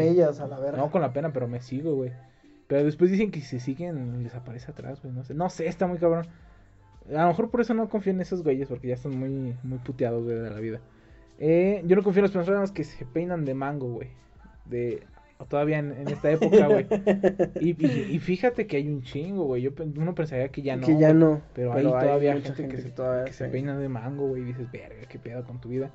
No, 0.76 0.90
con 0.92 1.01
la 1.01 1.12
pena, 1.12 1.32
pero 1.32 1.48
me 1.48 1.61
sigo, 1.61 1.94
güey. 1.96 2.12
Pero 2.68 2.84
después 2.84 3.11
dicen 3.11 3.32
que 3.32 3.40
si 3.40 3.46
se 3.46 3.61
siguen, 3.61 4.22
les 4.22 4.32
aparece 4.36 4.70
atrás, 4.70 5.03
güey. 5.03 5.12
No 5.12 5.24
sé, 5.24 5.34
no 5.34 5.51
sé, 5.51 5.66
está 5.66 5.88
muy 5.88 5.98
cabrón. 5.98 6.26
A 7.12 7.22
lo 7.22 7.26
mejor 7.28 7.51
por 7.51 7.62
eso 7.62 7.74
no 7.74 7.88
confío 7.88 8.12
en 8.12 8.20
esos 8.20 8.44
güeyes, 8.44 8.68
porque 8.68 8.86
ya 8.86 8.94
están 8.94 9.18
muy, 9.18 9.57
muy 9.64 9.78
puteados, 9.78 10.22
güey, 10.22 10.36
de 10.36 10.51
la 10.51 10.61
vida. 10.61 10.78
Eh, 11.41 11.82
yo 11.86 11.97
no 11.97 12.03
confío 12.03 12.20
en 12.20 12.24
las 12.24 12.32
personas 12.32 12.70
que 12.70 12.84
se 12.84 13.05
peinan 13.07 13.45
de 13.45 13.55
mango, 13.55 13.88
güey. 13.95 14.09
De, 14.66 15.03
todavía 15.49 15.78
en, 15.78 15.93
en 15.93 16.09
esta 16.09 16.30
época, 16.30 16.66
güey. 16.68 16.86
Y, 17.61 17.70
y- 17.86 18.14
y 18.14 18.18
fíjate 18.18 18.66
que 18.66 18.76
hay 18.76 18.88
un 18.88 19.03
chingo, 19.03 19.45
güey. 19.45 19.62
Yo, 19.62 19.70
uno 19.97 20.14
pensaría 20.14 20.49
que 20.51 20.61
ya 20.62 20.76
no. 20.76 20.86
que 20.86 20.99
ya 20.99 21.12
no. 21.14 21.41
Pero, 21.55 21.72
hay 21.72 21.82
todavía 21.82 22.34
mucha 22.34 22.55
gente, 22.55 22.76
que, 22.76 22.82
se, 22.82 22.91
todavía 22.91 23.24
que 23.24 23.32
se 23.32 23.47
se- 23.47 23.51
peina 23.51 23.76
de 23.78 23.88
mango, 23.88 24.28
güey. 24.28 24.43
Y 24.43 24.45
dices, 24.45 24.70
verga, 24.70 25.07
qué 25.09 25.18
pedo 25.18 25.43
con 25.45 25.61
tu 25.61 25.70
vida. 25.70 25.91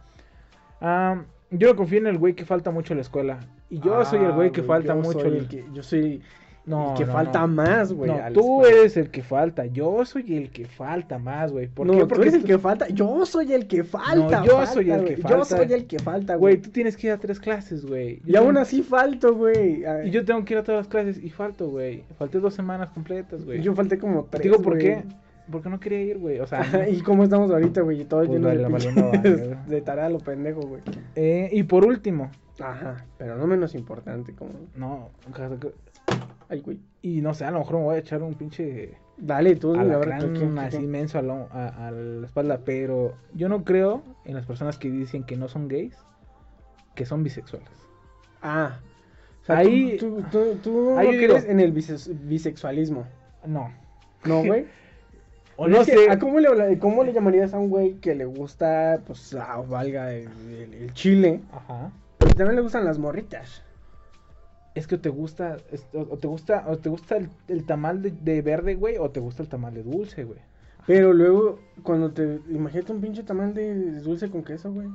Yo 1.51 1.67
no 1.69 1.75
confío 1.75 1.99
en 1.99 2.07
el 2.07 2.17
güey 2.17 2.33
que 2.33 2.43
falta 2.45 2.71
mucho 2.71 2.93
a 2.93 2.95
la 2.95 3.01
escuela. 3.01 3.39
Y 3.69 3.79
yo 3.79 4.03
soy 4.03 4.23
el 4.25 4.31
güey 4.33 4.51
que 4.51 4.61
Ah, 4.61 4.65
falta 4.65 4.95
mucho. 4.95 5.25
el 5.25 5.47
que, 5.47 5.63
yo 5.73 5.83
soy 5.83 6.21
No, 6.65 6.95
que 6.97 7.05
no, 7.05 7.13
falta 7.13 7.41
no. 7.41 7.47
más, 7.49 7.93
güey. 7.93 8.09
No, 8.09 8.17
la 8.17 8.31
tú 8.31 8.65
eres 8.65 8.97
el 8.97 9.11
que 9.11 9.21
falta. 9.21 9.65
Yo 9.67 10.03
soy 10.05 10.35
el 10.35 10.49
que 10.49 10.65
falta 10.65 11.19
más, 11.19 11.51
güey. 11.51 11.67
¿Por 11.67 11.85
no, 11.85 11.93
qué? 11.93 11.99
tú 11.99 12.07
Porque 12.07 12.21
eres 12.23 12.33
el 12.33 12.41
tú- 12.41 12.47
que 12.47 12.57
falta. 12.57 12.87
Yo 12.89 13.25
soy 13.25 13.53
el 13.53 13.67
que 13.67 13.83
falta. 13.83 14.43
yo 14.43 14.53
falta, 14.57 14.73
soy 14.73 14.89
el 14.91 15.05
que 15.05 15.15
Yo 15.17 15.21
falta. 15.29 15.45
soy 15.45 15.73
el 15.73 15.85
que 15.85 15.99
falta, 15.99 16.35
Güey, 16.35 16.57
tú 16.57 16.69
tienes 16.71 16.97
que 16.97 17.07
ir 17.07 17.13
a 17.13 17.17
tres 17.17 17.39
clases, 17.39 17.85
güey. 17.85 18.19
Yo 18.25 18.33
Y 18.33 18.35
aún 18.35 18.57
así 18.57 18.81
falto, 18.81 19.35
güey. 19.35 19.83
Y 20.05 20.09
yo 20.09 20.25
tengo 20.25 20.43
que 20.43 20.53
ir 20.55 20.59
a 20.59 20.63
todas 20.63 20.79
las 20.79 20.87
clases 20.87 21.23
y 21.23 21.29
falto, 21.29 21.69
güey. 21.69 22.03
Falté 22.17 22.39
dos 22.39 22.53
semanas 22.55 22.89
completas, 22.89 23.45
güey. 23.45 23.61
yo 23.61 23.75
falté 23.75 23.97
como 23.99 24.23
Te 24.23 24.37
tres. 24.37 24.43
digo 24.51 24.61
por 24.63 24.77
qué. 24.77 25.03
Porque 25.51 25.69
no 25.69 25.79
quería 25.79 26.01
ir, 26.01 26.17
güey. 26.17 26.39
O 26.39 26.47
sea. 26.47 26.61
¿Y 26.89 27.01
cómo 27.01 27.23
estamos 27.23 27.51
ahorita, 27.51 27.81
güey? 27.81 28.03
Todo 28.05 28.21
Pues 28.25 28.31
lleno 28.31 28.49
de, 28.49 28.67
valiendo 28.67 29.11
verga. 29.11 29.63
de 29.67 29.81
tarea 29.81 30.09
lo 30.09 30.17
pendejo, 30.17 30.61
güey. 30.61 30.81
Eh, 31.15 31.49
y 31.51 31.61
por 31.61 31.85
último, 31.85 32.31
Ajá, 32.59 33.05
pero 33.19 33.35
no 33.37 33.45
menos 33.45 33.75
importante, 33.75 34.33
como... 34.33 34.53
no. 34.75 35.11
Ay, 36.49 36.59
güey. 36.61 36.79
Y 37.01 37.21
no 37.21 37.33
sé, 37.33 37.45
a 37.45 37.51
lo 37.51 37.59
mejor 37.59 37.77
me 37.77 37.83
voy 37.83 37.95
a 37.95 37.99
echar 37.99 38.21
un 38.23 38.33
pinche 38.35 38.97
Dale, 39.17 39.55
tú, 39.55 39.73
a 39.75 39.83
la 39.83 39.93
a 39.95 39.97
ver, 39.97 40.19
¿tú 40.19 40.33
qué- 40.33 40.59
así 40.59 40.77
inmenso 40.77 41.17
a, 41.17 41.21
lo- 41.21 41.47
a- 41.51 41.87
a 41.87 41.91
la 41.91 42.25
espalda, 42.27 42.59
pero 42.65 43.13
yo 43.33 43.47
no 43.47 43.63
creo 43.63 44.03
en 44.25 44.35
las 44.35 44.45
personas 44.45 44.77
que 44.77 44.89
dicen 44.91 45.23
que 45.23 45.37
no 45.37 45.47
son 45.47 45.69
gays, 45.69 45.95
que 46.95 47.05
son 47.05 47.23
bisexuales. 47.23 47.69
Ah. 48.41 48.77
O 49.41 49.45
sea, 49.45 49.57
Ahí- 49.59 49.95
tú, 49.97 50.21
tú, 50.29 50.55
tú, 50.55 50.55
tú 50.61 50.97
ahí 50.97 51.07
no 51.07 51.11
digo- 51.13 51.33
crees 51.33 51.45
en 51.45 51.59
el 51.61 51.71
bisexualismo, 51.71 53.05
No. 53.45 53.71
¿no, 54.25 54.43
güey? 54.43 54.65
O 55.57 55.69
no 55.69 55.85
que, 55.85 55.93
sé. 55.93 56.09
¿a 56.11 56.19
cómo, 56.19 56.41
le, 56.41 56.77
¿Cómo 56.79 57.05
le 57.05 57.13
llamarías 57.13 57.53
a 57.53 57.57
un 57.59 57.69
güey 57.69 57.93
que 58.01 58.13
le 58.13 58.25
gusta, 58.25 58.99
pues, 59.07 59.33
ah, 59.35 59.63
valga, 59.65 60.11
el, 60.11 60.27
el- 60.49 60.73
el 60.73 60.93
chile, 60.93 61.39
Ajá. 61.53 61.91
pero 62.17 62.33
también 62.35 62.57
le 62.57 62.61
gustan 62.61 62.83
las 62.83 62.99
morritas? 62.99 63.63
Es 64.75 64.87
que 64.87 64.97
te 64.97 65.09
gusta, 65.09 65.57
es- 65.71 65.87
o 65.93 66.01
o 66.01 66.17
te 66.17 66.27
gusta, 66.27 66.65
o 66.67 66.77
te 66.77 66.89
gusta 66.89 67.17
el, 67.17 67.29
el 67.47 67.65
tamal 67.65 68.01
de, 68.01 68.11
de 68.11 68.41
verde, 68.41 68.75
güey, 68.75 68.97
o 68.97 69.09
te 69.09 69.19
gusta 69.21 69.41
el 69.41 69.49
tamal 69.49 69.73
de 69.73 69.83
dulce, 69.83 70.23
güey. 70.25 70.39
Pero 70.85 71.13
luego, 71.13 71.59
cuando 71.81 72.11
te... 72.11 72.41
Imagínate 72.49 72.91
un 72.91 73.01
pinche 73.01 73.23
tamal 73.23 73.53
de 73.53 74.01
dulce 74.01 74.29
con 74.29 74.43
queso, 74.43 74.71
güey. 74.71 74.89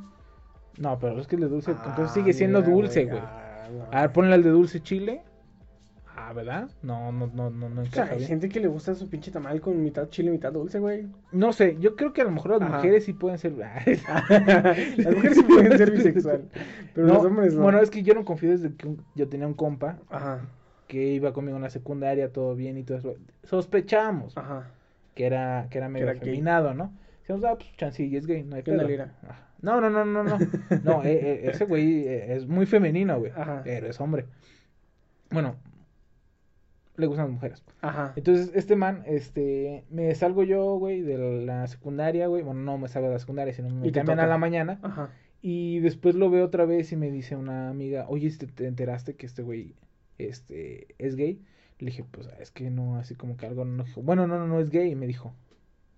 No, 0.78 0.98
pero 1.00 1.18
es 1.20 1.26
que 1.26 1.34
el 1.36 1.42
de 1.42 1.48
dulce, 1.48 1.72
Ah, 1.74 1.82
entonces 1.88 2.14
sigue 2.14 2.32
siendo 2.32 2.60
mira, 2.60 2.72
dulce, 2.72 3.06
güey. 3.06 3.20
ah, 3.22 3.68
no. 3.72 3.96
A 3.96 4.02
ver, 4.02 4.12
ponle 4.12 4.34
al 4.34 4.42
de 4.42 4.50
dulce 4.50 4.80
chile. 4.80 5.22
Ah, 6.30 6.32
¿verdad? 6.32 6.70
No, 6.82 7.10
no, 7.10 7.26
no, 7.26 7.50
no, 7.50 7.68
no 7.68 7.80
O 7.82 7.86
sea, 7.86 8.04
encaja 8.04 8.14
hay 8.20 8.24
gente 8.24 8.48
que 8.48 8.60
le 8.60 8.68
gusta 8.68 8.94
su 8.94 9.10
pinche 9.10 9.32
tamal 9.32 9.60
con 9.60 9.82
mitad 9.82 10.08
chile, 10.10 10.30
mitad 10.30 10.52
dulce, 10.52 10.78
güey. 10.78 11.08
No 11.32 11.52
sé, 11.52 11.76
yo 11.80 11.96
creo 11.96 12.12
que 12.12 12.20
a 12.20 12.24
lo 12.24 12.30
mejor 12.30 12.52
las 12.52 12.62
Ajá. 12.62 12.76
mujeres 12.76 13.04
sí 13.04 13.14
pueden 13.14 13.36
ser. 13.38 13.52
Las 13.56 13.74
mujeres 15.16 15.36
sí 15.36 15.42
pueden 15.42 15.76
ser 15.76 15.90
bisexual, 15.90 16.44
pero 16.94 17.08
No, 17.08 17.14
los 17.14 17.24
hombres 17.24 17.54
no. 17.54 17.62
Bueno, 17.62 17.80
es 17.80 17.90
que 17.90 18.04
yo 18.04 18.14
no 18.14 18.24
confío 18.24 18.50
desde 18.50 18.72
que 18.76 18.86
un- 18.86 19.04
yo 19.16 19.28
tenía 19.28 19.48
un 19.48 19.54
compa 19.54 19.98
Ajá, 20.08 20.42
que 20.86 21.02
iba 21.14 21.32
conmigo 21.32 21.56
en 21.56 21.64
la 21.64 21.70
secundaria, 21.70 22.32
todo 22.32 22.54
bien 22.54 22.78
y 22.78 22.84
todo 22.84 22.98
eso. 22.98 23.16
Sospechábamos 23.42 24.36
ajá. 24.38 24.70
que 25.16 25.26
era, 25.26 25.66
que 25.68 25.78
era 25.78 25.88
medio 25.88 26.08
era 26.08 26.16
afeminado, 26.16 26.74
¿no? 26.74 26.92
Decíamos, 27.22 27.44
ah, 27.44 27.56
pues 27.56 27.76
chancilla, 27.76 28.16
es 28.20 28.26
gay, 28.28 28.44
no 28.44 28.54
hay 28.54 28.62
¿Qué 28.62 28.70
onda, 28.70 28.86
pedo. 28.86 29.06
Ah, 29.28 29.48
No, 29.62 29.80
no, 29.80 29.90
no, 29.90 30.04
no, 30.04 30.22
no. 30.22 30.38
No, 30.84 31.02
eh, 31.02 31.18
eh, 31.22 31.40
ese 31.50 31.64
güey 31.64 32.06
eh, 32.06 32.36
es 32.36 32.46
muy 32.46 32.66
femenino, 32.66 33.18
güey. 33.18 33.32
Pero 33.64 33.88
es 33.88 34.00
hombre. 34.00 34.26
Bueno, 35.32 35.56
le 37.00 37.06
gustan 37.06 37.26
las 37.26 37.34
mujeres. 37.34 37.64
Ajá. 37.80 38.12
Entonces, 38.16 38.52
este 38.54 38.76
man, 38.76 39.02
este, 39.06 39.84
me 39.90 40.14
salgo 40.14 40.42
yo, 40.44 40.76
güey, 40.76 41.00
de 41.00 41.18
la 41.44 41.66
secundaria, 41.66 42.26
güey. 42.28 42.42
Bueno, 42.42 42.60
no 42.60 42.78
me 42.78 42.88
salgo 42.88 43.08
de 43.08 43.14
la 43.14 43.18
secundaria, 43.20 43.52
sino 43.52 43.70
me 43.70 43.88
Y 43.88 43.90
te 43.92 43.98
cambian 44.00 44.20
a 44.20 44.26
la 44.26 44.38
mañana. 44.38 44.78
Ajá. 44.82 45.10
Y 45.42 45.80
después 45.80 46.14
lo 46.14 46.28
veo 46.30 46.44
otra 46.44 46.66
vez 46.66 46.92
y 46.92 46.96
me 46.96 47.10
dice 47.10 47.34
una 47.34 47.70
amiga, 47.70 48.04
oye, 48.08 48.26
este, 48.28 48.46
¿te 48.46 48.66
enteraste 48.66 49.14
que 49.16 49.24
este 49.26 49.42
güey 49.42 49.74
este, 50.18 50.88
es 50.98 51.16
gay? 51.16 51.40
Le 51.78 51.86
dije, 51.86 52.04
pues 52.10 52.28
es 52.38 52.50
que 52.50 52.70
no, 52.70 52.96
así 52.96 53.14
como 53.14 53.36
que 53.38 53.46
algo 53.46 53.64
no 53.64 53.84
dijo, 53.84 54.02
bueno, 54.02 54.26
no, 54.26 54.38
no, 54.38 54.46
no 54.46 54.60
es 54.60 54.68
gay, 54.70 54.94
me 54.94 55.06
dijo. 55.06 55.32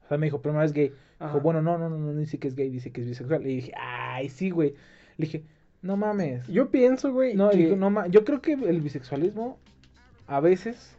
O 0.05 0.09
sea, 0.09 0.17
me 0.19 0.27
dijo, 0.27 0.41
pero 0.41 0.55
no 0.55 0.63
es 0.63 0.73
gay. 0.73 0.93
Ajá. 1.19 1.33
Dijo, 1.33 1.41
bueno, 1.43 1.61
no, 1.61 1.77
no, 1.79 1.89
no, 1.89 1.99
no 1.99 2.15
dice 2.15 2.39
que 2.39 2.47
es 2.49 2.55
gay, 2.55 2.71
dice 2.71 2.93
que 2.93 3.01
es 3.01 3.09
bisexual. 3.09 3.43
Le 3.43 3.49
dije, 3.49 3.73
ay, 3.77 4.29
sí, 4.29 4.51
güey. 4.51 4.75
Le 5.17 5.27
dije, 5.27 5.45
no 5.81 5.97
mames. 5.97 6.47
Yo 6.47 6.71
pienso, 6.71 7.13
güey, 7.13 7.35
No, 7.35 7.51
que... 7.51 7.57
dijo, 7.57 7.75
no 7.77 7.91
ma- 7.91 8.07
yo 8.07 8.25
creo 8.25 8.41
que 8.41 8.53
el 8.53 8.81
bisexualismo 8.81 9.59
a 10.27 10.41
veces 10.41 10.97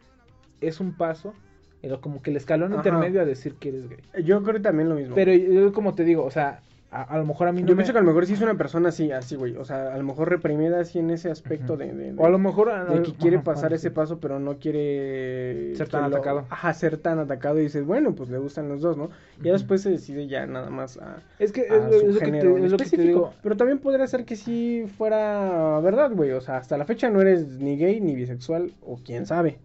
es 0.60 0.80
un 0.80 0.92
paso, 0.92 1.34
pero 1.82 2.00
como 2.00 2.22
que 2.22 2.30
el 2.30 2.36
escalón 2.36 2.72
Ajá. 2.72 2.78
intermedio 2.78 3.20
a 3.20 3.24
decir 3.24 3.54
que 3.54 3.70
eres 3.70 3.88
gay. 3.88 4.24
Yo 4.24 4.42
creo 4.42 4.60
también 4.62 4.88
lo 4.88 4.94
mismo. 4.94 5.14
Pero 5.14 5.32
yo 5.32 5.72
como 5.72 5.94
te 5.94 6.04
digo, 6.04 6.24
o 6.24 6.30
sea, 6.30 6.60
a, 6.96 7.02
a 7.02 7.18
lo 7.18 7.26
mejor 7.26 7.48
a 7.48 7.52
mí 7.52 7.62
no 7.62 7.68
Yo 7.68 7.74
me... 7.74 7.78
pienso 7.78 7.92
que 7.92 7.98
a 7.98 8.02
lo 8.02 8.06
mejor 8.06 8.24
sí 8.26 8.34
es 8.34 8.40
una 8.40 8.54
persona 8.54 8.90
así, 8.90 9.10
así, 9.10 9.34
güey. 9.36 9.56
O 9.56 9.64
sea, 9.64 9.92
a 9.92 9.98
lo 9.98 10.04
mejor 10.04 10.28
reprimida 10.30 10.78
así 10.80 10.98
en 11.00 11.10
ese 11.10 11.30
aspecto 11.30 11.76
de, 11.76 11.92
de, 11.92 12.12
de- 12.12 12.22
O 12.22 12.26
a 12.26 12.30
lo 12.30 12.38
mejor... 12.38 12.70
a- 12.70 12.84
de 12.84 13.02
que 13.02 13.12
quiere 13.14 13.40
pasar 13.40 13.72
ese 13.72 13.88
sí. 13.88 13.94
paso, 13.94 14.18
pero 14.20 14.38
no 14.38 14.58
quiere 14.58 15.74
Ser 15.76 15.88
tan 15.88 16.02
lo- 16.10 16.16
atacado. 16.16 16.44
Ajá, 16.50 16.72
ser 16.74 16.96
tan 16.98 17.18
atacado 17.18 17.58
y 17.58 17.62
dices, 17.64 17.84
bueno, 17.84 18.14
pues 18.14 18.30
le 18.30 18.38
gustan 18.38 18.68
los 18.68 18.80
dos, 18.80 18.96
¿no? 18.96 19.10
Y 19.40 19.46
ya 19.46 19.52
después 19.52 19.82
se 19.82 19.90
decide 19.90 20.26
ya 20.28 20.46
nada 20.46 20.70
más 20.70 20.96
a, 20.98 21.16
Es 21.38 21.52
que 21.52 21.62
es, 21.62 21.70
a 21.72 21.76
lo- 21.88 21.98
su 22.00 22.06
es 22.10 22.14
lo 22.14 22.20
que 22.20 22.30
te, 22.30 22.38
es 22.38 22.44
lo 22.44 22.54
que 22.54 22.60
te 22.60 22.74
específico. 22.76 23.02
digo. 23.02 23.32
Pero 23.42 23.56
también 23.56 23.78
podría 23.80 24.06
ser 24.06 24.24
que 24.24 24.36
sí 24.36 24.86
fuera 24.96 25.80
verdad, 25.80 26.12
güey. 26.12 26.30
O 26.32 26.40
sea, 26.40 26.58
hasta 26.58 26.78
la 26.78 26.84
fecha 26.84 27.10
no 27.10 27.20
eres 27.20 27.46
ni 27.58 27.76
gay 27.76 28.00
ni 28.00 28.14
bisexual, 28.14 28.72
o 28.82 28.98
quién 29.04 29.26
sabe. 29.26 29.58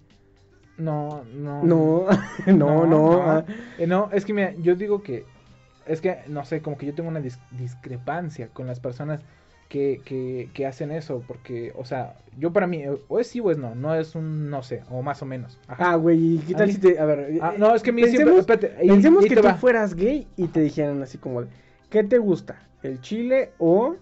No, 0.78 1.24
no. 1.36 1.64
No, 1.64 2.06
no, 2.48 2.86
no. 2.88 3.22
ah. 3.22 3.46
Eh, 3.78 3.86
no, 3.86 4.10
es 4.14 4.26
que 4.26 4.34
mira, 4.34 4.54
yo 4.62 4.76
digo 4.76 5.04
que... 5.04 5.26
Es 5.90 6.02
que, 6.02 6.20
no 6.28 6.46
sé, 6.46 6.62
como 6.62 6.78
que 6.78 6.86
yo 6.86 6.94
tengo 6.94 7.10
una 7.10 7.20
dis- 7.20 7.40
discrepancia 7.52 8.48
con 8.50 8.68
las 8.68 8.80
personas 8.80 9.22
que, 9.70 10.02
que, 10.06 10.50
que 10.54 10.66
hacen 10.66 10.92
eso. 10.92 11.24
Porque, 11.28 11.74
o 11.76 11.84
sea, 11.84 12.16
yo 12.38 12.54
para 12.54 12.68
mí, 12.68 12.84
o 13.08 13.20
es 13.20 13.28
sí 13.28 13.40
o 13.40 13.52
es 13.52 13.58
no. 13.58 13.76
No 13.76 13.96
es 13.96 14.16
un 14.16 14.50
no 14.50 14.62
sé, 14.64 14.84
o 14.90 15.02
más 15.02 15.22
o 15.22 15.26
menos. 15.26 15.58
Ajá. 15.68 15.92
Ah, 15.92 15.96
güey, 15.96 16.36
¿y 16.36 16.38
qué 16.40 16.54
A 16.54 16.58
tal 16.58 16.68
mí- 16.68 16.74
si 16.74 16.80
te... 16.80 17.00
A 17.00 17.06
ver, 17.06 17.40
Ah, 17.42 17.54
eh, 17.56 17.60
no, 17.60 17.74
es 17.76 17.82
que 17.84 17.92
mí 17.92 18.06
siempre... 18.08 18.38
espérate, 18.38 18.68
Pensemos 18.88 19.26
que 19.26 19.36
tú 19.36 19.44
va. 19.44 19.56
fueras 19.56 19.96
gay 19.96 20.28
y 20.38 20.48
te 20.48 20.62
dijeran 20.62 21.02
así 21.02 21.18
como, 21.18 21.44
¿qué 21.90 22.04
te 22.04 22.18
gusta? 22.20 22.62
¿El 22.84 23.02
chile 23.02 23.52
o 23.58 23.96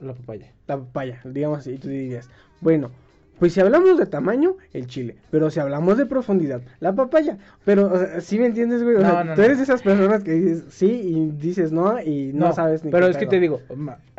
La 0.00 0.12
papaya. 0.14 0.52
la 0.66 0.76
papaya? 0.76 1.20
Digamos 1.24 1.60
así, 1.60 1.72
y 1.72 1.78
tú 1.78 1.88
dirías, 1.88 2.28
bueno, 2.60 2.90
pues 3.38 3.52
si 3.52 3.60
hablamos 3.60 3.98
de 3.98 4.06
tamaño, 4.06 4.56
el 4.72 4.86
chile, 4.86 5.16
pero 5.30 5.50
si 5.50 5.60
hablamos 5.60 5.98
de 5.98 6.06
profundidad, 6.06 6.62
la 6.80 6.94
papaya. 6.94 7.36
Pero, 7.64 7.92
o 7.92 7.98
sea, 7.98 8.20
¿sí 8.20 8.38
me 8.38 8.46
entiendes, 8.46 8.82
güey? 8.82 8.96
O 8.96 9.00
No, 9.00 9.10
sea, 9.10 9.24
no, 9.24 9.34
tú 9.34 9.40
no. 9.40 9.44
eres 9.44 9.58
de 9.58 9.64
esas 9.64 9.82
personas 9.82 10.24
que 10.24 10.32
dices 10.32 10.64
sí 10.70 10.86
y 10.86 11.30
dices 11.38 11.70
no 11.72 12.00
y 12.00 12.32
no, 12.32 12.52
sabes 12.52 12.84
ni 12.84 12.90
Pero 12.90 13.06
qué 13.06 13.10
es 13.12 13.16
que 13.18 13.26
te 13.26 13.40
digo... 13.40 13.60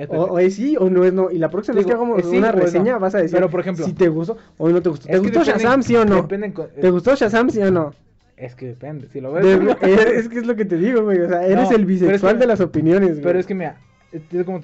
O, 0.09 0.38
es 0.39 0.53
sí 0.55 0.76
o 0.80 0.89
no 0.89 1.03
es 1.03 1.13
no. 1.13 1.32
Y 1.32 1.38
la 1.39 1.49
próxima 1.49 1.76
vez 1.76 1.86
que 1.86 1.93
hagamos 1.93 2.22
sí 2.26 2.38
una 2.38 2.51
reseña 2.51 2.97
vas 2.99 3.15
a 3.15 3.20
decir 3.20 3.36
Pero, 3.38 3.49
por 3.49 3.59
ejemplo- 3.61 3.86
si 3.86 3.93
te 3.93 4.07
gustó 4.07 4.38
o 4.57 4.70
no 4.70 4.82
te 4.82 4.89
gustó. 4.89 5.07
¿Te 5.07 5.13
Es 5.15 5.22
gustó 5.22 5.43
Shazam, 5.43 5.82
sí 5.84 5.95
o 5.95 6.05
no? 6.05 6.22
depende 6.24 6.53
con- 6.53 6.68
¿Te 6.70 6.89
gustó 6.91 7.15
Shazam, 7.15 7.49
sí 7.49 7.61
o 7.61 7.72
no? 7.72 7.93
Es 8.36 8.53
que 8.53 8.68
depende. 8.68 9.07
Si 9.07 9.20
lo 9.20 9.32
ves... 9.34 9.43
De- 9.43 9.78
es, 9.82 9.99
es 10.05 10.30
que 10.30 10.38
es 10.38 10.45
lo 10.45 10.55
que 10.55 10.65
te 10.65 10.78
digo, 10.78 11.01
güey. 11.03 11.22
O 11.22 11.28
sea, 11.28 11.43
eres 11.47 11.72
el 11.72 11.82
es 11.82 11.88
bisexual 11.88 12.36
que- 12.36 12.39
de 12.41 12.45
las 12.47 12.59
opiniones, 12.61 13.09
güey. 13.13 13.24
Pero 13.24 13.39
es 13.39 13.47
que 13.47 13.55
mira, 13.55 13.78
es 14.11 14.22
como 14.45 14.61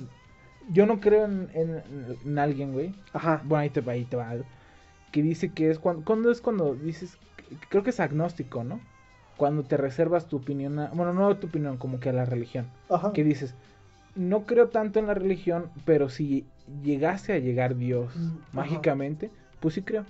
yo 0.72 0.86
no 0.86 1.00
creo 1.00 1.26
en, 1.26 1.50
en, 1.54 1.82
en 2.26 2.40
alguien, 2.40 2.74
güey. 2.74 2.94
Ajá. 3.14 3.42
Bueno, 3.44 3.62
ahí 3.62 3.70
te 3.70 3.82
va, 3.82 3.94
ahí 3.94 4.06
te 4.06 4.16
va. 4.18 4.34
Que 5.12 5.22
dice 5.22 5.52
que 5.52 5.70
es 5.70 5.80
cuando, 5.80 6.04
cuando 6.06 6.32
es 6.32 6.42
cuando 6.42 6.76
dices, 6.76 7.18
creo 7.70 7.84
que 7.84 7.90
es 7.92 8.00
agnóstico, 8.00 8.64
¿no? 8.64 8.80
Cuando 9.38 9.64
te 9.64 9.78
reservas 9.78 10.28
tu 10.28 10.38
opinión, 10.38 10.80
a- 10.80 10.90
bueno, 10.94 11.14
no 11.14 11.36
tu 11.38 11.48
opinión, 11.48 11.78
como 11.78 12.00
que 12.00 12.10
a 12.10 12.14
la 12.14 12.26
religión. 12.26 12.68
Ajá. 12.90 13.14
Que 13.14 13.24
dices, 13.24 13.56
no 14.16 14.46
creo 14.46 14.70
tanto 14.70 15.00
en 15.00 15.08
la 15.08 15.14
religión, 15.16 15.70
pero 15.86 16.10
si 16.10 16.46
llegase 16.84 17.34
a 17.34 17.40
llegar 17.40 17.76
Dios 17.76 18.16
Mm, 18.16 18.28
ajá. 18.38 18.40
mágicamente, 18.54 19.32
pues 19.60 19.74
sí 19.76 19.82
creo. 19.82 20.06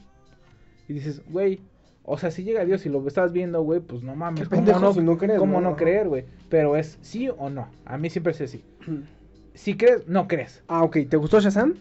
Y 0.88 0.94
dices, 0.94 1.22
güey, 1.30 1.62
o 2.06 2.18
sea, 2.18 2.32
si 2.32 2.44
llega 2.44 2.66
Dios 2.66 2.86
y 2.86 2.90
lo 2.90 3.06
estás 3.08 3.32
viendo, 3.32 3.62
güey, 3.64 3.80
pues 3.80 4.04
no 4.04 4.14
mames, 4.16 4.50
¿cómo 4.50 4.62
no, 4.80 4.94
si 4.94 5.00
no 5.02 5.18
crees, 5.18 5.40
cómo 5.40 5.62
¿no? 5.62 5.72
no 5.72 5.76
creer, 5.78 6.10
güey? 6.10 6.26
Pero 6.50 6.76
es 6.76 6.98
sí 7.02 7.30
o 7.30 7.50
no. 7.50 7.70
A 7.86 7.98
mí 7.98 8.10
siempre 8.10 8.32
es 8.34 8.42
así. 8.42 8.64
Si 9.54 9.76
crees, 9.78 10.08
no 10.08 10.28
crees. 10.28 10.64
Ah, 10.68 10.84
ok. 10.84 10.98
¿Te 11.10 11.18
gustó 11.18 11.40
Shazam? 11.40 11.76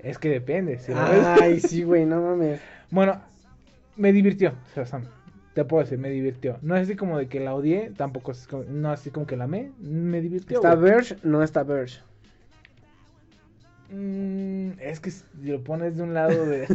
Es 0.00 0.18
que 0.18 0.28
depende. 0.28 0.78
si 0.78 0.92
Ay, 0.94 1.60
sí, 1.60 1.82
güey, 1.82 2.04
no 2.06 2.20
mames. 2.22 2.60
Bueno, 2.90 3.20
me 3.96 4.12
divirtió, 4.12 4.52
Shazam. 4.76 5.02
Te 5.54 5.64
puedo 5.64 5.82
decir, 5.82 5.98
me 5.98 6.08
divirtió. 6.08 6.58
No 6.62 6.76
es 6.76 6.82
así 6.82 6.94
como 6.94 7.18
de 7.18 7.26
que 7.28 7.40
la 7.40 7.52
odié, 7.54 7.90
tampoco 7.96 8.30
es 8.30 8.46
como, 8.46 8.62
no 8.64 8.90
así 8.92 9.10
como 9.10 9.26
que 9.26 9.36
la 9.36 9.44
amé. 9.44 9.72
Me 9.80 10.20
divirtió. 10.20 10.58
¿Está 10.58 10.74
güey. 10.76 10.92
Verge? 10.92 11.16
No 11.24 11.42
está 11.42 11.64
Verge. 11.64 12.00
Mm, 13.90 14.70
es 14.80 15.00
que 15.00 15.10
si 15.10 15.24
lo 15.42 15.62
pones 15.62 15.96
de 15.96 16.02
un 16.02 16.14
lado 16.14 16.46
de. 16.46 16.66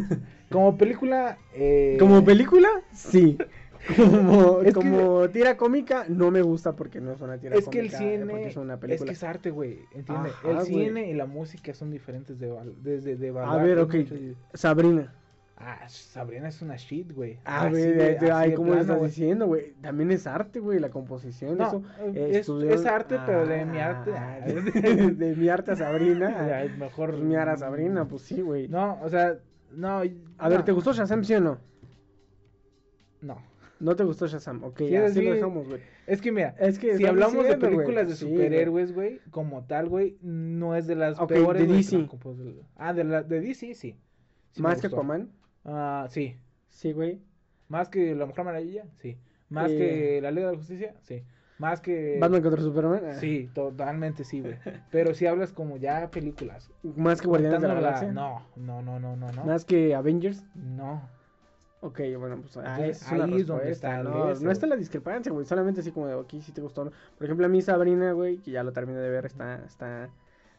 como 0.49 0.77
película. 0.77 1.37
eh, 1.53 1.97
¿Como 1.99 2.23
película? 2.23 2.69
Sí. 2.93 3.37
Como, 3.95 4.61
Es 4.61 4.67
que- 4.67 4.73
como 4.73 5.29
tira 5.29 5.57
cómica, 5.57 6.05
no 6.07 6.31
me 6.31 6.41
gusta 6.41 6.75
porque 6.75 7.01
no 7.01 7.11
es 7.13 7.21
una 7.21 7.37
tira 7.37 7.55
Es 7.55 7.67
que 7.67 7.79
el 7.79 7.91
cómica. 7.91 8.05
eh, 8.13 8.19
cine. 8.19 8.47
es 8.47 8.57
una 8.57 8.73
Es, 8.75 8.79
película. 8.79 9.07
que 9.07 9.13
es 9.13 9.23
arte, 9.23 9.49
güey. 9.51 9.79
¿Entiendes? 9.93 10.33
Ajá, 10.33 10.49
el 10.49 10.55
güey. 10.57 10.65
cine 10.67 11.09
y 11.09 11.13
la 11.13 11.25
música 11.25 11.73
son 11.73 11.91
diferentes 11.91 12.39
de. 12.39 12.53
Desde 12.81 13.15
de 13.15 13.29
A 13.29 13.33
valorar, 13.33 13.65
ver, 13.65 13.77
es 13.79 13.83
ok. 13.83 13.91
de- 13.93 14.35
Sabrina. 14.53 15.13
Ah, 15.63 15.87
Sabrina 15.87 16.47
es 16.47 16.59
una 16.63 16.75
shit, 16.75 17.11
güey. 17.13 17.37
A 17.45 17.69
de- 17.69 17.93
de- 17.93 17.93
de- 17.93 18.17
así 18.17 18.25
ay, 18.33 18.49
de 18.49 18.55
¿cómo 18.55 18.69
lo 18.69 18.73
plano, 18.73 18.81
estás 18.81 18.97
güey. 18.97 19.09
diciendo, 19.11 19.45
güey? 19.45 19.73
También 19.81 20.09
es 20.09 20.25
arte, 20.25 20.59
güey, 20.59 20.79
la 20.79 20.89
composición, 20.89 21.55
No, 21.55 21.67
eso. 21.67 21.83
eh, 21.99 22.11
eh, 22.15 22.27
es- 22.31 22.37
estudió- 22.37 22.71
es 22.71 22.83
arte, 22.87 23.17
pero 23.27 23.45
de 23.45 23.63
mi 23.65 23.77
arte, 23.79 24.11
Ah, 24.15 24.39
ah. 24.41 24.45
de, 25.05 25.11
de 25.11 25.35
mi 25.35 25.49
arte 25.49 25.71
a 25.71 25.75
Sabrina. 25.75 26.29
Ya, 26.49 26.63
es 26.63 26.75
mejor. 26.77 27.15
Mi 27.17 27.35
ara 27.35 27.55
Sabrina, 27.57 28.05
pues 28.05 28.23
sí, 28.23 28.41
güey. 28.41 28.67
No, 28.69 28.97
o 29.03 29.09
sea, 29.09 29.37
no. 29.71 30.01
A 30.39 30.49
ver, 30.49 30.63
¿te 30.63 30.71
gustó 30.71 30.93
Shazam, 30.93 31.23
sí 31.23 31.35
o 31.35 31.41
no? 31.41 31.59
No. 33.21 33.37
No 33.81 33.95
te 33.95 34.03
gustó 34.03 34.27
Shazam, 34.27 34.63
ok, 34.63 34.77
Sí, 34.77 34.95
así 34.95 35.19
sí. 35.19 35.25
lo 35.25 35.33
dejamos, 35.33 35.67
güey. 35.67 35.81
Es 36.07 36.21
que 36.21 36.31
mira, 36.31 36.55
Es 36.59 36.77
que 36.79 36.95
si 36.97 37.05
hablamos 37.05 37.43
de 37.45 37.57
películas 37.57 38.07
de 38.19 38.25
güey. 38.25 38.35
superhéroes, 38.37 38.93
güey, 38.93 39.19
como 39.31 39.63
tal, 39.65 39.89
güey, 39.89 40.17
no 40.21 40.75
es 40.75 40.87
de 40.87 40.95
las 40.95 41.19
peores. 41.19 41.67
de 41.67 41.73
DC. 41.73 42.07
Ah, 42.75 42.93
de, 42.93 43.03
la, 43.03 43.23
de 43.23 43.41
DC, 43.41 43.73
sí. 43.73 43.95
Más 44.57 44.79
que. 44.81 44.87
Aquaman, 44.87 45.29
Ah, 45.65 46.07
sí. 46.09 46.35
sí, 46.69 46.91
güey. 46.93 47.19
Más 47.67 47.89
que 47.89 48.13
La 48.15 48.25
Mujer 48.25 48.45
Maravilla, 48.45 48.85
sí. 48.97 49.17
Más 49.49 49.71
Eh. 49.71 49.77
que 49.77 50.21
La 50.21 50.31
Liga 50.31 50.47
de 50.47 50.53
la 50.53 50.57
Justicia, 50.59 50.95
sí. 51.01 51.23
Más 51.57 51.79
que. 51.81 52.17
Batman 52.19 52.41
contra 52.41 52.61
Superman. 52.61 53.01
ah. 53.05 53.13
Sí, 53.15 53.49
totalmente 53.53 54.23
sí, 54.23 54.41
güey. 54.41 54.55
Pero 54.91 55.13
si 55.13 55.25
hablas 55.27 55.51
como 55.53 55.77
ya 55.77 56.09
películas. 56.11 56.69
Más 56.83 57.21
que 57.21 57.27
Guardianes 57.27 57.61
de 57.61 57.67
la 57.67 57.73
Galaxia. 57.75 58.11
No, 58.11 58.45
no, 58.55 58.81
no, 58.81 58.99
no. 58.99 59.15
No. 59.15 59.45
Más 59.45 59.63
que 59.65 59.93
Avengers. 59.95 60.43
no. 60.55 61.01
Ok, 61.81 61.99
bueno, 62.17 62.37
pues 62.41 62.57
ah, 62.57 62.85
es 62.85 63.11
ahí 63.11 63.41
es 63.41 63.47
donde 63.47 63.71
está 63.71 64.03
no, 64.03 64.33
no 64.35 64.51
está 64.51 64.67
la 64.67 64.75
discrepancia, 64.75 65.31
güey. 65.31 65.45
Solamente 65.45 65.81
así 65.81 65.91
como 65.91 66.07
de 66.07 66.19
aquí 66.19 66.41
sí 66.41 66.51
te 66.51 66.61
gustó. 66.61 66.85
¿no? 66.85 66.91
Por 67.17 67.25
ejemplo, 67.25 67.45
a 67.45 67.49
mí 67.49 67.61
Sabrina, 67.61 68.11
güey, 68.11 68.37
que 68.37 68.51
ya 68.51 68.63
lo 68.63 68.71
terminé 68.71 68.99
de 68.99 69.09
ver, 69.09 69.25
está, 69.25 69.63
está, 69.65 70.09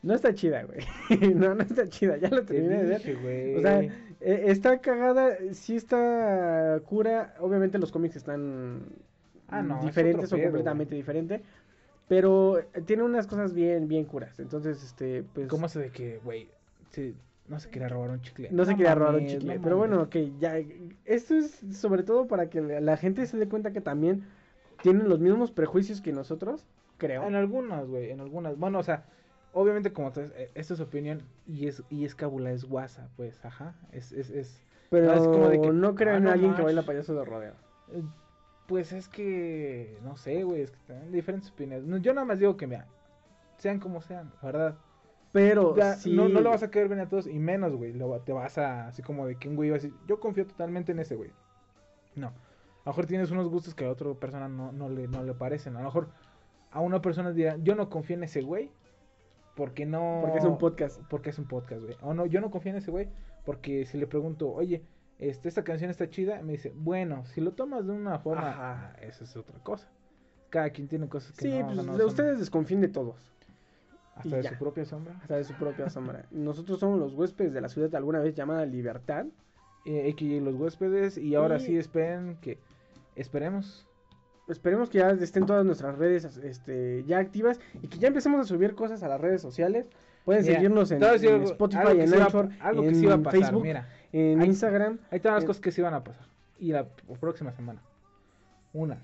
no 0.02 0.14
está 0.14 0.34
chida, 0.34 0.64
güey. 0.64 0.80
no, 1.34 1.54
no 1.54 1.62
está 1.62 1.88
chida, 1.88 2.16
ya 2.16 2.28
lo 2.28 2.44
Te 2.44 2.54
terminé 2.54 2.82
de 2.82 2.86
ver. 2.86 3.20
güey. 3.22 3.56
O 3.56 3.60
sea, 3.60 3.80
eh, 3.82 3.92
está 4.20 4.80
cagada, 4.80 5.36
sí 5.52 5.76
está 5.76 6.80
cura. 6.86 7.34
Obviamente 7.38 7.78
los 7.78 7.92
cómics 7.92 8.16
están 8.16 8.82
Ah, 9.52 9.62
no, 9.62 9.80
diferentes 9.84 10.32
o 10.32 10.36
pedo, 10.36 10.46
completamente 10.46 10.94
diferentes. 10.94 11.42
Pero 12.08 12.58
eh, 12.58 12.66
tiene 12.84 13.02
unas 13.04 13.26
cosas 13.26 13.52
bien, 13.52 13.86
bien 13.86 14.04
curas. 14.04 14.40
Entonces, 14.40 14.82
este, 14.82 15.24
pues. 15.34 15.46
¿Cómo 15.48 15.68
se 15.68 15.78
de 15.78 15.90
que, 15.90 16.18
güey? 16.24 16.48
sí, 16.90 17.14
no 17.48 17.58
se 17.58 17.70
quería 17.70 17.88
robar 17.88 18.10
un 18.10 18.20
chicle. 18.20 18.48
No 18.50 18.64
se 18.64 18.76
quería 18.76 18.94
robar 18.94 19.16
un 19.16 19.26
chicle. 19.26 19.56
no 19.56 19.62
pero 19.62 19.76
bueno, 19.76 20.02
ok, 20.02 20.16
ya. 20.38 20.56
Esto 21.04 21.34
es 21.34 21.60
sobre 21.72 22.02
todo 22.02 22.26
para 22.26 22.48
que 22.48 22.60
la 22.60 22.96
gente 22.96 23.26
se 23.26 23.36
dé 23.36 23.48
cuenta 23.48 23.72
que 23.72 23.80
también 23.80 24.24
tienen 24.82 25.08
los 25.08 25.20
mismos 25.20 25.50
prejuicios 25.50 26.00
que 26.00 26.12
nosotros, 26.12 26.66
creo. 26.98 27.24
En 27.24 27.34
algunas, 27.34 27.86
güey, 27.86 28.10
en 28.10 28.20
algunas. 28.20 28.56
Bueno, 28.56 28.78
o 28.78 28.82
sea, 28.82 29.04
obviamente 29.52 29.92
como 29.92 30.12
eh, 30.16 30.50
esta 30.54 30.74
es 30.74 30.78
su 30.78 30.84
opinión 30.84 31.22
y 31.46 31.66
es 31.66 31.82
y 31.90 32.04
es 32.04 32.14
cábula, 32.14 32.52
es 32.52 32.64
guasa, 32.64 33.08
pues, 33.16 33.44
ajá. 33.44 33.74
Es 33.92 34.12
es 34.12 34.30
es 34.30 34.62
pero 34.90 35.06
no, 35.06 35.14
es 35.14 35.26
como 35.26 35.48
de 35.48 35.60
que, 35.60 35.72
no 35.72 35.94
creo 35.94 36.14
ah, 36.14 36.18
en 36.18 36.24
no 36.24 36.30
alguien 36.30 36.54
que 36.54 36.62
baila 36.62 36.82
payaso 36.82 37.14
de 37.14 37.24
rodeo. 37.24 37.54
eh, 37.92 38.02
pues 38.66 38.92
es 38.92 39.08
que 39.08 39.98
no 40.02 40.16
sé, 40.16 40.44
güey, 40.44 40.62
es 40.62 40.70
que 40.70 40.78
tienen 40.86 41.12
diferentes 41.12 41.50
opiniones. 41.50 42.02
Yo 42.02 42.14
nada 42.14 42.24
más 42.24 42.38
digo 42.38 42.56
que 42.56 42.66
mira, 42.66 42.86
sean 43.58 43.80
como 43.80 44.00
sean, 44.00 44.32
la 44.40 44.46
verdad. 44.46 44.78
Pero 45.32 45.74
Ya, 45.76 45.94
sí. 45.96 46.14
no, 46.14 46.28
no 46.28 46.40
lo 46.40 46.50
vas 46.50 46.62
a 46.62 46.70
querer 46.70 46.88
bien 46.88 47.00
a 47.00 47.08
todos 47.08 47.26
y 47.26 47.38
menos, 47.38 47.74
güey, 47.74 47.92
lo 47.94 48.20
te 48.20 48.32
vas 48.32 48.58
a 48.58 48.88
así 48.88 49.02
como 49.02 49.26
de 49.26 49.36
que 49.36 49.48
un 49.48 49.56
güey 49.56 49.70
va 49.70 49.76
a 49.76 49.78
decir, 49.78 49.94
yo 50.06 50.20
confío 50.20 50.46
totalmente 50.46 50.92
en 50.92 50.98
ese 50.98 51.16
güey. 51.16 51.30
No. 52.14 52.28
A 52.28 52.32
lo 52.86 52.92
mejor 52.92 53.06
tienes 53.06 53.30
unos 53.30 53.48
gustos 53.48 53.74
que 53.74 53.86
a 53.86 53.90
otra 53.90 54.12
persona 54.14 54.48
no, 54.48 54.72
no, 54.72 54.88
le, 54.90 55.08
no 55.08 55.22
le 55.22 55.32
parecen. 55.34 55.74
A 55.76 55.78
lo 55.80 55.86
mejor 55.86 56.08
a 56.70 56.80
una 56.80 57.00
persona 57.00 57.32
dirá, 57.32 57.56
yo 57.62 57.74
no 57.74 57.88
confío 57.88 58.16
en 58.16 58.24
ese 58.24 58.42
güey 58.42 58.70
porque 59.54 59.86
no... 59.86 60.18
Porque 60.22 60.38
es 60.38 60.44
un 60.44 60.58
podcast. 60.58 61.00
Porque 61.08 61.30
es 61.30 61.38
un 61.38 61.46
podcast, 61.46 61.82
güey. 61.82 61.96
O 62.02 62.12
no, 62.12 62.26
yo 62.26 62.40
no 62.40 62.50
confío 62.50 62.70
en 62.72 62.78
ese 62.78 62.90
güey 62.90 63.08
porque 63.44 63.86
si 63.86 63.96
le 63.98 64.06
pregunto, 64.06 64.50
oye, 64.52 64.82
este, 65.18 65.48
esta 65.48 65.64
canción 65.64 65.90
está 65.90 66.10
chida, 66.10 66.42
me 66.42 66.52
dice, 66.52 66.72
bueno, 66.76 67.24
si 67.26 67.40
lo 67.40 67.52
tomas 67.52 67.86
de 67.86 67.92
una 67.92 68.18
forma, 68.18 68.50
Ajá. 68.50 68.92
ah, 68.94 68.96
eso 69.00 69.24
es 69.24 69.36
otra 69.36 69.58
cosa. 69.60 69.88
Cada 70.50 70.70
quien 70.70 70.88
tiene 70.88 71.08
cosas 71.08 71.32
que 71.36 71.42
Sí, 71.50 71.58
no, 71.60 71.66
pues 71.66 71.76
no 71.86 71.96
son- 71.96 72.06
ustedes 72.06 72.38
desconfíen 72.38 72.80
de 72.80 72.88
todos. 72.88 73.16
Hasta 74.14 74.28
y 74.28 74.32
de 74.32 74.42
ya. 74.42 74.50
su 74.50 74.56
propia 74.56 74.84
sombra. 74.84 75.14
Hasta 75.22 75.36
de 75.36 75.44
su 75.44 75.54
propia 75.54 75.88
sombra. 75.90 76.26
Nosotros 76.30 76.78
somos 76.80 76.98
los 76.98 77.14
huéspedes 77.14 77.52
de 77.52 77.60
la 77.60 77.68
ciudad 77.68 77.94
alguna 77.94 78.20
vez 78.20 78.34
llamada 78.34 78.64
Libertad. 78.66 79.26
eh, 79.84 80.12
AKA 80.12 80.44
los 80.44 80.54
huéspedes 80.54 81.18
y 81.18 81.34
ahora 81.34 81.56
Y- 81.56 81.60
sí 81.60 81.76
esperen 81.76 82.36
que 82.40 82.58
esperemos 83.16 83.86
Esperemos 84.48 84.90
que 84.90 84.98
ya 84.98 85.10
estén 85.10 85.46
todas 85.46 85.64
nuestras 85.64 85.96
redes 85.98 86.24
este, 86.38 87.04
ya 87.06 87.18
activas 87.18 87.60
y 87.80 87.86
que 87.86 87.98
ya 87.98 88.08
empecemos 88.08 88.40
a 88.40 88.44
subir 88.44 88.74
cosas 88.74 89.02
a 89.04 89.08
las 89.08 89.20
redes 89.20 89.40
sociales. 89.40 89.86
Pueden 90.24 90.42
Mira, 90.42 90.54
seguirnos 90.56 90.90
en, 90.90 91.02
Spotify, 91.02 91.78
algo 91.80 91.94
que 91.96 92.02
en 92.04 92.14
Anchor, 92.22 92.48
algo 92.60 92.82
que 92.82 92.88
en 92.88 92.94
sí 92.96 93.06
va 93.06 93.14
a 93.14 93.18
pasar, 93.18 93.40
Facebook, 93.40 93.62
mira 93.62 93.88
en 94.12 94.42
Instagram. 94.42 94.98
ahí 95.10 95.16
están 95.16 95.34
las 95.34 95.44
cosas 95.44 95.60
que 95.60 95.70
sí 95.72 95.80
van 95.80 95.94
a 95.94 96.02
pasar 96.04 96.26
y 96.58 96.72
la 96.72 96.86
próxima 97.20 97.52
semana 97.52 97.80
una 98.72 98.98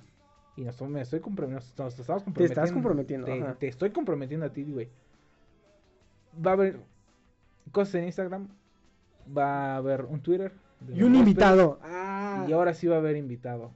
y 0.59 0.65
nos, 0.65 0.81
me 0.83 1.01
estoy 1.01 1.21
comprom- 1.21 1.49
nos, 1.51 1.73
nos 1.79 1.99
estamos 1.99 2.25
Te 2.35 2.45
estás 2.45 2.73
comprometiendo 2.73 3.27
comprometiendo, 3.27 3.27
te, 3.27 3.43
ajá. 3.43 3.55
te 3.59 3.69
estoy 3.69 3.91
comprometiendo 3.91 4.45
a 4.47 4.51
ti 4.53 4.65
güey 4.65 4.89
va 6.45 6.51
a 6.51 6.55
haber 6.55 6.81
cosas 7.73 7.95
en 7.97 8.05
Instagram 8.05 8.49
va 9.37 9.75
a 9.75 9.77
haber 9.77 10.05
un 10.05 10.21
Twitter 10.21 10.53
Y 10.95 11.03
un 11.03 11.15
invitado. 11.15 11.79
Ah, 11.83 12.45
y 12.49 12.53
ahora 12.53 12.75
sí 12.75 12.87
va 12.87 12.97
a 12.97 12.99
haber 12.99 13.17
invitado 13.17 13.71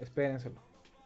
espérenselo 0.00 0.60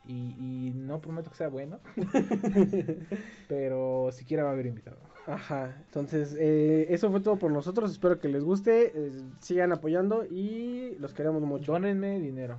y, 0.06 0.34
y 0.38 0.72
no 0.74 1.00
prometo 1.00 1.30
que 1.30 1.36
sea 1.36 1.48
bueno 1.48 1.78
pero 3.48 4.10
siquiera 4.12 4.42
va 4.44 4.50
a 4.50 4.52
haber 4.52 4.66
invitado 4.66 4.96
Ajá, 5.26 5.76
entonces 5.86 6.36
eh, 6.36 6.86
eso 6.90 7.08
fue 7.12 7.20
todo 7.20 7.36
por 7.36 7.52
nosotros. 7.52 7.92
Espero 7.92 8.18
que 8.18 8.26
les 8.28 8.42
guste, 8.42 8.90
eh, 8.92 9.12
sigan 9.38 9.70
apoyando 9.70 10.24
y 10.24 10.96
los 10.98 11.14
queremos 11.14 11.40
mucho. 11.42 11.70
Dónenme 11.70 12.18
dinero. 12.18 12.56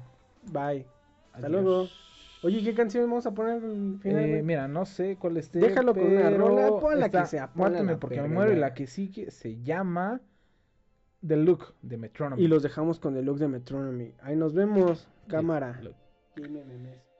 Bye. 0.50 0.86
Hasta 1.34 1.48
Adiós. 1.48 1.52
luego. 1.52 1.88
Oye, 2.44 2.62
¿qué 2.62 2.74
canción 2.74 3.10
vamos 3.10 3.26
a 3.26 3.34
poner 3.34 3.64
al 3.64 4.00
final? 4.02 4.26
Eh, 4.26 4.44
mira, 4.44 4.68
no 4.68 4.86
sé 4.86 5.16
cuál 5.18 5.38
esté. 5.38 5.60
Déjalo 5.60 5.94
con 5.94 6.04
una 6.04 6.30
rola, 6.30 6.68
pon 6.78 7.00
la 7.00 7.10
que 7.10 7.26
sea, 7.26 7.50
la 7.56 8.00
porque 8.00 8.22
me 8.22 8.28
muero 8.28 8.52
y 8.52 8.58
la 8.58 8.74
que 8.74 8.86
sigue 8.86 9.32
se 9.32 9.62
llama 9.62 10.22
The 11.26 11.38
Look 11.38 11.74
de 11.82 11.98
Metronomy. 11.98 12.44
Y 12.44 12.48
los 12.48 12.62
dejamos 12.62 13.00
con 13.00 13.16
el 13.16 13.26
look 13.26 13.38
de 13.38 13.48
Metronomy. 13.48 14.14
Ahí 14.22 14.36
nos 14.36 14.54
vemos, 14.54 15.08
cámara. 15.28 15.80
Dime, 16.36 16.66
memes. 16.66 17.14